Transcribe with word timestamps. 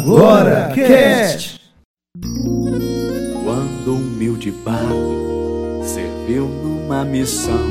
Agora 0.00 0.72
Cast! 0.74 1.60
Quando 3.44 3.96
humilde 3.96 4.50
barco 4.50 5.82
serviu 5.84 6.46
numa 6.46 7.04
missão 7.04 7.68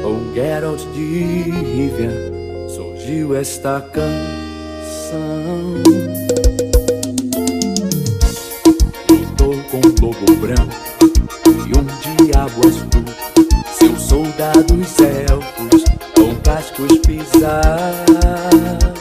com 0.00 0.32
Geralt 0.32 0.80
de 0.94 1.42
Rivia, 1.42 2.32
surgiu 2.68 3.34
esta 3.34 3.80
canção. 3.80 4.12
Lutou 9.10 9.56
com 9.68 9.78
um 9.78 10.06
lobo 10.06 10.36
branco 10.36 10.76
e 11.66 11.72
um 11.76 11.84
diabo 12.26 12.60
azul, 12.64 13.04
seus 13.76 14.02
soldados 14.02 15.00
elfos 15.00 15.82
com 16.14 16.32
cascos 16.44 16.96
pisados. 16.98 18.95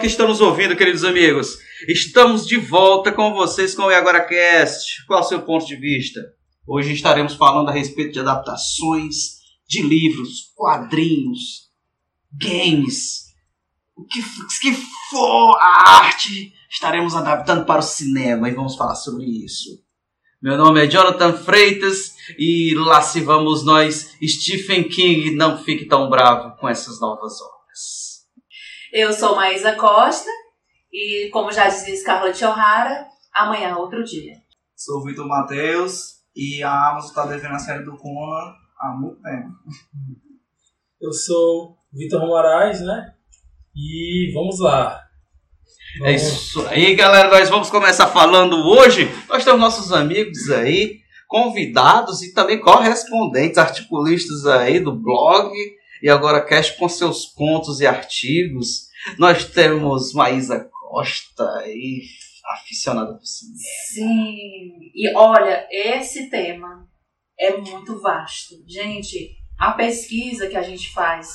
Que 0.00 0.06
estão 0.06 0.28
nos 0.28 0.40
ouvindo, 0.40 0.74
queridos 0.74 1.04
amigos. 1.04 1.58
Estamos 1.86 2.46
de 2.46 2.56
volta 2.56 3.12
com 3.12 3.34
vocês 3.34 3.74
com 3.74 3.82
o 3.82 3.90
E 3.90 3.94
Agora 3.94 4.24
Cast. 4.24 5.04
Qual 5.06 5.20
é 5.20 5.22
o 5.22 5.26
seu 5.26 5.42
ponto 5.42 5.66
de 5.66 5.76
vista? 5.76 6.20
Hoje 6.66 6.94
estaremos 6.94 7.34
falando 7.34 7.68
a 7.68 7.72
respeito 7.72 8.12
de 8.14 8.20
adaptações 8.20 9.40
de 9.68 9.82
livros, 9.82 10.52
quadrinhos, 10.56 11.68
games, 12.32 13.26
o 13.94 14.06
que, 14.06 14.22
que 14.62 14.72
for 15.10 15.58
a 15.60 15.98
arte, 16.04 16.54
estaremos 16.70 17.14
adaptando 17.14 17.66
para 17.66 17.80
o 17.80 17.82
cinema 17.82 18.48
e 18.48 18.54
vamos 18.54 18.76
falar 18.76 18.94
sobre 18.94 19.24
isso. 19.26 19.84
Meu 20.42 20.56
nome 20.56 20.82
é 20.82 20.88
Jonathan 20.88 21.34
Freitas 21.34 22.14
e 22.38 22.74
lá 22.74 23.02
se 23.02 23.20
vamos 23.20 23.66
nós, 23.66 24.16
Stephen 24.26 24.84
King, 24.84 25.32
não 25.32 25.62
fique 25.62 25.84
tão 25.84 26.08
bravo 26.08 26.56
com 26.56 26.66
essas 26.66 26.98
novas 26.98 27.38
obras. 27.42 27.59
Eu 28.92 29.12
sou 29.12 29.36
Maísa 29.36 29.76
Costa 29.76 30.28
e, 30.92 31.28
como 31.32 31.52
já 31.52 31.68
dizia 31.68 31.96
Scarlett 31.96 32.44
O'Hara, 32.44 33.06
amanhã 33.32 33.68
é 33.68 33.76
outro 33.76 34.02
dia. 34.02 34.34
Sou 34.74 34.98
o 34.98 35.04
Vitor 35.04 35.28
Matheus 35.28 36.24
e 36.34 36.60
a 36.60 36.88
Amazon 36.88 37.08
está 37.10 37.26
devendo 37.26 37.54
a 37.54 37.58
série 37.60 37.84
do 37.84 37.96
Conan 37.96 38.52
há 38.80 38.96
muito 38.98 39.22
tempo. 39.22 39.48
Eu 41.00 41.12
sou 41.12 41.76
Vitor 41.92 42.26
Moraes, 42.26 42.80
né? 42.80 43.14
E 43.76 44.32
vamos 44.34 44.58
lá. 44.58 45.00
É 46.02 46.12
isso 46.12 46.66
aí, 46.66 46.96
galera. 46.96 47.30
Nós 47.30 47.48
vamos 47.48 47.70
começar 47.70 48.08
falando 48.08 48.56
hoje. 48.56 49.08
Nós 49.28 49.44
temos 49.44 49.60
nossos 49.60 49.92
amigos 49.92 50.50
aí, 50.50 50.98
convidados 51.28 52.22
e 52.22 52.34
também 52.34 52.60
correspondentes, 52.60 53.56
articulistas 53.56 54.46
aí 54.46 54.80
do 54.80 54.92
blog 55.00 55.52
e 56.02 56.08
agora 56.08 56.44
cast 56.44 56.76
com 56.78 56.88
seus 56.88 57.26
contos 57.26 57.80
e 57.80 57.86
artigos. 57.86 58.88
Nós 59.18 59.44
temos 59.44 60.12
Maísa 60.12 60.68
Costa 60.70 61.44
aí, 61.58 62.02
aficionada 62.54 63.14
por 63.14 63.24
cinema. 63.24 63.58
Sim, 63.92 64.90
e 64.94 65.14
olha, 65.16 65.66
esse 65.70 66.28
tema 66.28 66.88
é 67.38 67.56
muito 67.56 68.00
vasto. 68.00 68.56
Gente, 68.66 69.36
a 69.58 69.72
pesquisa 69.72 70.48
que 70.48 70.56
a 70.56 70.62
gente 70.62 70.92
faz 70.92 71.28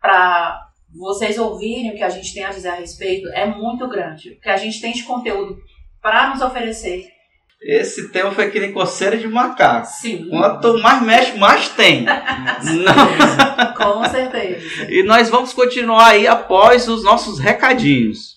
para 0.00 0.62
vocês 0.94 1.38
ouvirem 1.38 1.90
o 1.90 1.96
que 1.96 2.02
a 2.02 2.08
gente 2.08 2.32
tem 2.32 2.44
a 2.44 2.50
dizer 2.50 2.68
a 2.68 2.74
respeito 2.74 3.28
é 3.28 3.46
muito 3.46 3.88
grande. 3.88 4.30
O 4.30 4.40
que 4.40 4.48
a 4.48 4.56
gente 4.56 4.80
tem 4.80 4.92
de 4.92 5.02
conteúdo 5.02 5.58
para 6.00 6.30
nos 6.30 6.40
oferecer. 6.40 7.15
Esse 7.60 8.10
tema 8.10 8.30
foi 8.30 8.50
que 8.50 8.60
nem 8.60 8.72
coceira 8.72 9.16
de 9.16 9.26
macaco. 9.26 9.86
Sim, 9.86 10.28
Quanto 10.28 10.78
mais 10.78 11.02
mexe, 11.02 11.38
mais 11.38 11.68
tem. 11.70 12.04
Não. 12.04 13.74
com 13.74 14.04
certeza. 14.04 14.86
E 14.90 15.02
nós 15.02 15.28
vamos 15.28 15.52
continuar 15.52 16.08
aí 16.08 16.26
após 16.26 16.86
os 16.88 17.02
nossos 17.02 17.38
recadinhos. 17.38 18.35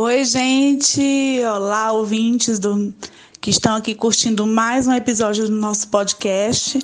Oi, 0.00 0.24
gente! 0.24 1.42
Olá, 1.44 1.90
ouvintes 1.90 2.60
do, 2.60 2.94
que 3.40 3.50
estão 3.50 3.74
aqui 3.74 3.96
curtindo 3.96 4.46
mais 4.46 4.86
um 4.86 4.92
episódio 4.92 5.48
do 5.48 5.52
nosso 5.56 5.88
podcast. 5.88 6.78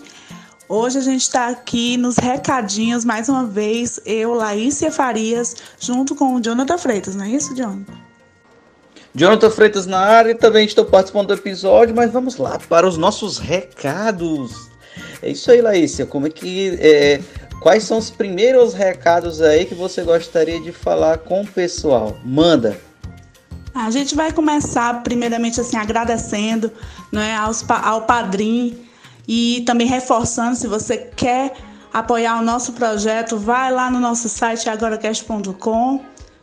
Hoje 0.69 0.99
a 0.99 1.01
gente 1.01 1.21
está 1.21 1.47
aqui 1.47 1.97
nos 1.97 2.17
recadinhos, 2.17 3.05
mais 3.05 3.29
uma 3.29 3.47
vez, 3.47 4.01
eu, 4.05 4.35
Laícia 4.35 4.91
Farias, 4.91 5.55
junto 5.79 6.17
com 6.17 6.35
o 6.35 6.43
Jonathan 6.43 6.77
Freitas, 6.77 7.15
não 7.15 7.25
é 7.25 7.29
isso, 7.29 7.55
Jonathan? 7.55 7.95
Jonathan 9.15 9.51
Freitas 9.51 9.87
na 9.87 10.01
área 10.01 10.35
também 10.35 10.67
estou 10.67 10.85
participando 10.85 11.29
do 11.29 11.35
episódio, 11.35 11.95
mas 11.95 12.11
vamos 12.11 12.37
lá 12.37 12.59
para 12.69 12.85
os 12.85 12.97
nossos 12.97 13.39
recados. 13.39 14.69
É 15.23 15.31
isso 15.31 15.53
aí, 15.53 15.63
Laícia. 15.63 16.05
Como 16.05 16.27
é 16.27 16.31
que. 16.31 16.77
é, 16.81 17.21
quais 17.61 17.85
são 17.85 17.97
os 17.97 18.11
primeiros 18.11 18.75
recados 18.75 19.41
aí 19.41 19.67
que 19.67 19.75
você 19.77 20.03
gostaria 20.03 20.61
de 20.61 20.73
falar 20.73 21.19
com 21.19 21.43
o 21.43 21.47
pessoal? 21.47 22.17
Manda! 22.25 22.77
A 23.75 23.91
gente 23.91 24.15
vai 24.15 24.33
começar, 24.33 25.03
primeiramente, 25.03 25.61
assim, 25.61 25.77
agradecendo 25.77 26.71
né, 27.11 27.35
aos, 27.37 27.65
ao 27.69 28.03
padrinho 28.03 28.79
e 29.27 29.62
também 29.67 29.87
reforçando, 29.87 30.55
se 30.55 30.69
você 30.69 30.97
quer 30.97 31.55
apoiar 31.93 32.39
o 32.41 32.45
nosso 32.45 32.73
projeto, 32.73 33.37
vai 33.37 33.73
lá 33.73 33.91
no 33.91 33.99
nosso 33.99 34.29
site 34.29 34.69
agoracast.com, 34.69 36.01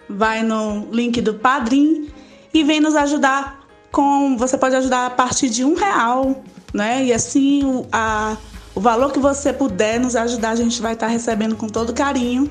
vai 0.09 0.43
no 0.43 0.89
link 0.91 1.21
do 1.21 1.35
padrinho 1.35 2.07
e 2.53 2.63
vem 2.63 2.81
nos 2.81 2.95
ajudar 2.95 3.61
com. 3.91 4.35
Você 4.37 4.57
pode 4.57 4.75
ajudar 4.75 5.05
a 5.05 5.09
partir 5.09 5.49
de 5.49 5.63
um 5.63 5.73
real, 5.73 6.43
né? 6.73 7.05
E 7.05 7.13
assim 7.13 7.63
o, 7.63 7.85
a, 7.91 8.35
o 8.75 8.81
valor 8.81 9.11
que 9.11 9.19
você 9.19 9.53
puder 9.53 9.99
nos 9.99 10.15
ajudar, 10.15 10.51
a 10.51 10.55
gente 10.55 10.81
vai 10.81 10.93
estar 10.93 11.07
recebendo 11.07 11.55
com 11.55 11.67
todo 11.67 11.93
carinho. 11.93 12.49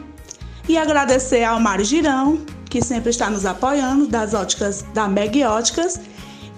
E 0.68 0.78
agradecer 0.78 1.44
ao 1.44 1.58
Mário 1.58 1.84
Girão, 1.84 2.38
que 2.68 2.82
sempre 2.82 3.10
está 3.10 3.28
nos 3.28 3.44
apoiando, 3.44 4.06
das 4.06 4.34
óticas 4.34 4.84
da 4.94 5.08
Meg 5.08 5.44
Óticas, 5.44 6.00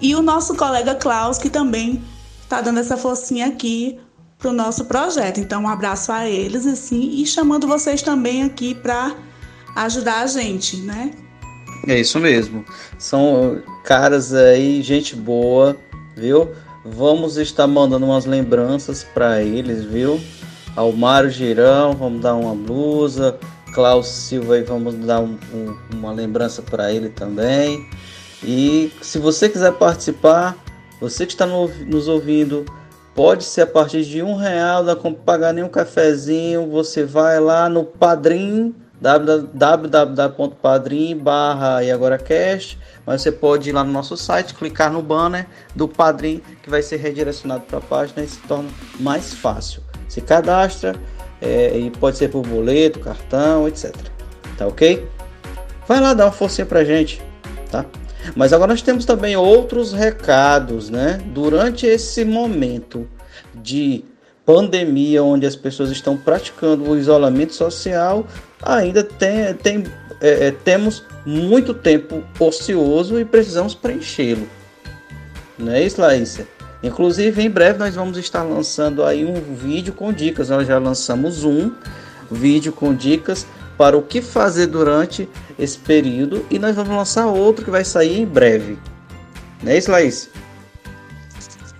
e 0.01 0.13
o 0.15 0.21
nosso 0.21 0.55
colega 0.55 0.95
Klaus, 0.95 1.37
que 1.37 1.49
também 1.49 2.03
está 2.41 2.61
dando 2.61 2.79
essa 2.79 2.97
forcinha 2.97 3.47
aqui 3.47 3.99
para 4.37 4.49
o 4.49 4.53
nosso 4.53 4.85
projeto. 4.85 5.39
Então, 5.39 5.63
um 5.63 5.67
abraço 5.67 6.11
a 6.11 6.29
eles, 6.29 6.67
assim, 6.67 7.21
e 7.21 7.25
chamando 7.25 7.67
vocês 7.67 8.01
também 8.01 8.43
aqui 8.43 8.75
para 8.75 9.15
ajudar 9.75 10.21
a 10.21 10.27
gente, 10.27 10.77
né? 10.77 11.11
É 11.87 11.99
isso 11.99 12.19
mesmo. 12.19 12.63
São 12.97 13.61
caras 13.83 14.33
aí, 14.33 14.81
gente 14.81 15.15
boa, 15.15 15.75
viu? 16.15 16.51
Vamos 16.85 17.37
estar 17.37 17.65
mandando 17.65 18.05
umas 18.05 18.25
lembranças 18.25 19.03
para 19.03 19.41
eles, 19.41 19.83
viu? 19.85 20.19
Ao 20.75 20.91
Mário 20.91 21.29
Girão, 21.29 21.93
vamos 21.93 22.21
dar 22.21 22.35
uma 22.35 22.53
blusa. 22.53 23.39
Klaus 23.73 24.07
Silva 24.07 24.55
aí, 24.55 24.63
vamos 24.63 24.95
dar 24.95 25.19
um- 25.19 25.37
um- 25.53 25.75
uma 25.93 26.11
lembrança 26.11 26.61
para 26.61 26.91
ele 26.91 27.09
também. 27.09 27.87
E 28.43 28.91
se 29.01 29.17
você 29.19 29.49
quiser 29.49 29.73
participar, 29.73 30.55
você 30.99 31.25
que 31.25 31.33
está 31.33 31.45
no- 31.45 31.67
nos 31.85 32.07
ouvindo, 32.07 32.65
pode 33.15 33.43
ser 33.43 33.61
a 33.61 33.67
partir 33.67 34.03
de 34.03 34.21
um 34.21 34.35
real, 34.35 34.83
não 34.83 35.13
pagar 35.13 35.53
nenhum 35.53 35.69
cafezinho. 35.69 36.69
Você 36.69 37.03
vai 37.03 37.39
lá 37.39 37.69
no 37.69 37.83
Padrim, 37.83 38.75
www.padrim 39.93 41.17
barra 41.17 41.83
e 41.83 41.91
agora 41.91 42.17
cast, 42.17 42.79
mas 43.05 43.21
você 43.21 43.31
pode 43.31 43.69
ir 43.69 43.73
lá 43.73 43.83
no 43.83 43.91
nosso 43.91 44.15
site, 44.15 44.53
clicar 44.53 44.91
no 44.91 45.01
banner 45.01 45.45
do 45.75 45.87
Padrim, 45.89 46.41
que 46.61 46.69
vai 46.69 46.81
ser 46.81 46.97
redirecionado 46.97 47.63
para 47.63 47.79
a 47.79 47.81
página 47.81 48.23
e 48.23 48.27
se 48.27 48.39
torna 48.39 48.69
mais 48.99 49.33
fácil. 49.33 49.81
Se 50.07 50.21
cadastra 50.21 50.95
é, 51.43 51.77
e 51.77 51.91
pode 51.91 52.17
ser 52.17 52.29
por 52.29 52.41
boleto, 52.45 52.99
cartão, 52.99 53.67
etc. 53.67 53.93
Tá 54.57 54.65
ok? 54.67 55.07
vai 55.87 55.99
lá 55.99 56.13
dar 56.13 56.25
uma 56.25 56.31
forcinha 56.31 56.65
pra 56.65 56.83
gente, 56.83 57.21
tá? 57.69 57.85
Mas 58.35 58.53
agora 58.53 58.71
nós 58.71 58.81
temos 58.81 59.05
também 59.05 59.35
outros 59.35 59.91
recados, 59.91 60.89
né? 60.89 61.21
Durante 61.33 61.85
esse 61.85 62.23
momento 62.23 63.07
de 63.53 64.03
pandemia, 64.45 65.23
onde 65.23 65.45
as 65.45 65.55
pessoas 65.55 65.89
estão 65.91 66.15
praticando 66.15 66.89
o 66.89 66.97
isolamento 66.97 67.53
social, 67.53 68.25
ainda 68.61 69.03
tem, 69.03 69.53
tem, 69.55 69.83
é, 70.21 70.47
é, 70.47 70.51
temos 70.51 71.03
muito 71.25 71.73
tempo 71.73 72.23
ocioso 72.39 73.19
e 73.19 73.25
precisamos 73.25 73.75
preenchê-lo. 73.75 74.47
Não 75.57 75.71
é 75.71 75.83
isso, 75.83 76.01
Laísa? 76.01 76.47
Inclusive, 76.83 77.41
em 77.41 77.49
breve 77.49 77.79
nós 77.79 77.95
vamos 77.95 78.17
estar 78.17 78.43
lançando 78.43 79.03
aí 79.03 79.23
um 79.23 79.55
vídeo 79.55 79.93
com 79.93 80.11
dicas. 80.11 80.49
Nós 80.49 80.67
já 80.67 80.77
lançamos 80.77 81.45
um 81.45 81.71
vídeo 82.29 82.73
com 82.73 82.93
dicas 82.93 83.47
para 83.77 83.97
o 83.97 84.01
que 84.01 84.21
fazer 84.21 84.67
durante 84.67 85.27
esse 85.57 85.77
período 85.77 86.45
e 86.51 86.59
nós 86.59 86.75
vamos 86.75 86.95
lançar 86.95 87.25
outro 87.27 87.63
que 87.63 87.71
vai 87.71 87.85
sair 87.85 88.19
em 88.19 88.25
breve. 88.25 88.77
Não 89.63 89.71
é 89.71 89.77
isso, 89.77 89.89
Laís? 89.89 90.29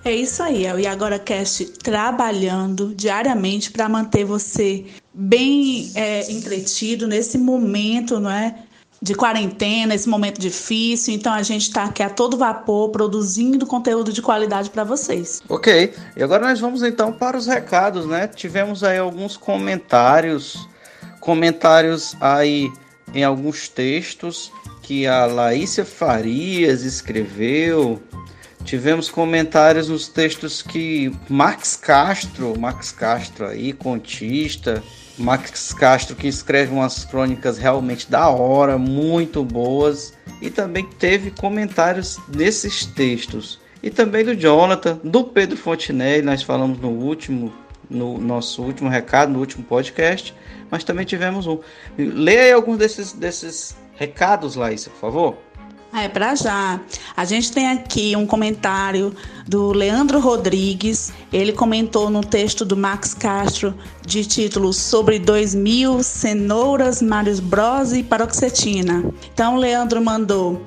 É 0.06 0.14
isso 0.14 0.44
aí, 0.44 0.66
é 0.66 0.74
o 0.74 0.80
E 0.80 0.86
Agora 0.86 1.18
Cast 1.18 1.66
trabalhando 1.80 2.94
diariamente 2.94 3.72
para 3.72 3.88
manter 3.88 4.26
você 4.26 4.86
bem 5.14 5.92
é, 5.96 6.30
entretido 6.30 7.08
nesse 7.08 7.38
momento, 7.38 8.20
não 8.20 8.30
é? 8.30 8.63
De 9.04 9.14
quarentena, 9.14 9.94
esse 9.94 10.08
momento 10.08 10.40
difícil. 10.40 11.14
Então 11.14 11.34
a 11.34 11.44
gente 11.44 11.64
está 11.64 11.84
aqui 11.84 12.02
a 12.02 12.10
todo 12.10 12.38
vapor 12.38 12.90
produzindo 12.90 13.66
conteúdo 13.66 14.14
de 14.14 14.22
qualidade 14.22 14.70
para 14.70 14.86
vocês. 14.86 15.42
Ok, 15.50 15.94
e 16.16 16.24
agora 16.24 16.48
nós 16.48 16.62
vamos 16.62 16.82
então 16.84 17.12
para 17.12 17.36
os 17.38 17.46
recados, 17.46 18.06
né? 18.06 18.28
Tivemos 18.28 18.82
aí 18.82 18.98
alguns 18.98 19.36
comentários, 19.36 20.70
comentários 21.20 22.16
aí 22.22 22.72
em 23.14 23.26
alguns 23.26 23.68
textos 23.68 24.50
que 24.82 25.06
a 25.06 25.26
Laísia 25.26 25.84
Farias 25.84 26.84
escreveu. 26.84 28.02
Tivemos 28.64 29.10
comentários 29.10 29.90
nos 29.90 30.08
textos 30.08 30.62
que 30.62 31.14
Max 31.28 31.76
Castro, 31.76 32.58
Max 32.58 32.94
Castro 32.94 33.48
aí, 33.48 33.74
contista, 33.74 34.82
Max 35.18 35.74
Castro 35.74 36.16
que 36.16 36.28
escreve 36.28 36.72
umas 36.72 37.06
crônicas 37.06 37.58
realmente 37.58 38.10
da 38.10 38.30
hora, 38.30 38.78
muito 38.78 39.44
boas, 39.44 40.14
e 40.42 40.50
também 40.50 40.86
teve 40.86 41.32
comentários 41.32 42.20
nesses 42.36 42.86
textos. 42.86 43.60
E 43.82 43.90
também 43.90 44.24
do 44.24 44.36
Jonathan, 44.36 45.00
do 45.04 45.24
Pedro 45.26 45.58
Fontenelle, 45.58 46.26
nós 46.26 46.42
falamos 46.42 46.80
no 46.80 46.90
último, 46.90 47.54
no 47.90 48.18
nosso 48.18 48.64
último 48.64 48.90
recado, 48.90 49.32
no 49.32 49.40
último 49.40 49.64
podcast, 49.64 50.34
mas 50.72 50.84
também 50.84 51.06
tivemos 51.06 51.46
um. 51.46 51.60
Leia 51.98 52.56
alguns 52.56 52.78
desses, 52.78 53.12
desses 53.12 53.76
recados, 53.96 54.56
Laísa, 54.56 54.90
por 54.90 55.00
favor. 55.00 55.38
É, 55.94 56.10
para 56.10 56.34
já. 56.34 56.82
A 57.16 57.24
gente 57.24 57.52
tem 57.52 57.70
aqui 57.70 58.16
um 58.16 58.26
comentário 58.26 59.14
do 59.48 59.72
Leandro 59.72 60.20
Rodrigues. 60.20 61.14
Ele 61.32 61.54
comentou 61.54 62.10
no 62.10 62.22
texto 62.22 62.66
do 62.66 62.76
Max 62.76 63.14
Castro 63.14 63.76
de 64.04 64.26
título 64.26 64.74
sobre 64.74 65.20
2000 65.20 66.02
cenouras, 66.02 67.00
Marius 67.00 67.40
Bros 67.40 67.94
e 67.94 68.02
paroxetina. 68.02 69.06
Então, 69.32 69.56
o 69.56 69.60
Leandro 69.60 70.04
mandou 70.04 70.60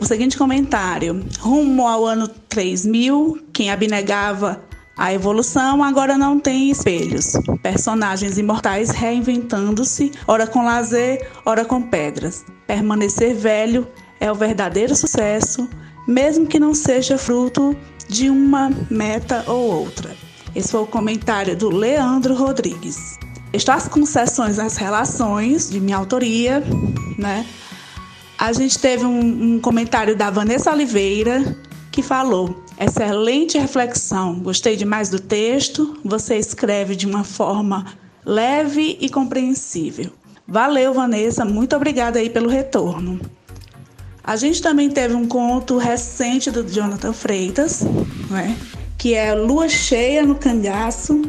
o 0.00 0.04
seguinte 0.04 0.36
comentário: 0.36 1.24
Rumo 1.40 1.88
ao 1.88 2.04
ano 2.04 2.28
3000, 2.28 3.38
quem 3.54 3.70
abnegava 3.70 4.62
a 4.96 5.14
evolução 5.14 5.82
agora 5.82 6.18
não 6.18 6.38
tem 6.38 6.70
espelhos. 6.70 7.32
Personagens 7.62 8.36
imortais 8.36 8.90
reinventando-se, 8.90 10.12
ora 10.26 10.46
com 10.46 10.64
lazer, 10.64 11.26
ora 11.46 11.64
com 11.64 11.80
pedras. 11.80 12.44
Permanecer 12.66 13.34
velho 13.34 13.88
é 14.22 14.30
o 14.30 14.36
verdadeiro 14.36 14.94
sucesso, 14.94 15.68
mesmo 16.06 16.46
que 16.46 16.60
não 16.60 16.76
seja 16.76 17.18
fruto 17.18 17.76
de 18.08 18.30
uma 18.30 18.70
meta 18.88 19.42
ou 19.48 19.80
outra. 19.80 20.14
Esse 20.54 20.70
foi 20.70 20.82
o 20.82 20.86
comentário 20.86 21.56
do 21.56 21.68
Leandro 21.68 22.32
Rodrigues. 22.32 23.18
Estas 23.52 23.88
concessões 23.88 24.60
às 24.60 24.76
relações, 24.76 25.68
de 25.68 25.80
minha 25.80 25.96
autoria, 25.96 26.62
né? 27.18 27.44
A 28.38 28.52
gente 28.52 28.78
teve 28.78 29.04
um, 29.04 29.54
um 29.54 29.60
comentário 29.60 30.14
da 30.14 30.30
Vanessa 30.30 30.70
Oliveira 30.70 31.58
que 31.90 32.00
falou: 32.00 32.62
excelente 32.78 33.58
reflexão, 33.58 34.38
gostei 34.38 34.76
demais 34.76 35.10
do 35.10 35.18
texto, 35.18 35.98
você 36.04 36.36
escreve 36.36 36.94
de 36.94 37.06
uma 37.06 37.24
forma 37.24 37.86
leve 38.24 38.96
e 39.00 39.10
compreensível. 39.10 40.12
Valeu, 40.46 40.94
Vanessa, 40.94 41.44
muito 41.44 41.74
obrigada 41.74 42.20
aí 42.20 42.30
pelo 42.30 42.48
retorno. 42.48 43.20
A 44.24 44.36
gente 44.36 44.62
também 44.62 44.88
teve 44.88 45.14
um 45.14 45.26
conto 45.26 45.78
recente 45.78 46.50
do 46.50 46.62
Jonathan 46.62 47.12
Freitas, 47.12 47.82
né? 48.30 48.56
que 48.96 49.14
é 49.14 49.34
Lua 49.34 49.68
Cheia 49.68 50.22
no 50.22 50.36
Cangaço. 50.36 51.20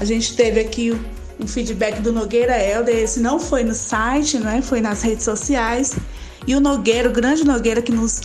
A 0.00 0.06
gente 0.06 0.34
teve 0.34 0.58
aqui 0.58 0.98
um 1.38 1.46
feedback 1.46 2.00
do 2.00 2.12
Nogueira 2.12 2.58
Helder, 2.58 2.96
esse 2.96 3.20
não 3.20 3.38
foi 3.38 3.62
no 3.62 3.74
site, 3.74 4.38
né? 4.38 4.62
foi 4.62 4.80
nas 4.80 5.02
redes 5.02 5.24
sociais. 5.24 5.94
E 6.46 6.54
o 6.54 6.60
Nogueira, 6.60 7.10
o 7.10 7.12
grande 7.12 7.44
Nogueira 7.44 7.82
que 7.82 7.92
nos 7.92 8.22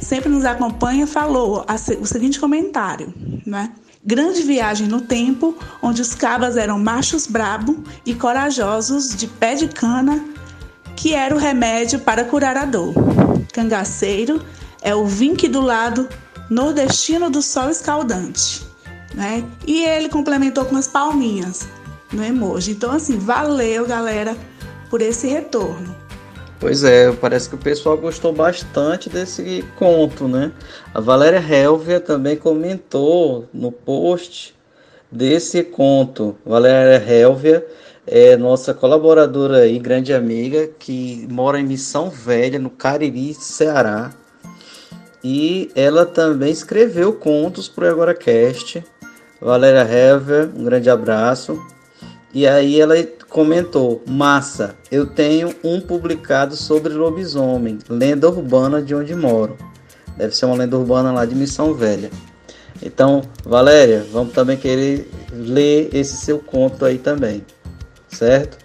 sempre 0.00 0.30
nos 0.30 0.46
acompanha, 0.46 1.06
falou 1.06 1.66
o 2.00 2.06
seguinte 2.06 2.40
comentário, 2.40 3.12
né? 3.44 3.72
Grande 4.02 4.42
viagem 4.42 4.86
no 4.86 5.00
tempo, 5.00 5.58
onde 5.82 6.00
os 6.00 6.14
cabas 6.14 6.56
eram 6.56 6.78
machos 6.78 7.26
brabo 7.26 7.82
e 8.06 8.14
corajosos 8.14 9.14
de 9.14 9.26
pé 9.26 9.56
de 9.56 9.68
cana, 9.68 10.24
que 10.96 11.14
era 11.14 11.34
o 11.34 11.38
remédio 11.38 11.98
para 11.98 12.24
curar 12.24 12.56
a 12.56 12.64
dor 12.64 12.94
cangaceiro 13.52 14.42
é 14.82 14.94
o 14.94 15.04
vinque 15.06 15.48
do 15.48 15.60
lado 15.60 16.08
nordestino 16.50 17.30
do 17.30 17.42
sol 17.42 17.70
escaldante, 17.70 18.66
né? 19.14 19.44
E 19.66 19.84
ele 19.84 20.08
complementou 20.08 20.64
com 20.64 20.76
as 20.76 20.88
palminhas 20.88 21.68
no 22.12 22.24
emoji. 22.24 22.72
Então, 22.72 22.92
assim, 22.92 23.18
valeu, 23.18 23.86
galera, 23.86 24.36
por 24.88 25.02
esse 25.02 25.26
retorno. 25.26 25.94
Pois 26.60 26.82
é, 26.82 27.12
parece 27.12 27.48
que 27.48 27.54
o 27.54 27.58
pessoal 27.58 27.96
gostou 27.96 28.32
bastante 28.32 29.08
desse 29.08 29.64
conto, 29.76 30.26
né? 30.26 30.50
A 30.92 31.00
Valéria 31.00 31.38
Helvia 31.38 32.00
também 32.00 32.36
comentou 32.36 33.48
no 33.54 33.70
post 33.70 34.56
desse 35.10 35.62
conto. 35.62 36.36
Valéria 36.44 36.96
Helvia 36.96 37.64
é 38.10 38.36
nossa 38.36 38.72
colaboradora 38.72 39.66
e 39.66 39.78
grande 39.78 40.14
amiga 40.14 40.68
que 40.78 41.26
mora 41.30 41.60
em 41.60 41.66
Missão 41.66 42.08
Velha, 42.08 42.58
no 42.58 42.70
Cariri, 42.70 43.34
Ceará. 43.34 44.10
E 45.22 45.70
ela 45.74 46.06
também 46.06 46.50
escreveu 46.50 47.12
contos 47.12 47.68
para 47.68 47.84
o 47.84 47.90
AgoraCast. 47.90 48.82
Valéria 49.40 49.82
Hever, 49.82 50.48
um 50.56 50.64
grande 50.64 50.88
abraço. 50.88 51.60
E 52.32 52.46
aí 52.46 52.80
ela 52.80 52.94
comentou: 53.28 54.02
Massa, 54.06 54.74
eu 54.90 55.06
tenho 55.06 55.54
um 55.62 55.80
publicado 55.80 56.56
sobre 56.56 56.94
lobisomem, 56.94 57.78
lenda 57.90 58.28
urbana 58.28 58.80
de 58.80 58.94
onde 58.94 59.14
moro. 59.14 59.56
Deve 60.16 60.34
ser 60.34 60.46
uma 60.46 60.56
lenda 60.56 60.78
urbana 60.78 61.12
lá 61.12 61.26
de 61.26 61.34
Missão 61.34 61.74
Velha. 61.74 62.10
Então, 62.80 63.22
Valéria, 63.44 64.06
vamos 64.10 64.32
também 64.32 64.56
querer 64.56 65.10
ler 65.30 65.90
esse 65.92 66.16
seu 66.16 66.38
conto 66.38 66.84
aí 66.84 66.96
também 66.96 67.44
certo? 68.08 68.58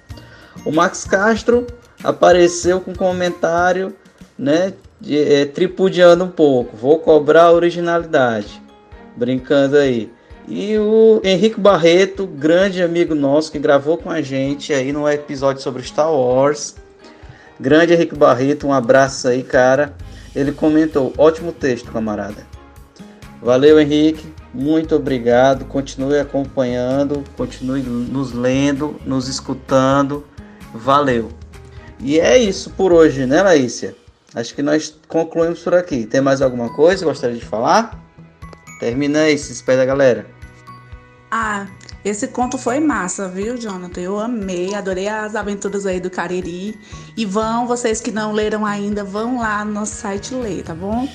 O 0.65 0.71
Max 0.71 1.05
Castro 1.05 1.67
apareceu 2.03 2.79
com 2.79 2.91
um 2.91 2.95
comentário, 2.95 3.93
né, 4.37 4.73
de, 4.99 5.17
é, 5.17 5.45
tripudiando 5.45 6.23
um 6.23 6.29
pouco. 6.29 6.75
Vou 6.75 6.99
cobrar 6.99 7.51
originalidade, 7.51 8.61
brincando 9.15 9.77
aí. 9.77 10.11
E 10.47 10.77
o 10.77 11.21
Henrique 11.23 11.59
Barreto, 11.59 12.27
grande 12.27 12.83
amigo 12.83 13.15
nosso 13.15 13.51
que 13.51 13.59
gravou 13.59 13.97
com 13.97 14.09
a 14.09 14.21
gente 14.21 14.73
aí 14.73 14.91
no 14.91 15.07
episódio 15.07 15.61
sobre 15.61 15.83
Star 15.83 16.11
Wars. 16.11 16.75
Grande 17.59 17.93
Henrique 17.93 18.15
Barreto, 18.15 18.67
um 18.67 18.73
abraço 18.73 19.27
aí, 19.27 19.41
cara. 19.41 19.93
Ele 20.35 20.51
comentou: 20.51 21.13
ótimo 21.17 21.53
texto, 21.53 21.91
camarada. 21.91 22.45
Valeu, 23.41 23.79
Henrique. 23.79 24.25
Muito 24.53 24.95
obrigado. 24.95 25.65
Continue 25.65 26.19
acompanhando, 26.19 27.23
continue 27.35 27.81
nos 27.81 28.31
lendo, 28.31 28.99
nos 29.05 29.27
escutando. 29.27 30.25
Valeu. 30.73 31.29
E 31.99 32.19
é 32.19 32.37
isso 32.37 32.69
por 32.71 32.91
hoje, 32.91 33.25
né, 33.25 33.41
Laícia? 33.41 33.95
Acho 34.35 34.53
que 34.53 34.61
nós 34.61 34.95
concluímos 35.07 35.59
por 35.59 35.73
aqui. 35.73 36.05
Tem 36.05 36.21
mais 36.21 36.41
alguma 36.41 36.69
coisa 36.73 36.99
que 36.99 37.09
gostaria 37.09 37.37
de 37.37 37.45
falar? 37.45 37.99
Termina 38.79 39.21
aí, 39.21 39.37
se 39.37 39.51
espera, 39.53 39.85
galera. 39.85 40.25
Ah, 41.31 41.67
esse 42.05 42.27
conto 42.27 42.57
foi 42.57 42.79
massa, 42.79 43.29
viu, 43.29 43.57
Jonathan? 43.57 44.01
Eu 44.01 44.19
amei, 44.19 44.75
adorei 44.75 45.07
as 45.07 45.35
aventuras 45.35 45.85
aí 45.85 45.99
do 45.99 46.09
Cariri. 46.09 46.77
E 47.15 47.25
vão, 47.25 47.65
vocês 47.65 48.01
que 48.01 48.11
não 48.11 48.33
leram 48.33 48.65
ainda, 48.65 49.03
vão 49.03 49.39
lá 49.39 49.63
no 49.63 49.71
nosso 49.71 49.95
site 49.95 50.35
ler, 50.35 50.63
tá 50.63 50.75
bom? 50.75 51.07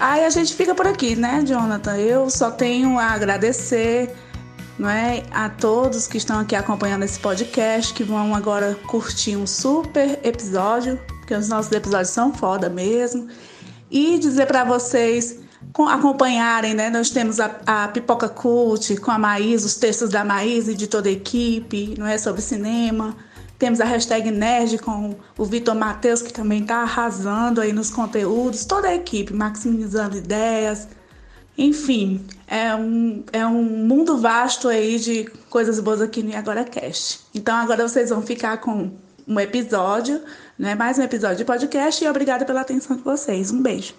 Aí 0.00 0.24
a 0.24 0.30
gente 0.30 0.54
fica 0.54 0.74
por 0.74 0.86
aqui, 0.86 1.14
né, 1.14 1.44
Jonathan? 1.46 1.96
Eu 1.98 2.30
só 2.30 2.50
tenho 2.50 2.98
a 2.98 3.08
agradecer 3.08 4.10
não 4.78 4.88
é, 4.88 5.22
a 5.30 5.50
todos 5.50 6.06
que 6.08 6.16
estão 6.16 6.40
aqui 6.40 6.56
acompanhando 6.56 7.02
esse 7.04 7.20
podcast, 7.20 7.92
que 7.92 8.02
vão 8.02 8.34
agora 8.34 8.74
curtir 8.86 9.36
um 9.36 9.46
super 9.46 10.18
episódio 10.24 10.98
porque 11.30 11.34
os 11.34 11.48
nossos 11.48 11.70
episódios 11.70 12.10
são 12.10 12.34
foda 12.34 12.68
mesmo. 12.68 13.28
E 13.88 14.18
dizer 14.18 14.46
para 14.46 14.64
vocês 14.64 15.38
com- 15.72 15.86
acompanharem, 15.86 16.74
né? 16.74 16.90
Nós 16.90 17.10
temos 17.10 17.38
a, 17.38 17.56
a 17.64 17.88
Pipoca 17.88 18.28
Cult 18.28 18.96
com 18.96 19.12
a 19.12 19.18
Maís, 19.18 19.64
os 19.64 19.76
textos 19.76 20.10
da 20.10 20.24
Maís 20.24 20.66
e 20.66 20.74
de 20.74 20.88
toda 20.88 21.08
a 21.08 21.12
equipe, 21.12 21.94
não 21.96 22.04
é 22.06 22.18
sobre 22.18 22.42
cinema. 22.42 23.16
Temos 23.60 23.78
a 23.78 23.84
hashtag 23.84 24.30
Nerd 24.30 24.78
com 24.78 25.14
o 25.36 25.44
Vitor 25.44 25.74
Matheus, 25.74 26.22
que 26.22 26.32
também 26.32 26.62
está 26.62 26.76
arrasando 26.76 27.60
aí 27.60 27.74
nos 27.74 27.90
conteúdos, 27.90 28.64
toda 28.64 28.88
a 28.88 28.94
equipe, 28.94 29.34
maximizando 29.34 30.16
ideias. 30.16 30.88
Enfim, 31.58 32.26
é 32.48 32.74
um, 32.74 33.22
é 33.30 33.46
um 33.46 33.62
mundo 33.62 34.16
vasto 34.16 34.66
aí 34.66 34.98
de 34.98 35.26
coisas 35.50 35.78
boas 35.78 36.00
aqui 36.00 36.22
no 36.22 36.34
Agora 36.34 36.64
Cast. 36.64 37.20
Então 37.34 37.54
agora 37.54 37.86
vocês 37.86 38.08
vão 38.08 38.22
ficar 38.22 38.56
com 38.62 38.92
um 39.28 39.38
episódio, 39.38 40.22
né? 40.58 40.74
Mais 40.74 40.98
um 40.98 41.02
episódio 41.02 41.36
de 41.36 41.44
podcast 41.44 42.02
e 42.02 42.08
obrigada 42.08 42.46
pela 42.46 42.62
atenção 42.62 42.96
de 42.96 43.02
vocês. 43.02 43.50
Um 43.50 43.60
beijo. 43.60 43.92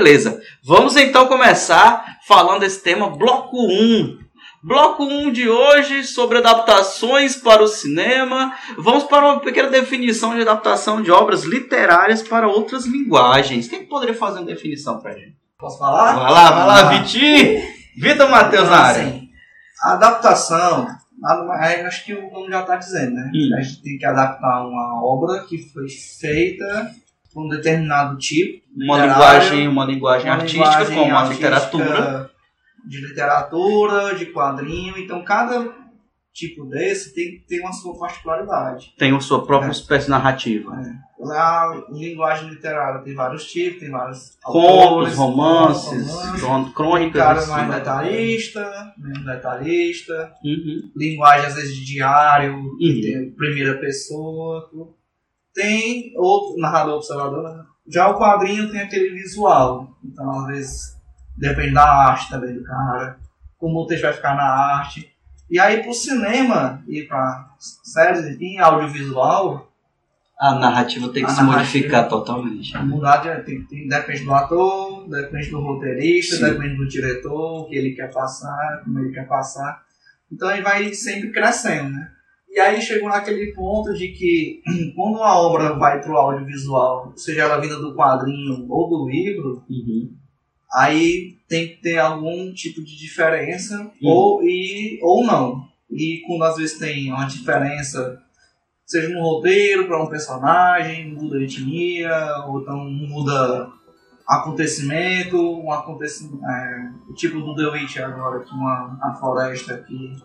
Beleza. 0.00 0.40
Vamos 0.64 0.96
então 0.96 1.26
começar 1.26 2.20
falando 2.26 2.60
desse 2.60 2.82
tema 2.82 3.10
bloco 3.10 3.58
1. 3.58 4.18
Bloco 4.64 5.04
1 5.04 5.30
de 5.30 5.46
hoje 5.46 6.04
sobre 6.04 6.38
adaptações 6.38 7.36
para 7.36 7.62
o 7.62 7.68
cinema. 7.68 8.54
Vamos 8.78 9.04
para 9.04 9.26
uma 9.26 9.40
pequena 9.40 9.68
definição 9.68 10.34
de 10.34 10.40
adaptação 10.40 11.02
de 11.02 11.10
obras 11.10 11.44
literárias 11.44 12.22
para 12.22 12.48
outras 12.48 12.86
linguagens. 12.86 13.68
Quem 13.68 13.84
poderia 13.84 14.14
fazer 14.14 14.38
uma 14.38 14.46
definição 14.46 14.98
pra 15.00 15.12
gente? 15.12 15.36
Posso 15.58 15.78
falar? 15.78 16.14
Vai 16.14 16.32
lá, 16.32 16.50
vai 16.50 16.66
lá, 16.66 16.82
Vitinho! 16.84 17.62
Vitor 17.98 18.30
Matheus 18.30 18.70
na 18.70 18.78
área. 18.78 19.02
Assim, 19.02 19.28
a 19.82 19.92
adaptação, 19.92 20.86
acho 21.86 22.06
que 22.06 22.14
o 22.14 22.30
nome 22.30 22.48
já 22.48 22.62
está 22.62 22.76
dizendo, 22.76 23.16
né? 23.16 23.30
Hum. 23.34 23.58
A 23.58 23.60
gente 23.60 23.82
tem 23.82 23.98
que 23.98 24.06
adaptar 24.06 24.66
uma 24.66 25.04
obra 25.04 25.44
que 25.44 25.58
foi 25.58 25.86
feita 25.90 26.90
um 27.36 27.48
determinado 27.48 28.16
tipo. 28.18 28.64
Uma 28.76 29.04
linguagem, 29.06 29.68
uma 29.68 29.84
linguagem 29.84 30.26
uma 30.30 30.36
artística, 30.36 30.64
linguagem 30.64 30.96
como 30.98 31.16
a 31.16 31.24
literatura. 31.28 32.30
De 32.86 33.00
literatura, 33.06 34.14
de 34.14 34.26
quadrinho. 34.26 34.98
Então, 34.98 35.22
cada 35.22 35.72
tipo 36.32 36.64
desse 36.66 37.14
tem 37.14 37.40
ter 37.46 37.60
uma 37.60 37.72
sua 37.72 37.98
particularidade. 37.98 38.94
Tem 38.96 39.14
a 39.14 39.20
sua 39.20 39.44
própria 39.44 39.68
É. 39.68 39.72
espécie 39.72 40.08
narrativa. 40.08 40.72
A 41.22 41.84
linguagem 41.92 42.48
literária 42.48 43.02
tem 43.02 43.14
vários 43.14 43.44
tipos, 43.44 43.80
tem 43.80 43.90
vários 43.90 44.38
Contos, 44.42 45.14
romances, 45.16 46.08
romances. 46.08 46.40
Tem 46.40 46.72
crônicas. 46.72 47.22
cara 47.22 47.38
assim. 47.40 47.50
mais 47.50 47.74
detalhista, 47.74 48.94
menos 48.96 49.24
detalhista, 49.26 50.32
Uhum. 50.42 50.90
linguagem 50.96 51.46
às 51.46 51.54
vezes 51.56 51.76
de 51.76 51.84
diário, 51.84 52.54
Uhum. 52.56 52.78
tem 53.02 53.30
primeira 53.32 53.78
pessoa. 53.78 54.66
tudo. 54.70 54.94
Tem 55.60 56.12
outro 56.16 56.60
narrador 56.60 56.94
observador. 56.96 57.42
né? 57.56 57.64
Já 57.88 58.08
o 58.08 58.18
quadrinho 58.18 58.70
tem 58.70 58.80
aquele 58.80 59.10
visual. 59.10 59.96
Então, 60.04 60.30
às 60.40 60.46
vezes, 60.46 60.96
depende 61.36 61.74
da 61.74 61.84
arte 61.84 62.28
também 62.30 62.54
do 62.54 62.62
cara, 62.64 63.18
como 63.58 63.80
o 63.80 63.86
texto 63.86 64.02
vai 64.02 64.12
ficar 64.12 64.36
na 64.36 64.44
arte. 64.44 65.10
E 65.50 65.58
aí, 65.58 65.82
pro 65.82 65.92
cinema 65.92 66.82
e 66.88 67.02
pra 67.02 67.48
séries, 67.82 68.24
enfim, 68.26 68.58
audiovisual, 68.58 69.68
A 70.38 70.54
narrativa 70.54 71.08
tem 71.10 71.24
que 71.24 71.30
se 71.32 71.42
modificar 71.42 72.08
totalmente. 72.08 72.74
mudar 72.78 73.18
de, 73.18 73.42
tem, 73.44 73.62
tem- 73.64 73.86
depende 73.88 74.24
do 74.24 74.32
ator, 74.32 75.06
depende 75.08 75.50
do 75.50 75.60
roteirista, 75.60 76.36
Sim. 76.36 76.44
depende 76.44 76.76
do 76.76 76.88
diretor, 76.88 77.60
o 77.62 77.64
que 77.68 77.74
ele 77.74 77.90
quer 77.94 78.10
passar, 78.10 78.80
como 78.84 78.98
ele 79.00 79.12
quer 79.12 79.26
passar. 79.28 79.82
Então 80.32 80.50
ele 80.50 80.62
vai 80.62 80.94
sempre 80.94 81.30
crescendo, 81.30 81.90
né? 81.90 82.10
E 82.50 82.58
aí 82.58 82.80
chegou 82.82 83.08
naquele 83.08 83.52
ponto 83.52 83.94
de 83.94 84.08
que 84.08 84.60
quando 84.96 85.16
uma 85.18 85.38
obra 85.38 85.74
vai 85.78 86.00
pro 86.00 86.16
audiovisual, 86.16 87.12
seja 87.16 87.42
ela 87.42 87.60
vinda 87.60 87.76
do 87.78 87.94
quadrinho 87.94 88.66
ou 88.68 88.88
do 88.88 89.08
livro, 89.08 89.62
Uhum. 89.70 90.12
aí 90.72 91.36
tem 91.48 91.68
que 91.68 91.76
ter 91.80 91.98
algum 91.98 92.52
tipo 92.52 92.82
de 92.82 92.96
diferença 92.96 93.90
ou, 94.02 94.42
e, 94.42 94.98
ou 95.02 95.24
não. 95.24 95.68
E 95.90 96.22
quando 96.26 96.44
às 96.44 96.56
vezes 96.56 96.78
tem 96.78 97.10
uma 97.12 97.26
diferença, 97.26 98.20
seja 98.86 99.08
no 99.08 99.20
roteiro 99.20 99.86
para 99.86 100.02
um 100.02 100.08
personagem, 100.08 101.12
muda 101.12 101.36
a 101.38 101.42
etnia, 101.42 102.44
ou 102.48 102.60
então 102.62 102.78
muda 102.84 103.68
acontecimento, 104.26 105.36
um 105.36 105.72
acontecimento, 105.72 106.44
é, 106.44 106.90
o 107.08 107.14
tipo 107.14 107.40
do 107.40 107.54
The 107.54 107.66
Witcher 107.68 108.04
agora, 108.04 108.40
que 108.44 108.52
uma 108.54 108.98
a 109.02 109.14
floresta 109.18 109.78
que, 109.78 110.16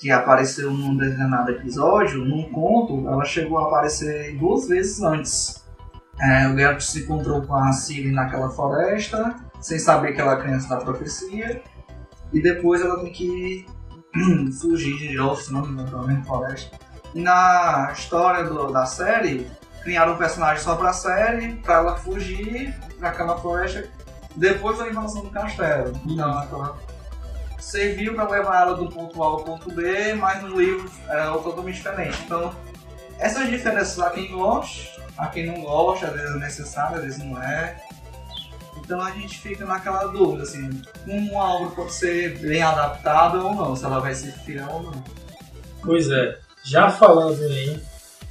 que 0.00 0.10
apareceu 0.10 0.70
num 0.70 0.96
determinado 0.96 1.50
episódio, 1.50 2.24
num 2.24 2.50
conto, 2.50 3.06
ela 3.06 3.24
chegou 3.24 3.58
a 3.58 3.66
aparecer 3.66 4.34
duas 4.38 4.66
vezes 4.66 5.02
antes. 5.02 5.62
É, 6.18 6.48
o 6.48 6.56
Geralt 6.56 6.80
se 6.80 7.00
encontrou 7.00 7.42
com 7.42 7.54
a 7.54 7.70
Ciri 7.72 8.10
naquela 8.10 8.48
floresta, 8.50 9.34
sem 9.60 9.78
saber 9.78 10.12
que 10.14 10.20
ela 10.20 10.34
é 10.34 10.40
criança 10.40 10.68
da 10.70 10.76
profecia, 10.78 11.62
e 12.32 12.40
depois 12.42 12.80
ela 12.80 13.00
tem 13.00 13.12
que 13.12 13.66
fugir 14.60 14.96
de 14.98 15.12
Joff, 15.14 15.44
se 15.44 15.52
não 15.52 15.62
me 15.66 15.82
engano, 15.82 16.06
mesma 16.06 16.24
floresta. 16.24 16.78
Na 17.14 17.90
história 17.92 18.44
do- 18.44 18.72
da 18.72 18.86
série, 18.86 19.50
criaram 19.82 20.14
um 20.14 20.16
personagem 20.16 20.62
só 20.62 20.76
pra 20.76 20.92
série, 20.92 21.56
pra 21.56 21.74
ela 21.76 21.96
fugir 21.96 22.74
naquela 22.98 23.36
floresta, 23.38 23.88
depois 24.36 24.78
da 24.78 24.88
invasão 24.88 25.22
do 25.24 25.30
castelo. 25.30 25.92
Então, 26.06 26.38
aquela 26.38 26.76
serviu 27.60 28.14
pra 28.14 28.28
levar 28.28 28.62
ela 28.62 28.74
do 28.74 28.88
ponto 28.88 29.22
A 29.22 29.26
ao 29.26 29.44
ponto 29.44 29.72
B, 29.72 30.14
mas 30.14 30.42
no 30.42 30.60
livro 30.60 30.90
era 31.08 31.32
totalmente 31.32 31.76
diferente. 31.76 32.18
Então, 32.24 32.54
essas 33.18 33.48
diferenças 33.48 33.98
a 33.98 34.10
quem 34.10 34.32
gosta, 34.32 35.00
a 35.16 35.26
quem 35.26 35.46
não 35.46 35.62
gosta, 35.62 36.06
às 36.06 36.12
vezes 36.14 36.34
é 36.34 36.38
necessário, 36.38 36.96
às 36.96 37.02
vezes 37.02 37.18
não 37.18 37.40
é. 37.42 37.76
Então 38.78 39.00
a 39.00 39.10
gente 39.12 39.38
fica 39.38 39.64
naquela 39.64 40.06
dúvida, 40.06 40.42
assim, 40.42 40.68
uma 41.06 41.54
obra 41.54 41.70
pode 41.76 41.94
ser 41.94 42.38
bem 42.38 42.62
adaptada 42.62 43.38
ou 43.38 43.54
não, 43.54 43.76
se 43.76 43.84
ela 43.84 44.00
vai 44.00 44.14
ser 44.14 44.32
fiel 44.32 44.68
ou 44.68 44.82
não. 44.82 45.04
Pois 45.82 46.10
é, 46.10 46.38
já 46.64 46.90
falando 46.90 47.40
em 47.42 47.80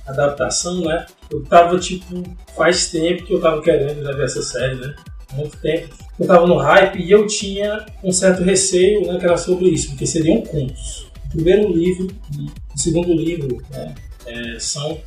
adaptação, 0.06 0.82
né? 0.82 1.06
Eu 1.30 1.44
tava 1.46 1.80
tipo, 1.80 2.24
faz 2.56 2.90
tempo 2.90 3.24
que 3.26 3.34
eu 3.34 3.42
tava 3.42 3.62
querendo 3.62 4.04
ver 4.04 4.26
essa 4.26 4.42
série, 4.42 4.76
né? 4.76 4.96
Muito 5.34 5.58
tempo. 5.58 5.94
Eu 6.20 6.28
tava 6.28 6.46
no 6.48 6.58
hype 6.58 7.00
e 7.02 7.10
eu 7.12 7.26
tinha 7.28 7.86
um 8.04 8.12
certo 8.12 8.44
receio, 8.44 9.06
né? 9.08 9.18
Que 9.20 9.26
era 9.26 9.38
sobre 9.38 9.70
isso, 9.70 9.90
porque 9.90 10.06
seriam 10.06 10.42
contos. 10.42 11.08
O 11.26 11.30
primeiro 11.30 11.72
livro 11.72 12.08
e 12.38 12.46
o 12.46 12.78
segundo 12.78 13.14
livro, 13.14 13.62
né? 13.70 13.94
é, 14.26 14.60
são 14.60 14.98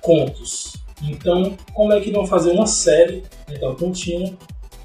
contos. 0.00 0.74
Então, 1.02 1.56
como 1.74 1.92
é 1.92 2.00
que 2.00 2.10
vão 2.10 2.26
fazer 2.26 2.50
uma 2.52 2.66
série, 2.66 3.22
né, 3.48 3.54
então, 3.56 3.74
contínua, 3.74 4.32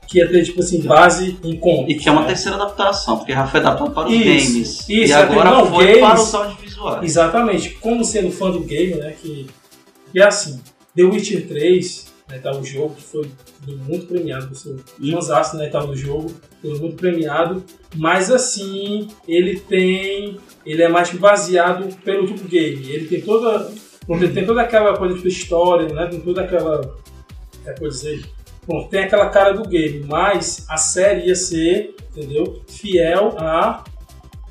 que 0.07 0.17
ia 0.19 0.27
ter, 0.27 0.43
tipo 0.45 0.61
assim, 0.61 0.81
base 0.81 1.37
em 1.43 1.57
contos? 1.57 1.89
E 1.93 1.95
que 1.95 2.07
é 2.09 2.11
uma 2.11 2.21
né? 2.21 2.27
terceira 2.27 2.55
adaptação, 2.57 3.17
porque 3.17 3.33
já 3.33 3.45
foi 3.45 3.59
adaptado 3.59 3.91
para 3.91 4.07
os 4.07 4.13
Isso, 4.13 4.23
games. 4.25 4.57
isso, 4.57 4.91
e 4.91 5.11
é, 5.11 5.13
agora 5.15 5.51
não, 5.51 5.65
foi 5.67 5.85
games- 5.85 5.99
para 5.99 6.19
os 6.21 6.33
audiovisuais. 6.33 7.03
Exatamente. 7.03 7.69
Como 7.75 8.03
sendo 8.03 8.31
fã 8.31 8.49
do 8.49 8.61
game, 8.61 8.95
né? 8.95 9.13
Que, 9.21 9.47
que 10.11 10.19
é 10.19 10.25
assim, 10.25 10.59
The 10.95 11.03
Witcher 11.03 11.47
3, 11.47 12.06
né, 12.29 12.39
tá 12.39 12.51
o 12.51 12.63
jogo 12.63 12.95
que 12.95 13.03
foi 13.03 13.29
muito 13.65 14.07
premiado, 14.07 14.53
você 14.53 14.75
fãzaço, 15.11 15.57
né, 15.57 15.69
tá 15.69 15.85
no 15.85 15.95
jogo, 15.95 16.31
foi 16.61 16.77
muito 16.79 16.95
premiado, 16.95 17.63
mas 17.95 18.31
assim, 18.31 19.07
ele 19.27 19.59
tem, 19.59 20.37
ele 20.65 20.83
é 20.83 20.89
mais 20.89 21.11
baseado 21.13 21.95
pelo 22.03 22.27
tipo 22.27 22.47
game, 22.47 22.89
ele 22.89 23.07
tem 23.07 23.21
toda, 23.21 23.71
ele 24.09 24.29
tem 24.29 24.45
toda 24.45 24.61
aquela 24.61 24.97
coisa 24.97 25.17
de 25.17 25.27
história, 25.27 25.93
né, 25.93 26.07
tem 26.07 26.19
toda 26.19 26.41
aquela, 26.41 26.95
é 27.65 27.73
coisa 27.73 28.19
Bom, 28.65 28.85
tem 28.89 28.99
aquela 29.03 29.29
cara 29.29 29.53
do 29.53 29.67
game, 29.67 30.03
mas 30.05 30.65
a 30.69 30.75
série 30.75 31.27
ia 31.27 31.35
ser, 31.35 31.95
entendeu? 32.11 32.61
Fiel 32.67 33.33
a 33.37 33.85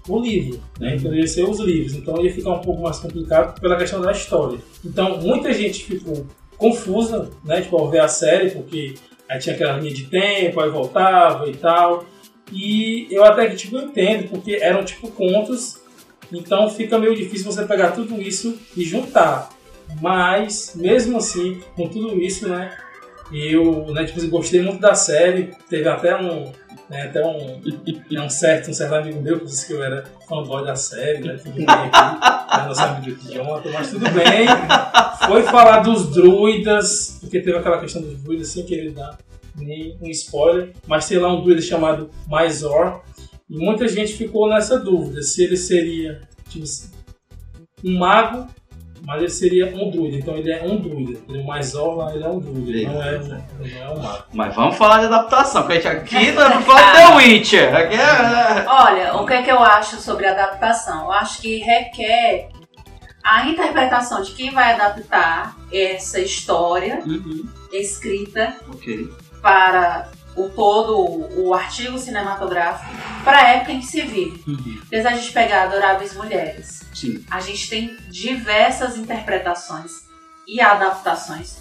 o 0.09 0.19
livro, 0.19 0.61
né? 0.79 0.97
Então 0.97 1.15
ia 1.15 1.27
ser 1.27 1.45
os 1.45 1.59
livros, 1.59 1.95
então 1.95 2.25
ia 2.25 2.33
ficar 2.33 2.53
um 2.53 2.61
pouco 2.61 2.83
mais 2.83 2.99
complicado 2.99 3.61
pela 3.61 3.77
questão 3.77 4.01
da 4.01 4.13
história. 4.13 4.59
Então 4.85 5.21
muita 5.21 5.53
gente 5.53 5.85
ficou 5.85 6.27
confusa, 6.57 7.31
né? 7.45 7.63
Tipo, 7.63 7.77
ao 7.77 7.91
ver 7.91 8.01
a 8.01 8.09
série, 8.09 8.51
porque 8.51 8.95
aí 9.29 9.39
tinha 9.39 9.55
aquela 9.55 9.79
linha 9.79 9.95
de 9.95 10.07
tempo, 10.07 10.61
aí 10.61 10.71
voltava 10.71 11.49
e 11.49 11.55
tal. 11.55 12.05
E 12.53 13.09
eu 13.11 13.25
até 13.25 13.49
que 13.49 13.57
tipo 13.57 13.77
entendo, 13.79 14.29
porque 14.29 14.59
eram 14.61 14.85
tipo 14.85 15.11
contos, 15.11 15.81
então 16.33 16.71
fica 16.71 16.99
meio 16.99 17.15
difícil 17.15 17.51
você 17.51 17.65
pegar 17.65 17.93
tudo 17.93 18.21
isso 18.21 18.57
e 18.77 18.85
juntar. 18.85 19.51
Mas 20.01 20.75
mesmo 20.77 21.19
assim, 21.19 21.61
com 21.75 21.89
tudo 21.89 22.19
isso, 22.21 22.49
né? 22.49 22.77
Eu, 23.33 23.87
né, 23.93 24.05
tipo, 24.05 24.19
assim, 24.19 24.31
gostei 24.31 24.63
muito 24.63 24.81
da 24.81 24.95
série, 24.95 25.51
teve 25.69 25.89
até 25.89 26.17
um, 26.17 26.53
Né? 26.89 27.03
Até 27.03 27.25
um, 27.25 27.61
é 28.13 28.21
um, 28.21 28.31
certo, 28.31 28.71
um 28.71 28.75
certo 28.75 28.95
amigo 28.95 29.21
meu 29.21 29.41
que 29.41 29.47
disse 29.47 29.67
que 29.67 29.73
eu 29.73 29.83
era 29.83 30.05
fanboy 30.29 30.65
da 30.65 30.77
série, 30.77 31.19
né? 31.25 31.35
Tudo 31.35 31.55
bem 31.55 31.67
aqui, 31.69 32.69
nosso 32.69 32.83
amigo 32.83 33.21
Jonathan, 33.29 33.71
mas 33.73 33.91
tudo 33.91 34.05
bem. 34.11 34.47
Foi 35.27 35.43
falar 35.43 35.81
dos 35.81 36.11
druidas, 36.11 37.19
porque 37.21 37.41
teve 37.41 37.59
aquela 37.59 37.81
questão 37.81 38.03
dos 38.03 38.23
druidas 38.23 38.49
sem 38.49 38.65
querer 38.65 38.93
dar 38.93 39.19
nem 39.57 39.97
um 40.01 40.09
spoiler, 40.11 40.73
mas 40.87 41.09
tem 41.09 41.19
lá 41.19 41.33
um 41.33 41.43
druida 41.43 41.63
chamado 41.63 42.11
Maizor, 42.29 43.01
e 43.49 43.57
muita 43.57 43.89
gente 43.89 44.13
ficou 44.13 44.49
nessa 44.49 44.79
dúvida 44.79 45.23
se 45.23 45.43
ele 45.43 45.57
seria 45.57 46.21
tipo, 46.49 46.65
um 47.85 47.99
mago 47.99 48.47
mas 49.07 49.21
ele 49.21 49.31
seria 49.31 49.67
um 49.67 49.89
druida, 49.91 50.17
então 50.17 50.37
ele 50.37 50.51
é 50.51 50.63
um 50.65 50.77
druida. 50.79 51.21
Ele 51.29 51.41
é 51.41 51.45
mais 51.45 51.75
orla, 51.77 52.13
ele 52.13 52.25
é 52.25 52.29
um 52.29 52.41
druida, 52.41 52.91
não 52.93 53.03
é, 53.03 53.19
não 53.19 53.37
é 53.37 53.95
um 53.95 54.03
mago. 54.03 54.25
Mas 54.33 54.55
vamos 54.55 54.77
falar 54.77 54.99
de 54.99 55.05
adaptação, 55.07 55.63
porque 55.63 55.79
a 55.79 55.81
gente 55.81 56.03
aqui 56.03 56.33
não 56.33 56.43
é 56.43 56.61
falar 56.63 56.93
de 56.93 56.99
The 56.99 57.15
Witcher. 57.15 57.77
Aqui 57.77 57.95
é... 57.95 58.65
Olha, 58.69 59.17
o 59.17 59.25
que 59.25 59.33
é 59.33 59.43
que 59.43 59.51
eu 59.53 59.61
acho 59.61 59.97
sobre 60.01 60.27
adaptação? 60.27 61.05
Eu 61.05 61.13
acho 61.13 61.41
que 61.41 61.59
requer 61.59 62.49
a 63.23 63.47
interpretação 63.49 64.23
de 64.23 64.33
quem 64.33 64.51
vai 64.51 64.73
adaptar 64.75 65.57
essa 65.73 66.19
história 66.21 67.01
Uhum. 67.07 67.45
escrita 67.73 68.57
Ok. 68.73 69.09
para 69.41 70.09
o 70.37 70.49
todo 70.49 71.29
o 71.41 71.55
artigo 71.55 71.97
cinematográfico 71.99 72.93
para 73.27 73.39
a 73.39 73.49
época 73.49 73.73
em 73.73 73.81
que 73.81 73.87
se 73.87 74.03
vive. 74.03 74.41
Uhum. 74.47 74.81
Apesar 74.87 75.09
de 75.09 75.15
a 75.17 75.21
gente 75.21 75.33
pegar 75.33 75.65
Adoráveis 75.65 76.15
Mulheres, 76.15 76.87
Sim. 76.95 77.27
a 77.29 77.41
gente 77.41 77.69
tem 77.69 77.97
diversas 78.09 78.97
interpretações 78.97 80.05
e 80.47 80.61
adaptações 80.61 81.57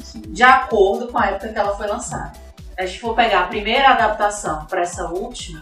Sim. 0.00 0.22
de 0.28 0.44
acordo 0.44 1.08
com 1.08 1.18
a 1.18 1.26
época 1.26 1.48
que 1.48 1.58
ela 1.58 1.76
foi 1.76 1.88
lançada. 1.88 2.34
Se 2.56 2.80
a 2.80 2.86
gente 2.86 3.00
for 3.00 3.16
pegar 3.16 3.40
a 3.40 3.46
primeira 3.48 3.88
adaptação 3.88 4.64
para 4.66 4.82
essa 4.82 5.08
última, 5.08 5.60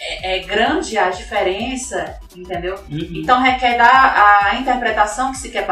é, 0.00 0.38
é 0.38 0.38
grande 0.38 0.96
a 0.96 1.10
diferença, 1.10 2.18
entendeu? 2.34 2.76
Uhum. 2.90 3.10
Então 3.12 3.42
requer 3.42 3.76
dar 3.76 4.46
a 4.46 4.54
interpretação 4.56 5.32
que 5.32 5.38
se 5.38 5.50
quer 5.50 5.66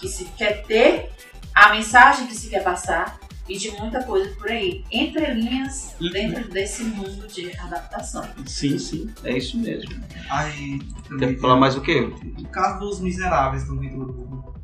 que 0.00 0.08
se 0.08 0.24
quer 0.36 0.62
ter, 0.62 1.10
a 1.52 1.70
mensagem 1.70 2.28
que 2.28 2.34
se 2.36 2.48
quer 2.48 2.62
passar 2.62 3.18
e 3.48 3.56
de 3.56 3.70
muita 3.72 4.02
coisa 4.02 4.30
por 4.36 4.48
aí, 4.50 4.84
entre 4.92 5.32
linhas 5.34 5.94
Uhum. 6.00 6.10
dentro 6.10 6.48
desse 6.50 6.84
mundo 6.84 7.26
de 7.26 7.50
adaptação. 7.58 8.24
Sim, 8.46 8.78
sim. 8.78 9.10
É 9.24 9.36
isso 9.36 9.58
mesmo. 9.58 9.90
Aí, 10.30 10.78
Quer 11.18 11.38
falar 11.38 11.56
mais 11.56 11.76
o 11.76 11.80
quê? 11.80 12.10
o 12.38 12.48
caso 12.48 12.80
dos 12.80 13.00
miseráveis 13.00 13.64
do 13.64 13.78
Vitor 13.78 14.08
Hugo, 14.10 14.54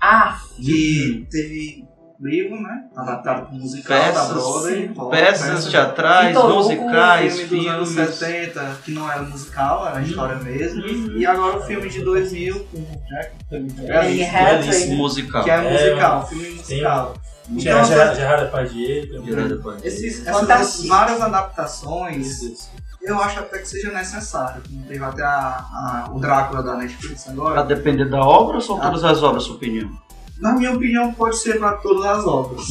Ah, 0.00 0.38
que 0.56 1.26
teve 1.30 1.84
livro, 2.20 2.60
né? 2.62 2.88
Adaptado 2.96 3.46
para 3.46 3.54
musical 3.58 3.98
da 3.98 4.04
Peças, 4.06 4.32
Broadway. 4.32 4.90
Peças 5.10 5.64
teatrais, 5.70 6.28
Vitor 6.28 6.44
Hugo, 6.50 6.54
musicais, 6.56 7.40
filme 7.40 7.58
dos 7.64 7.66
anos 7.68 7.88
filmes. 7.94 8.14
70, 8.14 8.78
que 8.84 8.90
não 8.92 9.10
era 9.10 9.22
musical, 9.22 9.86
era 9.88 10.02
história 10.02 10.36
mesmo. 10.36 10.82
E 11.18 11.26
agora 11.26 11.58
o 11.58 11.62
filme 11.62 11.88
de 11.88 12.02
2000, 12.02 12.64
com 12.64 12.78
o 12.78 12.86
Jack, 13.08 13.32
Danny 13.50 14.20
é, 14.22 14.28
Hathaway. 14.30 14.96
Musical. 14.96 15.44
que 15.44 15.50
é 15.50 15.54
É, 15.54 15.72
musical, 15.72 16.26
filme 16.28 16.50
musical. 16.50 17.14
Então, 17.48 17.84
Gerard 17.84 18.16
Gerard 18.16 18.44
Depardieu 18.44 19.22
Depardieu. 19.22 19.76
Esses, 19.84 20.26
essas 20.26 20.84
várias 20.86 21.20
adaptações, 21.20 22.70
eu 23.02 23.18
acho 23.20 23.38
até 23.40 23.58
que 23.58 23.68
seja 23.68 23.92
necessário. 23.92 24.62
Como 24.68 24.84
teve 24.84 25.04
até 25.04 25.22
a, 25.22 25.28
a- 25.28 26.10
o 26.12 26.18
Drácula 26.18 26.62
da 26.62 26.76
Netflix 26.76 27.24
Pra 27.24 27.32
agora. 27.32 27.62
depender 27.64 28.06
da 28.06 28.20
obra 28.20 28.56
ou 28.56 28.60
são 28.60 28.80
todas 28.80 29.04
as 29.04 29.22
obras, 29.22 29.44
sua 29.44 29.56
opinião? 29.56 29.90
Na 30.38 30.52
minha 30.52 30.70
opinião, 30.72 31.14
pode 31.14 31.38
ser 31.38 31.58
para 31.58 31.76
todas 31.78 32.04
as 32.04 32.26
obras. 32.26 32.66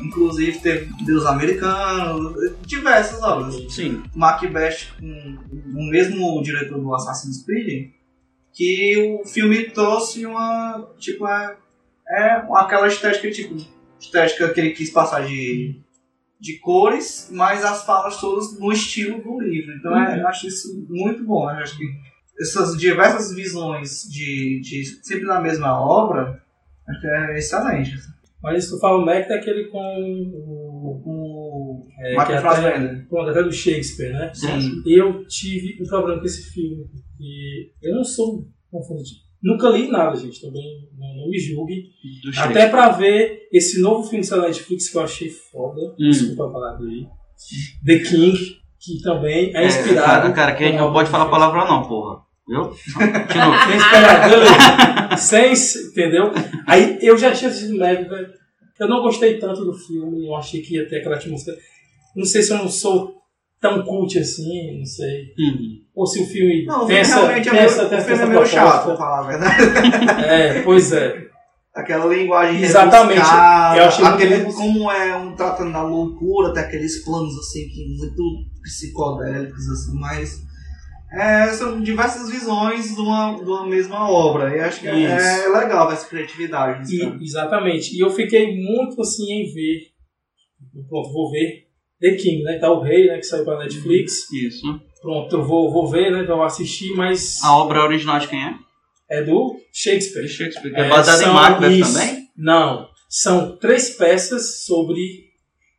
Inclusive 0.00 0.60
teve 0.60 0.92
Deus 1.04 1.26
Americano, 1.26 2.32
diversas 2.64 3.20
obras. 3.22 3.56
Sim. 3.72 4.02
Macbeth 4.14 4.76
com 5.00 5.36
o 5.74 5.90
mesmo 5.90 6.40
diretor 6.42 6.78
do 6.78 6.94
Assassin's 6.94 7.44
Creed, 7.44 7.90
que 8.52 9.18
o 9.20 9.26
filme 9.26 9.70
trouxe 9.70 10.24
uma, 10.24 10.86
tipo, 10.98 11.26
é, 11.26 11.56
é 12.10 12.44
aquela 12.54 12.86
estética, 12.86 13.28
tipo, 13.30 13.56
estética 14.00 14.48
que 14.52 14.60
ele 14.60 14.70
quis 14.70 14.90
passar 14.90 15.26
de, 15.26 15.80
de 16.40 16.58
cores, 16.58 17.28
mas 17.32 17.64
as 17.64 17.84
falas 17.84 18.18
todas 18.20 18.58
no 18.58 18.72
estilo 18.72 19.22
do 19.22 19.40
livro. 19.40 19.72
Então 19.76 19.96
é, 19.96 20.20
eu 20.20 20.26
acho 20.28 20.46
isso 20.48 20.84
muito 20.88 21.24
bom. 21.24 21.44
Eu 21.50 21.56
acho 21.58 21.76
que 21.76 21.84
essas 22.40 22.76
diversas 22.76 23.34
visões 23.34 24.02
de, 24.08 24.60
de 24.60 24.84
sempre 25.04 25.26
na 25.26 25.40
mesma 25.40 25.78
obra, 25.80 26.42
acho 26.88 27.00
que 27.00 27.06
é 27.06 27.38
excelente. 27.38 27.92
Mas 28.42 28.64
isso 28.64 28.76
tu 28.76 28.80
fala 28.80 28.96
o 28.98 29.04
Mac 29.04 29.28
é 29.28 29.34
aquele 29.34 29.64
com 29.66 29.78
o. 29.78 31.02
O 31.04 31.86
É, 31.98 32.14
Martin 32.14 32.32
que 32.32 32.38
é 32.38 32.40
Fassbender. 32.40 33.06
pronto, 33.08 33.28
até 33.30 33.42
do 33.42 33.52
Shakespeare, 33.52 34.12
né? 34.14 34.32
Sim. 34.34 34.82
Eu 34.86 35.26
tive 35.26 35.82
um 35.82 35.86
problema 35.86 36.18
com 36.20 36.24
esse 36.26 36.50
filme, 36.50 36.86
porque 36.88 37.72
eu 37.82 37.94
não 37.96 38.02
sou 38.04 38.48
um 38.72 38.82
fã 38.82 38.94
de. 38.96 39.28
Nunca 39.42 39.68
li 39.70 39.88
nada, 39.88 40.14
gente, 40.16 40.40
também 40.40 40.62
não, 40.98 41.16
não 41.22 41.28
me 41.30 41.38
julgue. 41.38 41.84
Até 42.38 42.68
pra 42.68 42.90
ver 42.90 43.48
esse 43.52 43.80
novo 43.80 44.08
filme 44.08 44.26
da 44.28 44.36
Netflix 44.42 44.90
que 44.90 44.96
eu 44.96 45.02
achei 45.02 45.30
foda, 45.30 45.80
Hum. 45.98 46.10
desculpa 46.10 46.46
a 46.46 46.50
palavra 46.52 46.86
aí, 46.86 47.06
The 47.84 47.98
King, 48.08 48.36
que 48.78 49.00
também 49.02 49.50
é 49.56 49.62
É, 49.64 49.66
inspirado. 49.66 50.06
cara, 50.06 50.32
cara, 50.32 50.54
que 50.54 50.64
a 50.64 50.66
gente 50.68 50.78
não 50.78 50.92
pode 50.92 51.08
falar 51.10 51.30
palavrão 51.30 51.66
não, 51.66 51.88
porra. 51.88 52.20
Viu? 52.46 52.64
De 53.28 53.38
novo. 53.38 55.16
Sem 55.16 55.52
esperar, 55.52 55.58
sem, 55.58 55.88
entendeu? 55.90 56.32
Aí 56.66 56.98
eu 57.00 57.16
já 57.16 57.32
tinha 57.32 57.48
assistido 57.50 57.78
Meg, 57.78 58.08
velho. 58.08 58.28
Eu 58.78 58.88
não 58.88 59.02
gostei 59.02 59.38
tanto 59.38 59.64
do 59.64 59.72
filme, 59.72 60.26
eu 60.26 60.34
achei 60.34 60.60
que 60.62 60.74
ia 60.74 60.88
ter 60.88 60.98
aquela 60.98 61.16
atmosfera. 61.16 61.56
Não 62.16 62.24
sei 62.24 62.42
se 62.42 62.52
eu 62.52 62.58
não 62.58 62.68
sou 62.68 63.19
tão 63.60 63.82
cult 63.82 64.18
assim, 64.18 64.78
não 64.78 64.86
sei. 64.86 65.34
Uhum. 65.38 65.80
Ou 65.94 66.06
se 66.06 66.22
o 66.22 66.26
filme 66.26 66.64
Não, 66.64 66.90
essa, 66.90 67.16
realmente 67.16 67.48
é 67.48 67.52
meio, 67.52 67.64
essa, 67.64 67.86
tem 67.86 67.98
o 67.98 68.02
filme 68.02 68.22
é 68.22 68.26
meio 68.26 68.46
chato, 68.46 68.84
pra 68.86 68.96
falar 68.96 69.18
a 69.20 69.28
verdade. 69.28 70.24
É, 70.24 70.62
pois 70.62 70.92
é. 70.92 71.28
Aquela 71.74 72.12
linguagem 72.12 72.62
Exatamente. 72.62 73.20
Eu 73.20 73.84
achei 73.84 74.04
muito 74.04 74.14
aquele, 74.16 74.34
rebuscado. 74.36 74.66
como 74.66 74.90
é 74.90 75.16
um 75.16 75.36
tratando 75.36 75.72
da 75.72 75.82
loucura, 75.82 76.52
tem 76.52 76.62
aqueles 76.64 77.04
planos 77.04 77.36
assim 77.38 77.68
que 77.68 77.86
muito 77.96 78.22
psicodélicos 78.62 79.68
assim, 79.68 79.98
mas 79.98 80.42
é, 81.12 81.48
são 81.48 81.80
diversas 81.80 82.28
visões 82.30 82.94
de 82.94 83.00
uma, 83.00 83.34
de 83.36 83.48
uma 83.48 83.66
mesma 83.66 84.10
obra. 84.10 84.56
E 84.56 84.60
acho 84.60 84.80
que 84.80 84.88
é, 84.88 84.98
Isso. 84.98 85.46
é 85.46 85.48
legal 85.48 85.90
essa 85.92 86.08
criatividade. 86.08 86.94
E- 86.94 87.22
exatamente. 87.22 87.94
E 87.94 88.00
eu 88.00 88.10
fiquei 88.10 88.56
muito 88.56 89.00
assim 89.00 89.30
em 89.30 89.52
ver. 89.52 89.90
Pronto, 90.88 91.12
vou 91.12 91.30
ver 91.30 91.69
The 92.00 92.14
King, 92.16 92.42
né? 92.42 92.58
Tá 92.58 92.70
o 92.70 92.80
Rei, 92.80 93.06
né? 93.08 93.16
Que 93.18 93.22
saiu 93.24 93.44
pra 93.44 93.58
Netflix. 93.58 94.30
Isso. 94.32 94.80
Pronto, 95.02 95.36
eu 95.36 95.44
vou, 95.44 95.70
vou 95.72 95.88
ver, 95.90 96.10
né? 96.12 96.22
Vou 96.24 96.42
assistir, 96.42 96.94
mas 96.94 97.42
A 97.42 97.56
obra 97.56 97.82
original 97.82 98.18
de 98.18 98.28
quem 98.28 98.42
é? 98.44 98.54
é 99.10 99.22
do 99.22 99.56
Shakespeare. 99.72 100.28
Shakespeare. 100.28 100.72
Que 100.72 100.80
é 100.80 100.88
baseada 100.88 101.22
em 101.22 101.24
são- 101.26 101.34
Macbeth 101.34 101.70
isso. 101.72 101.92
também? 101.94 102.28
Não. 102.36 102.88
São 103.08 103.56
três 103.56 103.90
peças 103.90 104.64
sobre 104.64 105.00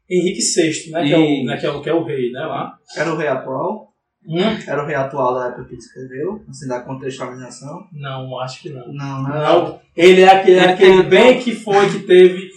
Henrique 0.09 0.41
VI, 0.41 0.91
né? 0.91 1.03
Que 1.07 1.13
é, 1.13 1.17
o, 1.17 1.45
né, 1.45 1.57
que, 1.57 1.65
é 1.65 1.71
o, 1.71 1.81
que 1.81 1.89
é 1.89 1.93
o 1.93 2.03
rei, 2.03 2.31
né? 2.31 2.41
Lá. 2.41 2.73
Era 2.95 3.13
o 3.13 3.17
rei 3.17 3.27
atual, 3.27 3.87
Hum? 4.27 4.37
era 4.67 4.83
o 4.83 4.85
rei 4.85 4.95
atual 4.95 5.33
da 5.33 5.47
época 5.47 5.63
que 5.65 5.71
ele 5.73 5.79
escreveu, 5.79 6.43
assim, 6.49 6.67
da 6.67 6.81
contextualização. 6.81 7.87
Não, 7.93 8.37
acho 8.39 8.61
que 8.61 8.69
não. 8.69 8.85
Não, 8.93 9.23
né? 9.23 9.29
Não. 9.39 9.79
Ele 9.95 10.21
é 10.21 10.29
aquele, 10.29 10.57
Ele 10.59 10.65
aquele 10.67 11.03
bem 11.03 11.39
que 11.39 11.55
foi 11.55 11.89
que 11.89 11.99
teve 11.99 12.49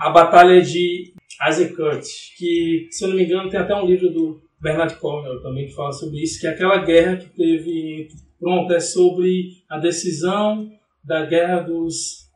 a 0.00 0.10
batalha 0.10 0.60
de 0.60 1.07
Eisenhower, 1.40 2.00
que, 2.36 2.88
se 2.90 3.04
eu 3.04 3.08
não 3.08 3.16
me 3.16 3.24
engano, 3.24 3.48
tem 3.48 3.60
até 3.60 3.74
um 3.74 3.86
livro 3.86 4.10
do 4.10 4.42
Bernard 4.60 4.96
Cornwell 4.96 5.40
também 5.40 5.66
que 5.66 5.74
fala 5.74 5.92
sobre 5.92 6.22
isso, 6.22 6.40
que 6.40 6.46
é 6.46 6.50
aquela 6.50 6.84
guerra 6.84 7.16
que 7.16 7.28
teve. 7.28 8.08
Pronto, 8.38 8.72
é 8.72 8.80
sobre 8.80 9.62
a 9.68 9.78
decisão 9.78 10.70
da 11.04 11.24
guerra 11.26 11.60
dos 11.60 12.28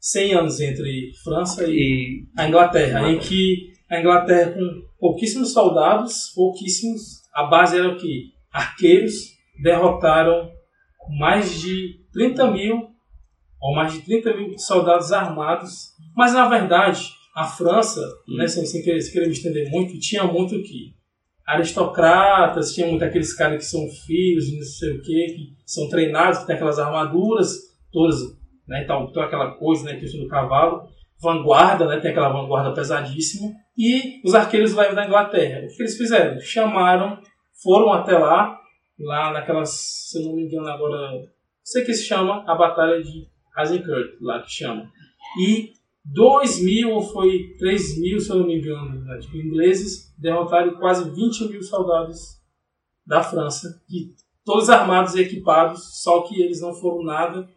100 0.00 0.34
anos 0.34 0.60
entre 0.60 1.12
França 1.22 1.66
e 1.66 1.72
E 1.72 2.26
a 2.36 2.48
Inglaterra, 2.48 3.10
em 3.10 3.18
que 3.18 3.72
a 3.90 4.00
Inglaterra 4.00 4.52
com 4.52 4.84
pouquíssimos 4.98 5.52
soldados, 5.52 6.32
pouquíssimos, 6.34 7.22
a 7.32 7.44
base 7.44 7.78
era 7.78 7.88
o 7.88 7.96
que? 7.96 8.32
Arqueiros 8.52 9.14
derrotaram 9.62 10.50
mais 11.18 11.60
de 11.60 12.00
30 12.12 12.50
mil, 12.50 12.90
ou 13.60 13.74
mais 13.74 13.92
de 13.92 14.00
30 14.02 14.36
mil 14.36 14.58
soldados 14.58 15.12
armados, 15.12 15.92
mas 16.16 16.32
na 16.32 16.48
verdade 16.48 17.12
a 17.34 17.44
França, 17.44 18.00
né, 18.36 18.46
sem, 18.46 18.64
sem, 18.64 18.82
querer, 18.82 19.00
sem 19.00 19.12
querer 19.12 19.26
me 19.26 19.32
estender 19.32 19.70
muito, 19.70 19.98
tinha 19.98 20.24
muito 20.24 20.62
que? 20.62 20.94
Aristocratas, 21.46 22.74
tinha 22.74 22.86
muito 22.86 23.04
aqueles 23.04 23.34
caras 23.34 23.58
que 23.58 23.70
são 23.70 23.86
filhos 24.06 24.50
não 24.54 24.62
sei 24.62 24.92
o 24.92 25.02
que, 25.02 25.26
que 25.26 25.56
são 25.66 25.88
treinados, 25.88 26.38
que 26.38 26.46
tem 26.46 26.54
aquelas 26.54 26.78
armaduras 26.78 27.50
todas, 27.92 28.20
né, 28.66 28.82
e 28.82 28.86
tal, 28.86 29.12
toda 29.12 29.26
aquela 29.26 29.52
coisa, 29.52 29.84
né, 29.84 29.96
questão 29.96 30.20
do 30.20 30.28
cavalo 30.28 30.88
vanguarda, 31.24 31.86
né? 31.86 32.00
Tem 32.00 32.10
aquela 32.10 32.28
vanguarda 32.28 32.74
pesadíssima. 32.74 33.52
E 33.76 34.20
os 34.24 34.34
arqueiros 34.34 34.74
leves 34.74 34.94
da 34.94 35.06
Inglaterra. 35.06 35.64
O 35.64 35.68
que 35.68 35.82
eles 35.82 35.96
fizeram? 35.96 36.38
Chamaram, 36.40 37.18
foram 37.62 37.92
até 37.92 38.16
lá, 38.16 38.60
lá 38.98 39.32
naquelas, 39.32 39.70
se 39.70 40.18
eu 40.18 40.26
não 40.26 40.36
me 40.36 40.44
engano 40.44 40.68
agora, 40.68 41.24
sei 41.62 41.84
que 41.84 41.94
se 41.94 42.04
chama 42.04 42.44
a 42.46 42.54
Batalha 42.54 43.02
de 43.02 43.26
Azincourt, 43.56 44.16
lá 44.20 44.42
que 44.42 44.50
chama. 44.50 44.88
E 45.40 45.72
2 46.04 46.60
mil 46.62 46.90
ou 46.90 47.02
foi 47.02 47.54
3 47.58 48.00
mil, 48.00 48.20
se 48.20 48.30
eu 48.30 48.36
não 48.36 48.46
me 48.46 48.58
engano, 48.58 49.00
né, 49.04 49.18
ingleses 49.34 50.14
derrotaram 50.18 50.74
quase 50.76 51.10
20 51.10 51.48
mil 51.48 51.62
soldados 51.62 52.40
da 53.06 53.22
França, 53.22 53.82
e 53.88 54.14
todos 54.44 54.68
armados 54.68 55.14
e 55.14 55.20
equipados, 55.20 56.02
só 56.02 56.22
que 56.22 56.42
eles 56.42 56.60
não 56.60 56.74
foram 56.74 57.02
nada 57.02 57.48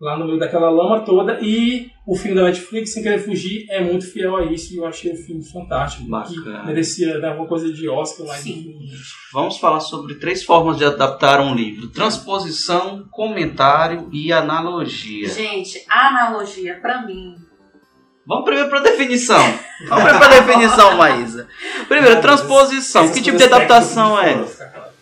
lá 0.00 0.16
no 0.16 0.26
meio 0.26 0.38
daquela 0.38 0.70
lama 0.70 1.00
toda. 1.00 1.40
E 1.42 1.90
o 2.06 2.14
filme 2.14 2.36
da 2.36 2.44
Netflix, 2.44 2.92
Sem 2.92 3.02
Querer 3.02 3.18
Fugir, 3.18 3.66
é 3.68 3.82
muito 3.82 4.06
fiel 4.10 4.36
a 4.36 4.44
isso. 4.44 4.72
E 4.72 4.76
eu 4.76 4.86
achei 4.86 5.12
o 5.12 5.16
filme 5.16 5.44
fantástico. 5.44 6.08
Bacana. 6.08 6.60
Que 6.60 6.66
merecia 6.66 7.20
dar 7.20 7.30
alguma 7.30 7.48
coisa 7.48 7.72
de 7.72 7.88
Oscar, 7.88 8.26
mas 8.26 8.40
Sim. 8.40 8.78
Vamos 9.32 9.58
falar 9.58 9.80
sobre 9.80 10.14
três 10.14 10.42
formas 10.44 10.76
de 10.76 10.84
adaptar 10.84 11.40
um 11.40 11.54
livro: 11.54 11.88
transposição, 11.88 13.06
comentário 13.10 14.08
e 14.12 14.32
analogia. 14.32 15.28
Gente, 15.28 15.84
a 15.88 16.08
analogia, 16.08 16.78
pra 16.80 17.04
mim, 17.04 17.34
Vamos 18.28 18.44
primeiro 18.44 18.68
para 18.68 18.80
definição. 18.80 19.40
Vamos 19.88 20.04
primeiro 20.04 20.18
para 20.18 20.40
definição, 20.40 20.96
Maísa. 20.98 21.48
Primeiro, 21.88 22.20
transposição. 22.20 23.08
Que 23.08 23.22
tipo 23.22 23.38
de 23.38 23.44
adaptação 23.44 24.20
é? 24.20 24.44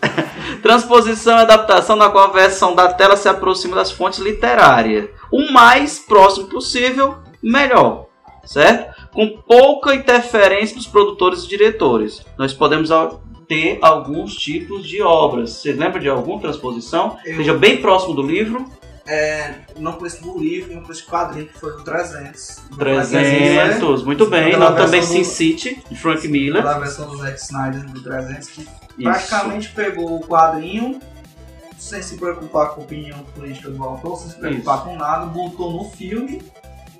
Transposição 0.62 1.38
é 1.38 1.42
adaptação 1.42 1.96
na 1.96 2.08
qual 2.08 2.28
a 2.28 2.32
versão 2.32 2.74
da 2.74 2.92
tela 2.92 3.16
se 3.16 3.28
aproxima 3.28 3.74
das 3.74 3.90
fontes 3.90 4.20
literárias. 4.20 5.08
O 5.32 5.50
mais 5.52 5.98
próximo 5.98 6.46
possível, 6.46 7.16
melhor. 7.42 8.06
Certo? 8.44 8.94
Com 9.12 9.42
pouca 9.46 9.92
interferência 9.94 10.76
dos 10.76 10.86
produtores 10.86 11.42
e 11.42 11.48
diretores. 11.48 12.24
Nós 12.38 12.52
podemos 12.52 12.90
ter 13.48 13.78
alguns 13.82 14.36
tipos 14.36 14.86
de 14.86 15.02
obras. 15.02 15.50
Vocês 15.50 15.76
lembram 15.76 16.00
de 16.00 16.08
alguma 16.08 16.40
transposição? 16.40 17.16
Eu- 17.24 17.36
Seja 17.38 17.54
bem 17.54 17.78
próximo 17.78 18.14
do 18.14 18.22
livro. 18.22 18.64
É, 19.08 19.54
não 19.78 19.92
conheço 19.92 20.20
do 20.22 20.38
livro, 20.38 20.74
não 20.74 20.82
conheço 20.82 21.06
quadrinho, 21.06 21.46
que 21.46 21.58
foi 21.60 21.72
do 21.72 21.82
300. 21.84 22.60
Do 22.70 22.76
300. 22.76 24.02
Muito 24.04 24.26
bem. 24.26 24.56
Nós 24.56 24.74
também 24.76 25.02
Sin 25.02 25.22
City, 25.24 25.80
de 25.88 25.96
Frank 25.96 26.26
Miller. 26.26 26.62
Da 26.62 26.78
versão 26.78 27.08
do 27.08 27.16
Zack 27.18 27.38
Snyder 27.40 27.84
do 27.86 28.02
300, 28.02 28.48
que 28.48 28.60
Isso. 28.62 28.68
praticamente 29.02 29.68
pegou 29.70 30.16
o 30.16 30.20
quadrinho 30.26 31.00
sem 31.78 32.02
se 32.02 32.16
preocupar 32.16 32.70
com 32.70 32.80
a 32.80 32.84
opinião 32.84 33.18
política 33.34 33.70
do 33.70 33.82
autor, 33.84 34.16
sem 34.18 34.30
se 34.30 34.38
preocupar 34.38 34.82
com 34.82 34.96
nada, 34.96 35.26
botou 35.26 35.70
no 35.72 35.84
filme 35.90 36.42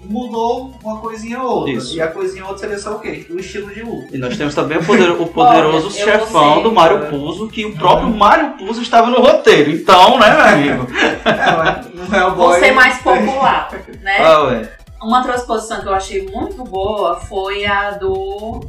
e 0.01 0.07
mudou 0.07 0.75
uma 0.85 1.01
coisinha 1.01 1.41
ou 1.43 1.49
outra. 1.61 1.73
Isso. 1.73 1.97
E 1.97 2.01
a 2.01 2.09
coisinha 2.09 2.45
ou 2.45 2.51
outra 2.51 2.69
seria 2.69 2.79
só 2.79 2.95
o 2.97 3.01
quê? 3.01 3.27
O 3.31 3.39
estilo 3.41 3.73
de 3.75 3.83
luta. 3.83 4.15
E 4.15 4.19
nós 4.19 4.37
temos 4.37 4.55
também 4.55 4.77
o, 4.79 4.85
poder- 4.85 5.11
o 5.11 5.27
poderoso 5.27 5.87
Olha, 5.87 6.05
chefão 6.05 6.55
sei. 6.55 6.63
do 6.63 6.73
Mário 6.73 7.07
Puzo, 7.09 7.49
que 7.49 7.65
o 7.65 7.75
próprio 7.75 8.11
Mário 8.11 8.51
Puzo 8.59 8.83
estava 8.83 9.09
no 9.09 9.17
roteiro. 9.21 9.71
Então, 9.71 10.19
né, 10.19 10.31
meu 10.31 10.45
amigo? 10.77 10.93
É, 11.25 11.57
mas 11.57 11.86
vou 12.07 12.19
Hellboy... 12.19 12.61
ser 12.61 12.73
mais 12.73 12.99
popular, 13.03 13.71
né? 14.03 14.19
Ah, 14.21 14.43
ué. 14.45 14.73
Uma 15.03 15.23
transposição 15.23 15.81
que 15.81 15.87
eu 15.89 15.95
achei 15.95 16.27
muito 16.31 16.65
boa 16.65 17.21
foi 17.21 17.67
a 17.67 17.91
do 17.93 18.65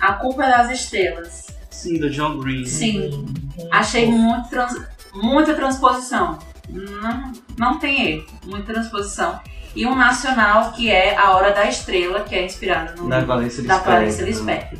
A 0.00 0.12
Culpa 0.14 0.44
é 0.44 0.50
das 0.50 0.70
Estrelas. 0.70 1.46
Sim, 1.70 1.98
do 1.98 2.10
John 2.10 2.38
Green. 2.38 2.64
Sim, 2.66 3.26
achei 3.70 4.10
muito 4.10 4.48
trans- 4.50 4.80
muita 5.14 5.54
transposição. 5.54 6.38
Não, 6.68 7.32
não 7.56 7.78
tem 7.78 8.10
erro, 8.10 8.26
muita 8.44 8.72
transposição. 8.74 9.40
E 9.74 9.86
um 9.86 9.94
nacional 9.94 10.72
que 10.72 10.90
é 10.90 11.16
A 11.16 11.30
Hora 11.32 11.52
da 11.52 11.66
Estrela, 11.66 12.20
que 12.20 12.34
é 12.34 12.44
inspirado 12.44 13.00
no 13.02 13.08
Da 13.08 13.16
livro 13.20 13.34
Valência 13.34 13.62
da 13.62 13.78
Clarice 13.78 14.22
Lispector. 14.22 14.78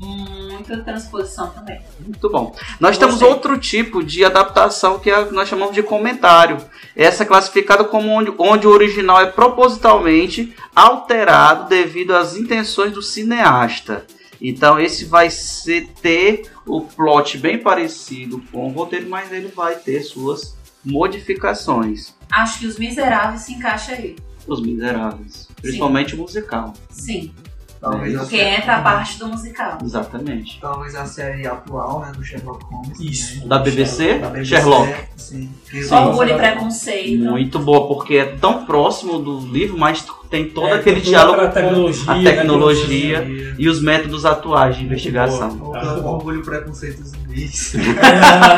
Muita 0.00 0.78
transposição 0.78 1.50
também. 1.50 1.80
Muito 2.00 2.30
bom. 2.30 2.56
Nós 2.80 2.96
temos 2.96 3.16
Gostei. 3.16 3.28
outro 3.28 3.58
tipo 3.58 4.02
de 4.02 4.24
adaptação 4.24 4.98
que 4.98 5.10
é- 5.10 5.30
nós 5.30 5.46
chamamos 5.48 5.74
de 5.74 5.82
comentário. 5.82 6.56
Essa 6.96 7.22
é 7.22 7.26
classificada 7.26 7.84
como 7.84 8.08
onde, 8.10 8.32
onde 8.38 8.66
o 8.66 8.70
original 8.70 9.20
é 9.20 9.26
propositalmente 9.26 10.54
alterado 10.74 11.68
devido 11.68 12.14
às 12.16 12.34
intenções 12.34 12.92
do 12.92 13.02
cineasta. 13.02 14.06
Então 14.40 14.80
esse 14.80 15.04
vai 15.04 15.28
ser, 15.28 15.88
ter 16.00 16.50
o 16.66 16.80
plot 16.80 17.36
bem 17.36 17.58
parecido 17.58 18.42
com 18.50 18.68
o 18.68 18.72
roteiro, 18.72 19.06
mas 19.08 19.30
ele 19.30 19.48
vai 19.48 19.74
ter 19.74 20.02
suas 20.02 20.56
modificações. 20.82 22.14
Acho 22.32 22.60
que 22.60 22.66
Os 22.66 22.78
Miseráveis 22.78 23.42
se 23.42 23.52
encaixa 23.52 23.92
aí. 23.92 24.16
Os 24.46 24.62
Miseráveis. 24.62 25.46
Principalmente 25.60 26.14
o 26.14 26.18
musical. 26.18 26.72
Sim, 26.88 27.34
Talvez, 27.80 28.14
a 28.14 28.18
porque 28.20 28.36
série, 28.36 28.56
entra 28.56 28.76
a 28.76 28.82
parte 28.82 29.18
do 29.18 29.28
musical. 29.28 29.78
Exatamente. 29.82 30.58
talvez 30.60 30.94
a 30.94 31.06
série 31.06 31.46
atual, 31.46 32.00
né, 32.00 32.12
do 32.12 32.22
Sherlock 32.22 32.62
Holmes. 32.66 33.00
Isso. 33.00 33.48
Da 33.48 33.58
BBC, 33.58 34.18
Da 34.18 34.28
BBC, 34.28 34.44
Sherlock. 34.56 34.94
Sim. 35.16 35.50
Sim. 35.64 35.94
Orgulho 35.94 36.34
e 36.34 36.36
Preconceito. 36.36 37.22
Muito 37.22 37.58
boa, 37.58 37.88
porque 37.88 38.16
é 38.16 38.24
tão 38.36 38.66
próximo 38.66 39.18
do 39.18 39.40
livro, 39.40 39.78
mas 39.78 40.04
tem 40.30 40.48
todo 40.48 40.68
É, 40.68 40.74
aquele 40.74 41.00
tem 41.00 41.10
diálogo 41.10 41.40
com 41.40 41.48
tecnologia, 41.50 42.12
a 42.12 42.14
né, 42.16 42.30
tecnologia 42.30 43.20
que 43.22 43.54
e 43.58 43.68
os 43.68 43.82
métodos 43.82 44.24
atuais 44.24 44.76
de 44.76 44.84
investigação. 44.84 45.50
boa. 45.50 45.78
O 45.78 45.84
Muito 45.86 46.02
bom. 46.02 46.08
orgulho 46.14 46.40
e 46.40 46.42
preconceito 46.44 47.00
dos 47.00 47.10
zumbis. 47.12 47.74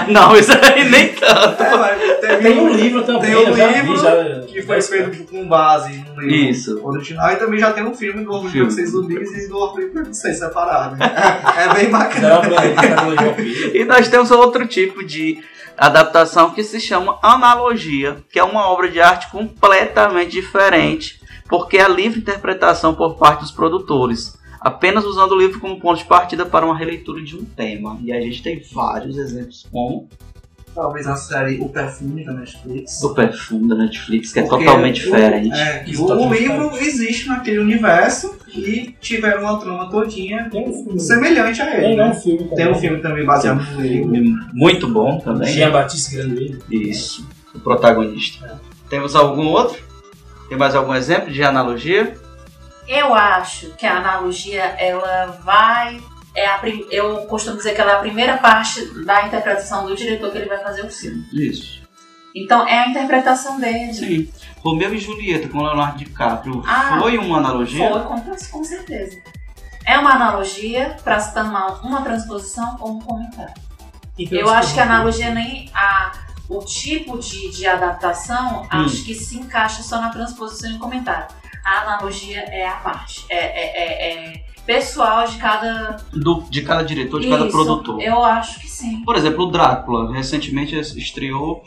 Não, 0.09 0.37
isso 0.37 0.53
aí 0.53 0.89
nem 0.89 1.09
tanto. 1.15 1.63
É, 1.63 2.15
teve 2.21 2.37
Tem 2.43 2.61
um 2.61 2.69
livro 2.73 3.03
também, 3.05 3.35
Tem 3.35 3.37
um 3.37 3.55
livro 3.73 3.97
já- 3.97 4.41
que 4.47 4.63
foi 4.63 4.81
feito 4.83 5.25
com 5.25 5.47
base 5.49 6.05
no 6.15 6.21
livro 6.23 6.51
Isso. 6.51 6.81
original 6.87 7.31
e 7.33 7.37
também 7.37 7.59
já 7.59 7.73
tem 7.73 7.85
um 7.85 7.95
filme 7.95 8.23
do 8.25 8.31
Orgulho 8.33 8.49
e 8.49 8.53
Filme. 8.53 8.67
Preconceito 8.75 8.91
zumbis 8.91 9.45
e 9.45 9.49
do 9.49 9.57
Orgulho 9.59 9.87
e 9.87 9.91
Preconceito 9.91 10.35
separado. 10.39 10.97
É 11.03 11.75
bem 11.75 11.91
bacana. 11.91 12.41
tecnologia. 12.81 13.71
E 13.81 13.85
nós 13.85 14.09
temos 14.09 14.31
outro 14.31 14.67
tipo 14.67 15.05
de 15.05 15.39
adaptação 15.77 16.51
que 16.51 16.63
se 16.63 16.79
chama 16.79 17.19
analogia, 17.23 18.19
que 18.31 18.39
é 18.39 18.45
uma 18.45 18.69
obra 18.69 18.89
de 18.91 19.01
arte 19.01 19.31
completamente 19.31 20.31
diferente, 20.31 21.19
porque 21.53 21.77
é 21.77 21.83
a 21.83 21.89
livre 21.89 22.19
interpretação 22.19 22.95
por 22.95 23.17
parte 23.17 23.41
dos 23.41 23.51
produtores, 23.51 24.39
apenas 24.59 25.05
usando 25.05 25.33
o 25.33 25.39
livro 25.39 25.61
como 25.61 25.79
ponto 25.79 25.99
de 25.99 26.07
partida 26.07 26.47
para 26.47 26.65
uma 26.65 26.75
releitura 26.75 27.23
de 27.23 27.37
um 27.37 27.45
tema. 27.45 27.99
E 28.03 28.11
a 28.11 28.19
gente 28.19 28.43
tem 28.43 28.63
vários 28.73 29.19
exemplos 29.19 29.67
como 29.71 30.09
Talvez 30.75 31.07
a 31.07 31.15
série 31.17 31.61
O 31.61 31.69
Perfume 31.69 32.25
da 32.25 32.33
Netflix. 32.33 33.03
o 33.03 33.13
Perfume 33.13 33.69
da 33.69 33.75
Netflix, 33.75 34.33
que 34.33 34.39
é 34.39 34.43
Porque 34.45 34.65
totalmente 34.65 35.03
o- 35.03 35.05
diferente. 35.05 35.53
É, 35.55 35.85
o, 35.99 36.07
tá 36.07 36.15
o 36.15 36.19
diferente. 36.31 36.41
livro 36.41 36.77
existe 36.79 37.29
naquele 37.29 37.59
universo 37.59 38.35
e 38.49 38.95
tiveram 38.99 39.43
uma 39.43 39.59
trama 39.61 39.91
todinha 39.91 40.49
um 40.55 40.99
semelhante 40.99 41.61
a 41.61 41.77
ele. 41.77 41.89
Tem 41.89 41.97
né? 41.99 42.09
um 42.09 42.15
filme. 42.15 42.49
Tem 42.57 42.71
um 42.71 42.75
filme 42.75 43.03
também 43.03 43.27
baseado 43.27 43.59
no 43.75 43.83
livro. 43.83 44.11
Filme 44.11 44.35
muito 44.55 44.89
bom 44.89 45.19
também. 45.19 45.53
Jean 45.53 45.71
Batiste 45.71 46.17
Granville. 46.17 46.59
Isso, 46.71 47.29
o 47.55 47.61
protagonista. 47.61 48.59
Temos 48.89 49.15
algum 49.15 49.49
outro? 49.49 49.92
Tem 50.53 50.59
mais 50.59 50.75
algum 50.75 50.95
exemplo 50.95 51.33
de 51.33 51.43
analogia? 51.43 52.15
Eu 52.87 53.15
acho 53.15 53.71
que 53.71 53.87
a 53.87 53.97
analogia 53.97 54.63
ela 54.63 55.29
vai. 55.43 55.99
É 56.35 56.47
a 56.47 56.59
prim- 56.59 56.85
eu 56.91 57.23
costumo 57.23 57.57
dizer 57.57 57.75
que 57.75 57.81
ela 57.81 57.93
é 57.93 57.95
a 57.95 58.01
primeira 58.01 58.37
parte 58.37 58.85
da 59.03 59.25
interpretação 59.27 59.87
do 59.87 59.97
diretor 59.97 60.31
que 60.31 60.37
ele 60.37 60.51
vai 60.51 60.59
fazer 60.59 60.83
o 60.85 60.91
filme. 60.91 61.25
Isso. 61.33 61.81
Então 62.37 62.69
é 62.69 62.81
a 62.81 62.89
interpretação 62.89 63.59
dele. 63.59 63.95
Sim. 63.95 64.31
Romeu 64.59 64.93
e 64.93 64.99
Julieta 64.99 65.49
com 65.49 65.63
Leonardo 65.63 65.97
DiCaprio 65.97 66.63
Ah, 66.67 66.99
foi 67.01 67.17
uma 67.17 67.39
analogia? 67.39 67.89
Foi, 67.89 68.03
com, 68.51 68.63
certeza. 68.63 69.17
É 69.87 69.99
uma 69.99 70.11
analogia 70.11 70.99
para 71.03 71.19
se 71.19 71.33
tornar 71.33 71.81
uma 71.83 72.03
transposição 72.03 72.77
ou 72.79 72.97
um 72.97 73.01
comentário. 73.01 73.55
Eu 74.31 74.51
acho 74.51 74.75
que 74.75 74.81
a 74.81 74.83
analogia 74.83 75.31
nem. 75.33 75.71
A, 75.75 76.13
o 76.49 76.59
tipo 76.61 77.19
de, 77.19 77.51
de 77.51 77.67
adaptação 77.67 78.67
acho 78.71 79.05
que 79.05 79.15
se 79.15 79.39
encaixa 79.39 79.83
só 79.83 80.01
na 80.01 80.11
transposição 80.11 80.71
e 80.71 80.79
comentário. 80.79 81.35
A 81.65 81.83
analogia 81.83 82.41
é 82.41 82.67
a 82.67 82.73
parte. 82.77 83.25
É, 83.29 83.37
é- 83.37 83.83
é- 83.83 84.33
é 84.35 84.45
pessoal 84.67 85.27
de 85.27 85.37
cada. 85.39 85.97
Do- 86.13 86.43
de 86.51 86.63
cada 86.63 86.83
diretor, 86.83 87.21
de 87.21 87.29
cada 87.29 87.47
Isso, 87.47 87.53
produtor. 87.57 88.01
Eu 88.03 88.25
acho 88.25 88.61
que 88.61 88.69
sim. 88.69 89.03
Por 89.05 89.17
exemplo, 89.17 89.45
o 89.45 89.51
Drácula 89.51 90.13
recentemente 90.13 90.77
estreou 90.79 91.65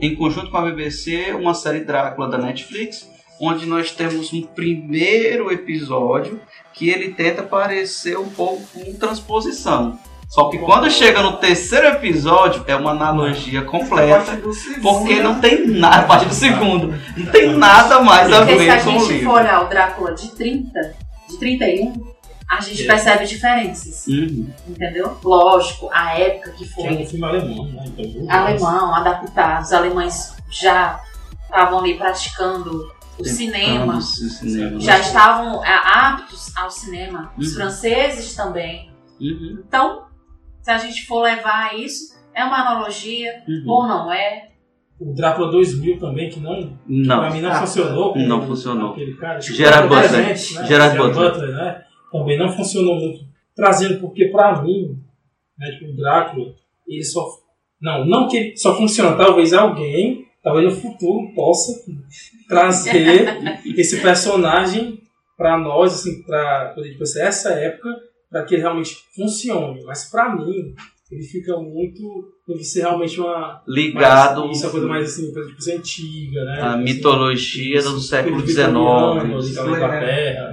em 0.00 0.14
conjunto 0.16 0.50
com 0.50 0.56
a 0.56 0.62
BBC 0.62 1.32
uma 1.34 1.54
série 1.54 1.80
Drácula 1.84 2.28
da 2.28 2.38
Netflix, 2.38 3.08
onde 3.40 3.64
nós 3.66 3.90
temos 3.92 4.32
um 4.32 4.42
primeiro 4.42 5.50
episódio 5.52 6.40
que 6.72 6.88
ele 6.88 7.12
tenta 7.12 7.42
parecer 7.42 8.18
um 8.18 8.28
pouco 8.28 8.62
com 8.72 8.94
transposição. 8.94 9.98
Só 10.32 10.48
que 10.48 10.56
quando 10.56 10.90
chega 10.90 11.22
no 11.22 11.32
terceiro 11.36 11.88
episódio 11.88 12.64
é 12.66 12.74
uma 12.74 12.92
analogia 12.92 13.60
A 13.60 13.64
completa, 13.64 14.24
partir 14.24 14.40
do 14.40 14.54
segundo, 14.54 14.82
porque 14.82 15.20
não 15.22 15.38
tem 15.40 15.66
nada, 15.66 15.96
a 15.98 16.02
partir 16.04 16.24
do 16.26 16.34
segundo, 16.34 16.94
não 17.18 17.26
tem 17.30 17.54
nada 17.54 18.00
mais 18.00 18.32
a 18.32 18.38
Porque 18.38 18.58
se 18.58 18.70
a 18.70 18.76
ver 18.76 18.82
com 18.84 18.90
o 18.96 18.98
gente 19.00 19.12
livro. 19.12 19.30
for 19.30 19.40
olhar 19.42 19.62
o 19.62 19.68
Drácula 19.68 20.14
de 20.14 20.28
30, 20.30 20.94
de 21.28 21.36
31, 21.38 22.14
a 22.50 22.60
gente 22.62 22.82
É. 22.82 22.86
percebe 22.86 23.26
diferenças. 23.26 24.06
Uhum. 24.06 24.48
Entendeu? 24.68 25.18
Lógico, 25.22 25.90
a 25.92 26.18
época 26.18 26.50
que 26.52 26.66
foi. 26.66 26.84
Tem 26.88 27.02
um 27.02 27.06
filme 27.06 27.24
alemão, 27.26 27.64
né? 27.68 27.84
Então, 27.98 28.30
alemão, 28.34 28.94
adaptado. 28.94 29.62
Os 29.64 29.72
alemães 29.74 30.34
já 30.50 30.98
estavam 31.44 31.80
ali 31.80 31.98
praticando 31.98 32.90
o 33.18 33.24
cinema, 33.26 34.00
se- 34.00 34.30
cinema. 34.30 34.80
já 34.80 34.98
estavam 34.98 35.62
é, 35.62 35.74
aptos 35.84 36.50
ao 36.56 36.70
cinema. 36.70 37.32
Os 37.36 37.48
Uhum. 37.48 37.54
franceses 37.54 38.34
também. 38.34 38.90
Uhum, 39.20 39.62
Então, 39.68 40.10
se 40.62 40.70
a 40.70 40.78
gente 40.78 41.06
for 41.06 41.22
levar 41.22 41.78
isso, 41.78 42.14
é 42.34 42.42
uma 42.44 42.60
analogia 42.60 43.42
uhum. 43.46 43.64
ou 43.70 43.86
não 43.86 44.12
é, 44.12 44.48
o 45.00 45.12
Drácula 45.14 45.50
2000 45.50 45.98
também, 45.98 46.30
que 46.30 46.38
não, 46.38 46.78
Não. 46.86 47.18
pra 47.18 47.30
mim 47.30 47.40
não 47.40 47.50
Ah, 47.50 47.54
funcionou. 47.60 48.12
com 48.12 48.20
não 48.20 48.46
funcionou. 48.46 48.92
Aquele 48.92 49.16
cara, 49.16 49.40
tipo, 49.40 49.56
Gerard 49.56 49.88
Butler. 49.88 50.12
né? 50.12 50.34
Gerard 50.36 50.68
Gerard 50.68 50.96
Butler. 50.96 51.32
Butler, 51.32 51.50
né? 51.56 51.82
Também 52.12 52.38
não 52.38 52.48
funcionou 52.52 52.94
muito. 52.94 53.20
Trazendo, 53.56 53.98
porque 54.00 54.26
pra 54.26 54.62
mim, 54.62 54.96
né, 55.58 55.72
tipo, 55.72 55.90
o 55.90 55.96
Drácula, 55.96 56.54
ele 56.86 57.02
só. 57.02 57.26
Não, 57.80 58.04
não 58.04 58.28
que 58.28 58.36
ele 58.36 58.56
só 58.56 58.76
funciona, 58.76 59.16
talvez 59.16 59.52
alguém, 59.52 60.24
talvez 60.40 60.72
no 60.72 60.80
futuro, 60.80 61.34
possa 61.34 61.72
trazer 62.48 63.26
esse 63.76 64.00
personagem 64.00 65.00
pra 65.36 65.58
nós, 65.58 65.94
assim, 65.94 66.22
pra 66.22 66.74
tipo, 66.80 67.02
assim, 67.02 67.20
essa 67.22 67.50
época, 67.54 67.88
pra 68.32 68.44
que 68.44 68.54
ele 68.54 68.62
realmente 68.62 68.96
funcione. 69.14 69.84
Mas 69.84 70.10
pra 70.10 70.34
mim, 70.34 70.74
ele 71.10 71.22
fica 71.22 71.56
muito. 71.58 72.32
Tem 72.46 72.56
que 72.56 72.64
ser 72.64 72.80
realmente 72.80 73.20
uma. 73.20 73.62
Ligado 73.68 74.46
mais, 74.46 74.56
isso 74.56 74.64
é 74.64 74.66
uma 74.66 74.72
coisa 74.72 74.88
mais 74.88 75.08
assim, 75.12 75.32
pra, 75.32 75.42
tipo, 75.44 75.58
assim, 75.58 75.72
antiga, 75.76 76.44
né? 76.44 76.60
à 76.60 76.74
Assim, 76.74 76.82
mitologia 76.82 77.82
do 77.82 77.88
isso, 77.90 78.00
século 78.00 78.40
XIX. 78.44 78.72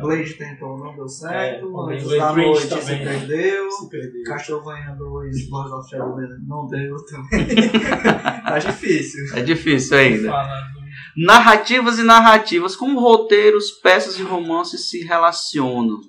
Blade 0.02 0.34
tentou, 0.36 0.78
não 0.78 0.96
deu 0.96 1.08
certo. 1.08 1.65
É, 1.65 1.70
Blade 1.72 2.18
da 2.18 2.34
Noite 2.34 2.62
se 2.62 2.68
também. 2.70 3.04
perdeu. 3.04 3.72
Se 3.72 3.89
perdeu. 3.89 4.24
Castlevania 4.26 4.96
2, 4.96 5.50
Lord 5.50 5.74
of 5.74 5.89
Shadow 5.89 6.15
não 6.48 6.68
deu 6.68 6.96
também. 7.06 7.48
tá 8.44 8.60
difícil. 8.60 9.36
É 9.36 9.42
difícil 9.42 9.98
ainda. 9.98 10.30
Falando. 10.30 10.80
Narrativas 11.18 12.00
e 12.00 12.04
narrativas. 12.04 12.76
Como 12.76 13.00
roteiros, 13.00 13.72
peças 13.72 14.20
e 14.20 14.24
romances 14.24 14.89
se 14.89 15.04
relacionam? 15.04 16.00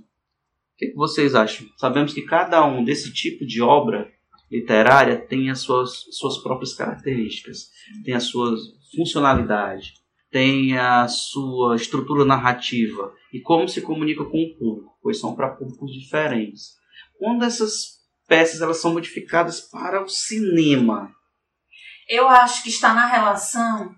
Que, 0.80 0.86
que 0.86 0.96
vocês 0.96 1.34
acham? 1.34 1.66
Sabemos 1.76 2.14
que 2.14 2.22
cada 2.22 2.64
um 2.64 2.82
desse 2.82 3.12
tipo 3.12 3.44
de 3.44 3.60
obra 3.60 4.10
literária 4.50 5.14
tem 5.14 5.50
as 5.50 5.60
suas, 5.60 6.06
suas 6.10 6.38
próprias 6.38 6.72
características, 6.72 7.68
tem 8.02 8.14
a 8.14 8.20
sua 8.20 8.56
funcionalidade, 8.96 9.92
tem 10.30 10.78
a 10.78 11.06
sua 11.06 11.76
estrutura 11.76 12.24
narrativa 12.24 13.12
e 13.30 13.40
como 13.40 13.68
se 13.68 13.82
comunica 13.82 14.24
com 14.24 14.42
o 14.42 14.56
público, 14.56 14.98
pois 15.02 15.20
são 15.20 15.36
para 15.36 15.50
públicos 15.50 15.92
diferentes. 15.92 16.70
Quando 17.18 17.44
essas 17.44 17.98
peças 18.26 18.62
elas 18.62 18.78
são 18.78 18.94
modificadas 18.94 19.60
para 19.60 20.02
o 20.02 20.08
cinema, 20.08 21.14
Eu 22.08 22.26
acho 22.26 22.62
que 22.62 22.70
está 22.70 22.94
na 22.94 23.06
relação, 23.06 23.94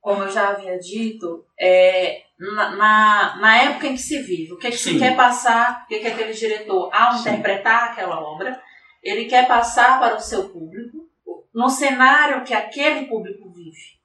como 0.00 0.24
eu 0.24 0.30
já 0.30 0.50
havia 0.50 0.78
dito, 0.78 1.44
é, 1.58 2.22
na, 2.38 2.76
na, 2.76 3.36
na 3.36 3.62
época 3.62 3.86
em 3.86 3.94
que 3.94 4.00
se 4.00 4.22
vive. 4.22 4.52
O 4.52 4.58
que, 4.58 4.68
é 4.68 4.70
que 4.70 4.76
se 4.76 4.92
Sim. 4.92 4.98
quer 4.98 5.14
passar, 5.14 5.82
o 5.84 5.88
que, 5.88 5.96
é 5.96 6.00
que 6.00 6.06
aquele 6.06 6.32
diretor, 6.32 6.90
ao 6.92 7.14
Sim. 7.14 7.20
interpretar 7.20 7.90
aquela 7.90 8.20
obra, 8.20 8.60
ele 9.02 9.26
quer 9.26 9.46
passar 9.46 9.98
para 9.98 10.16
o 10.16 10.20
seu 10.20 10.48
público, 10.48 11.08
no 11.54 11.68
cenário 11.68 12.44
que 12.44 12.54
aquele 12.54 13.06
público 13.06 13.50
vive. 13.50 14.00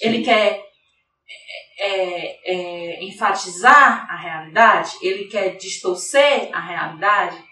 Ele 0.00 0.22
quer 0.22 0.62
é, 1.78 2.52
é, 2.52 3.04
enfatizar 3.04 4.10
a 4.10 4.16
realidade, 4.16 4.96
ele 5.00 5.24
quer 5.24 5.56
distorcer 5.56 6.50
a 6.52 6.60
realidade, 6.60 7.42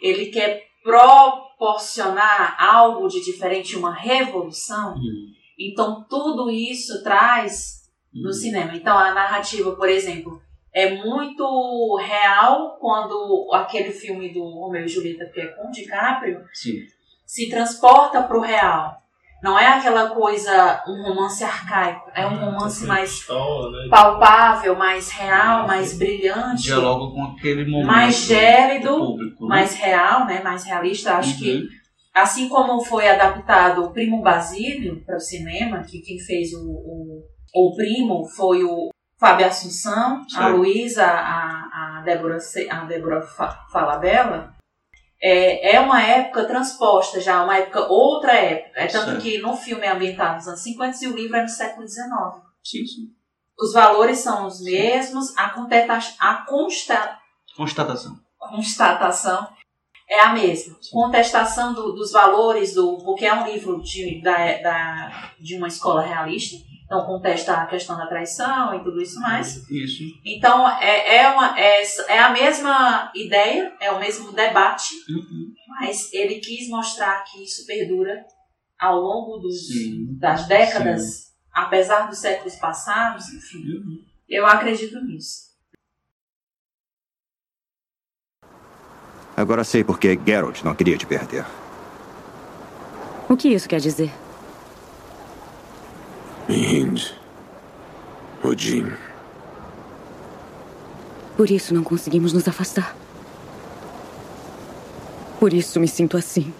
ele 0.00 0.26
quer 0.26 0.66
proporcionar 0.82 2.56
algo 2.62 3.08
de 3.08 3.20
diferente, 3.20 3.76
uma 3.76 3.94
revolução. 3.94 4.94
Hum, 4.96 5.32
Então, 5.58 6.04
tudo 6.08 6.50
isso 6.50 7.02
traz 7.02 7.90
no 8.12 8.32
cinema. 8.32 8.74
Então, 8.74 8.96
a 8.96 9.12
narrativa, 9.12 9.72
por 9.72 9.88
exemplo, 9.88 10.40
é 10.72 10.94
muito 10.94 11.96
real 11.96 12.76
quando 12.78 13.48
aquele 13.52 13.90
filme 13.90 14.32
do 14.32 14.42
Romeu 14.42 14.84
e 14.84 14.88
Julieta, 14.88 15.26
que 15.26 15.40
é 15.40 15.46
com 15.46 15.68
o 15.68 15.70
DiCaprio, 15.70 16.44
sim. 16.52 16.80
se 17.24 17.48
transporta 17.48 18.22
para 18.22 18.36
o 18.36 18.42
real. 18.42 19.02
Não 19.42 19.58
é 19.58 19.66
aquela 19.66 20.10
coisa, 20.10 20.82
um 20.88 21.02
romance 21.02 21.44
arcaico. 21.44 22.10
É 22.14 22.26
um 22.26 22.36
romance 22.36 22.86
mais 22.86 23.18
pistola, 23.18 23.70
né? 23.70 23.88
palpável, 23.88 24.74
mais 24.74 25.10
real, 25.10 25.66
mais 25.66 25.96
brilhante, 25.96 26.64
Dialoga 26.64 27.14
com 27.14 27.22
aquele 27.24 27.64
momento 27.64 27.86
mais 27.86 28.16
gélido, 28.16 28.88
do 28.88 29.06
público, 29.06 29.44
né? 29.44 29.48
mais 29.48 29.74
real, 29.74 30.26
né? 30.26 30.42
mais 30.42 30.64
realista. 30.64 31.16
Acho 31.16 31.38
que 31.38 31.54
Uhum. 31.54 31.68
Assim 32.16 32.48
como 32.48 32.82
foi 32.84 33.08
adaptado 33.08 33.84
o 33.84 33.92
Primo 33.92 34.22
Basílio 34.22 35.04
para 35.04 35.16
o 35.16 35.20
cinema, 35.20 35.82
que 35.84 36.00
quem 36.00 36.18
fez 36.18 36.52
o, 36.54 36.62
o, 36.64 37.24
o 37.54 37.74
Primo 37.76 38.24
foi 38.36 38.64
o 38.64 38.88
Fábio 39.18 39.46
Assunção, 39.46 40.22
a 40.22 40.28
Certo. 40.28 40.56
Luísa, 40.56 41.04
a, 41.06 41.98
a 41.98 42.02
Débora, 42.04 42.38
a 42.70 42.84
Débora 42.84 43.22
Fa- 43.22 43.66
Falabella, 43.72 44.54
é, 45.22 45.76
é 45.76 45.80
uma 45.80 46.02
época 46.02 46.44
transposta 46.44 47.20
já, 47.20 47.42
uma 47.42 47.56
época, 47.56 47.80
outra 47.90 48.32
época. 48.34 48.78
É 48.80 48.86
tanto 48.86 49.06
Certo. 49.12 49.22
que 49.22 49.38
no 49.38 49.56
filme 49.56 49.86
é 49.86 49.90
ambientado 49.90 50.36
nos 50.36 50.48
anos 50.48 50.60
50 50.62 51.04
e 51.04 51.08
o 51.08 51.16
livro 51.16 51.36
é 51.36 51.42
no 51.42 51.48
século 51.48 51.88
XIX. 51.88 52.04
Sim, 52.62 52.84
sim. 52.86 53.02
Os 53.58 53.72
valores 53.72 54.18
são 54.18 54.46
os 54.46 54.60
mesmos, 54.62 55.34
a, 55.36 55.48
conteta- 55.50 55.98
a 56.20 56.34
consta- 56.46 57.18
Constatação. 57.56 58.12
constatação 58.38 59.48
é 60.08 60.20
a 60.20 60.32
mesma. 60.32 60.76
Contestação 60.92 61.74
do- 61.74 61.92
dos 61.92 62.12
valores, 62.12 62.74
do 62.74 62.98
porque 63.04 63.24
é 63.26 63.34
um 63.34 63.46
livro 63.46 63.82
de, 63.82 64.20
da, 64.22 64.36
da- 64.62 65.32
de 65.40 65.56
uma 65.56 65.68
escola 65.68 66.02
realista, 66.02 66.56
então 66.84 67.04
contesta 67.04 67.54
a 67.54 67.66
questão 67.66 67.96
da 67.96 68.06
traição 68.06 68.74
e 68.74 68.84
tudo 68.84 69.00
isso 69.02 69.20
mais. 69.20 69.56
Isso. 69.68 70.02
Então 70.24 70.68
é, 70.80 71.16
é, 71.16 71.28
uma, 71.28 71.58
é, 71.58 71.82
é 72.08 72.18
a 72.20 72.30
mesma 72.30 73.10
ideia, 73.14 73.72
é 73.80 73.90
o 73.90 73.98
mesmo 73.98 74.30
debate, 74.32 74.94
Uhum. 75.08 75.52
mas 75.80 76.12
ele 76.12 76.36
quis 76.36 76.68
mostrar 76.68 77.24
que 77.24 77.42
isso 77.42 77.66
perdura 77.66 78.24
ao 78.78 79.00
longo 79.00 79.38
dos, 79.38 79.66
Sim. 79.68 80.16
das 80.18 80.46
décadas, 80.46 81.32
apesar 81.52 82.06
dos 82.08 82.18
séculos 82.18 82.54
passados, 82.56 83.28
enfim. 83.32 83.58
Uhum. 83.58 84.04
Eu 84.28 84.46
acredito 84.46 85.00
nisso. 85.04 85.45
Agora 89.36 89.64
sei 89.64 89.84
por 89.84 89.98
que 89.98 90.18
Geralt 90.24 90.62
não 90.62 90.74
queria 90.74 90.96
te 90.96 91.04
perder. 91.06 91.44
O 93.28 93.36
que 93.36 93.48
isso 93.48 93.68
quer 93.68 93.80
dizer? 93.80 94.10
Hind. 96.48 97.12
Odin. 98.42 98.92
Por 101.36 101.50
isso 101.50 101.74
não 101.74 101.82
conseguimos 101.82 102.32
nos 102.32 102.48
afastar. 102.48 102.96
Por 105.38 105.52
isso 105.52 105.78
me 105.78 105.88
sinto 105.88 106.16
assim. 106.16 106.54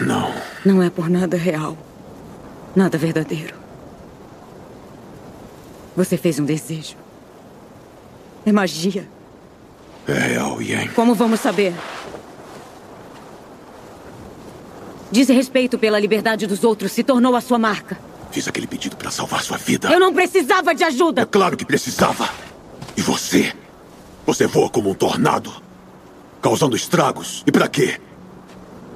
Não. 0.00 0.30
Não 0.64 0.82
é 0.82 0.90
por 0.90 1.08
nada 1.08 1.38
real. 1.38 1.78
Nada 2.76 2.98
verdadeiro. 2.98 3.54
Você 5.96 6.18
fez 6.18 6.38
um 6.38 6.44
desejo. 6.44 6.96
É 8.44 8.52
magia. 8.52 9.08
É 10.06 10.12
real, 10.12 10.60
Yen. 10.60 10.88
Como 10.88 11.14
vamos 11.14 11.40
saber? 11.40 11.74
Desrespeito 15.10 15.78
pela 15.78 15.98
liberdade 16.00 16.46
dos 16.46 16.64
outros 16.64 16.92
se 16.92 17.02
tornou 17.02 17.36
a 17.36 17.40
sua 17.40 17.58
marca. 17.58 17.98
Fiz 18.30 18.48
aquele 18.48 18.66
pedido 18.66 18.96
para 18.96 19.10
salvar 19.10 19.42
sua 19.42 19.58
vida. 19.58 19.90
Eu 19.92 20.00
não 20.00 20.12
precisava 20.14 20.74
de 20.74 20.82
É 20.82 20.86
ajuda. 20.86 21.26
claro 21.26 21.56
que 21.56 21.64
precisava. 21.66 22.28
E 22.96 23.02
você? 23.02 23.52
Você 24.26 24.46
voa 24.46 24.70
como 24.70 24.90
um 24.90 24.94
tornado, 24.94 25.52
causando 26.40 26.74
estragos. 26.74 27.42
E 27.46 27.52
para 27.52 27.68
quê? 27.68 28.00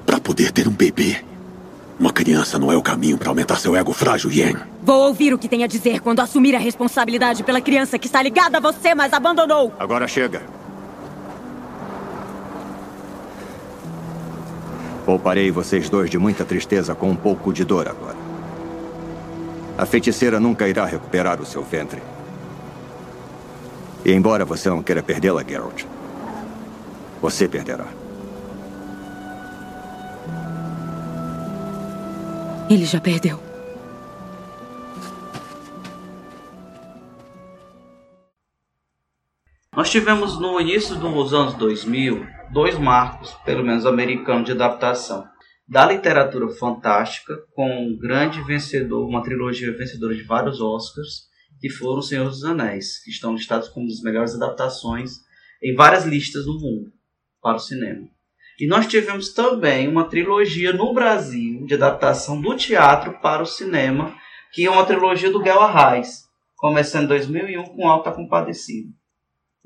Para 0.05 0.19
poder 0.19 0.51
ter 0.51 0.67
um 0.67 0.71
bebê. 0.71 1.23
Uma 1.99 2.11
criança 2.11 2.57
não 2.59 2.71
é 2.71 2.77
o 2.77 2.81
caminho 2.81 3.17
para 3.17 3.29
aumentar 3.29 3.57
seu 3.59 3.75
ego 3.75 3.91
frágil, 3.93 4.31
Yen. 4.31 4.55
Vou 4.83 5.07
ouvir 5.07 5.33
o 5.33 5.37
que 5.37 5.47
tem 5.47 5.63
a 5.63 5.67
dizer 5.67 5.99
quando 5.99 6.19
assumir 6.19 6.55
a 6.55 6.59
responsabilidade 6.59 7.43
pela 7.43 7.61
criança 7.61 7.97
que 7.99 8.07
está 8.07 8.21
ligada 8.21 8.57
a 8.57 8.61
você, 8.61 8.93
mas 8.95 9.13
abandonou. 9.13 9.73
Agora 9.79 10.07
chega. 10.07 10.41
Pouparei 15.07 15.49
vocês 15.49 15.89
dois 15.89 16.09
de 16.09 16.17
muita 16.19 16.43
tristeza 16.43 16.93
com 16.93 17.09
um 17.09 17.15
pouco 17.15 17.53
de 17.53 17.63
dor 17.63 17.87
agora. 17.87 18.17
A 19.77 19.85
feiticeira 19.85 20.37
nunca 20.37 20.67
irá 20.67 20.85
recuperar 20.85 21.41
o 21.41 21.45
seu 21.45 21.63
ventre. 21.63 22.03
E 24.03 24.11
embora 24.11 24.43
você 24.43 24.69
não 24.69 24.83
queira 24.83 25.01
perdê-la, 25.01 25.45
Geralt, 25.47 25.85
você 27.21 27.47
perderá. 27.47 27.85
Ele 32.69 32.83
já 32.83 32.99
perdeu. 32.99 33.46
Nós 39.77 39.91
tivemos 39.91 40.39
no 40.39 40.59
início 40.59 40.95
dos 40.95 41.35
anos 41.35 41.53
2000 41.53 42.25
dois 42.51 42.79
marcos, 42.79 43.31
pelo 43.45 43.63
menos 43.63 43.85
americanos, 43.85 44.45
de 44.45 44.51
adaptação 44.51 45.23
da 45.67 45.85
literatura 45.85 46.49
fantástica, 46.49 47.37
com 47.53 47.85
um 47.85 47.95
grande 47.95 48.41
vencedor, 48.41 49.07
uma 49.07 49.21
trilogia 49.21 49.71
vencedora 49.77 50.15
de 50.15 50.23
vários 50.23 50.59
Oscars, 50.59 51.27
que 51.61 51.69
foram 51.69 51.99
O 51.99 52.01
Senhor 52.01 52.27
dos 52.27 52.43
Anéis, 52.43 53.03
que 53.03 53.11
estão 53.11 53.35
listados 53.35 53.69
como 53.69 53.85
uma 53.85 53.91
das 53.91 54.01
melhores 54.01 54.33
adaptações 54.33 55.11
em 55.61 55.75
várias 55.75 56.05
listas 56.05 56.45
do 56.45 56.53
mundo 56.53 56.91
para 57.39 57.57
o 57.57 57.59
cinema. 57.59 58.07
E 58.59 58.65
nós 58.65 58.87
tivemos 58.87 59.31
também 59.31 59.87
uma 59.87 60.09
trilogia 60.09 60.73
no 60.73 60.91
Brasil 60.91 61.63
de 61.67 61.75
adaptação 61.75 62.41
do 62.41 62.55
teatro 62.55 63.19
para 63.21 63.43
o 63.43 63.45
cinema, 63.45 64.15
que 64.53 64.65
é 64.65 64.71
uma 64.71 64.87
trilogia 64.87 65.29
do 65.29 65.39
Guel 65.39 65.61
Arraes, 65.61 66.23
começando 66.55 67.03
em 67.03 67.09
2001 67.09 67.63
com 67.75 67.87
Alta 67.87 68.11
Compadecida. 68.11 68.89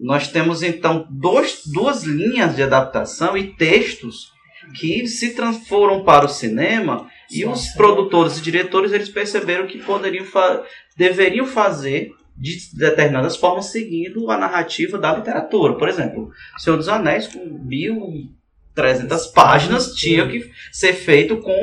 Nós 0.01 0.27
temos 0.27 0.63
então 0.63 1.05
dois, 1.09 1.61
duas 1.65 2.03
linhas 2.03 2.55
de 2.55 2.63
adaptação 2.63 3.37
e 3.37 3.53
textos 3.55 4.31
que 4.75 5.07
se 5.07 5.35
transforam 5.35 6.03
para 6.03 6.25
o 6.25 6.29
cinema 6.29 7.07
e 7.31 7.45
os 7.45 7.67
produtores 7.69 8.37
e 8.37 8.41
diretores 8.41 8.91
eles 8.91 9.09
perceberam 9.09 9.67
que 9.67 9.77
poderiam 9.77 10.25
fa 10.25 10.63
deveriam 10.97 11.45
fazer 11.45 12.11
de 12.35 12.57
determinadas 12.73 13.35
formas 13.35 13.67
seguindo 13.67 14.29
a 14.31 14.37
narrativa 14.37 14.97
da 14.97 15.15
literatura. 15.15 15.75
Por 15.75 15.87
exemplo, 15.87 16.31
Senhor 16.57 16.77
dos 16.77 16.89
Anéis 16.89 17.27
com 17.27 17.39
1.300 17.67 19.31
páginas 19.33 19.93
tinha 19.93 20.27
que 20.27 20.49
ser 20.71 20.93
feito 20.93 21.37
com 21.37 21.55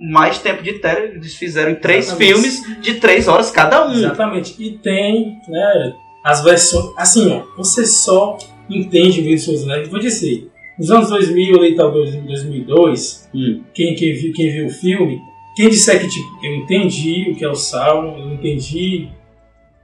mais 0.00 0.38
tempo 0.38 0.62
de 0.62 0.74
tela. 0.74 1.00
Eles 1.00 1.34
fizeram 1.34 1.70
em 1.70 1.76
três 1.76 2.06
Exatamente. 2.06 2.32
filmes 2.32 2.80
de 2.80 2.94
três 2.94 3.28
horas 3.28 3.50
cada 3.50 3.86
um. 3.88 3.94
Exatamente. 3.94 4.54
E 4.58 4.76
tem, 4.78 5.38
né, 5.48 5.94
as 6.26 6.42
versões. 6.42 6.92
Assim, 6.96 7.30
ó, 7.30 7.44
você 7.56 7.86
só 7.86 8.36
entende 8.68 9.38
Senhor 9.38 9.56
dos 9.56 9.62
Anéis. 9.70 9.88
Vou 9.88 10.00
dizer, 10.00 10.50
nos 10.76 10.90
anos 10.90 11.08
2000, 11.08 11.56
ali, 11.56 11.76
talvez 11.76 12.12
em 12.12 12.22
2002, 12.22 13.30
Hum. 13.32 13.62
quem, 13.72 13.94
quem, 13.94 14.12
viu, 14.12 14.32
quem 14.32 14.50
viu 14.50 14.66
o 14.66 14.70
filme, 14.70 15.20
quem 15.54 15.68
disser 15.68 16.00
que 16.00 16.08
tipo, 16.08 16.26
eu 16.44 16.56
entendi 16.56 17.30
o 17.30 17.36
que 17.36 17.44
é 17.44 17.48
o 17.48 17.54
Sauron, 17.54 18.18
eu 18.18 18.34
entendi 18.34 19.08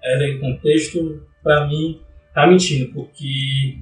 era 0.03 0.29
em 0.29 0.41
contexto, 0.41 1.23
pra 1.45 1.69
mim, 1.69 2.01
tá 2.35 2.45
mentindo, 2.45 2.93
porque 2.93 3.77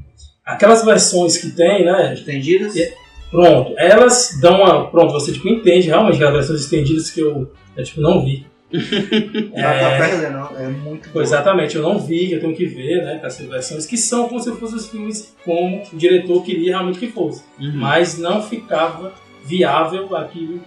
aquelas 0.44 0.84
versões 0.84 1.38
que 1.38 1.52
tem, 1.52 1.86
né, 1.86 2.14
Entendidas? 2.20 2.76
É. 2.76 2.92
pronto, 3.30 3.72
elas 3.78 4.38
dão 4.42 4.56
uma. 4.60 4.90
Pronto, 4.90 5.14
você 5.14 5.32
tipo 5.32 5.48
entende 5.48 5.86
realmente 5.86 6.16
aquelas 6.16 6.34
versões 6.34 6.60
estendidas 6.60 7.10
que 7.10 7.20
eu, 7.20 7.50
eu 7.74 7.84
tipo, 7.84 8.02
não 8.02 8.22
vi. 8.22 8.49
Não 8.72 9.50
pra 9.52 9.98
perder, 9.98 10.30
não. 10.30 10.56
É 10.56 10.68
muito 10.68 11.08
boa. 11.10 11.22
Exatamente, 11.22 11.76
eu 11.76 11.82
não 11.82 11.98
vi, 11.98 12.32
eu 12.32 12.40
tenho 12.40 12.54
que 12.54 12.66
ver, 12.66 13.04
né, 13.04 13.18
com 13.18 13.26
essas 13.26 13.46
versões 13.46 13.86
que 13.86 13.96
são 13.96 14.28
como 14.28 14.40
se 14.40 14.52
fossem 14.52 14.76
os 14.76 14.88
filmes 14.88 15.36
como 15.44 15.82
o 15.92 15.96
diretor 15.96 16.42
queria 16.44 16.72
realmente 16.72 16.98
que 16.98 17.08
fosse. 17.08 17.42
Uhum. 17.58 17.72
Mas 17.74 18.18
não 18.18 18.42
ficava 18.42 19.12
viável 19.44 20.14
aquilo 20.16 20.60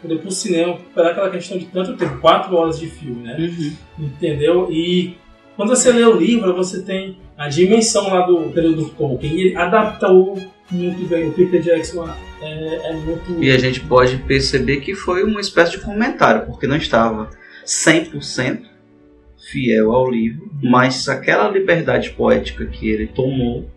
poder 0.00 0.14
ir 0.14 0.18
pro 0.18 0.30
cinema 0.30 0.78
pela 0.94 1.10
aquela 1.10 1.30
questão 1.30 1.58
de 1.58 1.66
tanto 1.66 1.96
tempo, 1.96 2.18
quatro 2.20 2.56
horas 2.56 2.78
de 2.78 2.88
filme, 2.88 3.22
né? 3.22 3.36
Uhum. 3.38 4.06
Entendeu? 4.06 4.68
E 4.70 5.16
quando 5.56 5.70
você 5.70 5.92
lê 5.92 6.04
o 6.04 6.16
livro, 6.16 6.54
você 6.54 6.80
tem 6.82 7.18
a 7.36 7.48
dimensão 7.48 8.08
lá 8.08 8.26
do 8.26 8.50
período 8.50 8.84
do 8.84 8.88
Tolkien. 8.90 9.34
E 9.34 9.40
ele 9.40 9.56
adaptou 9.56 10.38
muito 10.70 11.08
bem. 11.08 11.28
O 11.28 11.32
Peter 11.32 11.60
Jackson 11.60 12.08
é, 12.40 12.90
é 12.90 12.92
muito. 12.94 13.42
E 13.42 13.50
a 13.50 13.58
gente 13.58 13.80
pode 13.80 14.16
perceber 14.18 14.78
que 14.78 14.94
foi 14.94 15.22
uma 15.22 15.40
espécie 15.40 15.72
de 15.72 15.80
comentário, 15.80 16.46
porque 16.46 16.66
não 16.66 16.76
estava 16.76 17.30
100% 17.64 18.70
fiel 19.50 19.92
ao 19.92 20.10
livro, 20.10 20.50
mas 20.62 21.08
aquela 21.08 21.48
liberdade 21.48 22.10
poética 22.10 22.66
que 22.66 22.88
ele 22.88 23.06
tomou 23.08 23.68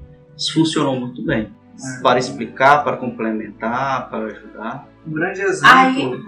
funcionou 0.53 0.99
muito 0.99 1.23
bem. 1.23 1.49
É. 1.73 2.01
Para 2.01 2.19
explicar, 2.19 2.83
para 2.83 2.97
complementar, 2.97 4.09
para 4.09 4.25
ajudar. 4.25 4.89
Um 5.07 5.11
grande 5.11 5.41
exemplo 5.41 5.69
Aí- 5.69 6.19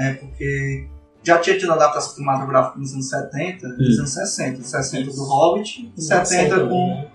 é 0.00 0.14
porque 0.14 0.86
já 1.22 1.38
tinha 1.38 1.58
tido 1.58 1.72
adaptação 1.72 2.14
cinematográfica 2.14 2.78
nos 2.78 2.92
anos 2.92 3.08
70, 3.08 3.68
nos 3.68 3.98
anos 3.98 4.10
60. 4.10 4.62
60 4.62 5.10
do 5.10 5.24
Hobbit, 5.24 5.92
70 5.96 6.66
com 6.66 7.06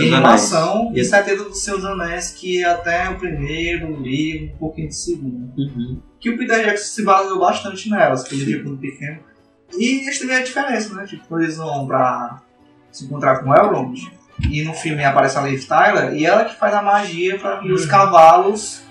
animação 0.00 0.92
e 0.94 1.00
Isso. 1.00 1.10
70 1.10 1.44
dos 1.44 1.62
Seus 1.62 1.84
Anéis, 1.84 2.30
que 2.30 2.62
é 2.62 2.68
até 2.68 3.08
o 3.10 3.18
primeiro 3.18 4.00
livro, 4.00 4.54
um 4.54 4.58
pouquinho 4.58 4.88
de 4.88 4.96
segundo. 4.96 5.52
Uhum. 5.56 6.00
Que 6.20 6.30
o 6.30 6.38
Peter 6.38 6.62
Jackson 6.64 6.84
se 6.84 7.02
baseou 7.04 7.38
bastante 7.38 7.88
nelas, 7.90 8.22
que 8.24 8.34
ele 8.34 8.44
viu 8.44 8.62
quando 8.64 8.78
pequeno. 8.78 9.18
E 9.76 10.02
eles 10.02 10.18
têm 10.18 10.34
a 10.34 10.42
diferença, 10.42 10.94
né? 10.94 11.06
Tipo, 11.06 11.40
eles 11.40 11.56
vão 11.56 11.86
pra 11.86 12.40
se 12.92 13.04
encontrar 13.06 13.38
com 13.38 13.50
o 13.50 13.54
Elrond, 13.54 13.98
e 14.50 14.62
no 14.62 14.74
filme 14.74 15.04
aparece 15.04 15.38
a 15.38 15.42
Liv 15.42 15.64
Tyler, 15.64 16.12
e 16.14 16.26
ela 16.26 16.44
que 16.44 16.56
faz 16.56 16.74
a 16.74 16.82
magia 16.82 17.38
pra 17.38 17.56
vir 17.60 17.72
os 17.72 17.84
Uhum. 17.84 17.88
cavalos 17.88 18.82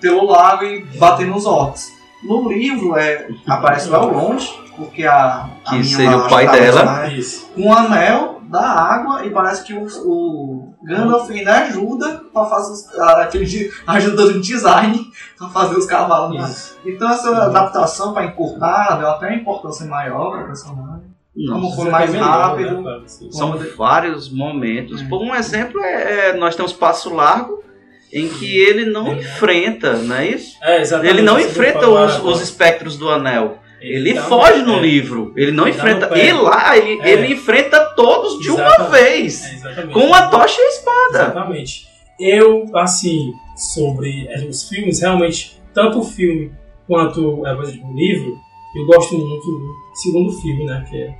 pelo 0.00 0.24
lago 0.26 0.64
e 0.64 0.84
bater 0.98 1.26
nos 1.26 1.44
orcs. 1.46 1.92
No 2.22 2.48
livro 2.48 2.96
é, 2.96 3.28
aparece 3.46 3.88
o 3.90 3.94
Elrond, 3.94 4.42
porque 4.76 5.04
a. 5.04 5.50
a 5.66 5.70
Que 5.70 5.84
seria 5.84 6.16
o 6.16 6.28
pai 6.28 6.46
tava 6.46 6.58
dela. 6.58 7.10
Com 7.54 7.62
o 7.68 7.72
anel 7.72 8.40
da 8.44 8.62
água, 8.62 9.26
e 9.26 9.30
parece 9.30 9.64
que 9.64 9.74
o, 9.74 9.84
o 10.06 10.73
Gandalf 10.84 11.30
ainda 11.30 11.52
ajuda 11.62 12.22
pra 12.32 12.44
fazer 12.46 12.72
os, 12.72 12.98
aquele 12.98 13.44
de- 13.46 13.70
ajuda 13.86 14.26
no 14.26 14.40
design 14.40 15.10
pra 15.38 15.48
fazer 15.48 15.76
os 15.76 15.86
cavalos. 15.86 16.38
né? 16.38 16.54
Então 16.84 17.10
essa 17.10 17.30
adaptação 17.44 18.12
para 18.12 18.26
encurtar 18.26 18.96
deu 18.98 19.08
até 19.08 19.26
uma 19.28 19.36
importância 19.36 19.86
maior 19.86 20.30
para 20.32 20.42
o 20.42 20.46
personagem. 20.46 21.14
Como 21.34 21.60
Nossa, 21.62 21.76
foi 21.76 21.90
mais 21.90 22.10
Você 22.10 22.16
quer 22.16 22.22
melhor, 22.24 22.40
rápido. 22.50 22.82
né. 22.82 23.00
São 23.30 23.58
vários 23.76 24.30
momentos. 24.30 25.02
É. 25.02 25.04
Por 25.08 25.20
um 25.20 25.34
exemplo, 25.34 25.80
é, 25.80 26.28
é- 26.30 26.32
nós 26.36 26.54
temos 26.54 26.72
Passo 26.72 27.12
Largo, 27.12 27.64
em 28.12 28.28
que 28.28 28.56
ele 28.56 28.84
não 28.84 29.12
enfrenta, 29.12 29.94
não 29.94 30.14
é 30.14 30.28
isso? 30.28 30.56
É. 30.62 30.80
Ele 31.02 31.22
não 31.22 31.40
enfrenta 31.40 31.88
os, 31.88 32.22
os 32.22 32.40
espectros 32.40 32.96
do 32.96 33.10
anel. 33.10 33.58
Ele 33.86 34.14
foge 34.20 34.60
no- 34.60 34.66
no 34.72 34.78
é, 34.78 34.80
livro. 34.82 35.32
Ele 35.36 35.52
não 35.52 35.66
Ele 35.68 35.76
tá 35.76 35.90
enfrenta. 35.90 36.18
E 36.18 36.32
lá 36.32 36.76
ele, 36.76 37.00
É. 37.02 37.10
ele 37.12 37.34
enfrenta 37.34 37.80
todos 37.96 38.40
de 38.40 38.50
uma 38.50 38.64
Exatamente. 38.66 38.90
vez. 39.04 39.64
É. 39.64 39.82
Com 39.88 40.14
a 40.14 40.28
tocha 40.28 40.60
e 40.60 40.64
a 40.64 40.68
espada. 40.68 41.18
Exatamente. 41.24 41.86
Eu, 42.18 42.64
assim, 42.76 43.32
sobre 43.56 44.26
eh, 44.28 44.46
os 44.48 44.68
filmes, 44.68 45.00
realmente, 45.00 45.60
tanto 45.74 45.98
o 46.00 46.04
filme 46.04 46.52
quanto 46.86 47.42
exemplo, 47.62 47.90
o 47.90 47.96
livro, 47.96 48.36
eu 48.76 48.86
gosto 48.86 49.16
muito 49.16 49.44
do 49.46 49.74
segundo 49.94 50.32
filme, 50.40 50.64
né? 50.64 50.84
Que 50.88 50.96
é 51.02 51.14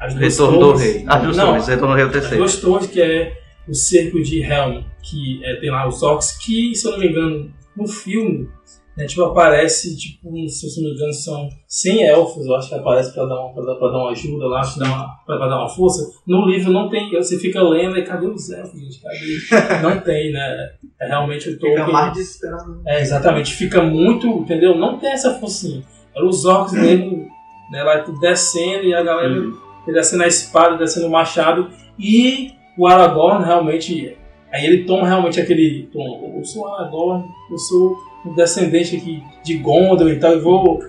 As 0.00 0.14
Duas 0.14 0.32
Retorno 0.38 0.58
do. 0.58 0.72
Rei. 0.78 1.04
Ah, 1.06 1.18
dos 1.18 1.36
Não, 1.36 1.46
Torres, 1.46 1.66
Retorno 1.68 1.94
do 1.94 1.96
Rei 1.96 2.02
é 2.02 2.06
o 2.06 2.08
As 2.08 2.12
terceiro. 2.12 2.36
Duas 2.38 2.56
Torres, 2.60 2.86
que 2.88 3.00
é 3.00 3.32
o 3.68 3.74
cerco 3.74 4.22
de 4.22 4.42
Helm, 4.42 4.82
que 5.02 5.40
é, 5.44 5.56
tem 5.56 5.70
lá 5.70 5.88
os 5.88 6.02
orcs, 6.02 6.38
que, 6.44 6.74
se 6.74 6.86
eu 6.86 6.92
não 6.92 6.98
me 6.98 7.08
engano, 7.08 7.50
no 7.76 7.88
filme, 7.88 8.48
né, 8.96 9.04
tipo, 9.06 9.22
aparece, 9.24 9.96
tipo, 9.96 10.30
se 10.48 10.66
eu 10.66 10.82
não 10.84 10.90
me 10.90 10.96
engano, 10.96 11.12
são 11.12 11.48
100 11.68 12.02
elfos, 12.04 12.46
eu 12.46 12.54
acho 12.54 12.68
que 12.70 12.74
aparece 12.76 13.12
pra 13.12 13.26
dar 13.26 13.40
uma, 13.40 13.52
pra 13.52 13.62
dar, 13.64 13.74
pra 13.74 13.88
dar 13.88 13.98
uma 13.98 14.10
ajuda 14.10 14.46
lá, 14.46 14.60
pra 14.62 14.84
dar 14.84 14.86
uma, 14.94 15.06
pra, 15.26 15.36
pra 15.36 15.48
dar 15.48 15.58
uma 15.58 15.68
força. 15.68 16.10
No 16.26 16.46
livro 16.46 16.72
não 16.72 16.88
tem, 16.88 17.10
você 17.10 17.38
fica 17.38 17.60
lendo 17.62 17.98
e 17.98 18.04
cadê 18.04 18.26
os 18.26 18.50
elfos, 18.50 18.80
gente? 18.80 19.00
Cadê? 19.00 19.82
Não 19.82 20.00
tem, 20.00 20.32
né? 20.32 20.70
É 21.00 21.06
realmente 21.08 21.48
o 21.48 21.52
Fica 21.52 21.66
Tolkien. 21.66 21.92
mais 21.92 22.12
desesperado. 22.14 22.80
É, 22.86 23.00
exatamente. 23.00 23.52
Fica 23.54 23.82
muito, 23.82 24.26
entendeu? 24.28 24.74
Não 24.76 24.98
tem 24.98 25.10
essa 25.10 25.34
forcinha. 25.38 25.82
Eram 26.16 26.28
os 26.28 26.44
orcs 26.46 26.72
mesmo, 26.72 27.28
né, 27.70 27.82
lá 27.82 27.96
descendo 28.20 28.84
e 28.84 28.94
a 28.94 29.02
galera 29.02 29.34
Uhum. 29.40 29.52
descendo 29.92 30.22
a 30.22 30.26
espada, 30.26 30.78
descendo 30.78 31.06
o 31.06 31.10
machado. 31.10 31.68
E 31.98 32.52
o 32.78 32.86
Aragorn 32.86 33.44
realmente. 33.44 34.16
Aí 34.52 34.64
ele 34.64 34.84
toma 34.84 35.06
realmente 35.06 35.38
aquele 35.40 35.88
tom. 35.92 36.34
Eu 36.38 36.44
sou 36.44 36.66
Aragorn, 36.74 37.24
eu 37.50 37.58
sou 37.58 37.96
um 38.26 38.34
descendente 38.34 38.96
aqui 38.96 39.22
de 39.44 39.58
Gondor 39.58 40.08
e 40.10 40.18
tal, 40.18 40.34
e 40.34 40.40
vou 40.40 40.82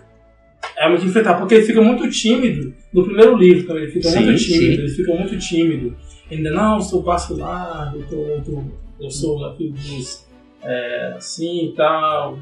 realmente 0.75 1.05
enfrentar. 1.05 1.35
Porque 1.35 1.55
ele 1.55 1.65
fica 1.65 1.81
muito 1.81 2.09
tímido 2.09 2.73
no 2.93 3.03
primeiro 3.03 3.35
livro 3.37 3.67
também. 3.67 3.83
Ele 3.83 3.91
fica 3.91 4.09
Sim, 4.09 4.25
muito 4.25 4.39
tímido, 4.43 4.75
sim. 4.75 4.81
ele 4.81 4.89
fica 4.89 5.13
muito 5.13 5.37
tímido. 5.37 5.95
Ainda 6.31 6.51
não, 6.51 6.75
eu 6.75 6.81
sou 6.81 7.03
passo 7.03 7.37
largo, 7.37 7.99
eu, 7.99 8.07
tô, 8.07 8.15
eu, 8.15 8.41
tô, 8.43 8.63
eu 8.99 9.11
sou 9.11 9.39
dos. 9.57 10.27
É, 10.63 11.13
assim 11.15 11.67
e 11.67 11.71
tal. 11.73 12.39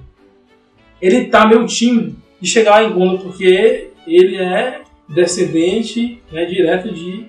Ele 1.01 1.25
tá 1.25 1.45
meio 1.45 1.65
tímido 1.65 2.15
de 2.41 2.49
chegar 2.49 2.81
lá 2.81 2.83
em 2.83 2.93
Gondor 2.93 3.19
porque 3.19 3.89
ele 4.07 4.37
é 4.37 4.81
descendente 5.07 6.21
né, 6.31 6.45
direto 6.45 6.91
de 6.91 7.25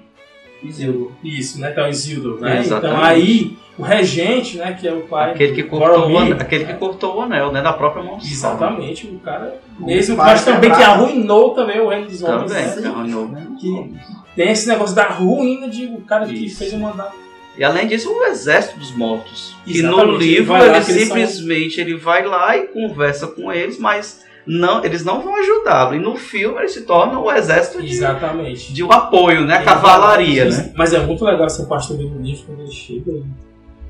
Isildur. 0.63 1.13
isso, 1.23 1.61
né? 1.61 1.73
Que 1.73 1.81
é 1.81 1.83
o 1.83 1.89
Isildur, 1.89 2.41
né? 2.41 2.61
Exatamente. 2.61 2.95
Então 2.95 3.05
aí 3.05 3.57
o 3.79 3.83
regente, 3.83 4.57
né? 4.57 4.73
Que 4.79 4.89
é 4.89 4.93
o 4.93 5.03
pai 5.03 5.33
Aquele 5.33 5.55
que 5.55 5.63
do 5.63 5.69
cortou, 5.69 6.11
o 6.11 6.19
anel, 6.19 6.37
aquele 6.41 6.65
que 6.65 6.75
cortou 6.75 7.17
o 7.17 7.21
anel, 7.23 7.53
né? 7.53 7.61
Da 7.63 7.73
própria 7.73 8.03
mão. 8.03 8.19
Exatamente, 8.23 9.07
o 9.07 9.19
cara 9.19 9.61
mesmo, 9.79 10.17
pai 10.17 10.33
mas 10.33 10.45
também 10.45 10.71
que 10.71 10.83
arruinou 10.83 11.51
também 11.55 11.81
o 11.81 11.89
reino 11.89 12.07
dos 12.07 12.23
homens, 12.23 12.53
Também, 12.53 12.67
né? 12.67 12.73
que 12.75 13.33
né? 13.33 13.47
Que 13.61 13.95
tem 14.35 14.51
esse 14.51 14.69
negócio 14.69 14.95
da 14.95 15.09
ruína 15.09 15.69
de 15.69 15.87
o 15.87 16.01
cara 16.03 16.27
que 16.27 16.47
Isso. 16.47 16.59
fez 16.59 16.73
uma 16.73 16.93
da... 16.93 17.11
E 17.59 17.65
além 17.65 17.87
disso, 17.87 18.13
o 18.13 18.25
exército 18.25 18.79
dos 18.79 18.95
mortos. 18.95 19.57
Que 19.65 19.81
no 19.81 19.95
Exatamente, 19.95 20.25
ele 20.25 20.35
livro 20.35 20.57
ele 20.57 20.81
que 20.85 20.91
eles 20.93 21.03
simplesmente 21.05 21.81
ele 21.81 21.97
vai 21.97 22.25
lá 22.27 22.55
e 22.57 22.67
conversa 22.67 23.27
com 23.29 23.51
eles, 23.51 23.79
mas 23.79 24.27
não, 24.47 24.85
eles 24.85 25.05
não 25.05 25.23
vão 25.23 25.35
ajudá-lo. 25.37 25.95
E 25.95 25.99
no 25.99 26.17
filme 26.17 26.59
ele 26.59 26.69
se 26.69 26.83
torna 26.83 27.19
o 27.19 27.33
exército 27.33 27.83
de, 27.83 27.93
Exatamente. 27.93 28.73
de 28.73 28.85
um 28.85 28.93
apoio, 28.93 29.41
né? 29.47 29.55
A 29.55 29.57
Ele 29.57 29.65
cavalaria, 29.65 30.45
né? 30.45 30.73
Mas 30.77 30.93
é 30.93 30.99
muito 30.99 31.25
legal 31.25 31.47
essa 31.47 31.65
parte 31.65 31.89
também 31.89 32.09
do 32.09 32.21
livro 32.21 32.45
quando 32.45 32.61
ele 32.61 32.71
chega 32.73 33.11
e 33.11 33.25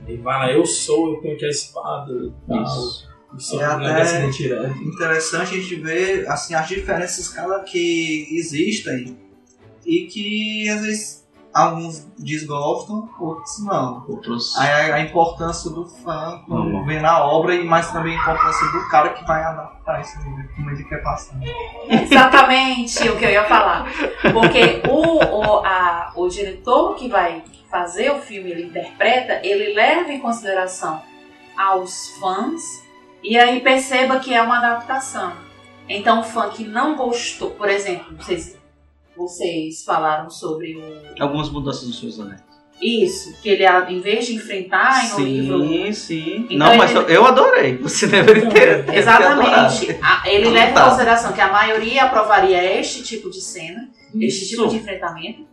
ele 0.07 0.23
vai 0.23 0.39
lá, 0.39 0.53
eu 0.53 0.65
sou, 0.65 1.15
eu 1.15 1.21
tenho 1.21 1.35
aqui 1.35 1.45
a 1.45 1.51
espada 1.51 2.13
e 2.13 2.33
tal. 2.47 2.63
Isso. 2.63 3.07
Sou 3.39 3.61
É 3.61 3.65
até-. 3.65 4.15
Interessante 4.85 5.55
a 5.55 5.59
gente 5.59 5.75
ver 5.77 6.27
assim, 6.29 6.55
as 6.55 6.69
diferenças 6.69 7.29
cara, 7.29 7.61
que 7.61 8.27
existem 8.31 9.19
e 9.85 10.07
que 10.07 10.69
às 10.69 10.81
vezes 10.81 11.26
alguns 11.57 12.07
desgostam, 12.19 13.09
outros 13.19 13.65
não. 13.65 14.05
Outros. 14.09 14.57
Aí 14.59 14.91
a, 14.93 14.95
a 14.97 15.01
importância 15.01 15.71
do 15.71 15.87
fã 15.87 16.43
quando 16.47 16.67
Uhum. 16.67 16.85
vê 16.85 17.01
na 17.01 17.25
obra 17.25 17.55
e 17.55 17.65
mais 17.65 17.91
também 17.91 18.17
a 18.17 18.21
importância 18.21 18.67
do 18.69 18.89
cara 18.89 19.11
que 19.11 19.25
vai 19.25 19.43
adaptar 19.43 20.01
esse 20.01 20.19
livro, 20.19 20.49
como 20.55 20.71
ele 20.71 20.85
quer 20.85 21.03
passar. 21.03 21.37
Exatamente 21.89 23.09
o 23.09 23.17
que 23.17 23.25
eu 23.25 23.31
ia 23.31 23.45
falar. 23.45 23.87
Porque 24.33 24.83
o, 24.89 25.19
o, 25.19 25.65
a- 25.65 26.13
o 26.15 26.29
diretor 26.29 26.95
que 26.95 27.09
vai 27.09 27.43
fazer 27.71 28.11
o 28.11 28.19
filme, 28.21 28.51
ele 28.51 28.65
interpreta, 28.67 29.41
ele 29.43 29.75
leva 29.75 30.13
em 30.13 30.21
consideração 30.21 31.03
aos 31.57 32.11
fãs 32.21 32.63
e 33.23 33.37
aí 33.39 33.61
perceba 33.61 34.19
que 34.19 34.33
é 34.35 34.41
uma 34.43 34.59
adaptação. 34.59 35.33
Então 35.89 36.21
o 36.21 36.25
fã 36.25 36.49
que 36.51 36.65
não 36.65 36.97
gostou, 36.97 37.51
por 37.53 37.69
exemplo, 37.69 38.17
vocês, 38.17 38.56
vocês 39.17 39.85
falaram 39.85 40.29
sobre 40.31 40.77
o. 40.77 41.23
Algumas 41.23 41.49
mudanças 41.51 41.87
nos 41.87 41.99
seus 41.99 42.21
anéis. 42.21 42.45
Isso, 42.81 43.41
que 43.41 43.49
ele, 43.49 43.65
em 43.89 44.01
vez 44.01 44.27
de 44.27 44.35
enfrentar 44.35 45.09
no 45.15 45.21
livro 45.25 45.67
Sim, 45.67 45.93
sim. 45.95 46.47
Então 46.51 46.59
não, 46.69 46.77
mas 46.77 46.91
ele- 46.95 47.17
eu 47.17 47.25
adorei. 47.25 47.77
O 47.83 47.89
cinema 47.89 48.27
ter. 48.53 48.87
Exatamente. 48.95 49.99
A- 50.03 50.29
Ele 50.29 50.51
leva 50.51 50.71
em 50.73 50.75
Tá. 50.75 50.85
consideração 50.85 51.33
que 51.33 51.41
a 51.41 51.51
maioria 51.51 52.05
aprovaria 52.05 52.63
este 52.79 53.03
tipo 53.03 53.31
de 53.31 53.41
cena, 53.41 53.89
este 54.21 54.45
Isso. 54.45 54.49
tipo 54.57 54.69
de 54.69 54.77
enfrentamento, 54.77 55.47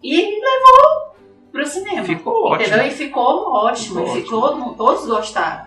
e 0.00 0.16
levou 0.40 1.16
pro 1.50 1.66
cinema. 1.66 2.04
Ficou 2.04 2.44
ótimo. 2.44 2.68
Entendeu? 2.68 2.86
E 2.86 2.90
ficou 2.92 3.52
ótimo. 3.52 4.00
Ficou 4.06 4.16
e 4.16 4.22
ficou, 4.22 4.74
todos 4.74 5.04
gostaram. 5.06 5.66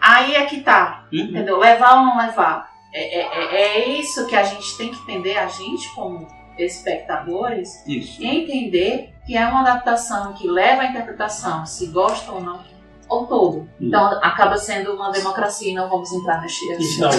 Aí 0.00 0.36
é 0.36 0.44
que 0.46 0.60
tá. 0.60 1.08
Uhum. 1.12 1.18
Entendeu? 1.18 1.58
Levar 1.58 1.96
ou 1.98 2.04
não 2.06 2.18
levar. 2.18 2.70
É, 2.92 3.20
é, 3.20 3.22
é- 3.56 3.78
é 3.82 3.88
isso 4.00 4.26
que 4.26 4.34
a 4.36 4.42
gente 4.42 4.76
tem 4.76 4.90
que 4.90 4.98
entender, 5.02 5.36
a 5.36 5.46
gente 5.48 5.88
como 5.94 6.26
espectadores, 6.58 7.86
Isso. 7.86 8.22
e 8.22 8.26
entender 8.26 9.12
que 9.26 9.36
é 9.36 9.46
uma 9.46 9.60
adaptação 9.60 10.32
que 10.34 10.48
leva 10.48 10.82
à 10.82 10.86
interpretação, 10.86 11.66
se 11.66 11.88
gosta 11.88 12.30
ou 12.32 12.40
não, 12.40 12.60
ou 13.08 13.26
todo. 13.26 13.68
Então 13.80 14.04
acaba 14.22 14.56
sendo 14.56 14.94
uma 14.94 15.10
democracia 15.10 15.70
e 15.70 15.74
não 15.74 15.88
vamos 15.90 16.12
entrar 16.12 16.40
neste 16.40 16.64
Star 16.82 17.12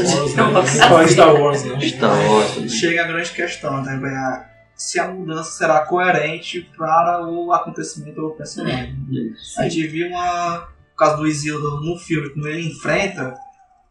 Wars. 0.54 0.70
Só 0.70 1.08
Star 1.08 1.36
Wars, 1.36 1.64
né? 1.66 1.78
Está 1.80 2.08
ótimo. 2.14 2.70
Chega 2.70 3.04
a 3.04 3.08
grande 3.08 3.32
questão, 3.32 3.82
né? 3.84 3.94
A- 3.94 4.46
Se 4.76 5.00
a 5.00 5.08
mudança 5.08 5.50
será 5.58 5.80
coerente 5.88 6.62
para 6.78 7.28
o 7.28 7.52
acontecimento 7.52 8.22
do 8.22 8.30
personagem. 8.32 8.96
Isso. 9.10 9.60
A 9.60 9.64
gente 9.64 9.88
viu 9.88 10.08
uma, 10.10 10.68
o 10.94 10.96
caso 10.96 11.18
do 11.18 11.28
Isildo 11.28 11.82
no 11.82 11.98
filme, 11.98 12.30
como 12.30 12.48
ele 12.48 12.68
enfrenta, 12.70 13.34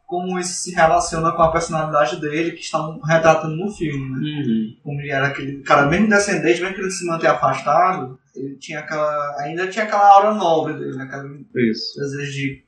como 0.06 0.38
isso 0.38 0.54
se 0.62 0.72
relaciona 0.72 1.32
com 1.32 1.42
a 1.42 1.50
personalidade 1.50 2.20
dele, 2.20 2.52
que 2.52 2.60
estão 2.62 3.00
retratando 3.00 3.56
no 3.56 3.70
filme, 3.72 4.08
né? 4.08 4.18
Uhum. 4.18 4.76
Como 4.84 5.00
ele 5.00 5.10
era 5.10 5.26
aquele 5.26 5.62
cara, 5.62 5.86
mesmo 5.86 6.08
descendente, 6.08 6.60
mesmo 6.60 6.74
que 6.74 6.80
ele 6.80 6.90
se 6.90 7.04
manter 7.04 7.26
afastado, 7.26 8.16
ele 8.34 8.54
tinha 8.56 8.78
aquela. 8.80 9.36
ainda 9.40 9.66
tinha 9.66 9.84
aquela 9.84 10.08
aura 10.14 10.32
nobre 10.34 10.74
dele, 10.74 10.96
né? 10.96 11.04
Aquele 11.04 11.44
Isso. 11.70 11.98
desejo 11.98 12.32
de 12.32 12.64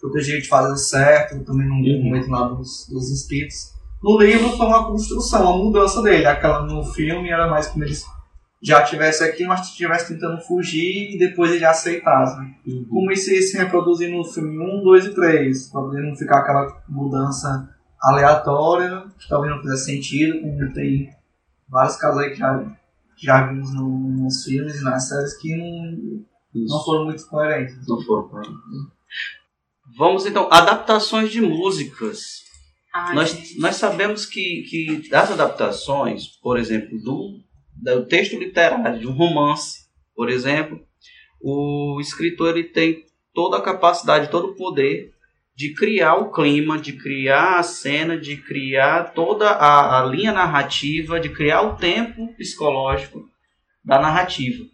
proteger, 0.00 0.40
de 0.42 0.48
fazer 0.48 0.72
o 0.72 0.76
certo, 0.76 1.44
também 1.44 1.68
não 1.68 1.76
Uhum. 1.76 2.02
muito 2.02 2.28
lá 2.28 2.48
dos, 2.48 2.88
dos 2.90 3.08
espíritos. 3.10 3.72
No 4.02 4.18
livro 4.18 4.48
foi 4.56 4.66
uma 4.66 4.84
construção, 4.86 5.42
uma 5.42 5.64
mudança 5.64 6.02
dele. 6.02 6.26
Aquela 6.26 6.62
no 6.64 6.84
filme 6.84 7.30
era 7.30 7.46
mais 7.46 7.68
como 7.68 7.84
ele 7.84 7.94
já 8.62 8.82
tivesse 8.84 9.24
aqui, 9.24 9.44
mas 9.44 9.66
estivesse 9.68 10.14
tentando 10.14 10.40
fugir 10.42 11.14
e 11.14 11.18
depois 11.18 11.50
ele 11.50 11.64
aceitasse. 11.64 12.38
né? 12.38 12.54
Uhum. 12.66 12.84
Como 12.88 13.10
isso 13.12 13.30
ia 13.32 13.42
se 13.42 13.56
reproduzir 13.58 14.08
no 14.10 14.24
filme 14.24 14.56
1, 14.58 14.82
2 14.84 15.06
e 15.06 15.14
3, 15.14 15.68
pra 15.70 15.80
poder 15.80 16.00
não 16.02 16.14
ficar 16.16 16.38
aquela 16.38 16.82
mudança 16.88 17.68
aleatória, 18.00 19.04
que 19.18 19.28
talvez 19.28 19.52
não 19.54 19.62
fizesse 19.62 19.86
sentido, 19.86 20.40
como 20.40 20.72
tem 20.72 21.10
vários 21.68 21.96
casos 21.96 22.20
aí 22.22 22.30
que 22.30 22.36
já, 22.36 22.76
já 23.16 23.46
vimos 23.48 23.74
no- 23.74 24.08
nos 24.22 24.44
filmes 24.44 24.80
e 24.80 24.84
nas 24.84 25.08
séries 25.08 25.36
que 25.38 25.56
não, 25.56 26.24
não 26.54 26.84
foram 26.84 27.04
muito 27.06 27.26
coerentes. 27.26 27.76
Não 27.88 28.00
foram. 28.02 28.30
Vamos 29.96 30.24
então, 30.26 30.48
adaptações 30.50 31.30
de 31.30 31.40
músicas. 31.40 32.42
Ai, 32.94 33.14
Nós, 33.14 33.30
gente. 33.30 33.58
nós 33.58 33.76
sabemos 33.76 34.26
que, 34.26 34.62
que 34.68 35.08
das 35.08 35.30
adaptações, 35.30 36.26
por 36.42 36.58
exemplo, 36.58 36.98
do, 37.00 37.40
do 37.82 38.06
texto 38.06 38.38
literário, 38.38 39.00
de 39.00 39.06
um 39.06 39.12
romance, 39.12 39.80
por 40.14 40.28
exemplo, 40.30 40.80
o 41.40 41.98
escritor 42.00 42.50
ele 42.56 42.68
tem 42.68 43.04
toda 43.34 43.56
a 43.58 43.62
capacidade, 43.62 44.30
todo 44.30 44.48
o 44.48 44.54
poder 44.54 45.10
de 45.54 45.74
criar 45.74 46.14
o 46.16 46.30
clima, 46.32 46.78
de 46.78 46.92
criar 46.94 47.58
a 47.58 47.62
cena, 47.62 48.16
de 48.16 48.36
criar 48.36 49.12
toda 49.14 49.50
a, 49.50 50.00
a 50.00 50.06
linha 50.06 50.32
narrativa, 50.32 51.20
de 51.20 51.28
criar 51.28 51.62
o 51.62 51.76
tempo 51.76 52.32
psicológico 52.36 53.20
da 53.84 54.00
narrativa. 54.00 54.64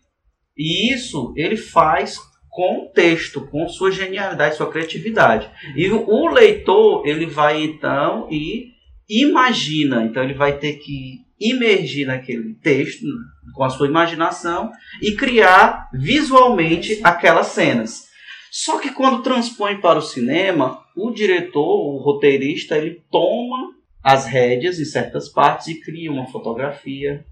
E 0.56 0.92
isso 0.92 1.32
ele 1.36 1.56
faz 1.56 2.18
com 2.50 2.84
o 2.84 2.92
texto, 2.92 3.46
com 3.46 3.68
sua 3.68 3.90
genialidade, 3.90 4.56
sua 4.56 4.70
criatividade. 4.70 5.50
E 5.76 5.88
o- 5.90 6.28
leitor, 6.28 7.06
ele 7.06 7.26
vai 7.26 7.62
então 7.62 8.28
e 8.30 8.72
imagina, 9.09 10.04
então 10.04 10.22
ele 10.22 10.34
vai 10.34 10.59
ter 10.59 10.74
que 10.74 11.20
imergir 11.41 12.07
naquele 12.07 12.55
texto 12.55 13.07
com 13.55 13.64
a 13.64 13.70
sua 13.70 13.86
imaginação 13.86 14.70
e 15.03 15.12
criar 15.12 15.89
visualmente 15.93 17.01
aquelas 17.05 17.49
cenas. 17.49 18.09
Só 18.51 18.78
que 18.78 18.91
quando 18.91 19.22
transpõe 19.22 19.80
para 19.80 19.99
o 19.99 20.03
cinema, 20.03 20.80
o 20.97 21.11
diretor, 21.11 21.62
o 21.95 21.99
roteirista, 21.99 22.76
ele 22.76 23.03
toma 23.11 23.72
as 24.03 24.26
rédeas 24.26 24.78
em 24.80 24.84
certas 24.84 25.28
partes 25.28 25.68
e 25.68 25.80
cria 25.80 26.11
uma 26.11 26.26
fotografia, 26.26 27.24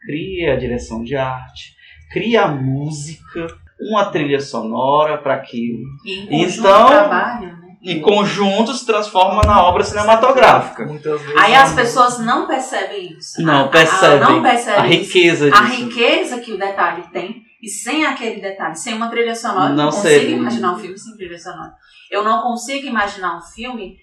cria 0.00 0.52
a 0.52 0.56
direção 0.56 1.02
de 1.02 1.16
arte, 1.16 1.74
cria 2.12 2.42
a 2.42 2.48
música, 2.48 3.46
uma 3.80 4.04
trilha 4.06 4.40
sonora 4.40 5.18
para 5.18 5.34
aquilo. 5.34 5.82
E 6.06 6.44
Então- 6.44 6.86
trabalham, 6.86 7.56
né? 7.58 7.63
Em 7.84 8.00
conjunto 8.00 8.72
se 8.72 8.86
transforma 8.86 9.42
na 9.42 9.62
obra 9.62 9.84
cinematográfica. 9.84 10.86
Muitas 10.86 11.20
vezes 11.20 11.36
Aí 11.36 11.54
as 11.54 11.74
pessoas 11.74 12.18
não 12.18 12.46
percebem 12.46 13.12
isso. 13.18 13.42
Não 13.42 13.62
A- 13.62 13.64
a- 13.64 13.68
percebem 13.68 14.20
não 14.20 14.42
percebem 14.42 14.80
a 14.80 14.86
isso. 14.88 15.12
riqueza 15.12 15.46
a 15.46 15.60
disso. 15.60 15.82
riqueza 15.82 16.40
que 16.40 16.52
o 16.52 16.58
detalhe 16.58 17.02
tem 17.12 17.42
e 17.62 17.68
sem 17.68 18.04
aquele 18.06 18.40
detalhe, 18.40 18.74
sem 18.76 18.94
uma 18.94 19.08
trilha 19.08 19.34
sonora, 19.34 19.70
eu 19.70 19.76
Não 19.76 19.84
não 19.84 19.90
consigo 19.90 20.08
seria. 20.08 20.36
imaginar 20.36 20.72
um 20.72 20.78
filme 20.78 20.98
sem 20.98 21.14
trilha 21.16 21.38
sonora. 21.38 21.72
Eu 22.10 22.22
não 22.24 22.40
consigo 22.42 22.86
imaginar 22.86 23.36
um 23.36 23.40
filme 23.42 23.96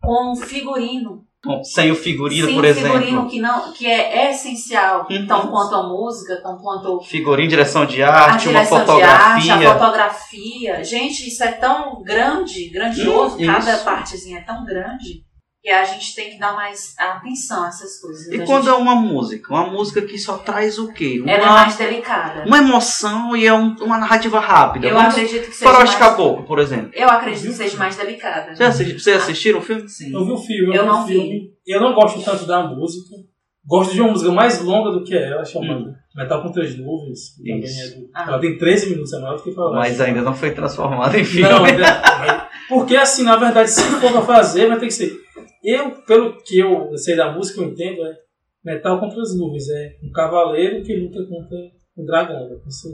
com 0.00 0.32
um 0.32 0.36
figurino, 0.36 1.24
Sem 1.64 1.90
o 1.90 1.94
figurino, 1.96 2.46
sem 2.46 2.54
por 2.54 2.64
exemplo. 2.64 2.92
figurino 2.98 3.28
que 3.28 3.40
não 3.40 3.72
que 3.72 3.86
é 3.86 4.30
essencial, 4.30 5.06
Uhum. 5.10 5.26
tão 5.26 5.48
quanto 5.48 5.74
a 5.74 5.82
música, 5.82 6.40
tão 6.42 6.56
quanto 6.58 7.00
Figurino, 7.02 7.48
direção 7.48 7.84
de 7.86 8.02
arte, 8.02 8.48
uma 8.48 8.64
direção 8.64 8.84
de 8.84 9.02
arte, 9.02 9.42
fotografia. 9.48 9.70
a 9.70 9.78
fotografia. 9.78 10.84
Gente, 10.84 11.28
isso 11.28 11.42
é 11.44 11.52
tão 11.52 12.02
grande, 12.02 12.68
grandioso, 12.70 13.36
cada 13.44 13.74
isso. 13.74 13.84
partezinha 13.84 14.38
é 14.38 14.42
tão 14.42 14.64
grande 14.64 15.25
que 15.66 15.72
a 15.72 15.82
gente 15.82 16.14
tem 16.14 16.30
que 16.30 16.38
dar 16.38 16.54
mais 16.54 16.94
atenção 16.96 17.64
a 17.64 17.66
essas 17.66 17.98
coisas. 18.00 18.28
E 18.28 18.40
A 18.40 18.46
quando 18.46 18.66
gente- 18.66 18.72
é 18.72 18.76
uma 18.76 18.94
música? 18.94 19.52
Uma 19.52 19.66
música 19.66 20.00
que 20.02 20.16
só 20.16 20.38
traz 20.38 20.78
o 20.78 20.92
quê? 20.92 21.18
Uma, 21.20 21.28
ela 21.32 21.42
é 21.44 21.48
mais 21.50 21.76
delicada. 21.76 22.44
uma 22.46 22.58
emoção 22.58 23.36
e 23.36 23.44
é 23.44 23.52
um- 23.52 23.74
uma 23.80 23.98
narrativa 23.98 24.38
rápida. 24.38 24.86
Eu 24.86 24.94
Vamos- 24.94 25.14
acredito 25.14 25.46
que 25.48 25.56
seja 25.56 25.68
Faroeste 25.72 25.98
mais... 25.98 26.10
Caboclo, 26.10 26.44
por 26.46 26.60
exemplo. 26.60 26.90
Eu 26.94 27.08
acredito 27.08 27.48
que 27.48 27.52
seja 27.52 27.76
mais 27.78 27.96
delicada. 27.96 28.54
Vocês 28.54 28.68
assisti- 28.68 29.00
vocês 29.00 29.16
assistiram 29.16 29.58
o 29.58 29.62
filme? 29.62 29.88
Sim. 29.88 30.12
Eu 30.14 30.24
vi 30.24 30.30
o 30.30 30.38
filme, 30.38 30.68
Eu 30.68 30.74
eu, 30.74 30.82
vi 30.82 30.88
não 30.88 31.06
filme. 31.06 31.50
Eu 31.66 31.80
não 31.80 31.94
gosto 31.94 32.22
tanto 32.22 32.46
da 32.46 32.62
música. 32.62 33.16
Gosto 33.66 33.92
de 33.92 34.00
uma 34.00 34.12
música 34.12 34.30
mais 34.30 34.62
longa 34.62 34.92
do 34.92 35.02
que 35.02 35.16
ela, 35.16 35.44
chamada 35.44 35.96
Metal 36.14 36.42
com 36.42 36.52
Três 36.52 36.78
Nuvens. 36.78 37.18
Hum. 37.40 37.60
É 37.60 37.88
do- 37.98 38.08
Ah. 38.14 38.24
Ela 38.28 38.38
tem 38.40 38.56
13 38.56 38.90
minutos, 38.90 39.12
é 39.12 39.18
maior 39.18 39.34
do 39.36 39.42
que 39.42 39.52
falar. 39.52 39.78
Mas 39.80 40.00
ainda 40.00 40.22
não 40.22 40.32
foi 40.32 40.52
transformado 40.52 41.16
em 41.16 41.24
filme. 41.24 41.48
Não, 41.50 41.64
né? 41.64 41.72
porque 42.70 42.96
assim, 42.96 43.24
na 43.24 43.34
verdade, 43.34 43.68
se 43.68 43.82
for 43.82 44.12
pra 44.12 44.22
fazer, 44.22 44.68
vai 44.68 44.78
ter 44.78 44.86
que 44.86 44.92
ser. 44.94 45.26
Eu, 45.66 45.90
pelo 46.04 46.36
que 46.42 46.58
eu 46.60 46.96
sei 46.96 47.16
da 47.16 47.32
música, 47.32 47.60
eu 47.60 47.68
entendo, 47.68 48.04
é 48.06 48.14
metal 48.64 49.00
contra 49.00 49.20
as 49.20 49.36
nuvens. 49.36 49.68
É 49.68 49.96
um 50.02 50.12
cavaleiro 50.12 50.82
que 50.84 50.94
luta 50.96 51.18
contra 51.28 51.56
um 51.98 52.04
dragão. 52.04 52.48
né? 52.48 52.56
Isso 52.68 52.88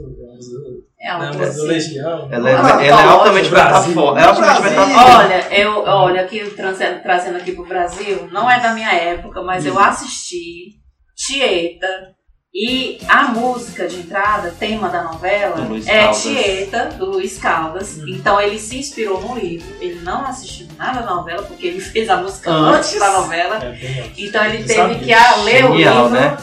É 0.99 1.07
é 1.09 1.15
uma 1.15 1.25
uma 1.25 1.35
coisa 1.35 1.51
assim. 1.51 1.67
legião. 1.67 2.29
Ela 2.31 2.49
é, 2.49 2.53
ela 2.87 3.01
é 3.03 3.07
altamente 3.07 3.49
metafórica. 3.51 4.19
É 4.21 4.23
altamente 4.23 4.61
metafórica. 4.61 5.17
Olha, 5.17 5.59
eu, 5.61 5.71
olha, 5.83 6.21
aqui 6.21 6.49
trazendo, 6.55 7.01
trazendo 7.03 7.37
aqui 7.37 7.51
pro 7.51 7.65
Brasil, 7.67 8.27
não 8.31 8.49
é 8.49 8.59
da 8.61 8.73
minha 8.73 8.91
época, 8.93 9.41
mas 9.43 9.65
eu 9.65 9.77
assisti 9.77 10.81
Tieta 11.15 12.15
e 12.53 12.99
a 13.07 13.23
música 13.29 13.87
de 13.87 13.97
entrada, 14.01 14.53
tema 14.59 14.87
da 14.89 15.01
novela, 15.03 15.55
é. 15.87 16.07
Tieta, 16.11 16.85
do 16.97 17.07
Luiz 17.11 17.37
Caldas. 17.39 17.97
Hum. 17.97 18.05
Então 18.07 18.39
ele 18.39 18.59
se 18.59 18.77
inspirou 18.77 19.19
no 19.21 19.35
livro, 19.35 19.67
ele 19.81 20.01
não 20.01 20.23
assistiu 20.25 20.67
nada 20.77 21.01
da 21.01 21.15
novela, 21.15 21.41
porque 21.43 21.65
ele 21.65 21.79
fez 21.81 22.09
a 22.09 22.17
música 22.17 22.51
Antes. 22.51 22.89
antes, 22.89 22.99
da 22.99 23.11
novela. 23.11 23.55
É. 23.65 24.05
Então 24.17 24.45
ele 24.45 24.63
teve 24.63 24.73
sabia. 24.75 24.99
que 24.99 25.13
ah, 25.13 25.35
ler 25.37 25.65
o 25.65 25.71
Genial, 25.71 25.95
livro. 26.03 26.09
né? 26.19 26.37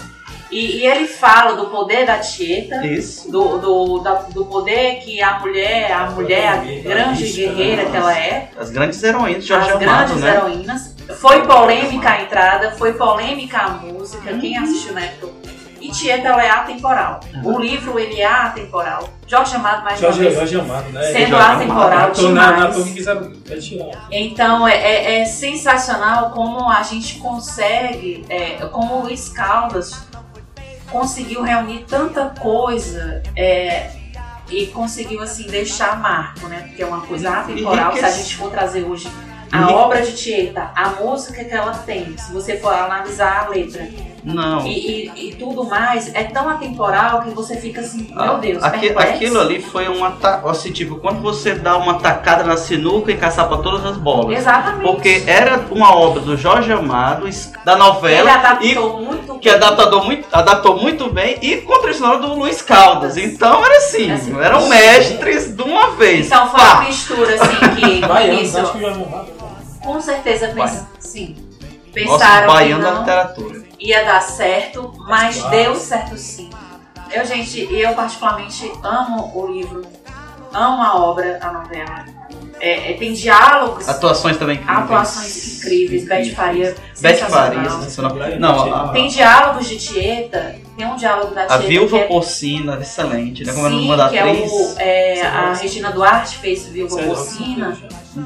E, 0.51 0.79
e 0.79 0.87
ele 0.89 1.07
fala 1.07 1.53
do 1.55 1.67
poder 1.67 2.05
da 2.05 2.19
Tieta, 2.19 2.85
Isso. 2.85 3.31
do, 3.31 3.59
do, 3.59 3.99
da- 4.01 4.23
do 4.35 4.45
poder 4.47 4.97
que 4.97 5.23
a 5.23 5.39
mulher, 5.39 5.93
a 5.93 6.11
mulher, 6.11 6.49
a 6.49 6.57
grande 6.83 7.23
guerreira 7.33 7.85
que 7.85 7.97
ela 7.97 8.19
é, 8.19 8.51
As 8.59 8.69
grandes 8.69 9.01
heroínas 9.01 9.45
de 9.45 9.49
Jorge 9.49 9.69
as 9.71 9.77
Amado, 9.77 10.07
grandes 10.09 10.17
né? 10.25 10.35
heroínas. 10.35 10.95
Foi 11.21 11.47
polêmica 11.47 12.11
a 12.11 12.23
entrada, 12.23 12.73
foi 12.73 12.95
polêmica 12.95 13.59
a 13.59 13.69
música, 13.75 14.37
quem 14.39 14.59
assistiu 14.59 14.93
na 14.93 15.03
época. 15.03 15.40
E 15.91 15.93
E 15.93 15.95
Tieta 15.95 16.29
ela 16.29 16.45
é 16.45 16.51
atemporal. 16.51 17.21
O 17.45 17.59
livro 17.59 17.99
ele 17.99 18.21
é 18.21 18.27
atemporal. 18.27 19.09
Jorge 19.27 19.57
Amado 19.57 19.83
mais 19.85 20.01
uma 20.01 20.07
Jorge, 20.13 20.21
vez. 20.21 20.35
Jorge 20.35 20.61
Amado, 20.61 20.89
né? 20.91 21.03
Sendo 21.03 21.29
Jorge 21.31 21.51
atemporal 21.51 21.91
na, 21.91 22.51
na 22.53 22.67
demais. 22.67 22.85
que 22.85 22.95
quiseram 22.95 23.33
tirar. 23.61 24.09
Então 24.11 24.67
é, 24.69 24.75
é- 24.77 25.21
é 25.21 25.25
sensacional 25.25 26.31
como 26.31 26.69
a 26.71 26.83
gente 26.83 27.19
consegue, 27.19 28.25
é, 28.29 28.57
como 28.67 28.97
o 28.99 29.03
Luiz 29.03 29.29
Caldas 29.29 30.07
conseguiu 30.91 31.43
reunir 31.43 31.85
tanta 31.89 32.27
coisa 32.41 33.23
é, 33.37 33.91
e 34.49 34.67
conseguiu 34.67 35.23
assim 35.23 35.47
deixar 35.47 35.99
marco, 36.01 36.47
né? 36.49 36.65
Porque 36.69 36.83
é 36.83 36.87
uma 36.87 37.01
coisa 37.03 37.31
atemporal. 37.31 37.93
Se 37.97 38.05
a 38.05 38.11
gente 38.11 38.37
for 38.37 38.51
trazer 38.51 38.83
hoje 38.85 39.09
a 39.53 39.69
obra 39.71 40.03
de 40.03 40.13
Tieta, 40.17 40.71
a 40.75 40.91
música 40.91 41.45
que 41.45 41.53
ela 41.53 41.73
tem, 41.73 42.17
se 42.17 42.33
você 42.33 42.57
for 42.59 42.73
analisar 42.73 43.47
a 43.47 43.49
letra 43.49 43.89
Não. 44.23 44.67
e, 44.67 45.11
e- 45.17 45.31
e 45.31 45.35
tudo 45.35 45.65
mais, 45.65 46.15
é 46.15 46.25
tão 46.25 46.49
atemporal 46.49 47.23
que 47.23 47.31
você 47.31 47.57
fica 47.57 47.81
assim, 47.81 48.09
meu 48.15 48.39
Deus, 48.39 48.63
Aqui- 48.63 48.91
aquilo 48.91 49.41
ali 49.41 49.61
foi 49.63 49.89
um 49.89 50.05
ataque. 50.05 50.49
Assim, 50.49 50.71
tipo, 50.73 50.97
quando 50.97 51.21
você 51.23 51.55
dá 51.55 51.77
uma 51.77 51.95
tacada 51.95 52.45
na 52.45 52.57
sinuca 52.57 53.11
e 53.11 53.17
caçapa 53.17 53.59
todas 53.59 53.85
as 53.87 53.97
bolas. 53.97 54.39
Exatamente. 54.39 54.83
Porque 54.83 55.23
era 55.27 55.65
uma 55.71 55.95
obra 55.97 56.21
do 56.21 56.37
Jorge 56.37 56.73
Amado, 56.73 57.29
da 57.65 57.73
ele 57.73 57.81
novela, 57.83 58.33
adaptou 58.33 59.01
muito 59.01 59.39
que 59.39 59.49
adaptador 59.49 60.05
muito, 60.05 60.27
adaptou 60.33 60.77
muito 60.81 61.11
bem, 61.11 61.39
e 61.41 61.57
com 61.59 61.75
a 61.75 61.79
trilha 61.79 61.95
sonora 61.95 62.19
do 62.19 62.35
Luiz 62.35 62.61
Caldas. 62.61 63.17
Então 63.17 63.65
era 63.65 63.77
assim, 63.79 64.11
Assim, 64.11 64.39
eram 64.39 64.69
mestres 64.69 65.55
de 65.57 65.63
uma 65.63 65.93
vez. 65.93 66.27
Então 66.27 66.47
foi 66.51 66.61
Pá. 66.61 66.75
uma 66.75 66.83
mistura 66.85 67.35
assim 67.35 67.57
que 67.77 68.01
no 68.01 68.09
Baianos, 68.09 68.39
início, 68.41 68.61
acho 68.61 68.73
que 68.73 68.81
Jorge 68.81 69.03
Amado. 69.03 69.29
com 69.83 70.01
certeza 70.01 70.49
pens 70.49 70.85
sim, 70.99 71.37
Nossa, 71.37 71.93
pensaram 71.95 72.47
que 72.49 72.53
baiano 72.53 72.83
da 72.83 72.91
literatura. 72.99 73.70
Ia 73.81 74.05
dar 74.05 74.21
certo, 74.21 74.93
mas 75.09 75.37
Claro. 75.39 75.57
deu 75.57 75.75
certo 75.77 76.17
sim. 76.17 76.51
Eu, 77.11 77.25
gente, 77.25 77.67
eu 77.73 77.93
particularmente 77.95 78.71
amo 78.83 79.33
o 79.35 79.47
livro, 79.53 79.83
amo 80.53 80.83
a 80.83 80.97
obra, 81.01 81.39
a 81.43 81.53
novela. 81.53 82.05
É, 82.63 82.91
é, 82.93 82.95
tem 82.95 83.15
diálogos, 83.15 83.89
Atuações 83.89 84.37
também 84.37 84.57
incríveis. 84.57 84.79
atuações 84.85 85.57
incríveis, 85.57 86.05
Beth 86.07 86.35
Faria, 86.35 86.77
Beth. 87.01 87.17
Faria, 87.31 87.71
sensacional. 87.71 88.15
Não, 88.39 88.75
a, 88.75 88.89
Tem 88.91 89.09
diálogos 89.09 89.67
de 89.67 89.79
Tieta, 89.79 90.57
tem 90.77 90.87
um 90.87 90.95
diálogo 90.95 91.35
da 91.35 91.45
a 91.45 91.47
Tieta 91.47 91.63
Viúva 91.67 91.97
que 91.97 92.05
é, 92.05 92.07
Porcina, 92.07 92.79
excelente, 92.79 93.45
né? 93.45 93.53
Como 93.55 93.67
é 93.67 93.71
o 93.71 93.73
sim, 93.73 93.87
nome 93.87 93.97
da 93.97 94.09
que 94.11 94.19
é 94.19 94.21
atriz. 94.31 94.53
o, 94.53 94.75
é, 94.79 95.23
a 95.27 95.55
Regina 95.55 95.91
Duarte 95.91 96.37
fez 96.37 96.67
Viúva 96.67 97.03
Porcina. 97.03 97.79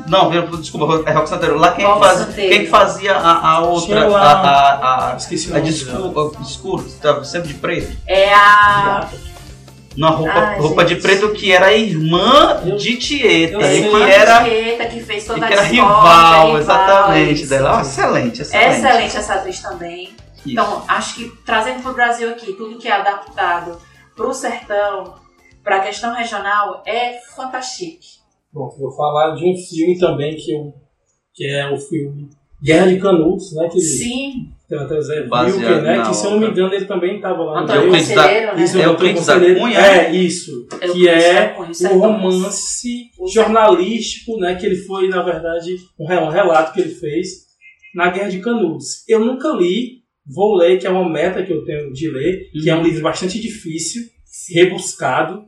Não, 0.09 0.31
desculpa, 0.61 1.09
é 1.09 1.13
Rock 1.13 1.29
Santeiro. 1.29 1.59
Lá 1.59 1.73
quem, 1.73 1.85
faz, 1.85 2.35
quem 2.35 2.67
fazia 2.67 3.15
a, 3.17 3.49
a 3.51 3.61
outra, 3.61 4.07
a, 4.17 4.33
a, 4.33 5.13
a, 5.13 5.17
Esqueci 5.17 5.49
o 5.51 5.55
a 5.55 5.59
nome 5.59 5.71
desculpa, 5.71 6.43
escuro, 6.43 6.87
estava 6.87 7.23
sempre 7.25 7.49
de 7.49 7.55
preto. 7.55 7.97
É 8.07 8.33
a. 8.33 9.09
Na 9.97 10.09
roupa, 10.11 10.33
Ai, 10.33 10.59
roupa 10.59 10.85
de 10.85 10.97
preto 10.97 11.31
que 11.35 11.53
era 11.53 11.73
irmã 11.73 12.63
Eu- 12.67 12.77
de 12.77 12.97
Tieta. 12.97 13.55
eu 13.55 13.61
E 13.61 13.65
que 13.83 13.87
Irmã 13.87 14.05
era, 14.09 14.43
Tieta, 14.43 14.87
que 14.87 15.01
fez 15.01 15.23
e 15.23 15.27
toda 15.29 15.47
que 15.47 15.53
a 15.53 15.57
era 15.57 15.63
rival, 15.63 16.47
rival, 16.47 16.59
exatamente, 16.59 17.41
isso. 17.43 17.49
dela. 17.51 17.81
Excelente, 17.81 18.43
excelente. 18.43 18.75
Excelente 18.79 19.17
essa 19.17 19.35
atriz 19.35 19.61
também. 19.61 20.03
Isso. 20.39 20.51
Então, 20.51 20.83
acho 20.89 21.15
que 21.15 21.29
trazendo 21.47 21.81
para 21.81 21.91
o 21.93 21.95
Brasil 21.95 22.29
aqui, 22.31 22.55
tudo 22.55 22.77
que 22.77 22.89
é 22.89 22.93
adaptado 22.93 23.79
para 24.17 24.27
o 24.27 24.35
sertão, 24.35 25.15
para 25.63 25.77
a 25.77 25.81
questão 25.81 26.13
regional, 26.13 26.83
é 26.85 27.21
fantástico. 27.37 28.03
Bom, 28.55 28.71
vou 28.79 28.93
falar 28.93 29.35
de 29.35 29.45
um 29.45 29.57
filme 29.57 29.99
também 29.99 30.37
que, 30.37 30.53
eu, 30.53 30.73
que 31.35 31.45
é 31.45 31.69
o 31.69 31.77
filme 31.77 32.31
Guerra 32.63 32.87
de 32.87 33.01
Canudos, 33.01 33.53
né? 33.53 33.69
Que 33.69 33.81
Sim, 33.81 34.49
tem 34.69 34.79
até 34.79 34.97
o 34.97 35.03
Zé 35.03 35.23
Baseado 35.27 35.59
Wilker, 35.59 35.83
né? 35.83 36.03
Que 36.07 36.15
se 36.15 36.25
eu 36.25 36.31
não 36.31 36.39
me 36.39 36.47
engano 36.47 36.73
ele 36.73 36.85
também 36.85 37.17
estava 37.17 37.43
lá 37.43 37.57
no 37.57 37.65
Antônio 37.65 37.81
meio. 37.83 37.95
Euclides 37.97 38.15
da- 38.15 38.55
né? 38.55 38.63
Isso, 38.63 38.79
É 38.79 38.83
é 38.83 38.87
o 38.87 38.91
o 38.91 38.93
Euclides 38.93 39.27
da. 39.27 39.41
Cunha? 39.41 39.79
É, 39.81 40.13
isso. 40.15 40.67
É 40.81 40.89
o 40.89 40.93
que 40.93 41.09
é 41.09 41.49
Cunha, 41.49 41.93
um 41.93 41.99
romance 41.99 43.11
jornalístico, 43.33 44.39
né? 44.39 44.55
Que 44.55 44.67
ele 44.67 44.77
foi, 44.77 45.09
na 45.09 45.23
verdade, 45.23 45.75
um 45.99 46.05
um 46.07 46.29
relato 46.31 46.73
que 46.73 46.81
ele 46.81 46.95
fez 46.95 47.45
na 47.93 48.09
Guerra 48.11 48.31
de 48.31 48.39
Canudos. 48.39 49.03
Eu 49.09 49.19
nunca 49.19 49.49
li, 49.49 50.05
vou 50.25 50.55
ler, 50.55 50.79
que 50.79 50.87
é 50.87 50.91
uma 50.91 51.09
meta 51.09 51.43
que 51.43 51.53
eu 51.53 51.65
tenho 51.65 51.93
de 51.93 52.09
ler, 52.09 52.51
que 52.53 52.71
é 52.71 52.75
um 52.77 52.83
livro 52.85 53.03
bastante 53.03 53.41
difícil, 53.41 54.03
rebuscado, 54.55 55.45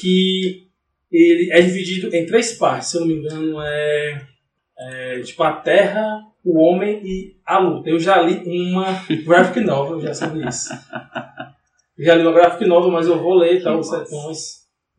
que 0.00 0.61
ele 1.12 1.52
é 1.52 1.60
dividido 1.60 2.14
em 2.14 2.24
três 2.24 2.54
partes, 2.54 2.88
se 2.88 2.96
eu 2.96 3.02
não 3.02 3.08
me 3.08 3.14
engano, 3.14 3.60
é, 3.60 4.22
é, 4.78 5.20
tipo 5.20 5.42
a 5.42 5.52
Terra, 5.52 6.20
o 6.44 6.58
Homem 6.58 7.00
e 7.04 7.36
a 7.46 7.58
Luta. 7.58 7.90
Eu 7.90 7.98
já 7.98 8.20
li 8.20 8.42
uma 8.46 8.86
graphic 9.24 9.60
novel 9.60 10.00
já 10.00 10.14
sobre 10.14 10.48
isso. 10.48 10.70
Eu 11.98 12.06
já 12.06 12.14
li 12.14 12.22
uma 12.22 12.32
graphic 12.32 12.64
novel, 12.64 12.90
mas 12.90 13.06
eu 13.06 13.22
vou 13.22 13.34
ler 13.34 13.62
tá, 13.62 13.76
os 13.76 13.88
Sertões, 13.88 14.38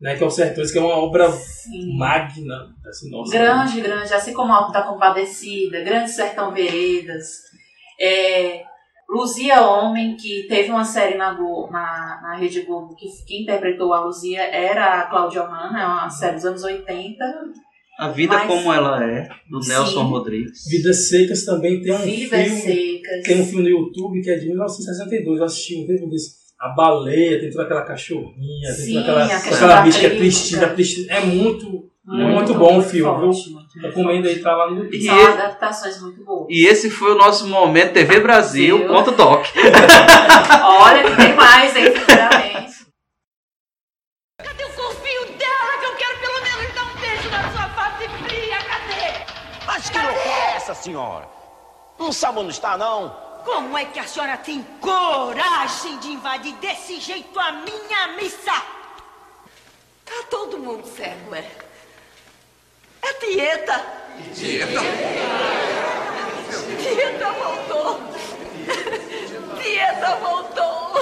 né, 0.00 0.16
que 0.16 0.22
é 0.22 0.26
o 0.26 0.30
Sertões, 0.30 0.70
que 0.70 0.78
é 0.78 0.80
uma 0.80 0.96
obra 0.96 1.28
sim. 1.30 1.96
magna. 1.98 2.68
Assim, 2.86 3.10
nossa, 3.10 3.32
Grande, 3.32 3.80
grande, 3.80 4.14
assim 4.14 4.32
como 4.32 4.52
Alto 4.52 4.72
da 4.72 4.82
Compadecida, 4.82 5.82
Grande 5.82 6.10
Sertão 6.10 6.54
Veredas, 6.54 7.40
é, 8.00 8.62
Luzia 9.08 9.60
Homem, 9.62 10.16
que 10.16 10.46
teve 10.48 10.70
uma 10.70 10.84
série 10.84 11.16
na, 11.16 11.34
Glo- 11.34 11.68
na, 11.70 12.20
na 12.22 12.36
Rede 12.36 12.62
Globo, 12.62 12.94
que 12.96 13.06
quem 13.26 13.42
interpretou 13.42 13.92
a 13.92 14.04
Luzia 14.04 14.42
era 14.42 15.00
a 15.00 15.06
Cláudia 15.06 15.42
Hanna, 15.42 15.80
é 15.82 15.86
uma 15.86 16.10
série 16.10 16.36
dos 16.36 16.44
anos 16.44 16.64
80. 16.64 17.24
A 17.98 18.08
vida 18.08 18.34
Mas- 18.34 18.46
como 18.48 18.72
ela 18.72 19.04
é, 19.04 19.28
do 19.48 19.62
Sim. 19.62 19.68
Nelson 19.70 20.02
Rodrigues. 20.08 20.64
Vidas 20.68 21.08
Secas 21.08 21.44
também 21.44 21.80
tem 21.80 21.92
um 21.94 21.98
Vidas 21.98 22.46
filme. 22.48 22.60
Secas. 22.62 23.22
Tem 23.24 23.40
um 23.40 23.46
filme 23.46 23.62
no 23.62 23.68
YouTube 23.68 24.20
que 24.20 24.30
é 24.30 24.36
de 24.36 24.46
1962. 24.48 25.38
Eu 25.38 25.44
assisti 25.44 25.76
um 25.76 25.86
tempo 25.86 26.08
desse. 26.08 26.42
A 26.58 26.70
baleia, 26.70 27.38
tem 27.40 27.50
toda 27.50 27.64
aquela 27.64 27.82
cachorrinha, 27.82 28.66
tem 28.74 28.86
Sim, 28.86 28.94
toda 28.94 29.24
aquela, 29.24 29.36
aquela 29.54 29.80
bicha 29.82 30.00
que 30.00 30.06
é 30.06 30.10
triste. 30.10 31.10
É 31.10 31.20
muito, 31.20 31.90
é 32.06 32.12
muito 32.12 32.54
bom 32.54 32.78
o 32.78 32.82
filme, 32.82 33.18
viu? 33.18 33.32
forte, 33.32 33.50
muito, 33.50 33.54
muito 33.54 33.80
Recomendo 33.80 34.28
aí, 34.28 34.42
tá 34.42 34.54
lá 34.54 34.70
no 34.70 34.76
YouTube. 34.76 34.96
E 34.98 35.02
São 35.04 35.26
adaptações 35.26 36.00
muito 36.02 36.22
boas. 36.24 36.46
E 36.50 36.66
esse 36.66 36.90
foi 36.90 37.12
o 37.12 37.14
nosso 37.14 37.46
momento 37.48 37.94
TV 37.94 38.20
Brasil, 38.20 38.78
Viu? 38.78 38.88
ponto 38.88 39.10
doc. 39.12 39.46
Olha 40.82 41.02
que 41.10 41.16
tem 41.16 41.34
mais, 41.34 41.74
hein, 41.76 41.90
futuramente. 41.96 42.74
Eu 44.58 44.68
confio 44.70 45.24
dela 45.38 45.78
que 45.80 45.86
eu 45.86 45.96
quero 45.96 46.18
pelo 46.20 46.42
menos 46.42 46.74
dar 46.74 46.84
um 46.84 47.00
beijo 47.00 47.30
na 47.30 47.50
sua 47.52 47.68
face 47.70 48.08
fria. 48.24 48.58
Cadê? 48.58 49.24
Mas 49.66 49.88
que 49.90 49.98
loucura 49.98 50.28
é 50.28 50.56
essa, 50.56 50.74
senhora? 50.74 51.28
Um 51.98 52.12
salmo 52.12 52.42
não 52.42 52.50
está, 52.50 52.76
não? 52.76 53.16
Como 53.44 53.76
é 53.78 53.84
que 53.86 53.98
a 53.98 54.04
senhora 54.04 54.36
tem 54.36 54.62
coragem 54.80 55.98
de 56.00 56.08
invadir 56.12 56.54
desse 56.56 57.00
jeito 57.00 57.38
a 57.38 57.52
minha 57.52 58.08
missa? 58.16 58.52
Tá 60.04 60.22
todo 60.28 60.58
mundo 60.58 60.86
cego, 60.86 61.34
é? 61.34 61.63
É 63.06 63.12
Tieta. 63.14 63.84
Tieta? 64.34 64.80
Tieta 66.80 67.32
voltou. 67.32 68.00
Tieta 69.60 70.16
voltou. 70.16 70.94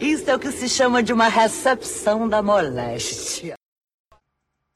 Isso 0.00 0.30
é 0.30 0.34
o 0.34 0.38
que 0.38 0.50
se 0.50 0.66
chama 0.66 1.02
de 1.02 1.12
uma 1.12 1.28
recepção 1.28 2.26
da 2.26 2.42
moléstia. 2.42 3.54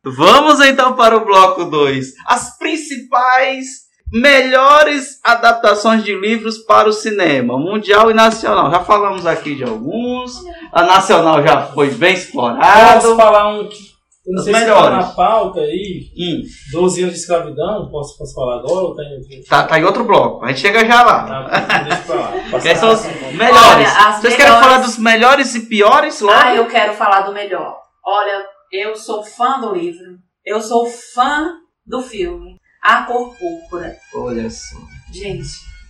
Vamos 0.05 0.61
então 0.61 0.95
para 0.97 1.17
o 1.17 1.25
bloco 1.25 1.65
2. 1.65 2.13
As 2.27 2.59
principais, 2.59 3.67
melhores 4.13 5.19
adaptações 5.25 6.05
de 6.05 6.15
livros 6.15 6.59
para 6.59 6.89
o 6.89 6.93
cinema, 6.93 7.59
mundial 7.59 8.11
e 8.11 8.15
nacional. 8.15 8.71
Já 8.71 8.81
falamos 8.81 9.27
aqui 9.27 9.55
de 9.55 9.65
alguns. 9.65 10.33
A 10.73 10.83
nacional 10.83 11.43
já 11.43 11.63
foi 11.69 11.91
bem 11.91 12.15
Posso 12.15 12.27
explorado. 12.27 13.17
falar 13.17 13.49
um 13.49 13.69
que. 13.69 13.93
Eu 14.25 14.35
não 14.37 14.43
sei 14.45 14.55
se 14.55 14.61
tá 14.61 14.65
melhores. 14.67 14.97
na 14.99 15.13
pauta 15.15 15.61
aí. 15.61 16.05
Hum, 16.17 16.43
12 16.73 17.03
anos 17.03 17.15
de 17.15 17.21
escravidão. 17.21 17.89
Posso, 17.91 18.17
posso 18.17 18.33
falar 18.33 18.59
agora 18.61 18.81
ou 18.85 18.95
tá 18.95 19.03
em 19.03 19.15
outro? 19.17 19.49
tá, 19.49 19.63
tá 19.65 19.79
em 19.81 19.85
outro 19.85 20.05
bloco. 20.05 20.45
A 20.45 20.49
gente 20.49 20.61
chega 20.61 20.85
já 20.87 21.03
lá. 21.03 21.25
Tá, 21.49 21.79
deixa 21.83 22.03
pra 22.03 22.15
lá. 22.15 22.33
Passa- 22.53 22.61
Quais 22.63 22.79
são 22.79 22.93
os 22.93 23.01
passa- 23.01 23.33
melhores? 23.33 23.67
Olha, 23.97 24.13
Vocês 24.13 24.37
querem 24.37 24.53
melhores- 24.53 24.65
falar 24.67 24.79
dos 24.79 24.99
melhores 24.99 25.55
e 25.57 25.61
piores 25.67 26.21
logo? 26.21 26.39
Ah, 26.41 26.55
eu 26.55 26.67
quero 26.67 26.93
falar 26.95 27.23
do 27.23 27.33
melhor. 27.33 27.77
Olha, 28.07 28.47
eu 28.73 28.95
sou 28.95 29.25
fã 29.25 29.59
do 29.59 29.75
livro. 29.75 30.13
Eu 30.47 30.61
sou 30.61 30.87
fã 30.87 31.55
do 31.85 32.01
filme. 32.01 32.55
A 32.83 33.03
Cor 33.03 33.35
Púrpura. 33.37 33.97
Olha 34.15 34.51
só. 34.51 34.77
Gente, 35.13 35.49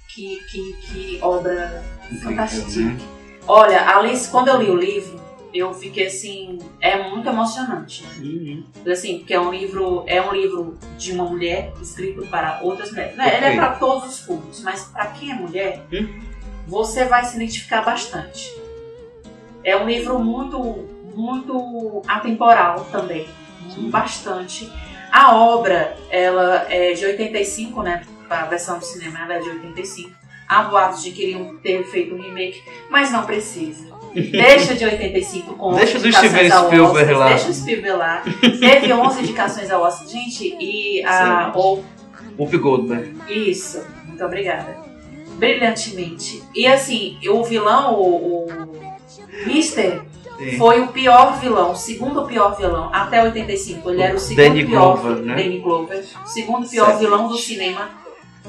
que, 0.08 0.40
que, 0.50 0.72
que 0.82 1.18
obra 1.22 1.82
fantástica. 2.22 2.80
né? 2.80 2.98
Olha, 3.48 3.96
Alice, 3.96 4.30
quando 4.30 4.48
eu 4.48 4.60
li 4.62 4.70
o 4.70 4.76
livro, 4.76 5.20
eu 5.54 5.72
fiquei 5.74 6.06
assim, 6.06 6.58
é 6.80 7.08
muito 7.10 7.28
emocionante. 7.28 8.04
Uhum. 8.20 8.64
Assim, 8.90 9.18
porque 9.18 9.34
é 9.34 9.40
um 9.40 9.50
livro, 9.52 10.04
é 10.06 10.20
um 10.20 10.32
livro 10.32 10.78
de 10.98 11.12
uma 11.12 11.24
mulher 11.24 11.72
escrito 11.80 12.26
para 12.26 12.60
outras 12.62 12.90
mulheres. 12.90 13.16
Né, 13.16 13.36
Ele 13.36 13.46
é 13.46 13.56
para 13.56 13.74
todos 13.76 14.08
os 14.08 14.20
públicos, 14.20 14.62
mas 14.62 14.84
para 14.84 15.06
quem 15.06 15.30
é 15.30 15.34
mulher, 15.34 15.82
Hum. 15.92 16.20
você 16.66 17.04
vai 17.06 17.24
se 17.24 17.36
identificar 17.36 17.82
bastante. 17.82 18.52
É 19.64 19.76
um 19.76 19.86
livro 19.86 20.18
muito, 20.18 20.58
muito 21.14 22.02
atemporal 22.06 22.86
também, 22.92 23.26
Sim. 23.74 23.90
bastante. 23.90 24.70
A 25.12 25.36
obra, 25.36 25.94
ela 26.10 26.66
é 26.70 26.94
de 26.94 27.04
85, 27.04 27.82
né? 27.82 28.02
a 28.30 28.46
versão 28.46 28.78
do 28.78 28.84
cinema 28.84 29.20
ela 29.20 29.34
é 29.34 29.40
de 29.40 29.48
85. 29.50 30.10
Há 30.48 30.62
boatos 30.64 31.02
de 31.02 31.10
que 31.10 31.16
queriam 31.16 31.56
ter 31.58 31.84
feito 31.84 32.14
um 32.14 32.20
remake, 32.20 32.62
mas 32.90 33.10
não 33.10 33.24
precisa. 33.24 33.92
Deixa 34.14 34.74
de 34.74 34.84
85 34.84 35.54
com 35.54 35.72
Deixa 35.76 35.98
11 35.98 35.98
do 35.98 36.08
indicações 36.08 36.30
Steven 36.30 36.52
ao 36.52 36.66
Spielberg 36.66 37.12
Oscar, 37.12 37.18
lá. 37.18 37.28
Deixa 37.28 37.48
o 37.48 37.54
Spielberg 37.54 37.98
lá. 37.98 38.22
Teve 38.40 38.92
11 38.92 39.20
indicações 39.22 39.70
ao 39.70 39.82
Oscar. 39.82 40.08
Gente, 40.08 40.56
e 40.58 41.04
a... 41.04 41.52
Ou, 41.54 41.84
Whoopi 42.38 42.58
Goldberg. 42.58 43.14
isso, 43.28 43.84
muito 44.06 44.24
obrigada. 44.24 44.76
Brilhantemente. 45.36 46.42
E 46.54 46.66
assim, 46.66 47.18
o 47.28 47.42
vilão, 47.44 47.94
o, 47.94 48.46
o 48.46 48.68
Mister, 49.46 50.02
Sim. 50.50 50.58
foi 50.58 50.80
o 50.80 50.88
pior 50.88 51.38
vilão, 51.38 51.72
o 51.72 51.76
segundo 51.76 52.24
pior 52.26 52.56
vilão, 52.56 52.90
até 52.92 53.22
85. 53.22 53.90
Ele 53.90 54.02
era 54.02 54.16
o 54.16 54.18
segundo 54.18 54.44
Danny 54.44 54.66
pior 54.66 54.96
Glover, 55.00 55.22
né? 55.24 55.34
Danny 55.36 55.58
Glover, 55.60 56.04
o 56.24 56.26
segundo 56.26 56.68
pior 56.68 56.86
Certo. 56.86 56.98
vilão 56.98 57.28
do 57.28 57.36
cinema. 57.36 57.90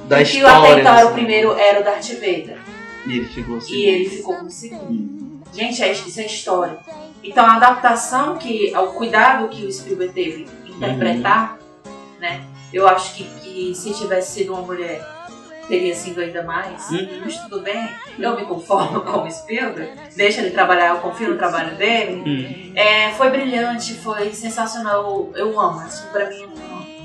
Da 0.08 0.22
e 0.22 0.26
que 0.26 0.38
história. 0.38 0.58
até 0.58 0.80
então 0.82 0.96
era 0.96 1.08
o 1.08 1.14
primeiro 1.14 1.54
era 1.54 1.82
o 1.82 1.84
Darth 1.84 2.10
Vader. 2.14 2.58
E 3.06 3.18
ele 3.18 3.26
ficou 3.26 3.58
assim. 3.58 3.74
E 3.74 3.86
ele 3.86 4.10
ficou 4.10 4.36
como 4.36 4.50
segundo. 4.50 5.42
Gente, 5.54 5.84
é, 5.84 5.92
isso 5.92 6.20
é 6.20 6.26
história. 6.26 6.78
Então 7.24 7.46
a 7.46 7.56
adaptação 7.56 8.38
que. 8.38 8.74
o 8.76 8.88
cuidado 8.88 9.48
que 9.50 9.66
o 9.66 9.72
Spielberg 9.72 10.14
teve 10.14 10.48
em 10.66 10.72
interpretar, 10.72 11.60
né? 12.20 12.44
Eu 12.74 12.88
acho 12.88 13.14
que, 13.16 13.24
que 13.24 13.76
se 13.76 13.94
tivesse 13.94 14.40
sido 14.40 14.54
uma 14.54 14.64
mulher, 14.64 15.06
teria 15.68 15.96
sido 15.96 16.22
ainda 16.22 16.44
mais. 16.44 16.90
Uhum. 16.90 17.22
Mas 17.24 17.38
tudo 17.38 17.62
bem, 17.62 17.90
eu 18.20 18.36
me 18.36 18.46
conformo 18.46 19.02
com 19.06 19.24
o 19.24 19.32
Spielberg, 19.32 19.92
deixa 20.16 20.42
ele 20.42 20.52
trabalhar, 20.52 20.90
eu 20.90 20.98
confio 20.98 21.30
no 21.30 21.38
trabalho 21.38 21.76
dele. 21.76 22.24
Hum. 22.26 22.74
É, 22.76 23.12
foi 23.12 23.30
brilhante, 23.30 23.94
foi 23.96 24.32
sensacional. 24.34 25.30
Eu 25.36 25.60
amo, 25.60 25.86
isso 25.88 26.08
pra 26.12 26.30
mim 26.30 26.50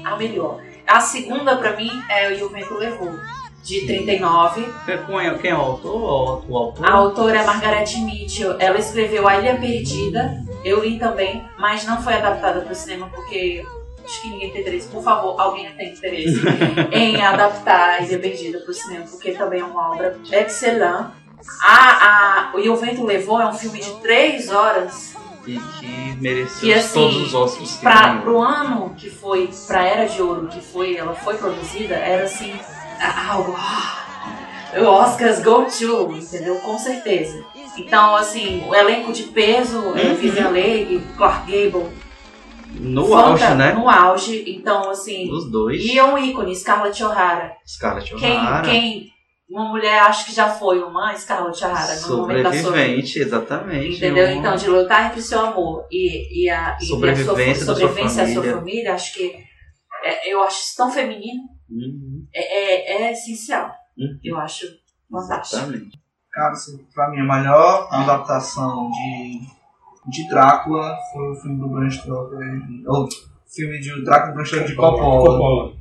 é 0.05 0.09
a 0.09 0.17
melhor. 0.17 0.61
A 0.87 1.01
segunda 1.01 1.57
pra 1.57 1.77
mim 1.77 1.91
é 2.09 2.29
o 2.33 2.47
o 2.47 2.49
Vento 2.49 2.75
Levou, 2.75 3.15
de 3.63 3.87
39. 3.87 4.67
Quem 4.87 5.27
é, 5.27 5.35
quem 5.35 5.51
é 5.51 5.55
o 5.55 5.61
autor? 5.61 6.45
O 6.49 6.57
autor? 6.57 6.87
A 6.87 6.95
autora 6.95 7.41
é 7.41 7.45
Margaret 7.45 7.85
Mitchell. 7.99 8.57
Ela 8.59 8.79
escreveu 8.79 9.29
A 9.29 9.39
Ilha 9.39 9.57
Perdida. 9.57 10.43
Eu 10.65 10.83
li 10.83 10.99
também, 10.99 11.45
mas 11.59 11.85
não 11.85 12.03
foi 12.03 12.15
adaptada 12.15 12.63
para 12.63 12.73
o 12.73 12.75
cinema 12.75 13.11
porque 13.15 13.65
acho 14.09 14.23
que 14.23 14.31
ninguém 14.31 14.51
tem 14.51 14.61
interesse. 14.63 14.89
Por 14.89 15.03
favor, 15.03 15.39
alguém 15.41 15.71
tem 15.73 15.93
interesse 15.93 16.41
em 16.93 17.21
adaptar 17.21 17.91
A 17.91 18.01
Ilha 18.03 18.19
Perdida 18.19 18.59
para 18.61 18.71
o 18.71 18.75
cinema, 18.75 19.05
porque 19.11 19.33
também 19.33 19.61
é 19.61 19.65
uma 19.65 19.93
obra 19.93 20.19
excelente. 20.33 21.11
A, 21.63 22.51
a, 22.55 22.61
E 22.61 22.69
o 22.69 22.77
Vento 22.77 23.05
Levou 23.05 23.41
é 23.41 23.47
um 23.47 23.53
filme 23.53 23.79
de 23.81 23.93
três 24.01 24.51
horas 24.51 25.15
E 25.47 25.59
que 25.79 26.17
mereceu 26.21 26.61
que 26.61 26.75
assim, 26.75 26.95
todos 26.95 27.17
os 27.29 27.35
Oscars 27.35 27.79
ganhou. 27.81 28.23
pro 28.23 28.39
ano 28.43 28.95
que 28.97 29.09
foi, 29.09 29.49
pra 29.67 29.85
Era 29.85 30.07
de 30.07 30.21
Ouro 30.21 30.49
que 30.49 30.61
foi, 30.61 30.97
ela 30.97 31.15
foi 31.15 31.37
produzida, 31.37 31.95
era 31.95 32.25
assim, 32.25 32.55
algo. 33.31 33.57
O 34.77 34.85
Oscars 34.85 35.41
go 35.43 35.65
to, 35.67 36.13
entendeu? 36.17 36.57
Com 36.57 36.79
certeza. 36.79 37.43
Então, 37.77 38.17
assim, 38.17 38.65
o 38.69 38.75
elenco 38.75 39.13
de 39.13 39.23
peso, 39.25 39.79
é 39.97 40.03
Uhum. 40.09 40.15
Vivian 40.17 40.49
Leigh, 40.51 41.01
Clark 41.17 41.51
Gable. 41.51 41.87
No 42.75 43.15
auge, 43.15 43.55
né? 43.55 43.73
No 43.73 43.89
auge. 43.89 44.45
Então, 44.47 44.91
assim. 44.91 45.31
Os 45.33 45.51
dois. 45.51 45.83
E 45.85 45.99
é 45.99 46.05
um 46.05 46.17
ícone, 46.19 46.55
Scarlett 46.55 47.03
O'Hara. 47.03 47.57
Scarlett 47.67 48.15
Quem, 48.17 48.37
O'Hara. 48.39 48.69
quem. 48.69 49.09
Uma 49.51 49.65
mulher, 49.71 50.01
acho 50.03 50.27
que 50.27 50.35
já 50.35 50.51
foi 50.51 50.83
uma 50.83 51.17
Scarlett 51.17 51.65
O'Hara 51.65 52.01
no 52.03 52.17
momento 52.19 52.43
da 52.43 52.51
sua 52.51 52.53
vida. 52.53 52.63
Sobrevivente, 52.63 53.19
exatamente. 53.19 53.97
Entendeu? 53.97 54.31
Então, 54.31 54.55
de 54.57 54.69
lutar 54.69 55.07
entre 55.07 55.21
o 55.21 55.23
seu 55.23 55.41
amor 55.41 55.87
e, 55.91 56.45
e 56.45 56.51
a, 56.51 56.77
e 56.81 56.85
Sobrevivência 56.85 57.63
a 57.63 57.67
da 57.67 57.75
sua, 57.75 57.75
sua 57.75 57.75
sobrevivência 57.89 58.27
da 58.27 58.33
sua 58.33 58.43
família. 58.43 58.59
família, 58.59 58.95
acho 58.95 59.15
que 59.15 59.35
é- 60.05 60.33
eu 60.33 60.43
acho 60.43 60.59
isso 60.61 60.77
tão 60.77 60.91
feminino, 60.91 61.41
Uhum, 61.71 62.27
é, 62.35 62.41
é, 62.41 63.03
é 63.09 63.13
essencial. 63.13 63.71
Uhum. 63.97 64.19
Eu 64.23 64.37
acho 64.39 64.67
fantástico. 65.11 65.57
exatamente. 65.63 65.99
Cara, 66.31 66.53
assim, 66.53 66.87
pra 66.95 67.11
mim, 67.11 67.21
a 67.21 67.25
melhor 67.25 67.89
adaptação 67.91 68.91
de, 68.91 69.41
de 70.09 70.29
Drácula 70.29 70.97
foi 71.13 71.31
o 71.31 71.35
filme 71.37 71.59
do 71.59 71.69
Bram 71.69 71.91
Stoker. 71.91 72.63
Ou 72.87 73.09
filme 73.49 73.79
de 73.81 74.05
Drácula 74.05 74.45
Stoker 74.45 74.67
de 74.67 74.75
Coppola. 74.75 75.27
Coppola. 75.27 75.79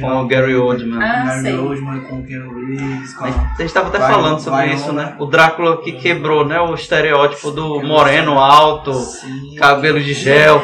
Com 0.00 0.22
o 0.22 0.26
Gary 0.28 0.54
Oldman. 0.54 1.02
Ah, 1.02 1.24
Gary 1.26 1.42
sei. 1.42 1.58
Oldman 1.58 2.00
com 2.02 2.20
o 2.20 2.26
Ken 2.26 2.38
Reeves. 2.48 3.12
Com 3.14 3.24
A 3.24 3.28
a... 3.28 3.54
gente 3.60 3.74
tava 3.74 3.88
até 3.88 3.98
Vai- 3.98 4.10
falando 4.12 4.38
sobre 4.40 4.58
vai- 4.66 4.74
isso, 4.74 4.92
né? 4.92 5.16
O 5.18 5.26
Drácula 5.26 5.82
que 5.82 5.92
quebrou, 5.92 6.46
né? 6.46 6.60
O 6.60 6.74
estereótipo 6.74 7.50
do 7.50 7.82
moreno 7.82 8.38
alto, 8.38 8.94
Sim. 8.94 9.56
cabelo 9.56 10.00
de 10.00 10.14
gel, 10.14 10.62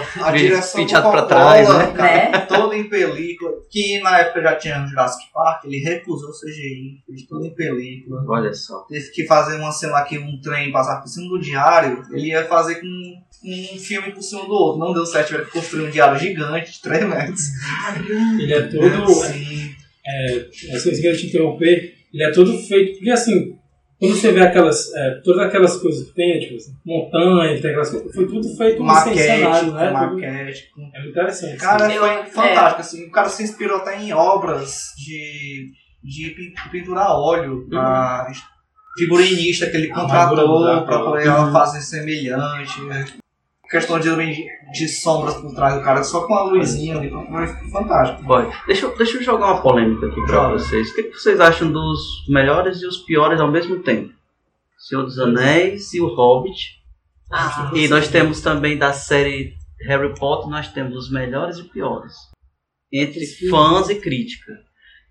penteado 0.74 1.04
Coppola, 1.10 1.26
trás, 1.26 1.68
né? 1.68 1.92
Cara, 1.92 2.40
todo 2.46 2.72
em 2.72 2.88
película. 2.88 3.50
Que 3.70 4.00
na 4.00 4.18
época 4.20 4.42
já 4.42 4.54
tinha 4.56 4.78
no 4.78 4.86
Jurassic 4.88 5.24
Park, 5.34 5.64
ele 5.64 5.78
recusou 5.78 6.30
o 6.30 6.32
CGI, 6.32 7.02
fez 7.06 7.22
tudo 7.26 7.44
em 7.44 7.54
película. 7.54 8.24
Olha 8.28 8.54
só. 8.54 8.78
Teve 8.88 9.10
que 9.10 9.26
fazer 9.26 9.56
uma 9.58 9.72
cena 9.72 9.94
lá 9.94 10.04
que 10.04 10.18
um 10.18 10.40
trem 10.40 10.70
passar 10.72 11.00
por 11.00 11.08
cima 11.08 11.28
do 11.28 11.40
diário, 11.40 12.02
ele 12.12 12.28
ia 12.28 12.44
fazer 12.44 12.76
com 12.76 12.86
um 13.44 13.78
filme 13.78 14.10
por 14.12 14.22
cima 14.22 14.44
do 14.44 14.52
outro. 14.52 14.78
Não 14.80 14.92
deu 14.92 15.06
certo, 15.06 15.26
tiveram 15.28 15.44
que 15.46 15.52
construir 15.52 15.86
um 15.86 15.90
diário 15.90 16.18
gigante 16.18 16.72
de 16.72 16.80
3 16.82 17.08
metros. 17.08 17.40
Ele 18.38 18.52
é 18.52 18.62
todo. 18.62 19.08
Sim. 19.14 19.74
É, 20.06 20.46
assim, 20.76 20.94
se 20.94 21.02
quero 21.02 21.16
te 21.16 21.26
interromper, 21.26 21.94
ele 22.14 22.22
é 22.24 22.30
todo 22.32 22.56
feito. 22.58 22.94
Porque 22.98 23.10
assim, 23.10 23.56
quando 23.98 24.14
você 24.14 24.30
vê 24.32 24.40
aquelas. 24.40 24.94
É, 24.94 25.20
todas 25.24 25.46
aquelas 25.46 25.76
coisas 25.78 26.08
que 26.08 26.14
tem, 26.14 26.38
tipo 26.38 26.54
assim, 26.56 26.72
montanha, 26.84 27.60
tem 27.60 27.70
aquelas 27.70 27.90
coisas. 27.90 28.14
Foi 28.14 28.26
tudo 28.26 28.56
feito 28.56 28.78
no 28.78 28.84
Maquete, 28.84 29.18
cenário, 29.18 29.72
né? 29.72 29.84
Tudo- 29.88 29.92
maquete. 30.20 30.70
com- 30.74 30.82
é 30.94 30.98
muito 30.98 31.10
interessante. 31.10 31.56
Cara, 31.56 31.92
Eu- 31.92 32.00
foi 32.00 32.10
é. 32.10 32.24
fantástico. 32.26 32.80
Assim, 32.80 33.06
o 33.06 33.10
cara 33.10 33.28
se 33.28 33.42
inspirou 33.42 33.78
até 33.78 34.00
em 34.00 34.12
obras 34.12 34.92
de, 34.96 35.72
de 36.04 36.52
a 36.94 37.18
óleo. 37.18 37.66
pra 37.68 38.30
figurinista 38.98 39.66
que 39.68 39.76
ele 39.76 39.90
A 39.90 39.94
do 39.94 40.00
contratou 40.02 40.84
pra 40.86 40.98
poder 41.00 41.26
ela 41.26 41.52
fazer 41.52 41.80
semelhante. 41.82 42.80
Questão 43.70 43.98
de, 43.98 44.46
de 44.72 44.88
sombras 44.88 45.34
por 45.34 45.54
trás 45.54 45.74
do 45.74 45.82
cara, 45.82 46.04
só 46.04 46.26
com 46.26 46.34
a 46.34 46.44
luzinha 46.44 46.96
ali. 46.98 47.10
Foi 47.10 47.46
fantástico. 47.70 48.22
Boy, 48.22 48.48
deixa, 48.66 48.86
eu- 48.86 48.96
deixa 48.96 49.16
eu 49.18 49.22
jogar 49.22 49.46
uma 49.46 49.62
polêmica 49.62 50.06
aqui 50.06 50.20
pra 50.22 50.34
Joga. 50.34 50.58
vocês. 50.58 50.90
O 50.90 50.94
que, 50.94 51.02
que 51.04 51.18
vocês 51.18 51.40
acham 51.40 51.70
dos 51.72 51.98
melhores 52.28 52.80
e 52.82 52.86
os 52.86 52.98
piores 52.98 53.40
ao 53.40 53.50
mesmo 53.50 53.80
tempo? 53.80 54.12
Senhor 54.78 55.02
dos 55.02 55.18
Anéis 55.18 55.92
e 55.94 56.00
o 56.00 56.06
Hobbit. 56.14 56.76
Ah, 57.32 57.72
E 57.74 57.88
nós 57.88 58.06
temos 58.08 58.40
também 58.40 58.76
da 58.78 58.92
série 58.92 59.54
Harry 59.88 60.14
Potter, 60.14 60.48
nós 60.48 60.68
temos 60.72 60.94
os 60.96 61.10
melhores 61.10 61.58
e 61.58 61.64
piores. 61.64 62.14
Entre 62.92 63.26
fãs 63.50 63.88
e 63.88 63.96
crítica. 63.96 64.52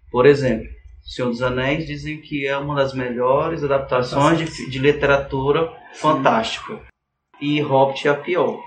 Por 0.10 0.26
exemplo, 0.26 0.66
Senhor 1.04 1.30
dos 1.30 1.42
Anéis 1.42 1.86
dizem 1.86 2.22
que 2.22 2.48
é 2.48 2.58
uma 2.58 2.74
das 2.74 2.94
melhores 2.94 3.64
adaptações 3.66 4.40
de, 4.40 4.70
de 4.70 4.80
literatura 4.80 5.70
fantástica. 5.96 6.80
E 7.42 7.62
Hobbit 7.62 8.08
é 8.08 8.12
a 8.12 8.16
pior. 8.16 8.60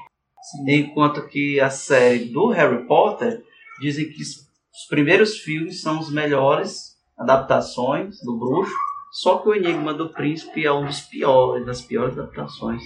Enquanto 0.66 1.26
que 1.26 1.60
a 1.60 1.70
série 1.70 2.26
do 2.26 2.48
Harry 2.48 2.86
Potter 2.86 3.42
dizem 3.80 4.08
que 4.08 4.22
os 4.22 4.48
os 4.78 4.86
primeiros 4.86 5.38
filmes 5.38 5.82
são 5.82 5.98
os 5.98 6.08
melhores 6.08 6.96
adaptações 7.18 8.20
do 8.22 8.38
bruxo, 8.38 8.72
só 9.10 9.38
que 9.38 9.48
o 9.48 9.54
Enigma 9.54 9.92
do 9.92 10.10
Príncipe 10.10 10.64
é 10.64 10.72
um 10.72 10.86
dos 10.86 11.00
piores, 11.00 11.66
das 11.66 11.80
piores 11.80 12.16
adaptações 12.16 12.80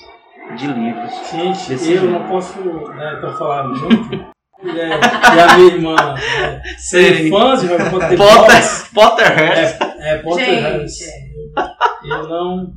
de 0.57 0.67
livros. 0.69 1.13
Gente, 1.31 1.73
eu 1.73 1.79
jeito. 1.79 2.07
não 2.07 2.27
posso 2.27 2.59
né, 2.63 3.21
falando 3.37 3.79
muito. 3.79 4.33
E, 4.63 4.71
é, 4.71 4.89
e 4.89 5.41
a 5.41 5.57
minha 5.59 5.75
irmã 5.75 5.97
né, 6.15 6.63
ser 6.79 7.29
fãs 7.29 7.61
de 7.61 7.67
Harry 7.67 7.91
Potter. 7.91 8.17
Potter, 8.17 8.95
Potterhead. 8.95 9.79
É, 9.99 10.15
é 10.15 10.19
Potterhead. 10.19 10.87
Eu, 12.05 12.17
eu 12.17 12.29
não. 12.29 12.73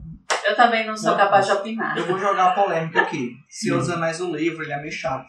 Eu 0.48 0.56
também 0.56 0.86
não 0.86 0.96
sou 0.96 1.12
Não. 1.12 1.18
capaz 1.18 1.46
de 1.46 1.52
opinar. 1.52 1.98
Eu 1.98 2.06
vou 2.06 2.18
jogar 2.20 2.48
a 2.48 2.52
polêmica 2.52 3.02
aqui. 3.02 3.34
Senhor 3.50 3.80
dos 3.80 3.90
Anéis, 3.90 4.20
o 4.22 4.36
livro, 4.36 4.64
ele 4.64 4.74
é 4.74 4.78
meio 4.80 4.92
chato. 4.92 5.26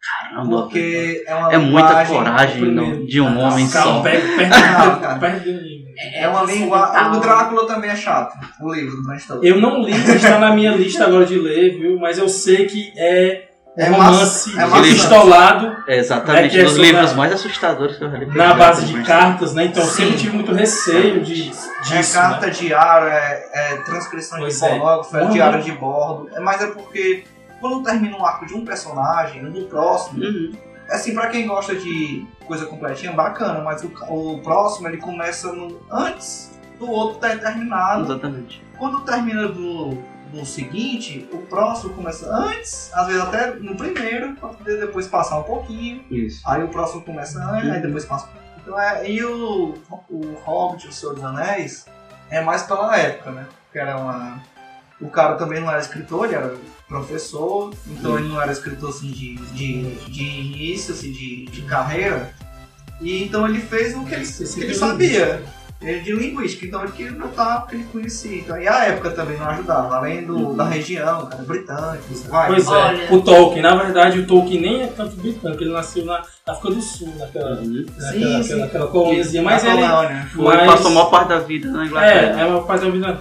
Caramba, 0.00 0.62
Porque 0.62 1.24
é 1.26 1.34
uma 1.34 1.52
é 1.52 1.58
muita 1.58 2.04
coragem 2.06 2.62
não, 2.72 3.04
de 3.06 3.20
um 3.20 3.38
homem 3.38 3.68
Calma, 3.70 3.96
só. 3.96 4.02
perto, 4.02 4.36
perto, 4.36 4.50
Não, 4.50 5.00
cara. 5.00 5.18
perto 5.18 5.44
do 5.44 5.52
nível. 5.52 5.84
É 6.14 6.28
uma 6.28 6.42
linguagem. 6.42 7.12
O 7.16 7.20
Drácula 7.20 7.66
também 7.66 7.90
é 7.90 7.96
chato. 7.96 8.36
O 8.60 8.72
livro 8.72 8.96
do 8.96 9.02
Bram. 9.04 9.42
Eu 9.42 9.60
não 9.60 9.82
li, 9.82 9.92
está 9.92 10.38
na 10.38 10.54
minha 10.54 10.72
lista 10.72 11.06
agora 11.06 11.24
de 11.24 11.38
ler, 11.38 11.78
viu? 11.78 11.98
Mas 11.98 12.18
eu 12.18 12.28
sei 12.28 12.66
que 12.66 12.92
é 12.96 13.48
É 13.76 13.90
um 13.90 13.94
romance 13.94 14.56
é 14.56 14.82
pistolado 14.82 15.76
É 15.88 15.98
exatamente, 15.98 16.44
É 16.46 16.48
que 16.48 16.58
é 16.60 16.62
dos 16.62 16.72
sobre 16.74 16.86
livros 16.92 17.12
mais 17.14 17.32
assustadores 17.32 17.96
que 17.96 18.04
eu 18.04 18.10
já 18.10 18.18
li. 18.18 18.26
na 18.26 18.54
base 18.54 18.86
de 18.86 19.02
cartas, 19.02 19.52
né? 19.52 19.64
Então 19.66 19.82
eu 19.82 19.88
Sim. 19.88 20.02
sempre 20.04 20.18
tive 20.18 20.36
muito 20.36 20.52
receio 20.52 21.20
de, 21.24 21.48
disso. 21.50 21.70
É 21.92 22.02
carta 22.12 22.46
né? 22.46 22.52
diária, 22.52 23.08
é, 23.12 23.50
é 23.52 23.76
transcrição 23.78 24.38
Pois 24.38 24.58
de 24.60 24.64
é. 24.64 24.68
fonógrafo, 24.70 25.16
é 25.16 25.22
Uhum. 25.24 25.30
diário 25.30 25.62
de 25.62 25.72
bordo. 25.72 26.30
É, 26.34 26.40
mas 26.40 26.62
é 26.62 26.68
porque 26.68 27.24
quando 27.60 27.82
termina 27.82 28.16
um 28.16 28.24
arco 28.24 28.46
de 28.46 28.54
um 28.54 28.64
personagem, 28.64 29.42
no 29.42 29.64
próximo, 29.66 30.22
Uhum. 30.22 30.52
assim, 30.90 31.12
pra 31.12 31.26
quem 31.26 31.46
gosta 31.46 31.74
de 31.74 32.24
coisa 32.46 32.66
completinha, 32.66 33.10
bacana, 33.12 33.60
mas 33.60 33.82
o, 33.82 33.90
o 34.08 34.38
próximo 34.42 34.86
ele 34.86 34.98
começa 34.98 35.52
no, 35.52 35.80
antes 35.90 36.52
do 36.78 36.88
outro 36.88 37.18
ter 37.18 37.40
terminado. 37.40 38.04
Exatamente. 38.04 38.62
Quando 38.78 39.00
termina 39.00 39.48
do, 39.48 39.98
do 40.34 40.46
seguinte, 40.46 41.28
o 41.32 41.38
próximo 41.38 41.94
começa 41.94 42.28
antes, 42.28 42.90
às 42.92 43.06
vezes 43.06 43.22
até 43.22 43.54
no 43.54 43.76
primeiro, 43.76 44.34
pra 44.34 44.50
poder 44.50 44.80
depois 44.80 45.06
passar 45.06 45.38
um 45.38 45.42
pouquinho. 45.42 46.04
Isso. 46.10 46.42
Aí 46.46 46.62
o 46.62 46.68
próximo 46.68 47.02
começa 47.02 47.42
antes, 47.42 47.70
aí 47.70 47.80
depois 47.80 48.04
passa. 48.04 48.28
Então, 48.60 48.78
é, 48.78 49.10
e 49.10 49.22
o, 49.24 49.74
o 50.08 50.34
Hobbit, 50.44 50.88
o 50.88 50.92
Senhor 50.92 51.14
dos 51.14 51.24
Anéis, 51.24 51.86
é 52.30 52.40
mais 52.40 52.62
pela 52.62 52.96
época, 52.96 53.30
né? 53.30 53.46
Porque 53.64 53.78
era 53.78 53.96
uma. 53.96 54.42
O 55.00 55.08
cara 55.08 55.36
também 55.36 55.60
não 55.60 55.70
era 55.70 55.80
escritor, 55.80 56.26
ele 56.26 56.36
era 56.36 56.54
professor, 56.88 57.74
então 57.86 58.18
ele 58.18 58.28
não 58.28 58.40
era 58.40 58.52
escritor 58.52 58.90
assim 58.90 59.10
de, 59.10 59.34
de, 59.34 59.94
de 60.10 60.22
início, 60.22 60.94
assim, 60.94 61.12
de, 61.12 61.46
de 61.46 61.62
carreira. 61.62 62.32
E 63.00 63.24
então 63.24 63.46
ele 63.46 63.60
fez 63.60 63.94
o 63.96 64.04
que 64.04 64.14
ele, 64.14 64.26
que 64.26 64.60
ele 64.60 64.74
sabia. 64.74 65.42
Ele 65.84 66.00
de 66.00 66.12
linguística, 66.12 66.64
então 66.66 66.82
ele 66.82 66.92
queria 66.92 67.12
botar 67.12 67.58
o 67.58 67.66
que 67.66 67.74
ele 67.76 67.84
conhecia. 67.92 68.38
Então, 68.38 68.58
e 68.58 68.66
a 68.66 68.84
época 68.86 69.10
também 69.10 69.36
não 69.36 69.46
ajudava, 69.50 69.96
além 69.96 70.24
do, 70.24 70.54
da 70.54 70.64
região, 70.64 71.26
cara, 71.26 71.42
britânico, 71.42 72.04
vai. 72.28 72.46
Pois 72.48 72.66
é, 72.68 73.08
o 73.12 73.20
Tolkien, 73.20 73.62
na 73.62 73.74
verdade, 73.76 74.18
o 74.20 74.26
Tolkien 74.26 74.60
nem 74.62 74.82
é 74.82 74.86
tanto 74.86 75.14
britânico, 75.16 75.62
ele 75.62 75.72
nasceu 75.72 76.04
na 76.06 76.22
África 76.46 76.74
do 76.74 76.80
Sul, 76.80 77.12
naquela, 77.18 77.50
naquela, 77.56 77.62
Sim, 78.12 78.20
naquela, 78.20 78.42
sim. 78.42 78.58
naquela 78.60 78.86
colôniazinha, 78.86 79.42
mas 79.42 79.64
ele. 79.64 79.76
colônia. 79.86 80.28
Foi, 80.34 80.56
mas- 80.56 80.70
passou 80.70 80.86
a 80.90 80.94
maior 80.94 81.10
parte 81.10 81.28
da 81.28 81.38
vida 81.40 81.70
na 81.70 81.82
É, 81.82 81.86
Inglaterra. 81.86 82.40
é 82.40 82.46
uma 82.46 82.62
parte 82.62 82.84
da 82.86 82.90
vida 82.90 83.20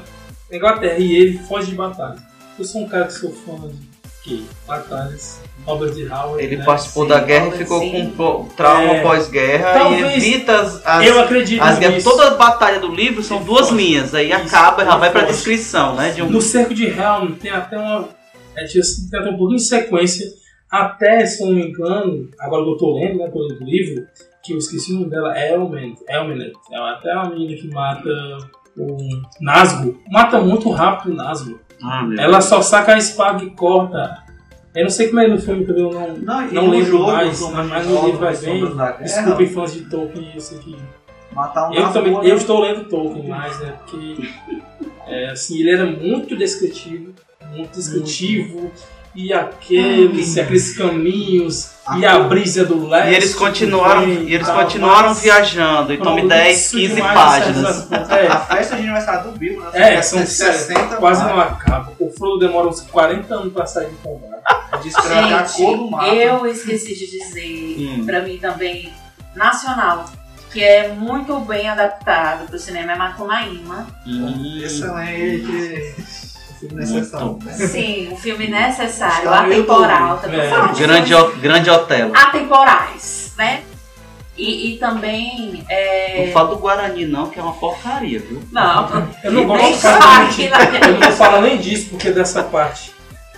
na 0.49 0.57
Inglaterra 0.57 0.97
e 0.99 1.16
ele 1.16 1.38
foge 1.39 1.72
de 1.72 1.76
batalha. 1.76 2.16
Eu 2.57 2.64
sou 2.64 2.82
um 2.84 2.88
cara 2.88 3.05
que 3.05 3.14
sou 3.14 3.32
fã 3.32 3.55
de 3.68 3.76
que? 4.24 4.47
Batalhas. 4.66 5.41
Robert 5.66 5.93
Howard. 6.11 6.43
Ele 6.43 6.57
né? 6.57 6.66
participou 6.66 7.03
Sim, 7.03 7.09
da 7.09 7.20
guerra 7.20 7.45
e 7.45 7.49
Robert, 7.49 7.59
ficou 7.59 7.80
sim. 7.80 8.14
com 8.16 8.45
trauma 8.55 8.93
É. 8.95 9.01
pós-guerra 9.01 9.89
e 9.89 10.16
evita 10.18 10.59
as, 10.59 10.86
as, 10.86 11.05
Eu 11.05 11.20
acredito 11.22 11.61
as 11.61 11.80
guerras. 11.80 12.03
Toda 12.03 12.28
a 12.28 12.36
batalha 12.36 12.80
do 12.80 12.93
livro 12.93 13.24
são 13.24 13.43
duas 13.43 13.70
linhas, 13.70 14.14
aí 14.14 14.32
acaba 14.32 14.84
e 14.84 14.86
já 14.86 14.95
vai 14.97 15.11
pra 15.11 15.22
descrição, 15.24 15.95
né? 15.95 16.11
De 16.11 16.22
um... 16.22 16.30
No 16.30 16.41
cerco 16.41 16.74
de 16.74 16.86
Helm 16.88 17.34
tem 17.34 17.51
até 17.51 17.78
uma. 17.78 18.09
É, 18.55 18.66
tem 18.66 19.20
até 19.20 19.30
um 19.30 19.38
pouquinho 19.38 19.57
de 19.57 19.64
sequência. 19.64 20.28
Até, 20.70 21.26
se 21.26 21.43
eu 21.43 21.47
não 21.47 21.55
me 21.55 21.68
engano, 21.68 22.30
agora 22.39 22.64
que 22.64 22.70
eu 22.72 22.78
tô 22.78 22.95
lendo, 22.95 23.20
né, 23.20 23.30
tô 23.30 23.39
lendo 23.47 23.61
o 23.61 23.64
livro, 23.64 24.07
que 24.43 24.53
eu 24.53 24.57
esqueci 24.57 24.91
o 24.91 24.95
nome 24.95 25.09
dela, 25.11 25.38
é 25.38 25.53
Elmen, 25.53 25.93
Elmenet. 26.09 26.53
É 26.72 26.78
até 26.78 27.14
uma 27.14 27.30
menina 27.30 27.55
que 27.55 27.68
mata 27.68 28.09
o 28.76 28.97
Nazgûl. 29.39 29.99
Mata 30.11 30.39
muito 30.39 30.72
rápido 30.72 31.14
o 31.14 31.16
Nazgûl. 31.16 31.59
Ah, 31.84 32.07
Ela 32.18 32.41
só 32.41 32.61
saca 32.61 32.95
a 32.95 32.97
espada 32.97 33.43
e 33.43 33.51
corta. 33.51 34.22
Eu 34.76 34.84
não 34.84 34.89
sei 34.89 35.07
como 35.07 35.19
é 35.19 35.28
no 35.28 35.39
filme 35.39 35.65
também, 35.65 35.84
eu 35.84 35.91
não, 35.91 36.17
Não, 36.17 36.51
não 36.51 36.69
lembro 36.69 36.86
jogo, 36.86 37.11
mais, 37.11 37.39
mas 37.41 37.88
no 37.88 38.05
livro 38.05 38.19
vai 38.19 38.36
bem. 38.36 38.76
Desculpem 39.03 39.47
fãs 39.47 39.74
de 39.74 39.82
Tolkien, 39.82 40.39
sei 40.39 40.57
que 40.57 40.76
Matar 41.32 41.69
um 41.69 41.74
eu 41.74 41.91
também, 41.91 42.13
eu 42.28 42.36
estou 42.38 42.59
lendo 42.59 42.86
Tolkien 42.86 43.28
mais, 43.28 43.59
né? 43.59 43.76
Porque 43.80 44.30
é, 45.07 45.30
assim, 45.30 45.59
ele 45.59 45.71
era 45.71 45.86
muito 45.86 46.36
descritivo, 46.36 47.13
muito 47.51 47.71
descritivo, 47.71 48.71
e 49.16 49.32
aqueles, 49.34 50.38
aqueles 50.38 50.76
caminhos, 50.78 51.72
e 51.97 52.05
a 52.05 52.20
brisa 52.20 52.66
do 52.66 52.88
leste. 52.88 53.11
E 53.11 53.16
eles 53.16 53.36
continuaram, 53.36 54.07
e 54.07 54.34
eles 54.34 54.47
tal, 54.47 54.64
continuaram 54.64 55.09
mas- 55.09 55.22
viajando, 55.22 55.93
e 55.93 55.97
tome 55.97 56.22
Falando 56.22 56.30
10, 56.30 56.57
disso 56.57 56.78
15 56.78 56.95
demais, 56.95 57.14
páginas. 57.14 57.91
É, 58.11 58.28
A 58.28 58.39
festa 58.39 58.76
de 58.76 58.82
aniversário 58.84 59.32
do 59.32 59.38
Bill, 59.38 59.59
né? 59.61 59.93
é, 59.95 60.01
são 60.01 60.26
60 60.26 60.95
quase 60.97 61.24
não 61.24 61.39
acaba. 61.39 61.91
O 61.99 62.09
Frodo 62.11 62.39
demora 62.39 62.68
uns 62.68 62.82
40 62.82 63.36
anos 63.36 63.53
pra 63.53 63.66
sair 63.66 63.89
de 63.89 63.95
combate. 63.97 64.34
Descreve 64.84 65.34
a 65.34 65.43
cor 65.43 65.78
do 65.78 65.91
mapa. 65.91 66.05
Gente, 66.09 66.22
eu 66.24 66.47
esqueci 66.47 66.95
de 66.95 67.05
dizer, 67.11 67.76
Hum. 67.99 68.05
pra 68.05 68.22
mim 68.22 68.38
também, 68.38 68.91
nacional, 69.36 70.05
que 70.51 70.64
é 70.64 70.89
muito 70.89 71.39
bem 71.41 71.68
adaptado 71.70 72.47
pro 72.47 72.57
cinema, 72.59 72.93
é 72.93 72.97
Macunaíma. 72.97 73.88
Excelente. 74.64 75.95
Filme 76.68 76.76
necessário. 76.82 77.39
Sim, 77.68 78.09
um 78.14 78.18
filme 78.18 78.47
necessário, 78.47 79.26
Está 79.26 79.41
atemporal. 79.45 80.22
É, 80.24 80.80
grande, 80.80 81.14
o- 81.14 81.36
grande 81.38 81.70
Otelo. 81.70 82.11
atemporais, 82.16 83.34
né? 83.38 83.64
E, 84.38 84.74
e 84.74 84.78
também. 84.80 85.64
É... 85.70 86.26
Não 86.26 86.32
fala 86.34 86.49
do 86.49 86.55
Guarani, 86.57 87.05
não, 87.05 87.30
que 87.30 87.39
é 87.39 87.43
uma 87.43 87.53
porcaria, 87.53 88.20
viu? 88.20 88.41
Não, 88.51 89.07
Eu 89.24 89.32
não 89.32 89.39
nem 89.55 89.72
gosto 89.72 89.82
fala 89.82 90.26
de 90.26 90.36
que 90.36 90.43
Eu 90.45 90.93
não 90.93 90.99
vou 90.99 91.11
falar 91.11 91.41
nem 91.41 91.57
disso, 91.59 91.89
porque 91.89 92.09
dessa 92.11 92.43
parte 92.43 92.91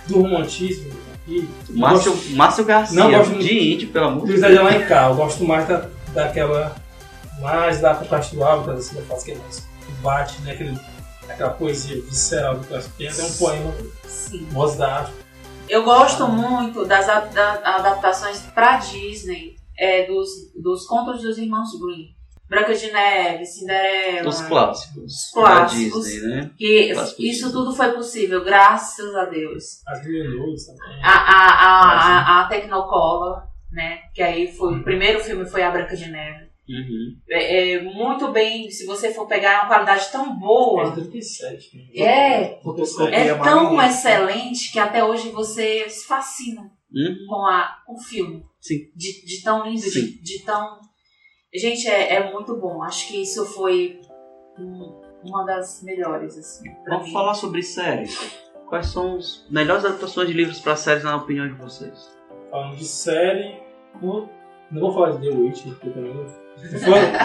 do 0.06 0.22
romantismo 0.22 0.90
aqui. 1.24 1.48
eu 1.68 1.76
Márcio, 1.76 2.12
gosto- 2.12 2.30
Márcio 2.30 2.64
Garcia, 2.64 2.98
Não 2.98 3.10
gosto 3.10 3.38
de 3.38 3.72
índio, 3.74 3.88
pelo 3.88 4.06
amor 4.06 4.26
de 4.26 4.38
Deus. 4.38 4.52
de 4.52 4.58
Alencar, 4.58 5.10
eu 5.10 5.16
gosto 5.16 5.44
mais 5.44 5.66
da, 5.68 5.84
daquela. 6.14 6.74
Mais 7.42 7.80
da 7.82 7.92
parte 7.94 8.34
do 8.34 8.42
álbum, 8.42 8.66
da 8.68 8.72
assim, 8.74 8.96
faz 9.06 9.22
que 9.22 9.32
é 9.32 9.34
mais 9.36 9.66
bate, 10.02 10.40
né? 10.42 10.52
Aquele, 10.52 10.78
aquela 11.28 11.50
poesia 11.50 12.00
visceral 12.02 12.56
do. 12.58 12.66
Tem 12.96 13.08
até 13.08 13.22
um 13.22 13.32
poema, 13.32 13.74
Sim. 14.04 14.46
Voz 14.50 14.76
da 14.76 15.00
Arte. 15.00 15.12
Eu 15.68 15.82
gosto 15.84 16.28
muito 16.28 16.84
das 16.84 17.08
adaptações 17.08 18.40
pra 18.54 18.76
Disney 18.78 19.56
é, 19.76 20.06
dos, 20.06 20.28
dos 20.54 20.86
contos 20.86 21.22
dos 21.22 21.38
irmãos 21.38 21.70
Grimm. 21.80 22.14
Branca 22.48 22.74
de 22.74 22.92
Neve, 22.92 23.44
Cinderela. 23.44 24.28
Os 24.28 24.40
clássicos. 24.42 25.04
Os 25.04 25.30
clássicos. 25.32 26.04
Disney, 26.06 26.28
né? 26.28 26.50
Que 26.56 26.92
Clássicos. 26.94 27.24
isso 27.24 27.50
tudo 27.52 27.74
foi 27.74 27.90
possível, 27.90 28.44
graças 28.44 29.14
a 29.16 29.24
Deus. 29.24 29.82
As 29.84 30.06
Milhões 30.06 30.64
também. 30.66 31.02
A, 31.02 31.10
a, 31.10 31.46
a, 31.48 32.40
a, 32.40 32.40
a 32.42 32.48
Technicolor, 32.48 33.42
né? 33.72 33.98
Que 34.14 34.22
aí 34.22 34.52
foi. 34.52 34.76
O 34.76 34.84
primeiro 34.84 35.18
filme 35.18 35.44
foi 35.44 35.62
A 35.64 35.72
Branca 35.72 35.96
de 35.96 36.08
Neve. 36.08 36.46
Uhum. 36.68 37.16
É, 37.30 37.74
é 37.74 37.82
muito 37.82 38.32
bem, 38.32 38.68
se 38.70 38.84
você 38.86 39.12
for 39.14 39.26
pegar, 39.28 39.52
é 39.52 39.56
uma 39.60 39.68
qualidade 39.68 40.10
tão 40.10 40.36
boa. 40.38 40.88
É 40.88 40.90
37. 40.92 41.76
né? 41.76 41.84
É, 42.04 42.60
Fotoscopia 42.62 43.14
é 43.16 43.34
tão 43.38 43.80
excelente 43.82 44.72
que 44.72 44.78
até 44.78 45.04
hoje 45.04 45.28
você 45.30 45.88
se 45.88 46.06
fascina 46.06 46.62
Uhum. 46.92 47.16
com, 47.28 47.46
a, 47.46 47.78
com 47.86 47.94
o 47.94 48.00
filme. 48.00 48.42
Sim. 48.60 48.78
De, 48.96 49.24
de 49.24 49.42
tão 49.42 49.64
lindo, 49.66 49.82
de, 49.90 50.20
de 50.22 50.44
tão. 50.44 50.80
Gente, 51.54 51.86
é, 51.88 52.14
é 52.14 52.32
muito 52.32 52.56
bom. 52.56 52.82
Acho 52.82 53.08
que 53.08 53.20
isso 53.22 53.44
foi 53.46 54.00
um- 54.58 55.02
uma 55.24 55.44
das 55.44 55.82
melhores, 55.82 56.36
assim. 56.38 56.64
Vamos 56.88 57.06
mim. 57.06 57.12
falar 57.12 57.34
sobre 57.34 57.62
séries. 57.62 58.16
Quais 58.68 58.86
são 58.88 59.16
as 59.16 59.46
melhores 59.50 59.84
adaptações 59.84 60.28
de 60.28 60.34
livros 60.34 60.58
para 60.60 60.74
séries 60.76 61.04
na 61.04 61.16
opinião 61.16 61.46
de 61.46 61.54
vocês? 61.54 62.08
Falando 62.50 62.76
de 62.76 62.84
série, 62.84 63.60
vou- 64.00 64.28
não 64.70 64.80
vou 64.80 64.92
falar 64.92 65.12
de 65.12 65.28
The 65.28 65.34
Witch, 65.36 65.62
porque 65.64 65.90
também 65.90 66.14
não. 66.14 66.45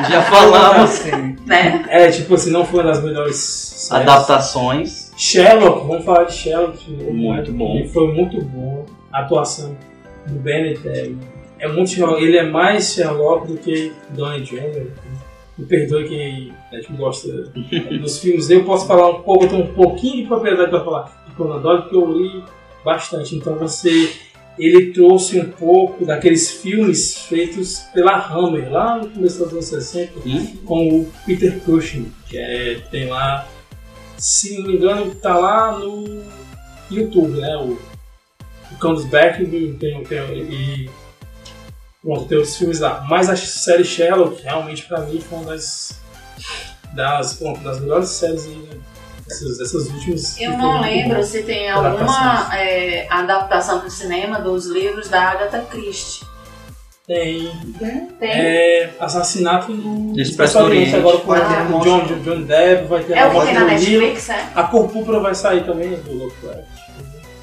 Já 0.09 0.21
falamos. 0.29 0.89
Sim. 0.89 1.36
Né? 1.45 1.86
É, 1.89 2.11
tipo 2.11 2.36
assim, 2.36 2.51
não 2.51 2.65
foi 2.65 2.82
uma 2.82 2.91
das 2.91 3.03
melhores 3.03 3.36
séries. 3.38 4.07
Adaptações. 4.07 5.11
Sherlock, 5.15 5.88
vamos 5.88 6.05
falar 6.05 6.25
de 6.25 6.34
Sherlock. 6.34 6.91
Muito 6.91 7.51
né? 7.51 7.57
bom. 7.57 7.75
Ele 7.77 7.88
foi 7.88 8.13
muito 8.13 8.41
bom. 8.41 8.86
A 9.11 9.21
atuação 9.21 9.75
do 10.27 10.36
Bennett 10.39 10.88
é, 10.88 11.11
é 11.59 11.67
muito 11.67 11.91
Sherlock. 11.91 12.23
Ele 12.23 12.38
é 12.38 12.43
mais 12.43 12.93
Sherlock 12.93 13.47
do 13.47 13.57
que 13.57 13.93
Donnie 14.09 14.41
Jr. 14.41 14.88
Me 15.57 15.65
perdoe 15.65 16.07
quem 16.07 16.53
a 16.71 16.75
gente 16.75 16.93
gosta 16.93 17.27
dos 17.99 18.19
filmes. 18.19 18.49
Eu 18.49 18.63
posso 18.63 18.88
falar 18.88 19.09
um 19.09 19.21
pouco, 19.21 19.45
eu 19.45 19.49
tenho 19.49 19.63
um 19.63 19.73
pouquinho 19.73 20.23
de 20.23 20.27
propriedade 20.27 20.69
para 20.69 20.84
falar 20.84 21.25
de 21.27 21.36
Conan 21.36 21.61
Doyle, 21.61 21.82
porque 21.84 21.95
eu 21.95 22.11
li 22.11 22.43
bastante. 22.84 23.36
Então 23.36 23.55
você. 23.55 24.11
Ele 24.60 24.91
trouxe 24.91 25.39
um 25.39 25.49
pouco 25.49 26.06
daqueles 26.06 26.52
filmes 26.52 27.18
feitos 27.18 27.80
pela 27.93 28.18
Hammer, 28.18 28.72
lá 28.72 28.97
no 28.97 29.10
começo 29.10 29.39
dos 29.39 29.54
anos 29.54 29.66
60, 29.66 30.20
Hum? 30.26 30.58
com 30.66 30.89
o 30.99 31.12
Peter 31.26 31.60
Cushing, 31.62 32.12
que 32.28 32.38
é, 32.38 32.82
tem 32.91 33.08
lá 33.08 33.47
se 34.22 34.56
não 34.60 34.68
me 34.68 34.76
engano, 34.76 35.16
tá 35.16 35.36
lá 35.36 35.80
no 35.80 36.24
YouTube, 36.91 37.39
né? 37.39 37.58
O, 37.58 37.72
o 38.72 38.78
Cão 38.80 38.93
dos 38.93 39.06
Beck 39.06 39.43
tem, 39.47 39.74
tem, 39.74 40.04
e 40.32 40.89
pronto, 42.04 42.26
tem 42.26 42.38
os 42.38 42.56
filmes 42.56 42.80
lá. 42.80 43.04
Mas 43.10 43.30
a 43.30 43.36
série 43.36 43.84
Sherlock, 43.84 44.43
realmente, 44.43 44.84
pra 44.86 45.02
mim, 45.02 45.20
foi 45.20 45.39
uma 45.39 45.47
das, 45.47 45.99
das, 46.93 47.34
pronto, 47.34 47.62
das 47.62 47.80
melhores 47.80 48.10
séries 48.10 48.45
aí, 48.45 48.56
né? 48.56 48.78
Essas, 49.32 49.59
essas 49.59 49.88
últimas. 49.89 50.39
Eu 50.39 50.57
não 50.57 50.82
lembro 50.82 51.17
bom. 51.17 51.23
se 51.23 51.43
tem 51.43 51.69
alguma 51.69 52.49
é, 52.55 53.07
adaptação 53.09 53.79
para 53.79 53.88
o 53.88 53.91
cinema 53.91 54.39
dos 54.39 54.65
livros 54.65 55.07
da 55.09 55.21
Agatha 55.32 55.61
Christie. 55.69 56.25
Tem 57.07 57.51
Tem. 58.19 58.29
é, 58.29 58.95
Assassinato 58.99 59.71
no 59.73 60.17
Expresso 60.19 60.59
do 60.59 60.65
Oriente. 60.65 60.95
agora 60.95 61.17
com 61.17 61.34
ter 61.34 61.39
o 61.75 61.79
John, 61.82 61.97
monstro. 61.97 62.19
John 62.21 62.41
Depp, 62.43 62.88
vai 62.88 63.03
ter 63.03 63.13
É 63.17 63.25
o 63.25 63.32
vai 63.32 63.39
que 63.39 63.45
tem 63.47 63.53
ter 63.53 63.59
na. 63.59 63.65
Netflix, 63.65 64.29
é? 64.29 64.47
A 64.55 64.63
Cor 64.63 64.88
Púrpura 64.88 65.19
vai 65.19 65.36
sair 65.36 65.65
também 65.65 65.89
do 65.89 66.13
Lovecraft. 66.13 66.67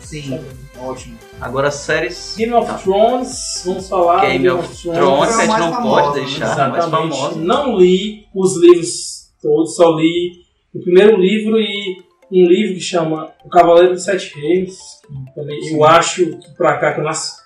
Sim, 0.00 0.40
ótimo. 0.80 1.18
Agora 1.40 1.70
séries. 1.70 2.34
Game 2.38 2.54
of 2.54 2.82
Thrones, 2.82 3.62
vamos 3.66 3.88
falar. 3.88 4.22
Game 4.22 4.48
of 4.48 4.68
Thrones, 4.82 5.36
que 5.36 5.42
a 5.42 5.46
gente 5.46 5.58
não 5.58 5.82
pode 5.82 6.20
deixar, 6.20 6.60
a 6.60 6.68
mais 6.70 6.84
famosa. 6.86 7.36
Não 7.36 7.76
li 7.76 8.26
os 8.34 8.56
livros 8.56 9.28
todos, 9.42 9.76
só 9.76 9.90
li 9.96 10.47
o 10.78 10.82
primeiro 10.82 11.16
livro 11.20 11.58
e 11.60 12.02
um 12.30 12.46
livro 12.46 12.74
que 12.74 12.80
chama 12.80 13.32
O 13.44 13.48
Cavaleiro 13.48 13.92
dos 13.94 14.04
Sete 14.04 14.38
Reinos. 14.38 14.76
que 15.06 15.34
Também, 15.34 15.72
eu 15.74 15.84
acho 15.84 16.26
que 16.38 16.54
pra 16.56 16.78
cá 16.78 16.92
que 16.94 17.00
eu 17.00 17.04
nasci. 17.04 17.36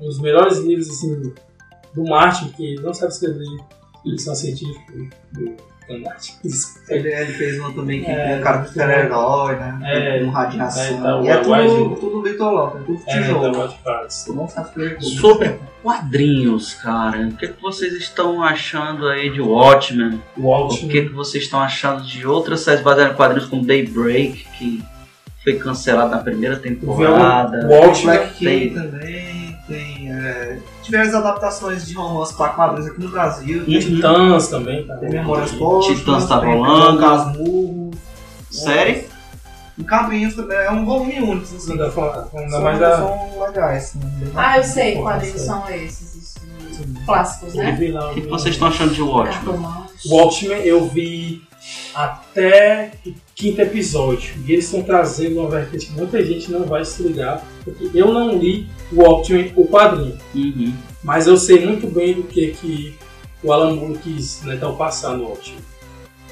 Um 0.00 0.04
dos 0.06 0.20
melhores 0.20 0.58
livros 0.58 0.88
assim, 0.88 1.32
do 1.94 2.04
Martin, 2.04 2.50
que 2.52 2.74
não 2.76 2.92
sabe 2.94 3.12
escrever 3.12 3.44
ficção 4.02 4.34
científica. 4.34 4.92
do- 4.92 5.08
fanáticos. 5.34 5.71
Ele, 6.88 7.08
ele 7.08 7.32
fez 7.32 7.58
uma 7.58 7.72
também 7.72 8.02
que 8.04 8.10
É, 8.10 8.28
tem 8.28 8.38
um 8.38 8.42
cara 8.42 8.58
de 8.58 8.68
super-herói, 8.68 9.56
né? 9.56 9.78
É, 9.84 10.18
com 10.20 10.26
é, 10.26 10.30
radiação. 10.30 11.02
tá, 11.02 11.20
e 11.22 11.28
é 11.28 11.40
o 11.40 11.42
tudo, 11.44 11.96
tudo 11.96 12.22
bitolão, 12.22 12.68
é 12.68 12.82
tudo 12.84 13.02
É, 13.06 13.20
tijolo. 13.20 13.54
sabe 14.48 14.68
escrever 14.68 14.94
tudo. 14.98 15.06
Sobre 15.10 15.58
quadrinhos, 15.82 16.74
cara, 16.74 17.26
o 17.28 17.36
que, 17.36 17.48
que 17.48 17.62
vocês 17.62 17.92
estão 17.94 18.42
achando 18.42 19.06
aí 19.08 19.30
de 19.30 19.40
Watchmen? 19.40 20.20
Watchmen. 20.36 20.88
O 20.88 20.92
que, 20.92 21.02
que 21.08 21.14
vocês 21.14 21.44
estão 21.44 21.60
achando 21.60 22.02
de 22.02 22.26
outras 22.26 22.60
séries 22.60 22.82
baseadas 22.82 23.12
em 23.14 23.16
quadrinhos 23.16 23.48
como 23.48 23.64
Daybreak, 23.64 24.46
que 24.58 24.82
foi 25.42 25.54
cancelado 25.54 26.10
na 26.10 26.18
primeira 26.18 26.56
temporada? 26.56 27.66
Watchmen 27.68 28.04
Black 28.16 28.34
King 28.34 28.44
tem- 28.46 28.74
também, 28.74 29.56
tem 29.66 30.12
é, 30.12 30.58
diversas 30.82 31.14
adaptações 31.14 31.86
de 31.86 31.94
romance 31.94 32.34
para 32.34 32.50
quadrinhos 32.50 32.90
aqui 32.90 33.00
no 33.00 33.08
Brasil. 33.08 33.64
Tem, 33.64 33.78
Titãs 33.78 34.48
também, 34.48 34.86
tá? 34.86 34.96
tem 34.96 35.10
Memórias 35.10 35.52
Póstumas, 35.52 35.98
Titãs 36.00 36.26
tá 36.26 36.36
rolando. 36.36 37.00
Casmurro. 37.00 37.90
Série? 38.50 39.06
Um 39.78 39.84
cabinho, 39.84 40.30
é 40.52 40.70
um 40.70 40.84
volume 40.84 41.18
único, 41.20 41.56
assim. 41.56 41.72
Ainda 41.72 41.90
São, 41.90 42.62
mais 42.62 42.78
da- 42.78 42.96
são 42.98 43.40
legais. 43.46 43.92
Bem 43.96 44.32
Ah, 44.34 44.58
eu 44.58 44.64
sei 44.64 44.96
sei. 45.20 45.38
são 45.38 45.68
esses. 45.70 46.14
os 46.14 47.04
Clássicos, 47.06 47.54
né? 47.54 47.72
O 48.10 48.14
que, 48.14 48.20
que 48.22 48.28
vocês 48.28 48.54
estão 48.54 48.68
achando 48.68 48.92
de 48.94 49.00
Watchmen? 49.02 49.58
Watchmen 50.06 50.58
eu 50.62 50.86
vi 50.88 51.42
até 51.94 52.92
o 53.06 53.12
quinto 53.34 53.60
episódio. 53.60 54.34
E 54.46 54.52
eles 54.52 54.64
estão 54.66 54.82
trazendo 54.82 55.40
uma 55.40 55.48
vertente 55.48 55.86
que 55.86 55.92
muita 55.92 56.22
gente 56.24 56.50
não 56.50 56.64
vai 56.64 56.84
se 56.84 57.02
ligar. 57.02 57.42
Porque 57.64 57.90
eu 57.94 58.12
não 58.12 58.36
li 58.36 58.68
o 58.92 59.02
Watchmen, 59.02 59.52
o 59.56 59.66
quadrinho. 59.66 60.18
Uhum. 60.34 60.74
Mas 61.02 61.26
eu 61.26 61.36
sei 61.36 61.64
muito 61.64 61.86
bem 61.86 62.14
do 62.14 62.22
que, 62.22 62.48
que 62.52 62.94
o 63.42 63.52
Alan 63.52 63.74
Moore 63.74 63.98
quis 63.98 64.42
né, 64.42 64.54
então, 64.54 64.76
passar 64.76 65.16
no 65.16 65.28
Watchmen. 65.28 65.60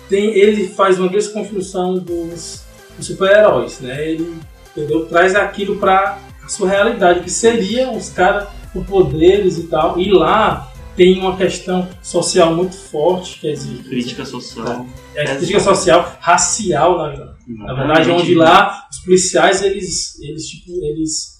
Tem, 0.08 0.34
ele 0.34 0.68
faz 0.68 0.98
uma 0.98 1.08
desconstrução 1.08 1.98
dos, 1.98 2.64
dos 2.96 3.06
super-heróis. 3.06 3.80
Né? 3.80 4.10
Ele 4.10 4.36
entendeu? 4.70 5.06
traz 5.06 5.34
aquilo 5.34 5.76
para 5.76 6.18
a 6.44 6.48
sua 6.48 6.68
realidade, 6.68 7.20
que 7.20 7.30
seria 7.30 7.90
os 7.90 8.10
caras 8.10 8.48
com 8.72 8.82
poderes 8.84 9.58
e 9.58 9.64
tal. 9.64 9.98
E 9.98 10.10
lá 10.10 10.72
tem 10.96 11.18
uma 11.18 11.36
questão 11.36 11.88
social 12.02 12.54
muito 12.54 12.76
forte, 12.76 13.40
quer 13.40 13.52
dizer, 13.52 13.82
Crítica 13.84 14.24
social. 14.24 14.86
é, 15.14 15.36
crítica 15.36 15.60
social, 15.60 16.18
racial, 16.20 16.98
na, 16.98 17.34
na 17.46 17.74
verdade, 17.74 18.10
onde 18.10 18.34
lá 18.34 18.86
os 18.90 18.98
policiais 18.98 19.62
eles, 19.62 20.20
eles 20.20 20.46
tipo, 20.48 20.72
eles, 20.84 21.38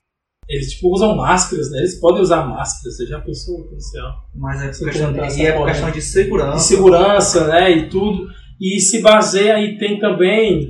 eles 0.50 0.72
tipo 0.72 0.92
usam 0.92 1.16
máscaras, 1.16 1.70
né? 1.70 1.78
Eles 1.78 2.00
podem 2.00 2.20
usar 2.20 2.44
máscaras, 2.44 2.96
você 2.96 3.06
já 3.06 3.20
pensou 3.20 3.60
no 3.60 3.68
policial? 3.68 4.12
Mas 4.34 4.60
é 4.60 4.66
por 4.66 4.90
questão, 4.90 5.12
de, 5.12 5.40
e 5.40 5.46
é 5.46 5.52
por 5.52 5.66
questão 5.66 5.90
de 5.92 6.02
segurança. 6.02 6.56
de 6.56 6.62
segurança, 6.62 7.46
né, 7.46 7.70
e 7.70 7.88
tudo. 7.88 8.28
E 8.60 8.80
se 8.80 9.00
baseia 9.00 9.60
e 9.60 9.78
tem 9.78 10.00
também 10.00 10.68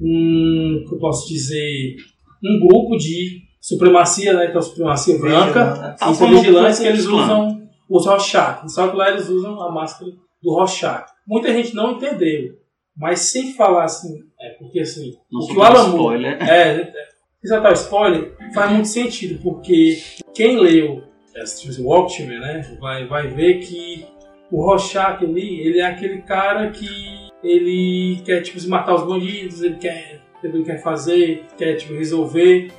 um, 0.00 0.84
que 0.86 0.94
eu 0.94 0.98
posso 0.98 1.28
dizer, 1.28 1.96
um 2.44 2.66
grupo 2.66 2.96
de 2.96 3.42
supremacia, 3.60 4.32
né, 4.34 4.48
que 4.48 4.56
é 4.56 4.58
a 4.58 4.62
supremacia 4.62 5.16
branca, 5.16 5.96
e 6.00 6.18
como 6.18 6.38
vigilantes 6.38 6.80
o 6.80 6.82
que 6.82 6.88
eles 6.88 7.06
usam 7.06 7.62
os 7.88 8.04
Rorschach. 8.04 8.68
Só 8.68 8.88
que 8.88 8.96
lá 8.96 9.10
eles 9.10 9.28
usam 9.28 9.62
a 9.62 9.70
máscara 9.70 10.10
do 10.42 10.52
Rorschach. 10.52 11.06
Muita 11.24 11.52
gente 11.52 11.76
não 11.76 11.92
entendeu, 11.92 12.56
mas 12.96 13.20
sem 13.20 13.54
falar 13.54 13.84
assim, 13.84 14.18
é 14.40 14.50
porque 14.58 14.80
assim, 14.80 15.12
Não 15.30 15.42
o 15.42 15.46
que 15.46 15.56
o 15.56 15.62
Alan 15.62 15.88
Moore 15.88 16.16
spoiler. 16.16 16.42
é, 16.42 16.80
é, 16.80 16.92
exatar 17.42 17.72
o 17.72 17.74
spoiler 17.74 18.32
faz 18.54 18.72
muito 18.72 18.88
sentido, 18.88 19.40
porque 19.42 20.02
quem 20.34 20.58
leu 20.58 21.02
esse 21.34 21.80
Watchmen, 21.80 22.38
né, 22.38 22.76
vai, 22.78 23.06
vai 23.06 23.28
ver 23.28 23.60
que 23.60 24.06
o 24.50 24.62
Rorschach 24.62 25.24
ali, 25.24 25.60
ele 25.60 25.80
é 25.80 25.86
aquele 25.86 26.20
cara 26.22 26.70
que 26.70 27.30
ele 27.42 28.20
quer 28.24 28.42
tipo 28.42 28.58
matar 28.68 28.94
os 28.94 29.06
bandidos, 29.06 29.62
ele 29.62 29.76
quer 29.76 30.20
ele 30.44 30.64
quer 30.64 30.82
fazer, 30.82 31.44
quer 31.56 31.76
tipo 31.76 31.94
resolver 31.94 32.70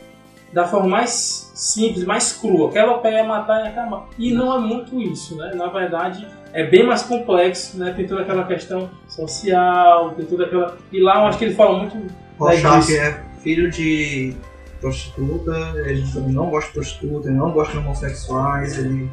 da 0.51 0.67
forma 0.67 0.87
mais 0.87 1.51
simples, 1.55 2.03
mais 2.03 2.33
crua. 2.33 2.69
Quer 2.69 2.79
ela 2.79 2.99
pega 2.99 3.23
matar 3.23 3.65
e 3.65 3.69
acabar. 3.69 4.07
E 4.19 4.31
não 4.31 4.55
é 4.55 4.59
muito 4.59 5.01
isso, 5.01 5.35
né? 5.37 5.53
Na 5.55 5.67
verdade, 5.67 6.27
é 6.53 6.63
bem 6.63 6.85
mais 6.85 7.01
complexo, 7.01 7.79
né? 7.79 7.93
Tem 7.95 8.05
toda 8.05 8.21
aquela 8.21 8.43
questão 8.43 8.89
social, 9.07 10.11
tem 10.11 10.25
toda 10.25 10.45
aquela. 10.45 10.77
E 10.91 10.99
lá 10.99 11.21
eu 11.21 11.27
acho 11.27 11.39
que 11.39 11.45
ele 11.45 11.55
fala 11.55 11.79
muito 11.79 11.97
Rorschach 12.37 12.95
é 12.95 13.23
filho 13.41 13.71
de 13.71 14.35
prostituta, 14.83 15.73
ele 15.85 16.05
também 16.13 16.33
não 16.33 16.49
gosta 16.49 16.67
de 16.67 16.73
prostituta, 16.73 17.29
ele 17.29 17.37
não 17.37 17.51
gosta 17.51 17.71
de 17.71 17.79
homossexuais, 17.79 18.77
ele 18.77 19.09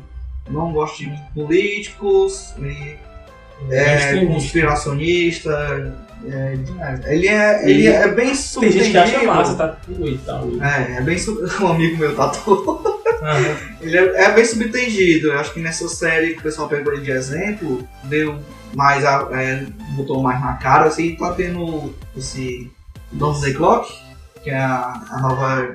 não 0.50 0.72
gosta 0.72 0.98
de 0.98 1.22
políticos, 1.32 2.52
ele 2.58 2.98
é 3.70 3.96
extremista. 3.96 4.34
conspiracionista. 4.34 5.96
é, 6.26 6.58
ele 7.06 7.28
é, 7.28 7.70
ele 7.70 7.86
é 7.86 8.08
bem 8.08 8.26
Tem 8.26 8.34
subentendido. 8.34 8.84
gente 8.84 8.92
que 8.92 9.16
acha 9.16 9.26
massa, 9.26 9.54
tá 9.54 9.68
tudo 9.68 10.08
e 10.08 10.18
tal. 10.18 10.48
É, 10.60 10.96
é 10.96 11.00
bem 11.02 11.18
sub... 11.18 11.40
um 11.62 11.68
amigo 11.68 11.98
meu 11.98 12.16
tatuou. 12.16 13.00
Aham. 13.22 13.56
Ele 13.80 13.96
é, 13.96 14.24
é 14.24 14.32
bem 14.32 14.44
subentendido. 14.44 15.28
Eu 15.28 15.38
acho 15.38 15.52
que 15.52 15.60
nessa 15.60 15.88
série 15.88 16.34
que 16.34 16.40
o 16.40 16.42
pessoal 16.42 16.68
pegou 16.68 16.92
ele 16.92 17.02
de 17.02 17.10
exemplo, 17.10 17.86
deu 18.04 18.38
mais 18.74 19.04
a, 19.04 19.28
é, 19.32 19.66
botou 19.94 20.22
mais 20.22 20.40
na 20.40 20.54
cara, 20.54 20.86
assim, 20.86 21.14
tá 21.16 21.32
tendo 21.32 21.94
esse 22.16 22.70
Doomsday 23.12 23.54
Clock, 23.54 23.92
que 24.42 24.50
é 24.50 24.58
a, 24.58 25.00
a 25.10 25.20
nova 25.20 25.74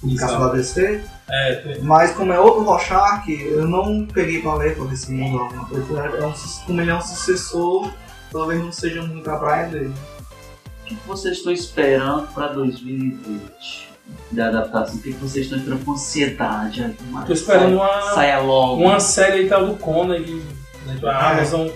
publicação 0.00 0.40
da 0.40 0.52
DC. 0.52 1.00
É, 1.30 1.78
Mas 1.82 2.12
como 2.12 2.32
é 2.32 2.38
outro 2.38 2.64
Rorschach, 2.64 3.26
eu 3.30 3.66
não 3.66 4.06
peguei 4.06 4.42
pra 4.42 4.54
ler 4.54 4.76
pra 4.76 4.84
ver 4.84 4.96
se 4.96 5.10
muda 5.10 5.42
alguma 5.44 5.64
coisa. 5.66 6.16
É 6.18 6.26
um, 6.26 6.34
su- 6.34 6.64
como 6.66 6.80
ele 6.80 6.90
é 6.90 6.94
um 6.94 7.00
sucessor, 7.00 7.90
talvez 8.30 8.60
não 8.62 8.70
seja 8.70 9.00
muito 9.02 9.30
a 9.30 9.36
praia 9.38 9.68
dele. 9.68 9.92
O 10.82 10.84
que 10.86 10.98
vocês 11.06 11.38
estão 11.38 11.50
esperando 11.50 12.28
para 12.34 12.48
2020 12.48 13.88
da 14.32 14.48
adaptação? 14.48 14.96
O 14.96 14.98
que 15.00 15.12
vocês 15.12 15.46
estão 15.46 15.58
esperando 15.58 15.84
com 15.84 15.92
ansiedade? 15.92 16.94
Tô 17.26 17.32
esperando 17.32 17.76
uma- 17.76 18.02
Saia 18.14 18.38
logo. 18.40 18.82
uma 18.82 19.00
série 19.00 19.46
tal 19.48 19.66
do 19.66 19.74
Conan, 19.76 20.22
que 20.22 20.42
né, 20.86 20.98
a 21.04 21.08
Ah, 21.08 21.30
é. 21.30 21.34
Amazon 21.38 21.68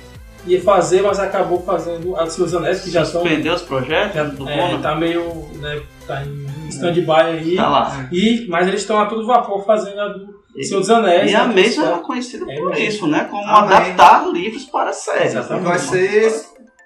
ia 0.46 0.62
fazer, 0.62 1.00
mas 1.02 1.18
acabou 1.18 1.62
fazendo 1.62 2.14
a 2.16 2.24
dos 2.24 2.34
seus 2.34 2.52
anéis, 2.54 2.82
que 2.82 2.90
já 2.90 3.02
são. 3.04 3.22
Suspendeu 3.22 3.54
os 3.54 3.62
projetos 3.62 4.14
Já, 4.14 4.24
do 4.24 4.46
é, 4.48 4.56
Conan? 4.68 4.82
tá 4.82 4.94
meio. 4.94 5.48
Né, 5.54 5.80
tá 6.08 6.24
em 6.24 6.68
stand-by 6.68 7.12
aí. 7.12 7.56
Tá 7.56 7.68
lá. 7.68 8.08
E, 8.10 8.46
mas 8.48 8.66
eles 8.66 8.80
estão 8.80 8.98
a 8.98 9.06
todo 9.06 9.26
vapor 9.26 9.64
fazendo 9.64 10.00
a 10.00 10.08
do 10.08 10.38
Senhor 10.64 10.80
dos 10.80 10.90
Anéis. 10.90 11.30
E 11.30 11.34
a 11.36 11.46
né, 11.46 11.54
mesma 11.54 11.82
que 11.82 11.88
era 11.88 11.96
está- 11.96 12.06
conhecida 12.06 12.52
É, 12.52 12.56
por 12.56 12.76
isso, 12.76 13.06
né? 13.06 13.24
Como 13.30 13.44
Ah, 13.44 13.62
adaptar 13.62 14.28
livros 14.32 14.64
para 14.64 14.92
séries. 14.92 15.32
Exatamente. 15.34 15.64
Vai 15.66 15.78
ser 15.78 16.32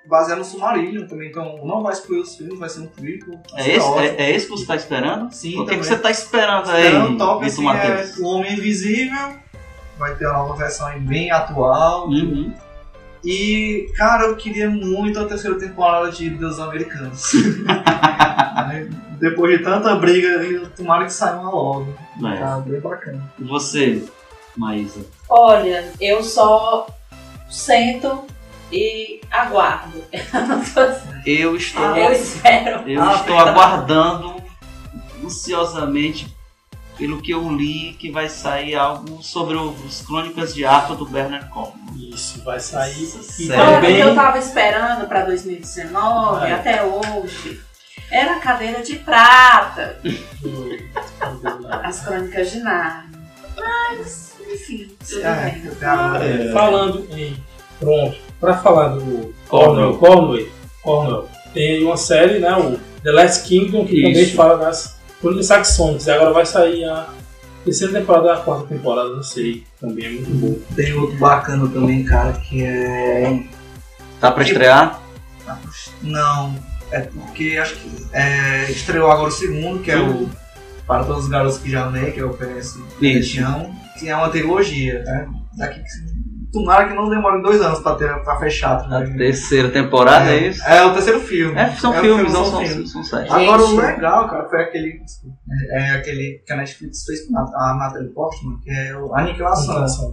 baseado 0.04 0.38
no 0.40 0.44
Silmarillion 0.44 1.06
também, 1.06 1.30
então 1.30 1.64
não 1.64 1.82
vai 1.82 1.92
excluir 1.92 2.18
os 2.20 2.36
filmes, 2.36 2.58
vai 2.58 2.68
ser 2.68 2.80
um 2.80 2.86
prequel. 2.88 3.40
É 3.56 3.68
esse, 3.76 3.78
ótimo. 3.86 4.00
é, 4.00 4.06
é 4.18 4.30
esse 4.32 4.46
que 4.46 4.52
você 4.52 4.62
está 4.62 4.76
esperando? 4.76 5.32
Sim, 5.32 5.58
O 5.60 5.64
que, 5.64 5.76
que 5.76 5.84
você 5.86 5.94
está 5.94 6.10
esperando 6.10 6.68
aí, 6.70 6.86
Esperando 6.86 7.16
top, 7.18 7.46
assim, 7.46 7.62
Matheus? 7.64 8.18
é 8.18 8.22
o 8.22 8.26
Homem 8.26 8.52
Invisível, 8.52 9.28
vai 9.98 10.14
ter 10.16 10.26
uma 10.26 10.38
nova 10.38 10.56
versão 10.56 10.88
aí 10.88 10.98
bem 11.00 11.30
atual. 11.30 12.08
Uhum. 12.08 12.52
E, 13.24 13.88
cara, 13.96 14.24
eu 14.24 14.36
queria 14.36 14.68
muito 14.68 15.18
a 15.20 15.24
terceira 15.26 15.56
temporada 15.58 16.10
de 16.10 16.28
Deus 16.30 16.58
Americanos. 16.58 17.32
Depois 19.20 19.56
de 19.58 19.64
tanta 19.64 19.94
briga, 19.96 20.40
tomara 20.76 21.04
que 21.04 21.12
saia 21.12 21.36
uma 21.36 21.50
logo. 21.50 21.94
É. 22.24 22.36
Tá 22.38 22.58
bem 22.58 22.80
bacana. 22.80 23.22
E 23.38 23.44
você, 23.44 24.04
Maísa? 24.56 25.00
Olha, 25.28 25.92
eu 26.00 26.22
só 26.24 26.88
sento 27.48 28.24
e 28.72 29.20
aguardo. 29.30 30.02
Eu 31.24 31.54
estou, 31.54 31.82
eu 31.96 32.12
espero. 32.12 32.88
eu 32.90 33.00
Ah, 33.00 33.14
estou 33.14 33.38
aguardando 33.38 34.42
ansiosamente 35.24 36.31
pelo 37.02 37.20
que 37.20 37.32
eu 37.32 37.48
li 37.52 37.96
que 37.98 38.12
vai 38.12 38.28
sair 38.28 38.76
algo 38.76 39.20
sobre 39.24 39.56
os 39.56 40.02
Crônicas 40.02 40.54
de 40.54 40.64
Arthur 40.64 40.94
do 40.94 41.04
Bernard 41.06 41.48
Cornwell. 41.50 41.74
Isso, 41.96 42.40
vai 42.44 42.60
sair. 42.60 42.92
E 43.02 43.06
Sério? 43.06 43.54
Olha, 43.60 43.70
o 43.78 43.80
que 43.80 43.86
também. 43.88 43.98
eu 43.98 44.14
tava 44.14 44.38
esperando 44.38 45.08
pra 45.08 45.24
2019, 45.24 46.46
É. 46.46 46.52
até 46.52 46.84
hoje, 46.84 47.60
era 48.08 48.36
a 48.36 48.38
cadeira 48.38 48.82
de 48.82 48.94
prata, 49.00 49.98
as 51.82 52.00
crônicas 52.04 52.52
de 52.52 52.60
Narnia. 52.60 53.10
Mas, 53.56 54.34
enfim, 54.48 54.88
tudo 55.04 55.26
É, 55.26 55.50
bem. 55.50 55.72
agora. 55.82 56.24
É, 56.24 56.52
falando 56.52 57.08
em. 57.18 57.36
Pronto, 57.80 58.16
pra 58.38 58.56
falar 58.58 58.88
do 58.90 59.34
Cornwell, 59.48 59.98
Cornwell, 59.98 60.48
Cornwell, 60.84 61.28
tem 61.52 61.82
uma 61.82 61.96
série, 61.96 62.38
né? 62.38 62.54
O 62.56 62.78
The 63.02 63.10
Last 63.10 63.48
Kingdom, 63.48 63.84
que 63.86 63.96
também 63.96 64.12
Isso. 64.22 64.36
fala 64.36 64.56
das 64.56 65.01
crônicas 65.22 65.46
saxônicas. 65.46 66.06
E 66.06 66.10
agora 66.10 66.32
vai 66.32 66.44
sair 66.44 66.84
a 66.84 67.08
terceira 67.64 67.92
temporada, 67.94 68.34
a 68.34 68.40
quarta 68.40 68.66
temporada, 68.66 69.08
não 69.10 69.22
sei. 69.22 69.64
Também 69.80 70.04
é 70.04 70.10
muito 70.10 70.30
bom. 70.34 70.74
Tem 70.74 70.92
outro 70.92 71.16
bacana 71.16 71.66
também, 71.68 72.04
cara, 72.04 72.32
que 72.34 72.62
é. 72.62 73.44
Tá 74.20 74.30
pra 74.30 74.42
estrear? 74.42 75.00
Não, 76.02 76.54
é 76.90 77.00
porque 77.00 77.58
acho 77.60 77.76
que 77.76 78.06
é, 78.12 78.70
estreou 78.70 79.10
agora 79.10 79.28
o 79.28 79.32
segundo, 79.32 79.82
que 79.82 79.90
é 79.90 79.98
o 79.98 80.28
Para 80.86 81.04
Todos 81.04 81.24
os 81.24 81.30
Garotos 81.30 81.58
que 81.58 81.70
Já 81.70 81.86
Amei, 81.86 82.12
que 82.12 82.20
é 82.20 82.24
o 82.24 82.34
PS. 82.34 82.78
Amo, 83.38 83.74
que 83.98 84.08
é 84.08 84.16
uma 84.16 84.28
trilogia, 84.28 85.02
né? 85.02 85.28
Daqui 85.56 85.80
tomara 86.52 86.86
que 86.86 86.94
não 86.94 87.08
demore 87.08 87.42
dois 87.42 87.60
anos 87.60 87.80
pra, 87.80 87.94
ter, 87.96 88.14
pra 88.22 88.36
fechar. 88.36 88.88
Tá 88.88 88.98
A 88.98 89.06
terceira 89.10 89.70
temporada, 89.70 90.30
é, 90.30 90.48
isso? 90.48 90.62
É 90.64 90.84
o 90.84 90.92
terceiro 90.92 91.20
filme. 91.20 91.58
É, 91.58 91.70
são 91.70 91.94
É 91.94 92.00
filmes, 92.00 92.30
filme, 92.30 92.32
não 92.38 92.44
são 92.44 92.52
são, 92.60 92.66
filmes. 92.66 92.92
são 92.92 93.04
sete. 93.04 93.32
Agora 93.32 93.62
o 93.62 93.74
legal, 93.76 94.28
cara, 94.28 94.48
foi 94.48 94.62
aquele. 94.62 95.00
É, 95.70 95.78
é 95.78 95.90
aquele 95.96 96.42
que 96.46 96.52
a 96.52 96.56
Netflix 96.56 97.04
fez 97.04 97.26
com 97.26 97.36
a, 97.38 97.42
a 97.42 97.74
Natalie 97.76 98.10
Portman, 98.10 98.60
que 98.60 98.70
é 98.70 98.96
o 98.96 99.14
Aniquilação. 99.14 99.76
Aniquilação. 99.78 100.12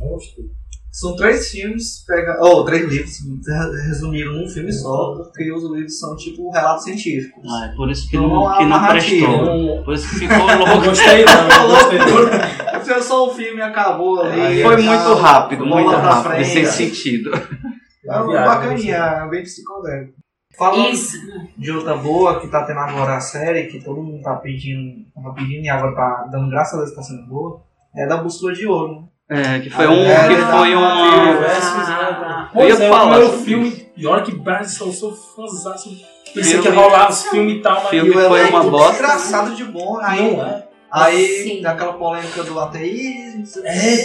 São 0.92 1.16
três 1.16 1.50
filmes, 1.50 2.04
pega, 2.06 2.38
ou 2.42 2.66
três 2.66 2.88
livros, 2.90 3.20
re- 3.48 3.88
resumiram 3.88 4.34
num 4.34 4.48
filme 4.50 4.72
só, 4.74 5.16
porque 5.18 5.52
os 5.52 5.64
livros 5.72 6.00
são 6.00 6.16
tipo 6.16 6.50
relatos 6.52 6.84
científicos. 6.84 7.44
Ah, 7.48 7.70
é 7.72 7.76
por 7.76 7.92
isso 7.92 8.10
que 8.10 8.18
Então, 8.18 8.28
não, 8.28 8.48
a 8.48 8.58
que 8.58 8.64
não 8.64 8.70
narrativa. 8.70 9.28
prestou. 9.28 9.84
Por 9.84 9.94
isso 9.94 10.10
que 10.10 10.16
ficou 10.16 10.38
Não 10.48 10.58
louco. 10.60 10.86
gostei 10.86 11.26
não, 11.26 11.48
não 11.48 11.68
gostei 11.70 12.00
não. 12.00 12.82
Fiz 12.82 13.06
só 13.06 13.28
o 13.28 13.34
filme 13.36 13.60
e 13.60 13.62
acabou 13.62 14.22
ali. 14.22 14.42
Aí 14.42 14.64
Foi 14.64 14.76
tá, 14.78 14.82
muito 14.82 15.14
rápido, 15.22 15.66
bola 15.66 15.82
muito 15.82 15.96
rápido, 15.96 16.42
e 16.42 16.46
sem 16.46 16.66
frente. 16.66 16.76
sentido. 16.96 17.32
É 17.36 18.10
bacaninha, 18.46 18.96
é 18.98 19.28
bem 19.30 19.44
psicodélico. 19.44 20.14
Falando 20.58 20.90
Isso. 20.92 21.16
de 21.58 21.72
outra 21.72 21.96
boa 21.96 22.40
que 22.42 22.48
tá 22.48 22.64
tendo 22.66 22.80
agora 22.80 23.16
a 23.18 23.22
série, 23.22 23.68
que 23.68 23.80
todo 23.84 24.02
mundo 24.02 24.22
tá 24.24 24.36
pedindo, 24.38 25.06
tava 25.14 25.34
pedindo 25.36 25.64
e 25.64 25.70
agora 25.70 25.96
tá 25.96 26.28
dando 26.32 26.50
graças 26.50 26.74
a 26.74 26.78
Deus 26.78 26.90
que 26.90 26.96
tá 26.96 27.04
sendo 27.04 27.28
boa, 27.28 27.62
é 27.96 28.08
da 28.08 28.18
Bússola 28.18 28.52
de 28.54 28.66
Ouro. 28.68 29.08
Né? 29.30 29.56
É, 29.58 29.60
que 29.60 29.70
foi 29.70 29.86
Ah, 29.86 29.90
um 29.92 30.06
é, 30.06 30.28
que 30.28 30.34
é, 30.34 30.38
foi 30.46 30.72
é, 30.74 30.78
uma. 30.78 30.90
Ah, 30.92 32.50
Eu 32.56 32.68
ia 32.68 32.74
é, 32.74 32.90
o 32.90 32.94
falar 32.94 33.22
sobre 33.26 33.38
filme, 33.44 33.88
e 33.96 34.08
olha 34.08 34.24
que 34.24 34.34
base, 34.36 34.80
eu 34.82 34.92
sou 34.92 35.14
fãzaço. 35.14 35.90
Pensei 36.34 36.60
que 36.60 36.68
ia 36.68 36.74
rolar 36.74 37.10
os 37.10 37.24
filmes 37.28 37.58
e 37.58 37.62
tal, 37.62 37.76
mas 37.82 37.90
Filme 37.90 38.10
E 38.14 38.18
o 38.18 38.28
foi 38.28 38.50
uma 38.50 38.64
bosta. 38.64 38.96
Engraçado 39.04 39.56
de 39.56 39.64
bom. 39.66 40.00
Aí, 40.02 40.36
não 40.36 40.46
é. 40.46 40.64
aí 40.92 41.28
Sim. 41.44 41.62
daquela 41.62 41.94
polêmica 41.94 42.44
do 42.44 42.60
ateísmo. 42.60 43.44
o 43.44 43.66
É. 43.66 43.96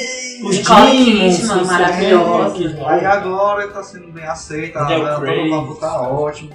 Os 0.43 0.59
o 0.59 0.63
quê, 0.63 1.65
maravilhosa. 1.67 2.55
Kidman. 2.57 2.87
Aí 2.89 3.05
agora 3.05 3.69
tá 3.69 3.83
sendo 3.83 4.09
bem 4.09 4.25
aceita, 4.25 4.81
a 4.81 4.85
Daniel 4.85 5.07
a- 5.07 5.21
mundo 5.61 5.75
tá 5.77 6.01
ótimo. 6.03 6.51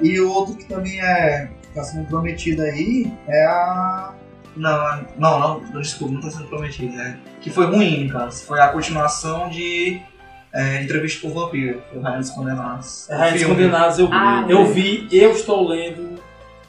E 0.00 0.18
o 0.20 0.32
outro 0.32 0.54
que 0.54 0.64
também 0.64 1.00
é 1.00 1.48
tá 1.74 1.82
sendo 1.84 2.06
prometido 2.06 2.62
aí 2.62 3.12
é 3.28 3.44
a. 3.44 4.12
Não, 4.56 5.06
não, 5.18 5.60
não, 5.60 5.80
desculpa, 5.80 6.14
não 6.14 6.20
tá 6.20 6.30
sendo 6.30 6.46
prometido, 6.48 6.98
é. 7.00 7.16
Que 7.40 7.50
foi 7.50 7.66
ruim, 7.66 8.08
cara. 8.08 8.30
Foi 8.30 8.60
a 8.60 8.68
continuação 8.68 9.48
de 9.48 10.00
é, 10.52 10.82
Entrevista 10.82 11.22
com 11.22 11.28
o 11.28 11.40
Vampiro, 11.40 11.82
o 11.94 12.00
Rainha 12.00 12.20
dos 12.20 12.30
Condenados. 12.30 13.08
É, 13.08 13.16
Rainha 13.16 13.32
dos. 13.38 13.44
Condenados, 13.46 13.98
eu, 13.98 14.08
Ah, 14.12 14.44
eu 14.48 14.60
é. 14.60 14.64
vi, 14.64 15.08
eu 15.10 15.32
estou 15.32 15.66
lendo 15.68 16.20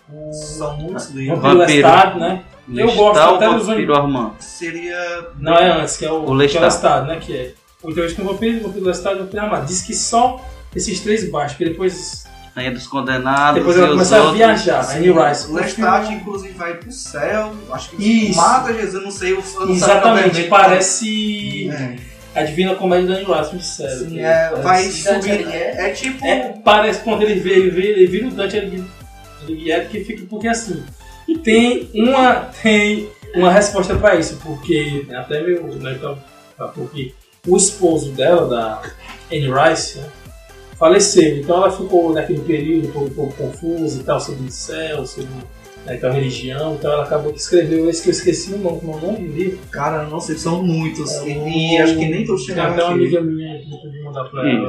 o 0.10 0.34
São 0.34 0.78
muitos 0.78 1.10
livros. 1.10 1.40
Vampiro 1.40 1.60
Vampiro. 1.60 1.88
Lestat, 1.88 2.20
né? 2.20 2.44
Eu 2.70 2.94
gosto 2.96 3.20
até 3.20 3.50
dos 3.54 3.68
Vampiro 3.68 3.96
Armand? 3.96 4.32
Seria. 4.40 5.28
Não, 5.38 5.54
é 5.56 5.82
antes, 5.82 5.98
que 5.98 6.06
é 6.06 6.12
o, 6.12 6.24
O 6.24 6.28
é 6.28 6.30
o 6.30 6.34
Lestat. 6.34 6.62
Lestat, 6.64 7.08
né? 7.08 7.20
Que 7.20 7.36
é 7.36 7.54
o 7.84 7.90
Entrevista 7.92 8.22
com 8.22 8.28
o 8.30 8.32
Vampiro, 8.32 8.60
o 8.60 8.64
Vampiro 8.68 8.86
Lestat 8.86 9.14
e 9.14 9.16
o 9.18 9.24
Vampiro 9.26 9.44
Armado. 9.44 9.66
Diz 9.66 9.82
que 9.82 9.94
só 9.94 10.40
esses 10.74 11.02
três 11.02 11.30
baixos, 11.30 11.58
que 11.58 11.66
depois, 11.66 12.23
Rainha 12.56 12.72
dos 12.72 12.86
Condenados 12.86 13.60
depois 13.60 13.76
e 13.76 13.80
ela 13.80 13.90
começa 13.90 14.16
a 14.16 14.32
viajar. 14.32 14.82
A 14.82 14.92
Anne 14.94 15.12
Rice. 15.12 15.50
O 15.50 15.56
Lestat, 15.56 16.14
inclusive, 16.14 16.54
vai 16.54 16.76
pro 16.76 16.92
céu. 16.92 17.54
Acho 17.72 17.90
que 17.90 18.30
Isso. 18.30 18.38
mata 18.38 18.74
Jesus, 18.74 19.04
não 19.04 19.12
sei. 19.12 19.32
Eu 19.34 19.44
não 19.66 19.70
Exatamente, 19.74 20.44
parece 20.44 21.70
É. 21.70 21.96
a 22.40 22.44
Divina 22.44 22.76
Comédia 22.76 23.08
da 23.08 23.14
Anne 23.16 23.26
Rice, 23.26 23.52
muito 23.52 23.66
sério. 23.66 24.10
Sim, 24.10 24.20
é, 24.20 24.52
vai 24.62 24.84
subir. 24.84 25.48
É, 25.48 25.88
é 25.88 25.90
tipo. 25.92 26.24
É, 26.24 26.54
parece 26.64 27.00
quando 27.00 27.24
ele 27.24 27.40
vê, 27.40 27.54
ele 27.54 27.70
vê, 27.72 27.88
ele 27.88 28.08
vira 28.08 28.28
o 28.28 28.32
Dante 28.32 28.58
Alighieri, 28.58 28.86
Alighieri, 29.42 29.88
que 29.88 30.04
fica 30.04 30.24
porque 30.30 30.48
assim. 30.48 30.84
E 31.28 31.38
tem 31.40 31.90
uma, 31.96 32.50
tem 32.62 33.10
uma 33.34 33.52
resposta 33.52 33.96
pra 33.96 34.16
isso, 34.16 34.40
porque 34.44 35.08
até 35.16 35.42
meu, 35.42 35.64
né, 35.76 35.98
porque 36.76 37.14
o 37.48 37.58
esposo 37.58 38.12
dela, 38.12 38.48
da 38.48 38.82
Anne 39.32 39.50
Rice, 39.50 39.98
né, 40.00 40.06
faleceu. 40.84 41.38
Então 41.38 41.58
ela 41.58 41.72
ficou 41.72 42.14
naquele 42.14 42.42
período 42.42 42.90
um 42.90 42.92
pouco, 42.92 43.08
um 43.08 43.14
pouco 43.14 43.34
confusa 43.38 44.02
e 44.02 44.04
tal, 44.04 44.20
sobre 44.20 44.46
o 44.46 44.52
céu, 44.52 45.06
sobre 45.06 45.30
né, 45.86 45.96
então, 45.96 46.10
a 46.10 46.14
religião. 46.14 46.76
Então 46.76 46.92
ela 46.92 47.04
acabou 47.04 47.32
que 47.32 47.40
escreveu 47.40 47.90
esse 47.90 48.04
que 48.04 48.10
eu 48.10 48.12
esqueci 48.12 48.54
o 48.54 48.58
nome, 48.58 48.82
como 48.82 48.94
é 48.94 48.96
o 48.98 49.00
nome 49.00 49.28
do 49.30 49.34
livro. 49.34 49.60
Cara, 49.72 50.04
não 50.04 50.20
sei, 50.20 50.38
são 50.38 50.62
muitos. 50.62 51.10
É 51.12 51.30
e, 51.30 51.76
e 51.76 51.78
acho 51.78 51.98
que 51.98 52.06
nem 52.06 52.26
todos 52.26 52.46
Tem 52.46 52.54
chegaram 52.54 52.74
até 52.74 52.84
uma 52.84 52.94
amiga 52.94 53.22
minha 53.22 53.60
que 53.60 53.72
eu 53.72 53.78
podia 53.78 54.04
mandar 54.04 54.26
pra 54.26 54.50
ela 54.50 54.68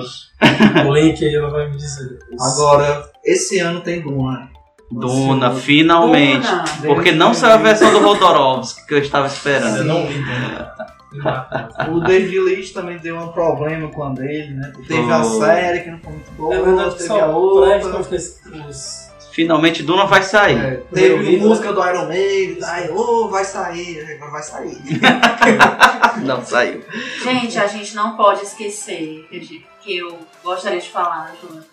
o 0.87 0.95
link 0.95 1.25
aí, 1.25 1.35
ela 1.35 1.51
vai 1.51 1.69
me 1.69 1.77
dizer 1.77 2.09
depois. 2.09 2.41
Agora, 2.41 3.11
esse 3.25 3.59
ano 3.59 3.81
tem 3.81 4.01
Duna. 4.01 4.51
Duna, 4.93 5.53
finalmente. 5.53 6.47
Duna. 6.47 6.95
Porque 6.95 7.11
não 7.11 7.35
saiu 7.35 7.55
a 7.55 7.57
versão 7.57 7.91
do 7.91 7.99
Rodorovsky 7.99 8.87
que 8.87 8.95
eu 8.95 8.99
estava 8.99 9.27
esperando. 9.27 9.79
Eu 9.79 9.85
não 9.85 10.07
li, 10.07 10.19
né? 10.21 10.69
O 11.93 12.01
David 12.01 12.39
Leitch 12.41 12.73
também 12.73 12.99
deu 12.99 13.17
um 13.19 13.29
problema 13.29 13.89
com 13.89 14.05
a 14.05 14.11
dele, 14.11 14.55
né? 14.55 14.73
Teve 14.89 15.11
a 15.13 15.21
Oh. 15.21 15.41
série 15.41 15.81
que 15.81 15.91
não 15.91 15.99
foi 16.01 16.13
muito 16.13 16.31
boa, 16.33 16.55
É 16.55 16.63
verdade, 16.63 16.91
teve 16.97 17.07
só 17.07 17.21
a 17.21 17.27
outra. 17.29 17.99
os- 18.01 18.11
os- 18.11 19.05
Finalmente 19.33 19.83
Duna 19.83 20.07
vai 20.07 20.23
sair. 20.23 20.57
É, 20.57 20.75
Eu 20.77 20.83
teve 20.93 21.37
música 21.39 21.73
do 21.73 21.85
Iron 21.89 22.07
Maiden, 22.07 22.59
aí, 22.65 22.89
ô, 22.91 23.29
vai 23.29 23.45
sair, 23.45 24.01
agora 24.15 24.31
vai 24.31 24.43
sair. 24.45 24.79
Não 26.23 26.45
saiu. 26.45 26.83
Gente, 27.23 27.59
a 27.59 27.67
gente 27.67 27.95
não 27.97 28.17
pode 28.17 28.43
esquecer 28.45 29.27
a 29.33 29.35
que 29.83 29.97
eu 29.99 30.19
gostaria 30.43 30.81
de 30.81 30.89
falar, 30.89 31.33
Jonathan, 31.43 31.67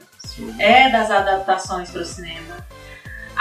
é 0.60 0.90
das 0.90 1.12
adaptações 1.12 1.92
para 1.92 2.02
o 2.02 2.06
cinema. 2.06 2.58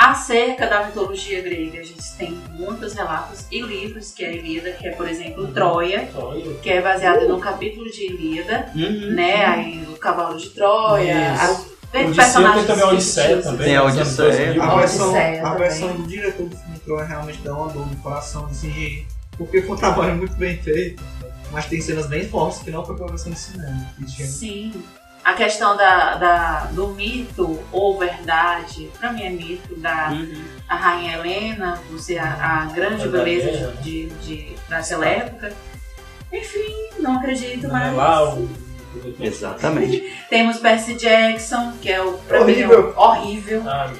Acerca 0.02 0.66
da 0.66 0.86
mitologia 0.86 1.42
grega, 1.42 1.78
a 1.80 1.82
gente 1.82 2.02
tem 2.16 2.30
muitos 2.52 2.94
relatos 2.94 3.44
e 3.50 3.60
livros, 3.60 4.12
que 4.12 4.24
é 4.24 4.28
a 4.28 4.32
Ilíada, 4.32 4.72
que 4.72 4.88
é, 4.88 4.92
por 4.92 5.06
exemplo, 5.06 5.46
Troia, 5.48 6.08
que 6.62 6.70
é 6.70 6.80
baseado 6.80 7.28
no 7.28 7.38
capítulo 7.38 7.84
de 7.90 8.06
Ilíada, 8.06 8.70
Uhum. 8.74 9.12
né? 9.14 9.44
Aí 9.44 9.86
o 9.86 9.96
cavalo 9.96 10.38
de 10.38 10.48
Troia, 10.50 11.36
tem 11.92 12.14
personagens 12.14 12.66
tem 12.66 12.76
também 12.76 12.82
a 12.84 12.88
Odisseia 12.92 13.42
também. 13.42 13.66
Tem 13.66 13.76
a 13.76 13.80
anos 13.82 13.96
Odisseia. 13.98 14.54
2000. 14.54 14.62
A 14.62 14.74
versão, 15.54 15.90
a 15.90 15.92
do 15.92 16.02
diretor 16.06 16.48
do 16.48 16.56
filme 16.56 16.78
Troia 16.78 17.04
realmente 17.04 17.38
dá 17.42 17.54
uma 17.54 17.68
dor 17.68 17.86
no 17.86 17.96
coração, 17.96 18.46
assim, 18.46 19.04
porque 19.36 19.60
foi 19.60 19.76
um 19.76 19.78
trabalho 19.78 20.16
muito 20.16 20.32
bem 20.36 20.56
feito, 20.56 21.02
mas 21.52 21.66
tem 21.66 21.78
cenas 21.82 22.06
bem 22.06 22.26
fortes 22.26 22.62
que 22.62 22.70
não 22.70 22.86
foi 22.86 22.96
pra 22.96 23.06
versão 23.06 23.30
de 23.32 23.38
cinema. 23.38 23.86
que 23.98 24.06
tinha- 24.06 24.26
Sim. 24.26 24.72
A 25.24 25.34
questão 25.34 25.76
da, 25.76 26.14
da- 26.16 26.64
do 26.72 26.88
mito 26.88 27.58
ou 27.70 27.98
verdade, 27.98 28.90
pra 28.98 29.12
mim 29.12 29.22
é 29.22 29.30
mito, 29.30 29.74
da 29.76 30.08
Uhum. 30.12 30.42
a 30.68 30.74
Rainha 30.74 31.16
Helena, 31.18 31.78
você 31.90 32.16
a, 32.18 32.24
a 32.26 32.64
grande 32.74 33.06
beleza 33.08 33.50
guerra. 33.50 33.72
de, 33.82 34.06
de, 34.06 34.52
daquela 34.68 35.06
época. 35.06 35.52
Enfim, 36.32 36.74
não 37.00 37.16
acredito, 37.18 37.68
Não 37.68 37.76
é 37.76 37.86
mas. 37.88 37.96
lá 37.96 38.34
o- 38.34 38.48
Exatamente. 39.20 40.12
Temos 40.30 40.58
Percy 40.58 40.94
Jackson, 40.94 41.72
que 41.82 41.90
é 41.92 42.02
o 42.02 42.18
é 42.28 42.40
Horrível. 42.40 42.94
horrível. 42.96 43.62
Ah, 43.66 43.92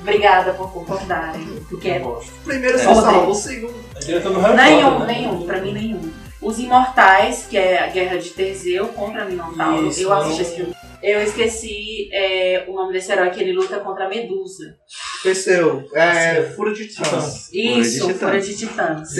Obrigada 0.00 0.52
por 0.54 0.72
concordarem. 0.72 1.46
Porque 1.68 1.86
eu 1.88 1.94
é 1.94 1.98
gosto. 2.00 2.32
Primeiro 2.44 2.76
se 2.76 2.88
É. 2.88 2.94
salva, 2.94 3.28
o 3.28 3.34
segundo. 3.34 3.84
É 3.96 4.54
Nenhum, 4.56 4.98
né? 5.00 5.06
nenhum, 5.06 5.46
pra 5.46 5.60
mim 5.60 5.72
nenhum. 5.72 6.12
Os 6.42 6.58
Imortais, 6.58 7.46
que 7.48 7.56
é 7.56 7.84
a 7.84 7.86
Guerra 7.86 8.18
de 8.18 8.30
Teseu 8.30 8.88
contra 8.88 9.24
Minotauro. 9.24 9.88
Isso, 9.88 10.02
eu 10.02 10.12
assisti 10.12 10.42
esse 10.42 10.56
filme. 10.56 10.74
Eu 11.02 11.22
esqueci 11.22 12.08
é, 12.12 12.64
o 12.68 12.74
nome 12.74 12.92
desse 12.92 13.10
herói 13.12 13.30
que 13.30 13.40
ele 13.40 13.52
luta 13.52 13.80
contra 13.80 14.06
a 14.06 14.08
Medusa. 14.08 14.76
Perseu, 15.22 15.84
é, 15.94 16.42
Fúria 16.42 16.74
de 16.74 16.88
Titãs. 16.88 17.48
Isso, 17.52 18.06
Titãs. 18.06 18.20
Fúria 18.20 18.40
de 18.40 18.56
Titãs. 18.56 19.10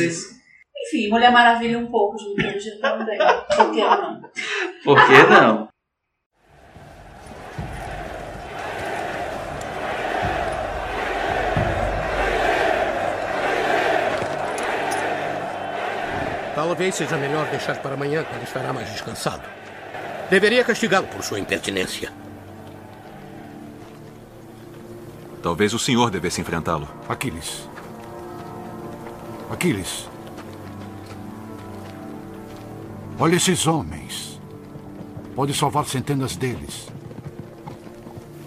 Enfim, 0.87 1.09
Mulher 1.11 1.31
Maravilha 1.31 1.79
um 1.79 1.91
pouco 1.91 2.17
de 2.17 2.29
mitologia 2.29 2.79
também. 2.81 3.19
Por 3.57 3.71
que 3.73 3.81
não? 3.81 4.23
Por 4.85 5.07
que 5.07 5.23
não? 5.31 5.69
Talvez 16.65 16.95
seja 16.95 17.17
melhor 17.17 17.51
deixar 17.51 17.77
para 17.79 17.95
amanhã, 17.95 18.23
quando 18.23 18.45
estará 18.45 18.73
mais 18.73 18.89
descansado. 18.89 19.43
Deveria 20.31 20.63
castigá-lo 20.63 21.09
por 21.09 21.21
sua 21.25 21.41
impertinência. 21.41 22.13
Talvez 25.43 25.75
o 25.75 25.79
senhor 25.79 26.09
devesse 26.09 26.41
enfrentá-lo. 26.41 26.89
Aquiles. 27.09 27.69
Aquiles. 29.51 30.09
Olha 33.19 33.35
esses 33.35 33.67
homens. 33.67 34.41
Pode 35.35 35.53
salvar 35.55 35.85
centenas 35.87 36.37
deles. 36.37 36.87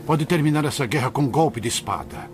Pode 0.05 0.26
terminar 0.26 0.63
essa 0.63 0.86
guerra 0.86 1.11
com 1.11 1.24
um 1.24 1.30
golpe 1.30 1.59
de 1.59 1.68
espada. 1.68 2.30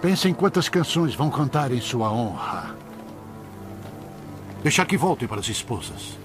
Pense 0.00 0.28
em 0.28 0.32
quantas 0.32 0.68
canções 0.68 1.16
vão 1.16 1.28
cantar 1.28 1.72
em 1.72 1.80
sua 1.80 2.12
honra. 2.12 2.83
Deixar 4.64 4.86
que 4.86 4.96
voltem 4.96 5.28
para 5.28 5.40
as 5.40 5.48
esposas. 5.50 6.18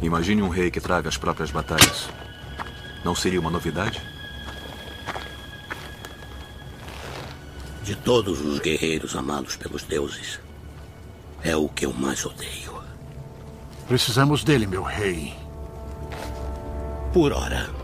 Imagine 0.00 0.40
um 0.40 0.48
rei 0.48 0.70
que 0.70 0.80
trave 0.80 1.06
as 1.06 1.18
próprias 1.18 1.50
batalhas. 1.50 2.08
Não 3.04 3.14
seria 3.14 3.38
uma 3.38 3.50
novidade? 3.50 4.00
De 7.82 7.94
todos 7.94 8.40
os 8.40 8.58
guerreiros 8.58 9.14
amados 9.14 9.56
pelos 9.56 9.82
deuses, 9.82 10.40
é 11.42 11.54
o 11.54 11.68
que 11.68 11.84
eu 11.84 11.92
mais 11.92 12.24
odeio. 12.24 12.82
Precisamos 13.86 14.42
dele, 14.42 14.66
meu 14.66 14.82
rei. 14.82 15.34
Por 17.12 17.34
hora. 17.34 17.77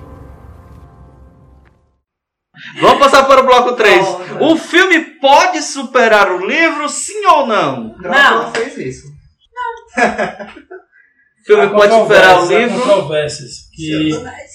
Vamos 2.80 2.98
passar 2.98 3.24
para 3.24 3.42
o 3.42 3.46
bloco 3.46 3.72
3. 3.74 4.06
O 4.40 4.56
filme 4.56 5.00
pode 5.20 5.62
superar 5.62 6.30
o 6.32 6.46
livro, 6.46 6.88
sim 6.88 7.24
ou 7.26 7.46
não? 7.46 7.96
Drácula 7.98 8.52
fez 8.52 8.76
isso. 8.78 9.14
O 11.44 11.46
filme 11.46 11.68
pode 11.68 11.92
superar 11.92 12.42
o 12.42 12.48
livro. 12.48 12.80
controvérsias, 12.80 13.68
que, 13.70 14.08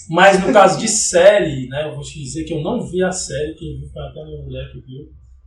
mas 0.10 0.43
no 0.43 0.51
caso 0.51 0.80
de 0.80 0.88
série, 0.88 1.68
né, 1.68 1.86
eu 1.86 1.93
vou 1.93 2.03
te 2.03 2.20
dizer 2.20 2.45
que 2.45 2.51
eu 2.51 2.62
não 2.62 2.82
vi 2.82 3.03
a 3.03 3.12
série, 3.12 3.53
quem 3.53 3.78
viu 3.78 3.88
foi 3.93 4.01
até 4.01 4.20
uma 4.20 4.43
mulher 4.43 4.72
que 4.72 4.80
viu. 4.80 5.05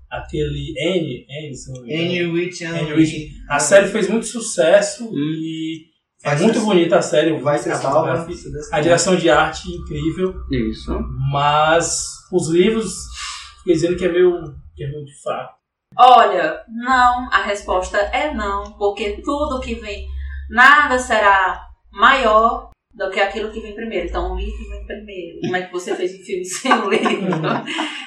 Aquele 0.09 0.73
N, 0.79 1.27
N, 1.29 1.57
se 1.57 1.73
não 1.73 1.83
me 1.83 1.93
engano. 1.93 2.11
Anne 2.11 2.27
Witch 2.27 2.63
and 2.63 2.77
Anne 2.77 2.93
Witch. 2.93 3.33
A 3.49 3.59
série 3.59 3.89
fez 3.89 4.09
muito 4.09 4.27
sucesso 4.27 5.11
e 5.13 5.87
é 6.25 6.37
muito 6.37 6.61
bonita 6.61 6.99
a 6.99 7.03
série. 7.03 7.37
vai 7.39 7.59
ser 7.59 7.73
a 7.73 7.77
salva, 7.77 8.27
A 8.73 8.81
direção 8.81 9.17
de 9.17 9.29
arte 9.31 9.69
incrível, 9.71 10.35
Isso. 10.51 10.99
mas 11.31 12.05
os 12.33 12.49
livros, 12.49 12.95
fiquei 13.59 13.75
dizendo 13.75 13.97
que 13.97 14.05
é 14.05 14.13
meio, 14.13 14.43
que 14.75 14.85
é 14.85 14.89
meio 14.89 15.05
de 15.05 15.23
fraco. 15.23 15.55
Olha, 15.97 16.63
não, 16.69 17.29
a 17.31 17.43
resposta 17.43 17.99
é 17.99 18.33
não, 18.33 18.73
porque 18.79 19.21
tudo 19.23 19.61
que 19.61 19.75
vem, 19.75 20.07
nada 20.51 20.99
será 20.99 21.67
maior 21.91 22.71
do 22.95 23.11
que 23.11 23.21
aquilo 23.21 23.51
que 23.51 23.61
vem 23.61 23.75
primeiro. 23.75 24.07
Então 24.09 24.33
o 24.33 24.37
livro 24.37 24.69
vem 24.71 24.87
primeiro. 24.87 25.41
Como 25.43 25.57
é 25.57 25.63
que 25.63 25.73
você 25.73 25.95
fez 25.95 26.13
um 26.15 26.25
filme 26.25 26.45
sem 26.47 26.73
o 26.73 26.89
livro? 26.91 27.31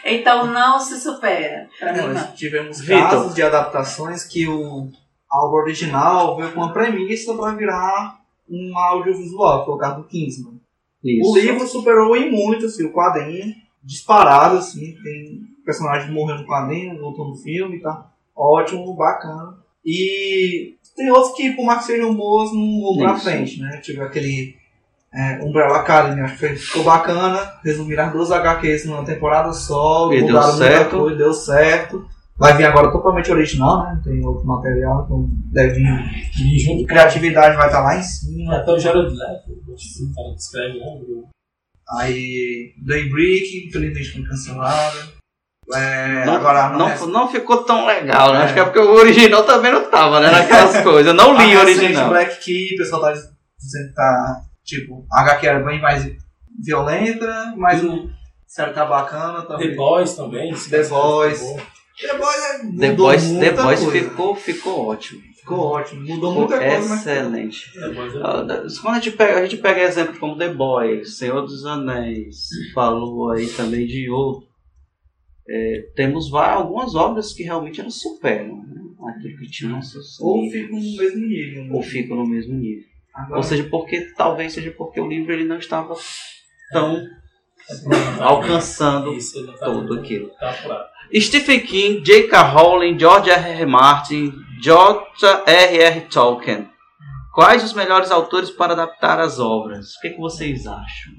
Então 0.04 0.48
não 0.48 0.80
se 0.80 1.00
supera. 1.00 1.68
Nós 1.82 2.34
tivemos 2.34 2.80
Vitor. 2.82 3.10
casos 3.10 3.36
de 3.36 3.42
adaptações 3.44 4.24
que 4.24 4.48
o 4.48 4.90
álbum 5.36 5.58
original 5.58 6.38
veio 6.38 6.52
com 6.52 6.62
uma 6.62 6.74
premissa 6.74 7.34
para 7.34 7.56
virar 7.56 8.20
um 8.50 8.78
audiovisual, 8.78 9.60
que 9.60 9.66
foi 9.66 9.76
o 9.76 9.78
caso 9.78 9.98
do 9.98 10.08
Kingsman. 10.08 10.60
Isso. 11.04 11.32
O 11.32 11.38
livro 11.38 11.68
superou 11.68 12.16
em 12.16 12.32
muito 12.32 12.66
assim, 12.66 12.86
o 12.86 12.94
quadrinho, 12.94 13.54
disparado, 13.84 14.58
assim, 14.58 14.96
tem 15.04 15.42
personagem 15.64 16.12
morrendo 16.12 16.42
no 16.42 16.48
quadrinho, 16.48 17.00
voltou 17.00 17.30
no 17.30 17.36
filme, 17.36 17.80
tá 17.80 18.12
ótimo, 18.36 18.94
bacana. 18.96 19.58
E 19.86 20.76
tem 20.96 21.12
outros 21.12 21.36
que, 21.36 21.52
por 21.52 21.66
mais 21.66 21.80
que 21.80 21.86
sejam 21.94 22.16
boas, 22.16 22.52
não 22.52 22.82
vão 22.82 22.98
pra 22.98 23.18
frente, 23.18 23.60
né? 23.60 23.78
Tive 23.84 24.02
aquele 24.02 24.56
é, 25.14 25.40
Umbrella 25.44 25.78
Academy, 25.78 26.22
acho 26.22 26.38
que 26.38 26.56
ficou 26.56 26.84
bacana, 26.84 27.54
resumiram 27.64 28.06
as 28.06 28.12
duas 28.12 28.32
HQs 28.32 28.86
numa 28.86 29.06
temporada 29.06 29.54
só, 29.54 30.12
E 30.12 30.24
deu 30.26 30.42
certo. 30.42 30.98
coisa, 30.98 31.16
deu 31.16 31.34
certo. 31.34 32.10
Vai 32.38 32.58
vir 32.58 32.66
agora 32.66 32.92
totalmente 32.92 33.32
original, 33.32 33.84
né? 33.84 33.94
Não 33.96 34.02
tem 34.02 34.26
outro 34.26 34.46
material, 34.46 35.04
então 35.06 35.30
deve 35.54 35.76
vir. 35.76 36.60
Junto 36.60 36.86
Criatividade 36.86 37.56
vai 37.56 37.68
estar 37.68 37.82
lá 37.82 37.96
em 37.98 38.02
cima. 38.04 38.58
até 38.58 38.72
o 38.72 38.80
Jared 38.80 39.08
Leto, 39.10 39.52
o 39.52 40.14
cara 40.16 40.30
que 40.34 40.40
escreve, 40.42 40.80
né? 40.80 40.86
Aí, 42.00 42.74
Daybreak, 42.86 43.68
infelizmente 43.68 44.12
foi 44.12 44.24
cancelada. 44.24 45.16
É, 45.74 46.26
Não, 46.26 46.36
agora, 46.36 46.70
não, 46.78 46.88
resta- 46.88 47.08
não 47.08 47.28
ficou 47.28 47.64
tão 47.64 47.88
legal, 47.88 48.34
né? 48.34 48.40
É. 48.40 48.44
Acho 48.44 48.54
que 48.54 48.60
é 48.60 48.64
porque 48.66 48.80
o 48.80 48.94
original 48.96 49.44
também 49.44 49.72
não 49.72 49.90
tava, 49.90 50.20
né? 50.20 50.30
Naquelas 50.30 50.82
coisas. 50.84 51.08
Eu 51.08 51.14
não 51.14 51.36
li 51.38 51.56
o 51.56 51.60
original. 51.60 52.10
Black 52.10 52.40
Key, 52.44 52.74
o 52.76 52.78
pessoal 52.78 53.02
tá 53.02 53.12
dizendo 53.14 53.88
que 53.90 53.94
tá, 53.96 54.42
tipo, 54.64 55.06
a 55.12 55.22
HQ 55.22 55.48
era 55.48 55.60
bem 55.64 55.80
mais 55.82 56.06
violenta, 56.64 57.54
mas 57.58 57.84
o 57.84 58.10
série 58.48 58.74
tá 58.74 58.86
bacana 58.86 59.42
também. 59.44 59.70
The 59.70 59.76
Boys 59.76 60.14
também. 60.16 60.54
The 60.54 60.84
Boys. 60.84 61.42
The 62.00 62.18
Boys 62.94 63.32
é, 63.32 63.40
The 63.40 63.52
Boys 63.64 63.80
coisa. 63.84 63.92
ficou, 64.10 64.36
ficou 64.36 64.86
ótimo. 64.88 65.22
Ficou 65.40 65.60
ótimo, 65.60 66.02
mudou 66.02 66.16
Ficou 66.16 66.34
muita 66.34 66.58
coisa, 66.58 66.90
mas 66.90 67.00
excelente. 67.08 67.72
É 67.78 67.86
Ah, 68.24 68.42
da- 68.42 68.64
Quando 68.82 68.96
a 68.96 69.00
gente, 69.00 69.16
pega, 69.16 69.40
a 69.40 69.46
gente 69.46 69.58
pega 69.62 69.82
exemplo 69.82 70.20
como 70.20 70.38
The 70.38 70.50
Boys, 70.54 71.18
Senhor 71.18 71.42
dos 71.44 71.66
Anéis, 71.66 72.48
falou 72.74 73.32
aí 73.32 73.48
também 73.48 73.86
de 73.86 74.10
outro. 74.10 74.48
é, 75.48 75.88
temos 75.96 76.30
várias, 76.30 76.58
algumas 76.58 76.96
obras 76.96 77.32
que 77.32 77.44
realmente 77.44 77.80
elas 77.80 77.94
superam 78.02 78.58
né? 78.58 78.82
aquilo 79.16 79.38
que 79.38 79.48
tinha 79.52 79.80
sucesso. 79.80 80.26
ou 80.26 80.50
ficam 80.50 80.80
no 80.80 80.98
mesmo 80.98 81.28
nível. 81.28 81.64
né? 81.66 81.70
ou 81.72 81.82
ficam 81.84 82.18
no 82.18 82.26
mesmo 82.28 82.56
nível. 82.56 82.84
Agora, 83.14 83.38
Ou 83.38 83.44
seja, 83.44 83.64
porque 83.70 84.12
talvez 84.18 84.52
seja 84.54 84.72
porque 84.72 85.00
o 85.00 85.08
livro 85.08 85.32
ele 85.32 85.46
não 85.46 85.58
estava 85.60 85.96
tão 86.74 86.98
É, 86.98 88.22
alcançando 88.24 89.14
Isso, 89.14 89.46
tá 89.46 89.66
tudo 89.66 89.94
aquilo. 90.00 90.30
Tá. 90.40 90.90
Stephen 91.22 91.62
King, 91.62 92.02
J.K. 92.02 92.42
Rowling, 92.52 92.98
George 93.00 93.30
R. 93.30 93.50
R. 93.52 93.66
Martin, 93.66 94.34
George 94.62 95.06
R. 95.46 95.78
R. 95.82 96.02
Tolkien. 96.02 96.70
Quais 97.34 97.64
os 97.64 97.74
melhores 97.74 98.12
autores 98.12 98.50
para 98.50 98.74
adaptar 98.74 99.20
as 99.20 99.40
obras? 99.40 99.96
O 99.96 100.02
que, 100.02 100.12
que 100.12 100.20
vocês 100.20 100.66
acham? 100.68 101.14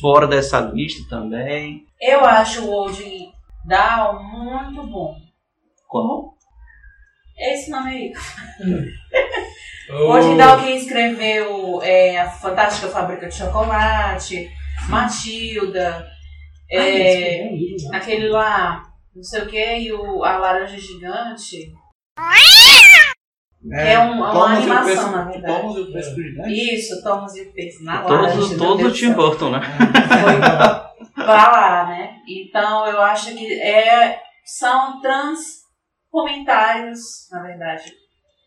Fora 0.00 0.26
dessa 0.26 0.60
lista 0.60 1.02
também. 1.08 1.84
Eu 2.00 2.24
acho 2.24 2.64
o 2.64 2.70
Old 2.70 3.02
Down 3.66 4.22
muito 4.22 4.82
bom. 4.86 5.14
Qual? 5.88 6.34
Esse 7.38 7.70
nome 7.70 7.90
aí. 7.90 8.12
O- 9.90 10.12
Hoje 10.12 10.34
Down 10.38 10.64
quem 10.64 10.76
escreveu 10.78 11.82
é, 11.82 12.18
a 12.18 12.30
Fantástica 12.30 12.88
Fábrica 12.88 13.28
de 13.28 13.34
Chocolate, 13.34 14.48
Matilda, 14.88 16.06
Ah, 16.72 16.76
é, 16.76 17.40
é 17.40 17.50
né? 17.50 17.58
aquele 17.98 18.28
lá, 18.28 18.82
não 19.14 19.22
sei 19.22 19.42
o 19.42 19.46
que, 19.46 19.78
e 19.78 19.92
o, 19.92 20.24
a 20.24 20.36
Laranja 20.38 20.78
Gigante. 20.78 21.72
é, 23.72 23.92
é 23.94 23.98
um- 23.98 24.12
uma 24.12 24.32
e 24.32 24.36
o 24.36 24.42
animação, 24.44 25.12
na 25.12 25.24
verdade. 25.24 25.60
Thomas 25.62 25.76
e 25.76 25.80
o. 25.80 26.48
Isso, 26.48 27.02
Thomas 27.02 27.34
e 27.36 27.42
o 27.42 27.52
Peixe 27.52 27.82
na 27.84 28.02
Todos, 28.02 28.56
todos 28.56 28.86
o 28.86 28.92
Tim 28.92 29.06
céu. 29.08 29.16
Burton, 29.16 29.50
né? 29.50 29.60
Foi 31.14 31.24
pra 31.24 31.50
lá, 31.52 31.86
né? 31.88 32.16
Então 32.28 32.86
eu 32.86 33.00
acho 33.00 33.34
que 33.34 33.52
é, 33.60 34.20
são 34.44 35.00
trans 35.00 35.38
comentários, 36.10 37.00
na 37.32 37.42
verdade, 37.42 37.92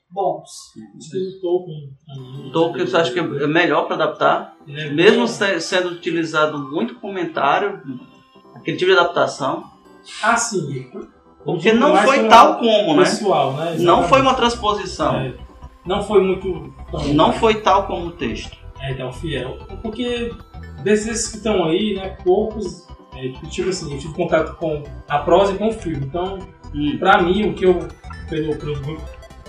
bons. 0.09 0.49
Acho 0.97 1.09
que 1.09 1.17
o 1.17 1.41
Tolkien. 1.41 2.51
Tolkien, 2.53 2.85
você 2.87 2.97
acha 2.97 3.11
que 3.11 3.19
é 3.19 3.47
melhor 3.47 3.85
para 3.87 3.95
adaptar? 3.95 4.55
É 4.67 4.89
Mesmo 4.91 5.27
sendo 5.27 5.89
utilizado 5.89 6.59
muito 6.59 6.95
comentário, 6.99 7.81
aquele 8.55 8.77
tipo 8.77 8.91
de 8.91 8.97
adaptação. 8.99 9.63
Ah, 10.23 10.37
sim. 10.37 10.89
Porque 11.43 11.71
não 11.71 11.95
foi 11.97 12.27
tal 12.27 12.57
como, 12.57 12.95
né? 12.95 13.03
Pessoal, 13.03 13.53
né? 13.53 13.75
Não 13.79 14.03
foi 14.03 14.21
uma 14.21 14.33
transposição. 14.33 15.15
É, 15.15 15.33
não 15.85 16.03
foi 16.03 16.21
muito. 16.21 16.73
tão- 16.91 17.13
Não 17.13 17.31
foi 17.33 17.61
tal 17.61 17.87
como 17.87 18.07
o 18.07 18.11
texto. 18.11 18.57
É, 18.81 18.93
tão 18.93 19.11
fiel. 19.11 19.57
Porque 19.81 20.31
desses 20.83 21.27
que 21.29 21.37
estão 21.37 21.65
aí, 21.65 21.95
né, 21.95 22.17
poucos. 22.23 22.85
É, 23.15 23.29
tipo 23.49 23.69
assim, 23.69 23.93
eu 23.93 23.99
tive 23.99 24.13
contato 24.13 24.55
com 24.57 24.83
a 25.07 25.17
prosa 25.19 25.53
e 25.53 25.57
com 25.57 25.69
o 25.69 25.73
filme. 25.73 26.05
Então, 26.05 26.37
Hum. 26.75 26.97
pra 26.99 27.21
mim, 27.21 27.49
o 27.49 27.53
que 27.53 27.65
eu. 27.65 27.87
Pelo, 28.29 28.55
pelo, 28.57 28.97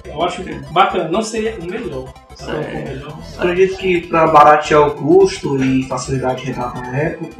eu 0.05 0.23
acho 0.23 0.43
bacana. 0.73 1.09
Não 1.09 1.21
seria 1.21 1.59
o 1.61 1.65
melhor. 1.65 2.05
Bom, 2.05 2.37
Certo. 2.37 2.71
o 2.71 2.85
melhor. 2.85 3.19
Acredito 3.37 3.77
que 3.77 4.07
para 4.07 4.29
baratear 4.29 4.87
o 4.87 4.95
custo 4.95 5.63
e 5.63 5.83
facilidade 5.89 6.43
de 6.43 6.47
retrato 6.47 6.81
na 6.81 6.97
época, 6.97 7.35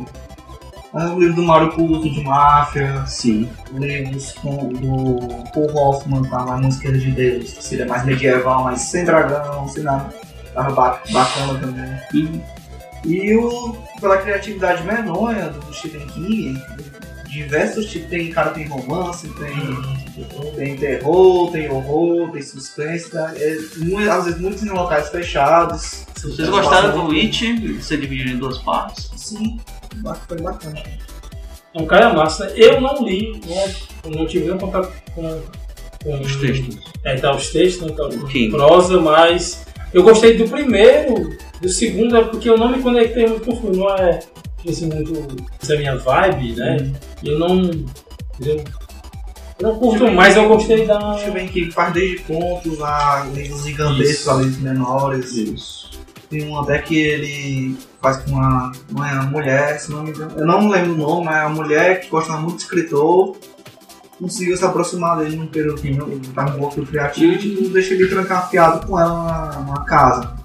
é 0.95 1.05
o 1.07 1.19
livro 1.19 1.35
do 1.37 1.43
Mário 1.43 1.73
Puzo 1.73 2.09
de 2.11 2.23
Máfia, 2.23 3.05
Sim. 3.07 3.49
livros 3.73 4.33
com, 4.33 4.69
do 4.69 5.19
Paul 5.53 5.77
Hoffman, 5.77 6.23
tá 6.23 6.45
na 6.45 6.57
música 6.57 6.91
de 6.93 7.11
Deus, 7.11 7.53
que 7.53 7.63
seria 7.65 7.87
mais 7.87 8.05
medieval, 8.05 8.65
mas 8.65 8.81
sem 8.83 9.05
dragão, 9.05 9.69
sem 9.69 9.83
nada. 9.83 10.13
Tava 10.55 10.73
ba- 10.75 11.03
bacana 11.13 11.59
também. 11.59 11.99
Hum. 12.15 12.41
E 13.05 13.37
o, 13.37 13.77
pela 14.01 14.19
criatividade 14.19 14.83
medonha 14.85 15.51
do 15.51 15.73
Stephen 15.73 16.07
King, 16.09 16.61
diversos 17.29 17.87
tipos, 17.91 18.09
tem 18.09 18.31
cara 18.31 18.51
tem 18.51 18.67
romance, 18.67 19.29
tem, 19.29 20.53
tem 20.57 20.77
terror, 20.77 21.53
tem 21.53 21.71
horror, 21.71 22.31
tem 22.33 22.43
suspense, 22.43 23.11
tá? 23.11 23.33
É, 23.37 23.57
mu- 23.77 23.99
às 24.11 24.25
vezes 24.25 24.41
muitos 24.41 24.63
em 24.65 24.71
locais 24.71 25.11
fechados. 25.11 26.07
Vocês 26.17 26.49
gostaram 26.49 27.07
do 27.07 27.13
It 27.15 27.81
ser 27.83 28.01
dividido 28.01 28.31
em 28.31 28.39
duas 28.39 28.59
partes? 28.59 29.11
Sim, 29.17 29.61
foi 30.27 30.41
bacana. 30.41 30.83
É 31.75 31.83
um 31.83 31.87
cara 31.87 32.13
massa. 32.15 32.47
né? 32.47 32.53
Eu 32.57 32.81
não 32.81 33.05
li, 33.05 33.41
né, 33.47 33.75
eu 34.05 34.11
não 34.11 34.27
tive 34.27 34.47
nenhum 34.47 34.59
contato 34.59 34.93
com, 35.15 35.41
com 36.03 36.21
Os 36.21 36.37
textos. 36.37 36.79
É, 37.05 37.17
tá, 37.17 37.35
os 37.35 37.51
textos, 37.51 37.89
né, 37.89 37.95
tá, 37.97 38.09
King. 38.29 38.51
prosa, 38.51 39.01
mas 39.01 39.67
eu 39.93 40.03
gostei 40.03 40.37
do 40.37 40.49
primeiro, 40.49 41.37
do 41.61 41.69
segundo 41.69 42.17
é 42.17 42.25
porque 42.25 42.49
eu 42.49 42.57
não 42.57 42.71
me 42.71 42.83
conectei 42.83 43.27
muito 43.27 43.45
com 43.45 43.53
o 43.53 43.57
filme, 43.57 43.77
não 43.77 43.91
é 43.97 44.21
assim, 44.67 44.87
muito 44.87 45.13
essa 45.63 45.75
é 45.75 45.77
a 45.77 45.79
minha 45.79 45.97
vibe, 45.97 46.53
né? 46.55 46.93
E 47.23 47.29
eu 47.29 47.39
não. 47.39 47.71
Eu 48.41 48.65
não 49.61 49.79
curto, 49.79 50.11
mas 50.13 50.37
eu 50.37 50.49
gostei 50.49 50.87
da. 50.87 51.19
Stephen 51.19 51.49
King 51.49 51.71
faz 51.71 51.93
desde 51.93 52.19
contos 52.25 52.81
a 52.81 53.27
livros 53.35 53.65
gigantescos, 53.65 54.29
a 54.29 54.35
livros 54.35 54.59
menores. 54.59 55.33
Isso. 55.33 55.78
Tem 56.31 56.47
um 56.47 56.59
até 56.61 56.79
que 56.79 56.99
ele 56.99 57.77
faz 58.03 58.19
com 58.19 58.33
uma, 58.33 58.73
uma 58.91 59.23
mulher, 59.23 59.79
se 59.81 59.91
não 59.91 60.03
me 60.03 60.11
engano. 60.11 60.33
Eu 60.37 60.47
não 60.47 60.69
lembro 60.69 60.93
o 60.93 60.97
nome, 60.97 61.25
mas 61.25 61.37
é 61.37 61.47
uma 61.47 61.55
mulher 61.55 62.01
que 62.01 62.09
gosta 62.09 62.35
muito 62.35 62.57
de 62.57 62.63
escritor. 62.63 63.37
consiga 64.19 64.57
se 64.57 64.65
aproximar 64.65 65.19
dele 65.19 65.37
num 65.37 65.47
período 65.47 65.81
que 65.81 66.29
tá 66.35 66.45
um 66.45 66.59
pouco 66.59 66.85
criativo 66.85 67.33
e 67.33 67.39
tipo, 67.39 67.69
deixa 67.71 67.95
ele 67.95 68.09
trancafiado 68.09 68.87
com 68.87 69.01
ela 69.01 69.53
numa, 69.59 69.85
casa. 69.85 70.37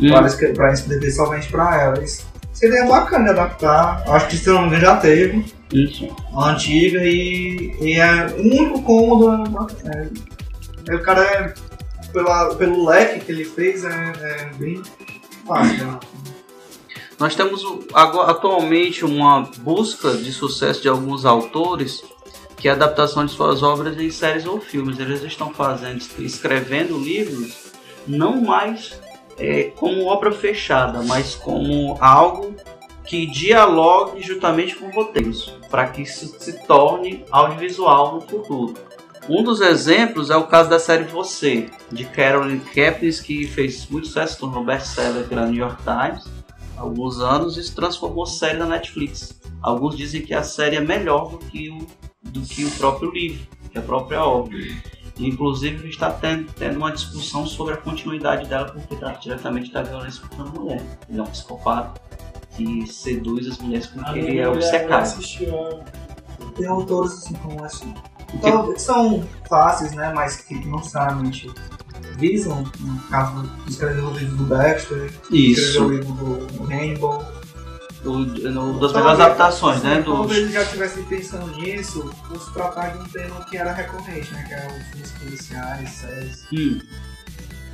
Hum. 0.00 0.10
Para, 0.10 0.72
escrever 0.72 1.10
somente 1.10 1.48
pra 1.48 1.82
ela. 1.82 2.02
Isso 2.02 2.30
seria 2.60 2.84
bacana 2.84 3.24
de 3.24 3.30
adaptar. 3.30 4.04
Acho 4.06 4.28
que 4.28 4.36
se 4.36 4.48
não 4.50 4.62
me 4.62 4.66
engano 4.68 4.82
já 4.82 4.96
teve. 4.96 5.44
Isso. 5.72 6.08
A 6.34 6.50
antiga 6.50 7.00
e, 7.02 7.74
e 7.80 7.94
é 7.94 8.26
o 8.26 8.40
único 8.40 8.82
cômodo. 8.82 9.68
É, 9.86 10.08
é, 10.88 10.94
o 10.94 11.02
cara 11.02 11.22
é. 11.22 11.54
Pela, 12.12 12.54
pelo 12.54 12.86
leque 12.86 13.24
que 13.24 13.32
ele 13.32 13.44
fez 13.44 13.84
é, 13.84 13.88
é 13.88 14.44
bem 14.54 14.82
fácil. 15.46 15.86
né? 15.86 16.00
Nós 17.18 17.34
temos 17.34 17.62
atualmente 17.92 19.04
uma 19.04 19.42
busca 19.58 20.14
de 20.14 20.32
sucesso 20.32 20.80
de 20.80 20.88
alguns 20.88 21.26
autores 21.26 22.02
que 22.56 22.68
é 22.68 22.72
a 22.72 22.74
adaptação 22.74 23.24
de 23.24 23.32
suas 23.32 23.62
obras 23.62 23.98
em 23.98 24.10
séries 24.10 24.46
ou 24.46 24.60
filmes. 24.60 24.98
Eles 24.98 25.22
estão 25.22 25.52
fazendo, 25.52 26.02
escrevendo 26.18 26.98
livros 26.98 27.70
não 28.06 28.40
mais 28.40 28.98
é, 29.38 29.64
como 29.76 30.06
obra 30.06 30.32
fechada, 30.32 31.02
mas 31.02 31.34
como 31.34 31.96
algo 32.00 32.54
que 33.04 33.26
dialogue 33.26 34.22
juntamente 34.22 34.76
com 34.76 34.90
roteiros, 34.90 35.52
para 35.70 35.88
que 35.88 36.02
isso 36.02 36.34
se 36.38 36.52
torne 36.66 37.24
audiovisual 37.30 38.14
no 38.14 38.20
futuro. 38.20 38.74
Um 39.28 39.42
dos 39.42 39.60
exemplos 39.60 40.30
é 40.30 40.36
o 40.36 40.46
caso 40.46 40.68
da 40.68 40.78
série 40.78 41.04
Você, 41.04 41.70
de 41.92 42.04
Carolyn 42.04 42.58
Kepnes, 42.58 43.20
que 43.20 43.46
fez 43.46 43.86
muito 43.88 44.06
sucesso, 44.06 44.38
tornou 44.38 44.64
best-seller 44.64 45.26
pela 45.28 45.46
New 45.46 45.60
York 45.60 45.82
Times 45.82 46.28
há 46.76 46.80
alguns 46.80 47.20
anos 47.20 47.56
e 47.56 47.62
se 47.62 47.74
transformou 47.74 48.26
série 48.26 48.58
na 48.58 48.66
Netflix. 48.66 49.38
Alguns 49.62 49.96
dizem 49.96 50.22
que 50.22 50.34
a 50.34 50.42
série 50.42 50.76
é 50.76 50.80
melhor 50.80 51.30
do 51.30 51.38
que 51.38 51.70
o, 51.70 51.86
do 52.22 52.40
que 52.40 52.64
o 52.64 52.70
próprio 52.72 53.10
livro, 53.12 53.46
que 53.70 53.78
a 53.78 53.82
própria 53.82 54.24
obra. 54.24 54.56
Inclusive 55.18 55.88
está 55.88 56.10
tendo, 56.10 56.50
tendo 56.54 56.78
uma 56.78 56.90
discussão 56.90 57.46
sobre 57.46 57.74
a 57.74 57.76
continuidade 57.76 58.48
dela, 58.48 58.70
porque 58.70 58.96
trata 58.96 59.20
diretamente 59.20 59.70
da 59.70 59.82
violência 59.82 60.22
contra 60.26 60.44
a 60.44 60.48
mulher. 60.48 60.82
Ele 61.08 61.18
é 61.18 61.22
um 61.22 61.26
psicopata 61.26 62.00
que 62.56 62.86
seduz 62.86 63.46
as 63.46 63.58
mulheres 63.58 63.86
com 63.86 64.00
A 64.00 64.04
que 64.04 64.12
minha 64.14 64.28
ele 64.28 64.38
é 64.38 64.48
obcecado. 64.48 65.14
Tem 66.56 66.66
autores 66.66 67.12
assim 67.12 67.34
como 67.34 67.62
assim. 67.62 67.94
Então, 68.34 68.72
que 68.72 68.80
são 68.82 69.24
fáceis, 69.48 69.92
né? 69.92 70.12
Mas 70.14 70.36
que 70.36 70.54
não 70.66 70.78
necessariamente 70.78 71.50
visam, 72.16 72.64
no 72.80 72.98
caso 73.10 73.42
de 73.64 73.70
escrever 73.70 74.02
o 74.02 74.10
livro 74.10 74.36
do 74.36 74.44
Dexter, 74.44 75.10
Isso. 75.30 75.60
escrever 75.60 75.84
o 75.84 75.90
livro 75.90 76.12
do, 76.48 76.64
Rainbow. 76.64 77.24
Do, 78.02 78.12
no- 78.18 78.26
das 78.80 78.92
Talvez- 78.92 78.94
melhores 78.94 79.20
adaptações, 79.20 79.82
né? 79.82 80.00
Do, 80.00 80.14
Talvez 80.14 80.38
eles 80.40 80.52
já 80.54 80.62
estivessem 80.62 81.02
pensando 81.04 81.46
nisso, 81.60 82.10
por 82.26 82.40
se 82.40 82.50
tratar 82.54 82.88
de 82.96 82.98
um 82.98 83.04
tema 83.04 83.44
que 83.44 83.58
era 83.58 83.72
recorrente, 83.74 84.32
né? 84.32 84.42
Que 84.48 84.54
era 84.54 84.66
os 84.74 84.86
filmes 84.88 85.10
policiais, 85.12 85.90
séries. 85.90 86.44
Hum, 86.50 86.80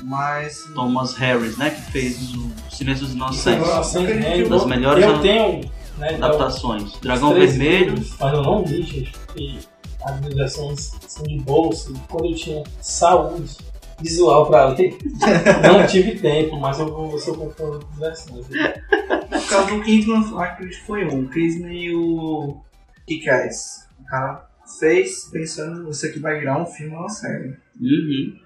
Mas. 0.02 0.64
Thomas 0.74 1.14
Harris, 1.14 1.56
né? 1.56 1.70
Que 1.70 1.92
fez 1.92 2.34
o 2.34 2.50
Silêncio 2.70 3.04
dos 3.06 3.14
Inocentes. 3.14 3.94
Hein, 3.94 4.14
né? 4.14 4.42
Das 4.48 4.64
melhores 4.66 5.04
Eu 5.04 5.20
tenho, 5.20 5.60
né, 5.98 6.12
então, 6.14 6.28
adaptações. 6.28 6.92
Dragão 7.00 7.30
os 7.32 7.38
Vermelho. 7.38 7.94
livros, 7.94 8.14
Mas 8.20 8.32
eu 8.32 8.42
não 8.42 8.64
li, 8.64 8.82
gente, 8.82 9.12
porque 9.26 9.58
as 10.06 10.20
minhas 10.20 10.34
versões 10.34 10.92
são 11.06 11.24
de 11.24 11.38
bolsa. 11.40 11.90
E 11.90 11.98
quando 12.08 12.26
eu 12.26 12.34
tinha 12.34 12.64
saúde 12.80 13.56
visual 14.00 14.46
pra 14.46 14.66
ler, 14.66 14.96
não 15.62 15.86
tive 15.86 16.18
tempo, 16.18 16.56
mas 16.58 16.78
eu 16.78 16.86
vou 16.86 17.10
ver 17.10 17.18
se 17.18 17.28
eu 17.28 17.34
compro 17.34 17.86
as 17.92 17.98
versões. 17.98 18.46
No 18.48 19.42
caso 19.48 19.66
do 19.68 19.82
Kingsman, 19.82 20.38
acho 20.38 20.56
que 20.56 20.72
foi 20.84 21.04
um. 21.04 21.24
O 21.24 21.28
Kingsman 21.28 21.74
e 21.74 21.94
o 21.94 22.60
Kick-Ass. 23.06 23.86
O 24.00 24.04
cara 24.04 24.46
fez 24.78 25.28
pensando 25.32 25.90
isso 25.90 26.06
aqui 26.06 26.18
vai 26.18 26.38
virar 26.38 26.60
um 26.60 26.66
filme 26.66 26.94
ou 26.94 27.00
uma 27.00 27.08
série. 27.08 27.56
Uhum. 27.80 28.36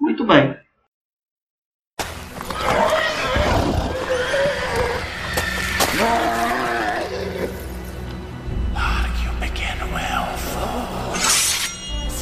Muito 0.00 0.26
bem. 0.26 0.56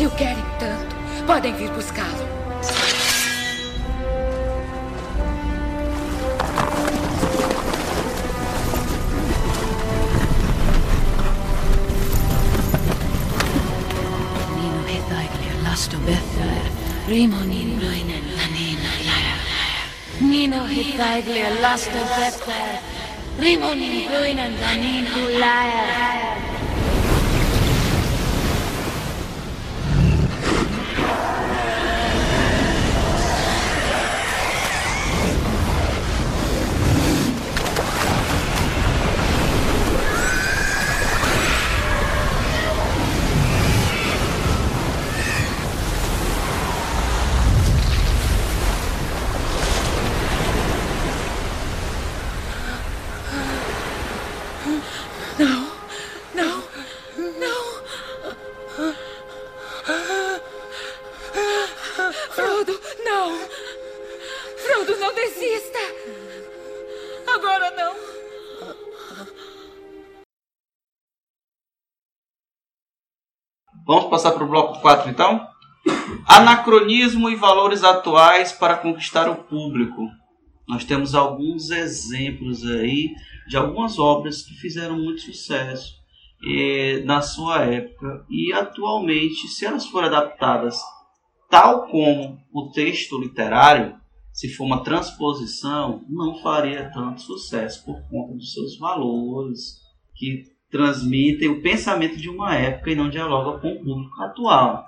Se 0.02 0.06
o 0.06 0.10
querem 0.10 0.44
tanto, 0.58 0.96
podem 1.28 1.54
vir 1.54 1.70
buscá-lo. 1.70 2.26
Nino 14.56 14.88
Hithaglia, 14.88 15.62
Lasto 15.62 15.96
Bethar, 15.98 16.64
Rimonin 17.06 17.78
Bruinen, 17.78 18.24
Lanina 18.36 18.90
Lara. 19.06 19.36
Nino 20.20 20.66
Hithaglia, 20.66 21.48
Lasto 21.60 21.92
Bethar, 21.92 22.82
Rimonin 23.38 24.08
Bruinen, 24.08 24.60
Lanina 24.60 25.38
Lara. 25.38 26.31
Passar 74.12 74.32
para 74.32 74.44
o 74.44 74.48
bloco 74.48 74.78
4 74.82 75.10
então? 75.10 75.48
Anacronismo 76.26 77.30
e 77.30 77.34
valores 77.34 77.82
atuais 77.82 78.52
para 78.52 78.76
conquistar 78.76 79.26
o 79.30 79.36
público. 79.36 80.06
Nós 80.68 80.84
temos 80.84 81.14
alguns 81.14 81.70
exemplos 81.70 82.62
aí 82.66 83.08
de 83.48 83.56
algumas 83.56 83.98
obras 83.98 84.42
que 84.42 84.52
fizeram 84.52 84.98
muito 84.98 85.22
sucesso 85.22 85.94
eh, 86.46 87.00
na 87.06 87.22
sua 87.22 87.64
época 87.64 88.26
e 88.28 88.52
atualmente, 88.52 89.48
se 89.48 89.64
elas 89.64 89.86
forem 89.86 90.10
adaptadas 90.10 90.78
tal 91.48 91.86
como 91.86 92.38
o 92.52 92.70
texto 92.70 93.18
literário, 93.18 93.96
se 94.30 94.50
for 94.50 94.64
uma 94.64 94.84
transposição, 94.84 96.04
não 96.06 96.38
faria 96.42 96.90
tanto 96.92 97.22
sucesso 97.22 97.82
por 97.86 97.96
conta 98.10 98.34
dos 98.34 98.52
seus 98.52 98.78
valores 98.78 99.80
que 100.14 100.51
transmitem 100.72 101.50
o 101.50 101.60
pensamento 101.60 102.16
de 102.16 102.30
uma 102.30 102.56
época 102.56 102.90
e 102.90 102.96
não 102.96 103.10
dialogam 103.10 103.60
com 103.60 103.74
o 103.74 103.84
público 103.84 104.22
atual, 104.22 104.86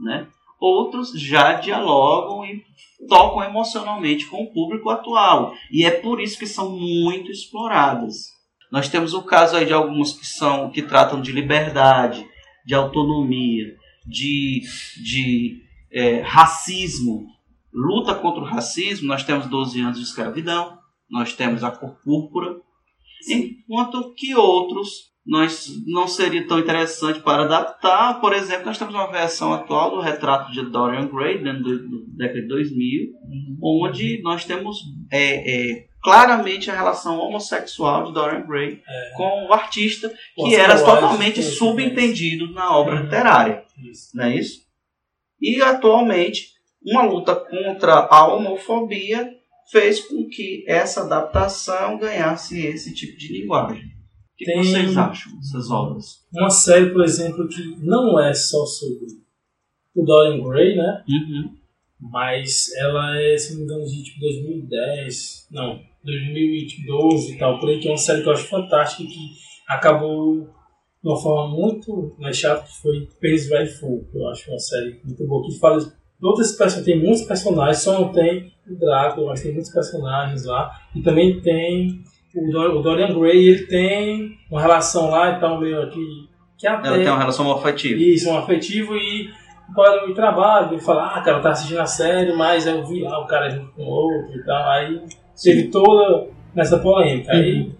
né? 0.00 0.26
Outros 0.58 1.12
já 1.12 1.52
dialogam 1.52 2.42
e 2.46 2.64
tocam 3.06 3.44
emocionalmente 3.44 4.26
com 4.26 4.42
o 4.42 4.52
público 4.52 4.88
atual 4.88 5.54
e 5.70 5.84
é 5.84 5.90
por 5.90 6.18
isso 6.18 6.38
que 6.38 6.46
são 6.46 6.70
muito 6.70 7.30
exploradas. 7.30 8.34
Nós 8.72 8.88
temos 8.88 9.12
o 9.12 9.22
caso 9.22 9.56
aí 9.56 9.66
de 9.66 9.74
alguns 9.74 10.18
que 10.18 10.26
são 10.26 10.70
que 10.70 10.80
tratam 10.80 11.20
de 11.20 11.30
liberdade, 11.30 12.26
de 12.64 12.74
autonomia, 12.74 13.76
de, 14.06 14.62
de 14.96 15.62
é, 15.92 16.20
racismo, 16.20 17.26
luta 17.72 18.14
contra 18.14 18.40
o 18.40 18.46
racismo. 18.46 19.06
Nós 19.06 19.22
temos 19.22 19.46
12 19.46 19.80
anos 19.80 19.98
de 19.98 20.04
escravidão, 20.04 20.78
nós 21.10 21.34
temos 21.34 21.62
a 21.62 21.70
cor 21.70 21.96
púrpura, 22.02 22.56
enquanto 23.28 24.14
que 24.14 24.34
outros 24.34 25.14
nós 25.26 25.68
não 25.86 26.06
seria 26.06 26.46
tão 26.46 26.60
interessante 26.60 27.20
para 27.20 27.42
adaptar. 27.42 28.20
Por 28.20 28.32
exemplo, 28.32 28.66
nós 28.66 28.78
temos 28.78 28.94
uma 28.94 29.10
versão 29.10 29.52
atual 29.52 29.90
do 29.90 30.00
retrato 30.00 30.52
de 30.52 30.62
Dorian 30.70 31.08
Gray, 31.08 31.42
dentro 31.42 31.64
do, 31.64 31.88
do 31.88 32.06
década 32.16 32.42
de 32.42 32.48
2000, 32.48 33.12
onde 33.60 34.22
nós 34.22 34.44
temos 34.44 34.78
é, 35.10 35.72
é, 35.72 35.86
claramente 36.00 36.70
a 36.70 36.74
relação 36.74 37.18
homossexual 37.18 38.04
de 38.04 38.12
Dorian 38.14 38.46
Gray 38.46 38.80
com 39.16 39.48
o 39.48 39.52
artista, 39.52 40.08
que 40.08 40.42
Oscar 40.42 40.60
era 40.60 40.74
Wilde 40.74 40.84
totalmente 40.84 41.42
subentendido 41.42 42.52
na 42.52 42.76
obra 42.76 43.00
literária. 43.00 43.64
Não 44.14 44.24
é 44.24 44.36
isso? 44.36 44.60
E 45.40 45.60
atualmente, 45.60 46.52
uma 46.84 47.02
luta 47.02 47.34
contra 47.34 47.94
a 47.94 48.32
homofobia 48.32 49.28
fez 49.72 50.00
com 50.00 50.28
que 50.28 50.64
essa 50.68 51.02
adaptação 51.02 51.98
ganhasse 51.98 52.64
esse 52.64 52.94
tipo 52.94 53.18
de 53.18 53.40
linguagem. 53.40 53.95
Que 54.36 54.44
Tem- 54.44 54.62
vocês 54.62 54.96
acham 54.96 55.36
dessas 55.36 55.70
obras? 55.70 56.24
Uma 56.32 56.50
série, 56.50 56.90
por 56.90 57.02
exemplo, 57.02 57.48
que 57.48 57.76
não 57.78 58.20
é 58.20 58.34
só 58.34 58.64
sobre 58.66 59.06
o 59.94 60.04
Dorian 60.04 60.42
Gray, 60.42 60.76
né? 60.76 61.04
Uhum. 61.08 61.56
Mas 61.98 62.74
ela 62.76 63.18
é, 63.18 63.36
se 63.38 63.52
não 63.52 63.58
me 63.60 63.64
engano, 63.64 63.84
de 63.86 64.02
tipo 64.04 64.20
2010, 64.20 65.48
não, 65.50 65.80
2012 66.04 67.34
e 67.34 67.38
tal, 67.38 67.58
por 67.58 67.70
aí, 67.70 67.80
que 67.80 67.88
é 67.88 67.90
uma 67.90 67.96
série 67.96 68.22
que 68.22 68.28
eu 68.28 68.32
acho 68.32 68.48
fantástica 68.48 69.02
e 69.02 69.06
que 69.06 69.30
acabou 69.68 70.44
de 71.02 71.08
uma 71.08 71.16
forma 71.20 71.56
muito 71.56 72.14
mais 72.18 72.36
chata, 72.36 72.64
que 72.66 72.82
foi 72.82 73.08
Paris 73.20 73.48
Very 73.48 73.68
Full, 73.68 74.06
que 74.10 74.18
eu 74.18 74.28
acho 74.28 74.50
uma 74.50 74.58
série 74.58 75.00
muito 75.04 75.26
boa, 75.26 75.46
que 75.46 75.58
fala 75.58 75.80
de 75.80 75.90
todos 76.20 76.40
esses 76.40 76.56
personagens, 76.56 76.84
tem 76.84 77.02
muitos 77.02 77.22
personagens, 77.22 77.82
só 77.82 78.00
não 78.00 78.12
tem 78.12 78.52
o 78.68 78.74
Drácula, 78.74 79.28
mas 79.28 79.42
tem 79.42 79.52
muitos 79.52 79.72
personagens 79.72 80.44
lá, 80.44 80.70
e 80.94 81.02
também 81.02 81.40
tem 81.40 82.02
o, 82.36 82.50
Dor- 82.50 82.76
o 82.76 82.82
Dorian 82.82 83.18
Gray, 83.18 83.48
ele 83.48 83.66
tem 83.66 84.38
uma 84.50 84.60
relação 84.60 85.10
lá 85.10 85.32
e 85.32 85.40
tal, 85.40 85.60
meio 85.60 85.82
aqui, 85.82 86.28
que 86.56 86.66
até... 86.66 86.88
Ela 86.88 86.98
tem 86.98 87.08
uma 87.08 87.18
relação 87.18 87.50
afetiva. 87.50 88.00
Isso, 88.00 88.30
um 88.30 88.38
afetivo 88.38 88.96
e 88.96 89.30
o 89.68 89.74
colega 89.74 90.06
de 90.06 90.14
trabalho, 90.14 90.72
ele 90.72 90.80
fala, 90.80 91.06
ah, 91.16 91.20
cara, 91.22 91.38
tava 91.38 91.50
assistindo 91.50 91.80
a 91.80 91.86
série, 91.86 92.32
mas 92.32 92.66
eu 92.66 92.86
vi 92.86 93.00
lá 93.02 93.20
o 93.20 93.26
cara 93.26 93.50
junto 93.50 93.72
com 93.72 93.82
o 93.82 93.88
outro 93.88 94.38
e 94.38 94.44
tal. 94.44 94.70
Aí 94.70 95.02
teve 95.42 95.64
toda 95.68 96.28
nessa 96.54 96.78
polêmica. 96.78 97.32
Aí 97.32 97.72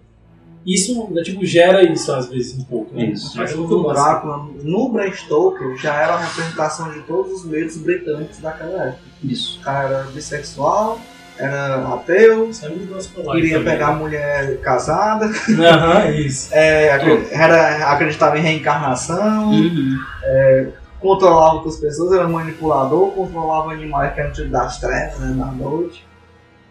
isso, 0.65 1.09
né, 1.11 1.21
tipo, 1.21 1.45
gera 1.45 1.81
isso 1.81 2.11
às 2.11 2.29
vezes 2.29 2.59
um 2.59 2.65
pouco. 2.65 2.93
Né? 2.93 3.05
Isso. 3.05 3.37
Mas 3.37 3.55
o. 3.57 3.83
Drácula, 3.87 4.49
no 4.63 4.89
Bram 4.89 5.09
Stoker, 5.13 5.77
já 5.77 5.95
era 5.95 6.15
a 6.15 6.19
representação 6.19 6.91
de 6.91 6.99
todos 7.03 7.31
os 7.31 7.45
medos 7.45 7.77
britânicos 7.77 8.39
daquela 8.39 8.87
época. 8.87 9.01
Isso. 9.23 9.59
O 9.61 9.63
cara 9.63 9.87
era 9.87 10.03
bissexual, 10.11 10.99
era 11.39 11.93
ateu, 11.93 12.49
queria 13.31 13.63
pegar 13.63 13.87
a 13.89 13.93
mulher 13.93 14.59
casada, 14.61 15.25
Aham, 15.25 16.09
isso. 16.15 16.49
é, 16.53 16.87
era, 17.31 17.91
acreditava 17.91 18.37
em 18.37 18.41
reencarnação, 18.41 19.49
Uhum. 19.51 19.97
é, 20.23 20.67
controlava 20.99 21.55
outras 21.55 21.77
pessoas, 21.77 22.11
era 22.13 22.27
manipulador, 22.27 23.11
controlava 23.11 23.71
animais 23.71 24.13
que 24.13 24.19
eram 24.19 24.31
tipo 24.31 24.49
das 24.49 24.79
trevas, 24.79 25.19
né, 25.19 25.33
na 25.35 25.51
noite. 25.51 26.05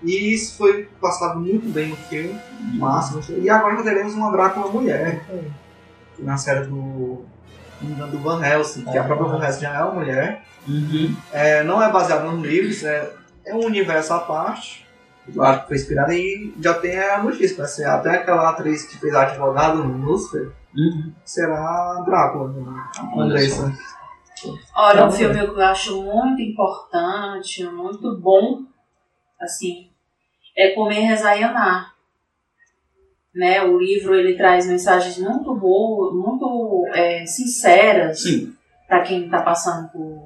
E 0.03 0.35
isso 0.35 0.59
foi 0.59 0.89
passado 1.01 1.41
muito 1.41 1.69
bem 1.73 1.89
no 1.89 1.97
filme, 1.97 2.39
massa. 2.75 3.19
E 3.33 3.49
agora 3.49 3.83
teremos 3.83 4.15
uma 4.15 4.31
Drácula 4.31 4.71
mulher, 4.71 5.21
na 6.19 6.37
série 6.37 6.67
do, 6.67 7.25
do 7.81 8.19
Van 8.19 8.45
Helsing, 8.45 8.85
que 8.85 8.99
a 8.99 9.05
própria 9.05 9.29
Van 9.29 9.45
Helsing 9.45 9.61
já 9.63 9.75
é 9.75 9.83
uma 9.83 9.93
mulher. 9.95 10.43
É, 11.33 11.63
não 11.65 11.83
é 11.83 11.91
baseado 11.91 12.31
nos 12.31 12.45
livros, 12.47 12.83
é, 12.85 13.09
é 13.47 13.55
um 13.55 13.65
universo 13.65 14.13
à 14.13 14.21
parte. 14.21 14.85
Claro 15.33 15.63
que 15.63 15.69
foi 15.69 15.77
inspirado 15.77 16.13
e 16.13 16.55
já 16.61 16.75
tem 16.75 16.97
a 16.99 17.23
notícia, 17.23 17.57
vai 17.57 17.67
ser 17.67 17.85
até 17.85 18.11
aquela 18.11 18.51
atriz 18.51 18.85
que 18.85 18.97
fez 18.99 19.13
advogado 19.15 19.83
no 19.83 20.07
Lucifer, 20.07 20.53
será 21.25 21.59
a 21.59 22.03
Drácula, 22.07 22.49
né? 22.53 22.85
a 22.97 23.21
Andressa. 23.21 23.73
Olha, 24.77 24.99
Tá 24.99 25.05
um 25.07 25.09
bom. 25.09 25.13
filme 25.17 25.35
que 25.35 25.45
eu 25.47 25.63
acho 25.63 26.03
muito 26.03 26.41
importante, 26.43 27.65
muito 27.65 28.17
bom, 28.21 28.63
assim, 29.41 29.91
é 30.57 30.71
Comer, 30.75 31.01
Rezar 31.01 31.37
e 31.41 31.43
Amar. 31.43 31.95
Né? 33.35 33.63
O 33.65 33.77
livro 33.79 34.15
ele 34.15 34.37
traz 34.37 34.67
mensagens 34.67 35.19
muito 35.19 35.55
boas, 35.57 36.15
muito 36.15 36.87
é, 36.95 37.27
sinceras 37.27 38.23
para 38.87 39.03
quem 39.03 39.25
está 39.25 39.43
passando 39.43 39.89
por. 39.91 40.26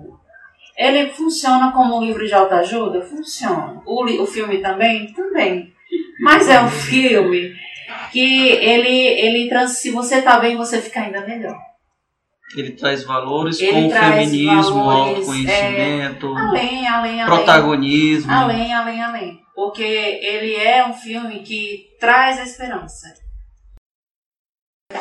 Ele 0.81 1.11
funciona 1.11 1.73
como 1.73 1.99
um 1.99 2.03
livro 2.03 2.27
de 2.27 2.33
autoajuda? 2.33 3.03
Funciona. 3.03 3.83
O, 3.85 4.03
o 4.23 4.27
filme 4.27 4.63
também? 4.63 5.13
Também. 5.13 5.75
Mas 6.19 6.49
é 6.49 6.59
um 6.59 6.71
filme 6.71 7.55
que 8.11 8.49
ele, 8.49 8.89
ele 8.89 9.69
se 9.69 9.91
você 9.91 10.23
tá 10.23 10.39
bem, 10.41 10.57
você 10.57 10.81
fica 10.81 11.01
ainda 11.03 11.21
melhor. 11.21 11.55
Ele 12.57 12.73
traz 12.73 13.05
valores 13.05 13.61
Ele 13.61 13.73
como 13.73 13.87
o 13.89 13.91
traz 13.91 14.31
feminismo, 14.31 14.85
valores, 14.85 15.17
autoconhecimento, 15.19 16.35
Além, 16.35 16.89
além, 16.89 17.21
além. 17.21 17.27
protagonismo. 17.27 18.33
Além, 18.33 18.73
além, 18.73 19.03
além. 19.03 19.41
Porque 19.55 19.83
ele 19.83 20.55
é 20.57 20.87
um 20.87 20.95
filme 20.95 21.41
que 21.41 21.91
traz 22.01 22.41
a 22.41 22.45
esperança. 22.45 23.07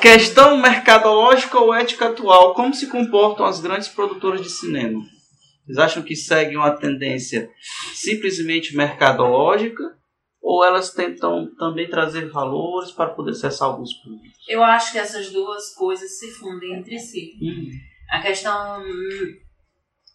Questão 0.01 0.57
mercadológica 0.57 1.57
ou 1.57 1.73
ética 1.73 2.09
atual. 2.09 2.53
Como 2.53 2.73
se 2.73 2.87
comportam 2.87 3.45
as 3.45 3.61
grandes 3.61 3.87
produtoras 3.87 4.41
de 4.41 4.49
cinema? 4.49 5.01
Vocês 5.69 5.77
acham 5.77 6.01
que 6.01 6.15
seguem 6.15 6.57
uma 6.57 6.71
tendência 6.71 7.47
simplesmente 7.93 8.75
mercadológica? 8.75 9.83
Ou 10.41 10.65
elas 10.65 10.91
tentam 10.91 11.53
também 11.59 11.87
trazer 11.87 12.27
valores 12.31 12.91
para 12.91 13.11
poder 13.11 13.31
acessar 13.31 13.67
alguns 13.67 13.93
públicos? 13.93 14.35
Eu 14.47 14.63
acho 14.63 14.91
que 14.91 14.97
essas 14.97 15.29
duas 15.31 15.75
coisas 15.75 16.17
se 16.17 16.31
fundem 16.31 16.73
entre 16.79 16.97
si. 16.97 17.33
A 18.09 18.19
questão. 18.19 18.81
hum, 18.81 19.35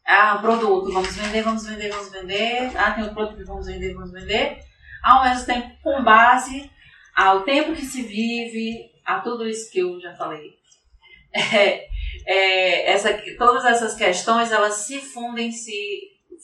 Ah, 0.05 0.37
produto, 0.39 0.93
vamos 0.93 1.15
vender, 1.15 1.43
vamos 1.43 1.65
vender, 1.65 1.89
vamos 1.89 2.11
vender. 2.11 2.77
Ah, 2.77 2.91
tem 2.91 3.05
outro 3.05 3.15
produto, 3.15 3.47
vamos 3.47 3.67
vender, 3.67 3.95
vamos 3.95 4.11
vender. 4.11 4.59
Ao 5.05 5.23
mesmo 5.23 5.47
tempo, 5.47 5.71
com 5.85 6.03
base 6.03 6.69
ao 7.15 7.45
tempo 7.45 7.73
que 7.77 7.85
se 7.87 8.03
vive, 8.03 8.91
a 9.05 9.21
tudo 9.21 9.47
isso 9.49 9.71
que 9.71 9.79
eu 9.79 10.01
já 10.01 10.13
falei. 10.17 10.51
É, 11.37 11.87
é, 12.27 12.91
essa, 12.93 13.13
todas 13.39 13.65
essas 13.65 13.95
questões, 13.95 14.51
elas 14.51 14.75
se 14.75 15.01
fundem, 15.01 15.51
se 15.51 15.73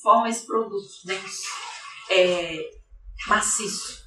formam 0.02 0.26
esse 0.26 0.46
produto 0.46 0.86
denso, 1.04 1.42
é, 2.10 2.70
maciço. 3.28 4.00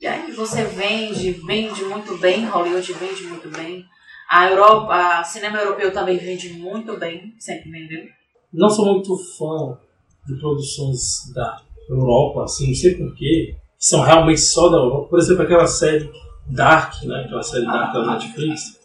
E 0.00 0.06
aí 0.06 0.32
você 0.32 0.64
vende, 0.64 1.30
vende 1.46 1.84
muito 1.84 2.18
bem, 2.18 2.44
Hollywood 2.46 2.92
vende 2.94 3.22
muito 3.24 3.48
bem. 3.50 3.84
A 4.28 4.50
Europa, 4.50 4.94
a 5.20 5.24
cinema 5.24 5.58
europeu 5.58 5.92
também 5.92 6.18
vende 6.18 6.54
muito 6.54 6.96
bem, 6.98 7.34
sempre 7.38 7.70
vendeu. 7.70 8.04
Não 8.52 8.68
sou 8.68 8.86
muito 8.86 9.16
fã 9.36 9.78
de 10.26 10.40
produções 10.40 11.32
da 11.32 11.62
Europa, 11.88 12.44
assim, 12.44 12.68
não 12.68 12.74
sei 12.74 12.96
porquê, 12.96 13.54
que 13.78 13.86
são 13.86 14.02
realmente 14.02 14.40
só 14.40 14.68
da 14.68 14.78
Europa. 14.78 15.08
Por 15.08 15.18
exemplo, 15.18 15.42
aquela 15.42 15.66
série 15.66 16.10
Dark, 16.48 17.02
né? 17.04 17.22
Aquela 17.24 17.42
série 17.42 17.64
Dark 17.64 17.92
da 17.92 18.06
Netflix. 18.14 18.81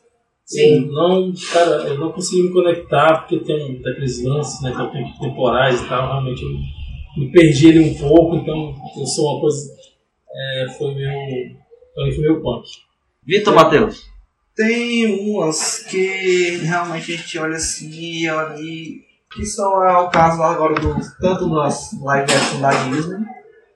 Sim. 0.47 0.85
Eu 0.85 0.91
não, 0.93 1.33
cara, 1.51 1.89
eu 1.89 1.99
não 1.99 2.13
consegui 2.13 2.43
me 2.43 2.53
conectar 2.53 3.19
porque 3.19 3.39
tem 3.39 3.81
daqueles 3.81 4.23
lances, 4.23 4.61
né? 4.61 4.73
Que 4.73 4.81
eu 4.81 4.89
tenho 4.91 5.19
temporais 5.19 5.81
e 5.81 5.87
tal. 5.87 6.07
Realmente 6.07 6.41
eu 6.41 7.21
me 7.21 7.31
perdi 7.31 7.69
ali 7.69 7.79
um 7.79 7.93
pouco, 7.95 8.37
então 8.37 8.73
eu 8.97 9.05
sou 9.05 9.33
uma 9.33 9.41
coisa. 9.41 9.69
É, 10.33 10.67
foi 10.77 10.95
meu. 10.95 11.13
Foi 11.93 12.17
meu 12.19 12.41
punk. 12.41 12.65
Vitor 13.25 13.53
Matheus. 13.53 14.05
Tem 14.55 15.05
umas 15.05 15.79
que 15.79 16.57
realmente 16.63 17.13
a 17.13 17.17
gente 17.17 17.39
olha 17.39 17.57
assim 17.57 17.89
e 17.89 18.29
olha 18.29 18.55
e 18.59 19.01
que 19.31 19.45
são 19.45 19.83
é 19.83 19.97
o 19.97 20.09
caso 20.09 20.41
agora 20.41 20.75
do 20.75 20.95
tanto 21.19 21.53
das 21.53 21.91
live 22.01 22.31
action 22.31 22.61
da 22.61 22.71
Disney, 22.89 23.25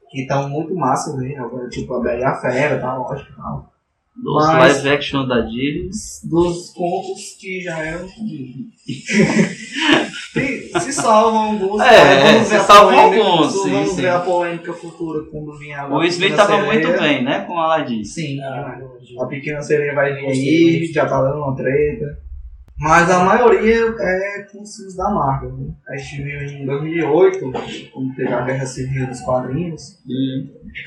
que 0.09 0.21
estão 0.21 0.49
muito 0.49 0.73
massa, 0.73 1.15
né? 1.17 1.35
Agora, 1.35 1.69
tipo 1.69 1.93
a 1.93 1.99
Bela 1.99 2.19
e 2.19 2.23
a 2.23 2.35
Fera, 2.35 2.79
tá 2.79 2.95
lógico, 2.95 3.35
tal. 3.35 3.70
Dos 4.15 4.45
Mas- 4.47 4.83
live 4.83 4.89
action 4.89 5.27
da 5.27 5.41
Disney. 5.41 5.89
dos 6.29 6.69
contos 6.71 7.35
que 7.39 7.61
já 7.61 7.79
eram 7.79 8.07
se, 8.09 8.69
se 10.79 10.93
salvam 10.93 11.51
alguns. 11.51 11.81
É, 11.81 12.03
né? 12.03 12.31
Vamos 12.33 12.47
se 12.47 12.53
ver 12.53 12.59
a 12.59 12.63
salvam 12.63 12.99
alguns, 12.99 13.53
Vamos 13.53 13.89
sim, 13.89 13.95
ver 13.95 14.01
sim. 14.01 14.05
a 14.07 14.19
polêmica 14.19 14.73
futura 14.73 15.23
quando 15.31 15.57
vier 15.57 15.79
agora. 15.79 15.99
O 15.99 16.01
a 16.01 16.07
Smith 16.07 16.31
estava 16.31 16.61
muito 16.63 16.87
bem, 16.99 17.23
né? 17.23 17.41
Com 17.45 17.57
Aladdin. 17.57 18.03
Sim, 18.03 18.39
a 18.41 19.25
pequena 19.27 19.61
sereia 19.61 19.95
vai 19.95 20.13
vir 20.13 20.25
aí, 20.27 20.91
já 20.93 21.05
tá 21.05 21.21
dando 21.21 21.37
uma 21.43 21.55
treta. 21.55 22.05
Mas 22.81 23.11
a 23.11 23.23
maioria 23.23 23.95
é 23.99 24.41
com 24.51 24.63
os 24.63 24.75
filmes 24.75 24.95
da 24.95 25.07
Marvel. 25.11 25.55
Né? 25.55 25.71
A 25.87 25.95
gente 25.95 26.23
viu 26.23 26.41
em 26.41 26.65
2008, 26.65 27.51
quando 27.93 28.15
teve 28.15 28.33
a 28.33 28.41
Guerra 28.41 28.65
Civil 28.65 29.05
dos 29.05 29.21
quadrinhos, 29.21 29.99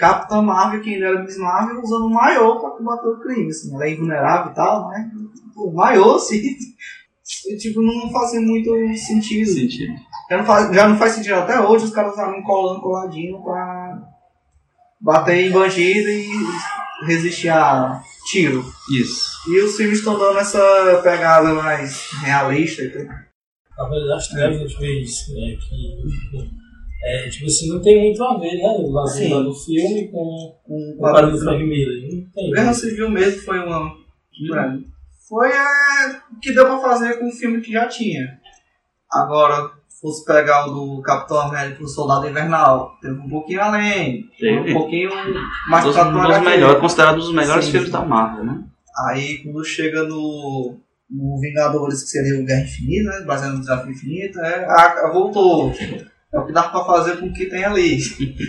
Capitã 0.00 0.42
Marvel, 0.42 0.80
que 0.80 0.92
ainda 0.92 1.06
era 1.06 1.22
Miss 1.22 1.38
Marvel, 1.38 1.80
usando 1.80 2.06
um 2.06 2.12
maiô 2.12 2.58
pra 2.58 2.70
combater 2.70 3.06
o 3.06 3.20
crime. 3.20 3.48
Assim, 3.48 3.72
ela 3.72 3.86
é 3.86 3.92
invulnerável 3.92 4.50
e 4.50 4.54
tal, 4.56 4.88
né? 4.88 5.08
O 5.56 5.72
maiô, 5.72 6.16
assim, 6.16 6.42
tipo, 7.60 7.80
não 7.80 8.10
fazia 8.10 8.40
muito 8.40 8.70
sentido. 8.96 9.52
Já, 10.28 10.36
não 10.38 10.44
faz, 10.44 10.74
já 10.74 10.88
não 10.88 10.96
faz 10.96 11.12
sentido 11.12 11.36
até 11.36 11.60
hoje 11.60 11.84
os 11.84 11.94
caras 11.94 12.10
estavam 12.10 12.42
colando 12.42 12.80
coladinho 12.80 13.40
pra 13.40 14.02
bater 15.00 15.46
em 15.46 15.52
bandido 15.52 16.08
e 16.08 16.28
resistir 17.04 17.48
a 17.48 18.02
tiro. 18.30 18.64
Isso. 18.90 19.30
E 19.48 19.60
os 19.60 19.76
filmes 19.76 19.98
estão 19.98 20.18
dando 20.18 20.38
essa 20.38 21.00
pegada 21.02 21.52
mais 21.54 22.10
realista. 22.22 22.82
Na 23.76 23.88
verdade, 23.88 24.12
as 24.12 24.28
trevas 24.28 24.56
a 24.56 24.66
gente 24.66 24.78
vê 24.78 25.00
isso, 25.00 25.34
né? 25.34 25.56
Que, 25.56 26.64
é, 27.06 27.28
tipo 27.28 27.46
assim, 27.46 27.68
não 27.68 27.82
tem 27.82 28.00
muito 28.00 28.24
a 28.24 28.38
ver, 28.38 28.54
né? 28.56 28.68
O 28.78 29.42
do 29.42 29.54
filme 29.54 30.08
com, 30.08 30.58
com 30.64 30.94
o 30.96 30.98
quadrinho 30.98 31.32
do 31.32 31.38
Frank 31.38 31.62
Miller. 31.62 32.02
Não 32.02 32.30
tem. 32.30 32.50
Guerra 32.50 32.72
Civil 32.72 33.10
mesmo 33.10 33.42
foi 33.42 33.58
uma. 33.58 33.92
é, 34.54 34.78
Foi 35.28 35.50
é, 35.50 36.16
o 36.32 36.40
que 36.40 36.54
deu 36.54 36.64
pra 36.64 36.80
fazer 36.80 37.18
com 37.18 37.28
o 37.28 37.32
filme 37.32 37.60
que 37.60 37.72
já 37.72 37.86
tinha. 37.88 38.40
Agora, 39.12 39.70
fosse 40.00 40.24
pegar 40.24 40.66
o 40.66 40.70
do 40.96 41.02
Capitão 41.02 41.40
América 41.40 41.82
o 41.82 41.88
Soldado 41.88 42.28
Invernal, 42.28 42.96
teve 43.00 43.14
um 43.18 43.28
pouquinho 43.28 43.60
além. 43.62 44.28
Teve. 44.38 44.70
Um 44.70 44.74
pouquinho 44.74 45.10
mais 45.68 45.84
dos, 45.84 45.94
pra 45.94 46.04
dos 46.04 46.40
melhores, 46.42 46.80
considerado 46.80 47.14
um 47.14 47.18
dos 47.20 47.32
melhores 47.32 47.64
Sim, 47.66 47.70
filmes 47.72 47.90
da 47.90 48.00
Marvel, 48.04 48.44
né? 48.44 48.62
Aí 49.08 49.38
quando 49.38 49.64
chega 49.64 50.02
no, 50.04 50.76
no 51.10 51.40
Vingadores, 51.40 52.02
que 52.02 52.08
seria 52.10 52.40
o 52.40 52.44
Guerra 52.44 52.62
Infinita, 52.62 53.10
né? 53.10 53.24
Baseado 53.26 53.54
no 53.54 53.60
Desafio 53.60 53.90
Infinito, 53.92 54.38
é, 54.40 54.64
a, 54.66 55.06
a- 55.06 55.10
voltou. 55.12 55.72
É 56.32 56.38
o 56.38 56.46
que 56.46 56.52
dá 56.52 56.64
pra 56.64 56.84
fazer 56.84 57.18
com 57.18 57.26
o 57.26 57.32
que 57.32 57.46
tem 57.46 57.64
ali. 57.64 57.98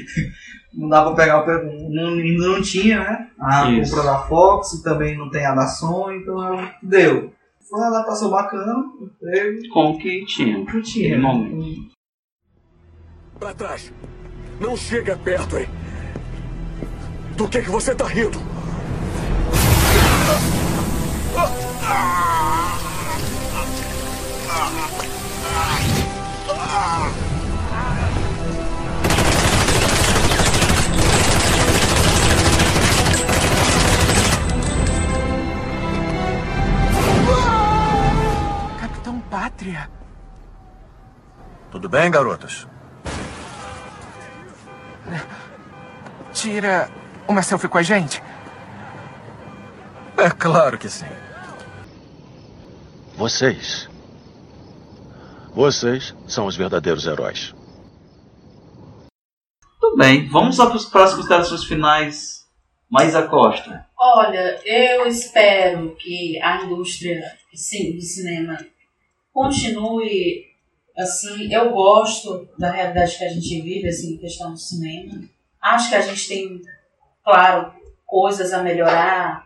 não 0.73 0.89
dá 0.89 1.03
pra 1.03 1.13
pegar 1.13 1.41
o. 1.41 1.45
pe- 1.45 1.88
Não, 1.89 2.09
ainda 2.13 2.47
não 2.47 2.61
tinha, 2.61 2.99
né? 2.99 3.27
A 3.39 3.69
Isso. 3.72 3.95
compra 3.95 4.11
da 4.11 4.19
Fox 4.23 4.81
também 4.81 5.17
não 5.17 5.30
tem 5.30 5.45
a 5.45 5.53
da 5.55 5.67
Sony, 5.67 6.17
então 6.17 6.67
deu. 6.81 7.31
Foi 7.70 7.80
uma 7.80 7.88
adaptação 7.88 8.30
bacana, 8.30 8.76
teve. 9.20 9.68
Com 9.70 9.92
o 9.92 9.98
que 9.98 10.26
tinha. 10.26 10.56
Com 10.56 10.62
o 10.62 10.66
que 10.68 10.82
tinha. 10.84 11.18
No 11.18 11.34
momento. 11.34 11.92
Pra 13.40 13.54
trás. 13.54 13.92
Não 14.60 14.78
chega 14.78 15.18
perto, 15.18 15.58
hein? 15.58 15.68
Do 17.36 17.48
que 17.48 17.62
que 17.62 17.70
você 17.70 17.96
tá 17.96 18.06
rindo? 18.06 18.40
Capitão 21.34 21.76
Pátria. 39.36 39.91
Tudo 41.70 41.90
bem, 41.90 42.10
garotas? 42.10 42.66
Tira 46.32 46.90
uma 47.28 47.41
selfie 47.41 47.68
com 47.68 47.78
a 47.78 47.84
gente? 47.84 48.24
É 50.16 50.30
claro 50.30 50.78
que 50.78 50.88
sim. 50.88 51.06
Vocês. 53.18 53.90
Vocês 55.53 56.16
são 56.30 56.45
os 56.45 56.56
verdadeiros 56.56 57.06
heróis. 57.06 57.53
Tudo 59.82 59.98
bem, 59.98 60.30
vamos 60.30 60.56
para 60.56 60.76
as 60.76 60.86
próximas 60.86 61.14
considerações 61.14 61.66
finais. 61.66 62.45
Mais 62.90 63.14
a 63.14 63.28
Costa. 63.28 63.86
Olha, 63.99 64.62
eu 64.64 65.06
espero 65.07 65.94
que 65.98 66.41
a 66.41 66.64
indústria 66.64 67.22
sim, 67.53 67.98
de 67.98 68.02
cinema 68.02 68.57
continue 69.36 70.45
assim. 70.98 71.53
Eu 71.53 71.72
gosto 71.72 72.48
da 72.57 72.72
realidade 72.72 73.18
que 73.18 73.26
a 73.26 73.30
gente 73.30 73.62
vive, 73.62 73.88
assim, 73.90 74.14
em 74.14 74.18
questão 74.18 74.52
do 74.52 74.57
cinema. 74.57 75.22
Acho 75.62 75.90
que 75.90 75.95
a 75.95 76.02
gente 76.02 76.28
tem, 76.28 76.62
claro, 77.24 77.74
coisas 78.06 78.53
a 78.53 78.64
melhorar. 78.64 79.45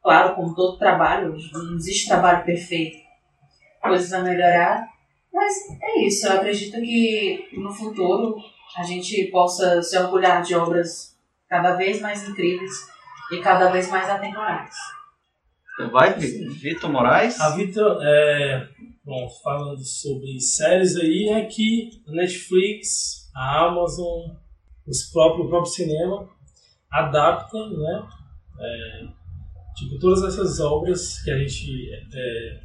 Claro, 0.00 0.36
como 0.36 0.54
todo 0.54 0.78
trabalho, 0.78 1.36
não 1.52 1.74
existe 1.74 2.06
trabalho 2.06 2.44
perfeito. 2.44 2.98
Coisas 3.82 4.12
a 4.12 4.22
melhorar. 4.22 4.86
Mas 5.32 5.52
é 5.82 6.06
isso, 6.06 6.26
eu 6.28 6.32
acredito 6.36 6.80
que 6.80 7.48
no 7.54 7.72
futuro 7.72 8.36
a 8.78 8.82
gente 8.84 9.24
possa 9.26 9.82
se 9.82 9.98
orgulhar 9.98 10.40
de 10.42 10.54
obras 10.54 11.16
cada 11.48 11.74
vez 11.74 12.00
mais 12.00 12.26
incríveis 12.28 12.72
e 13.32 13.40
cada 13.40 13.70
vez 13.70 13.90
mais 13.90 14.08
atemporais. 14.08 14.74
Vai, 15.92 16.14
Vi- 16.14 16.48
Vitor 16.48 16.88
Moraes? 16.90 17.38
A 17.40 17.50
Vitor, 17.50 17.98
é, 18.02 18.66
bom, 19.06 19.28
falando 19.42 19.82
sobre 19.84 20.40
séries 20.40 20.96
aí, 20.96 21.28
é 21.28 21.46
que 21.46 22.02
a 22.08 22.10
Netflix, 22.10 23.30
a 23.34 23.66
Amazon, 23.66 24.32
os 24.86 25.04
próprios, 25.04 25.46
o 25.46 25.48
próprio 25.48 25.72
cinema 25.72 26.28
adaptam, 26.90 27.70
né? 27.70 28.08
é, 28.58 29.06
tipo, 29.76 29.98
todas 29.98 30.22
essas 30.24 30.58
obras 30.60 31.22
que 31.22 31.30
a 31.30 31.38
gente 31.38 31.90
é, 31.92 32.60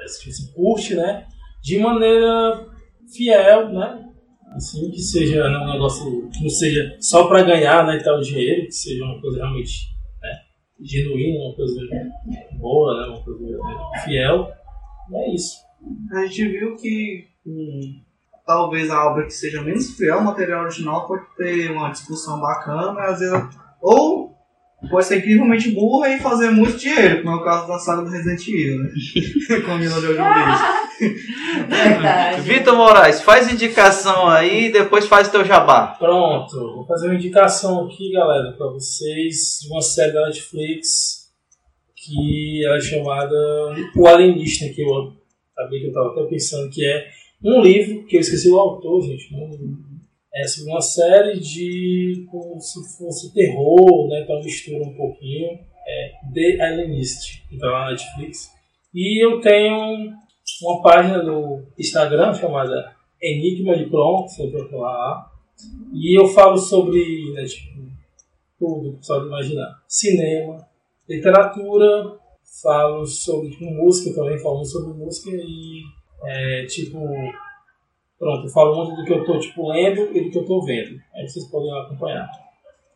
é, 0.00 0.52
curte, 0.54 0.94
né? 0.94 1.26
De 1.62 1.78
maneira 1.78 2.68
fiel, 3.12 3.72
né? 3.72 4.10
Assim, 4.54 4.90
que 4.90 5.00
seja 5.00 5.48
né, 5.48 5.58
um 5.58 5.72
negócio 5.72 6.30
que 6.30 6.42
não 6.42 6.50
seja 6.50 6.96
só 7.00 7.26
para 7.26 7.42
ganhar, 7.42 7.84
né, 7.84 7.96
e 7.96 8.04
tal 8.04 8.20
dinheiro, 8.20 8.66
que 8.66 8.72
seja 8.72 9.02
uma 9.02 9.20
coisa 9.20 9.38
realmente 9.38 9.88
né, 10.22 10.40
genuína, 10.80 11.46
uma 11.46 11.56
coisa 11.56 11.80
boa, 12.52 13.00
né, 13.00 13.06
uma 13.08 13.24
coisa 13.24 13.58
fiel. 14.04 14.52
E 15.10 15.16
é 15.16 15.34
isso. 15.34 15.56
A 16.12 16.26
gente 16.26 16.48
viu 16.48 16.76
que 16.76 17.26
hum, 17.46 18.00
talvez 18.46 18.90
a 18.90 19.04
obra 19.04 19.26
que 19.26 19.32
seja 19.32 19.62
menos 19.62 19.96
fiel 19.96 20.18
ao 20.18 20.24
material 20.24 20.62
original 20.62 21.06
pode 21.06 21.24
ter 21.36 21.70
uma 21.70 21.90
discussão 21.90 22.40
bacana, 22.40 22.98
às 23.02 23.20
vezes, 23.20 23.48
ou 23.80 24.34
pode 24.90 25.06
ser 25.06 25.18
incrivelmente 25.18 25.70
burra 25.70 26.10
e 26.10 26.20
fazer 26.20 26.50
muito 26.50 26.76
dinheiro, 26.76 27.22
como 27.22 27.36
é 27.36 27.40
o 27.40 27.44
caso 27.44 27.66
da 27.66 27.78
saga 27.78 28.02
do 28.02 28.10
Resident 28.10 28.46
Evil, 28.48 28.78
né? 28.78 28.90
Com 29.64 29.72
a 29.72 29.78
Mila 29.78 30.00
Jovovich. 30.00 30.84
Verdade. 31.68 32.42
Vitor 32.42 32.76
Moraes, 32.76 33.20
faz 33.20 33.50
indicação 33.52 34.28
aí 34.28 34.66
e 34.66 34.72
depois 34.72 35.06
faz 35.06 35.28
teu 35.28 35.44
jabá. 35.44 35.96
Pronto, 35.98 36.74
vou 36.74 36.86
fazer 36.86 37.06
uma 37.08 37.14
indicação 37.14 37.86
aqui, 37.86 38.12
galera, 38.12 38.52
para 38.52 38.66
vocês 38.68 39.60
de 39.62 39.68
uma 39.70 39.80
série 39.80 40.12
da 40.12 40.26
Netflix 40.26 41.23
que 42.04 42.64
ela 42.64 42.76
é 42.76 42.80
chamada 42.80 43.34
O 43.96 44.06
Alienista, 44.06 44.68
que 44.68 44.82
eu 44.82 45.12
sabia 45.54 45.78
que 45.80 45.86
eu 45.86 45.88
estava 45.88 46.10
até 46.12 46.24
pensando 46.24 46.70
que 46.70 46.84
é 46.84 47.06
um 47.44 47.60
livro, 47.62 48.04
que 48.06 48.16
eu 48.16 48.20
esqueci 48.20 48.50
o 48.50 48.58
autor, 48.58 49.02
gente. 49.02 49.32
não- 49.32 49.84
É 50.36 50.44
sobre 50.48 50.72
uma 50.72 50.80
série 50.80 51.38
de. 51.38 52.26
como 52.30 52.58
se 52.60 52.98
fosse 52.98 53.32
terror, 53.32 54.08
né? 54.08 54.22
Então 54.22 54.42
mistura 54.42 54.82
um 54.82 54.94
pouquinho. 54.94 55.58
É 55.86 56.12
The 56.34 56.60
Alienist, 56.62 57.46
que 57.48 57.56
tá 57.58 57.66
lá 57.68 57.84
na 57.84 57.90
Netflix. 57.92 58.50
E 58.92 59.24
eu 59.24 59.40
tenho 59.40 60.12
uma 60.62 60.82
página 60.82 61.22
no 61.22 61.62
Instagram 61.78 62.32
chamada 62.34 62.96
Enigma 63.22 63.76
de 63.76 63.86
Clon, 63.88 64.26
você 64.26 64.48
procurar 64.48 64.88
lá. 64.92 65.32
E 65.92 66.18
eu 66.18 66.26
falo 66.26 66.56
sobre 66.58 67.32
né, 67.32 67.44
tipo, 67.44 67.80
tudo 68.58 68.98
que 68.98 69.06
você 69.06 69.12
pode 69.12 69.26
imaginar. 69.26 69.82
Cinema, 69.86 70.66
literatura, 71.08 72.18
falo 72.62 73.06
sobre 73.06 73.50
tipo, 73.50 73.64
música 73.66 74.14
também, 74.14 74.38
falo 74.38 74.64
sobre 74.64 74.94
música 74.94 75.30
e 75.32 75.82
é, 76.24 76.66
tipo. 76.66 76.98
Pronto, 78.18 78.46
eu 78.46 78.50
falo 78.50 78.76
muito 78.76 78.96
do 78.96 79.04
que 79.04 79.12
eu 79.12 79.24
tô 79.24 79.38
tipo, 79.38 79.70
lendo 79.70 80.16
e 80.16 80.24
do 80.24 80.30
que 80.30 80.38
eu 80.38 80.46
tô 80.46 80.64
vendo. 80.64 80.98
Aí 81.14 81.28
vocês 81.28 81.46
podem 81.50 81.70
acompanhar. 81.80 82.28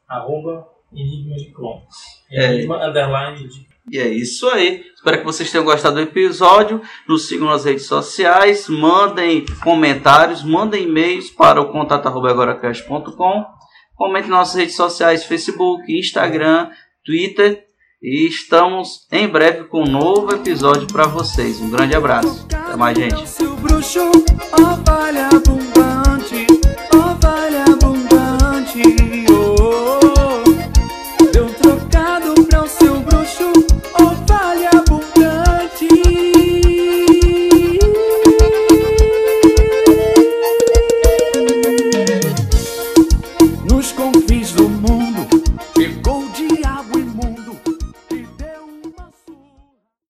Arroba 0.08 0.66
Enigma 0.92 1.36
de 1.36 1.50
Clon. 1.52 1.82
É. 2.30 2.54
Enigma 2.54 2.86
underline 2.86 3.46
de 3.46 3.66
E 3.90 3.98
é 3.98 4.08
isso 4.08 4.48
aí. 4.48 4.84
Espero 4.94 5.18
que 5.18 5.24
vocês 5.24 5.50
tenham 5.50 5.64
gostado 5.64 5.96
do 5.96 6.02
episódio. 6.02 6.80
Nos 7.06 7.28
sigam 7.28 7.48
nas 7.48 7.64
redes 7.64 7.84
sociais. 7.84 8.68
Mandem 8.68 9.44
comentários, 9.62 10.42
mandem 10.42 10.84
e-mails 10.84 11.30
para 11.30 11.60
o 11.60 11.70
contato.agoracast.com. 11.70 13.44
Comentem 13.94 14.30
nas 14.30 14.38
nossas 14.38 14.54
redes 14.54 14.76
sociais: 14.76 15.24
Facebook, 15.24 15.92
Instagram, 15.92 16.70
Twitter. 17.04 17.67
E 18.00 18.28
estamos 18.28 19.06
em 19.10 19.26
breve 19.26 19.64
com 19.64 19.82
um 19.82 19.90
novo 19.90 20.32
episódio 20.32 20.86
para 20.86 21.08
vocês. 21.08 21.60
Um 21.60 21.68
grande 21.68 21.96
abraço. 21.96 22.46
Até 22.52 22.76
mais, 22.76 22.96
gente. 22.96 23.26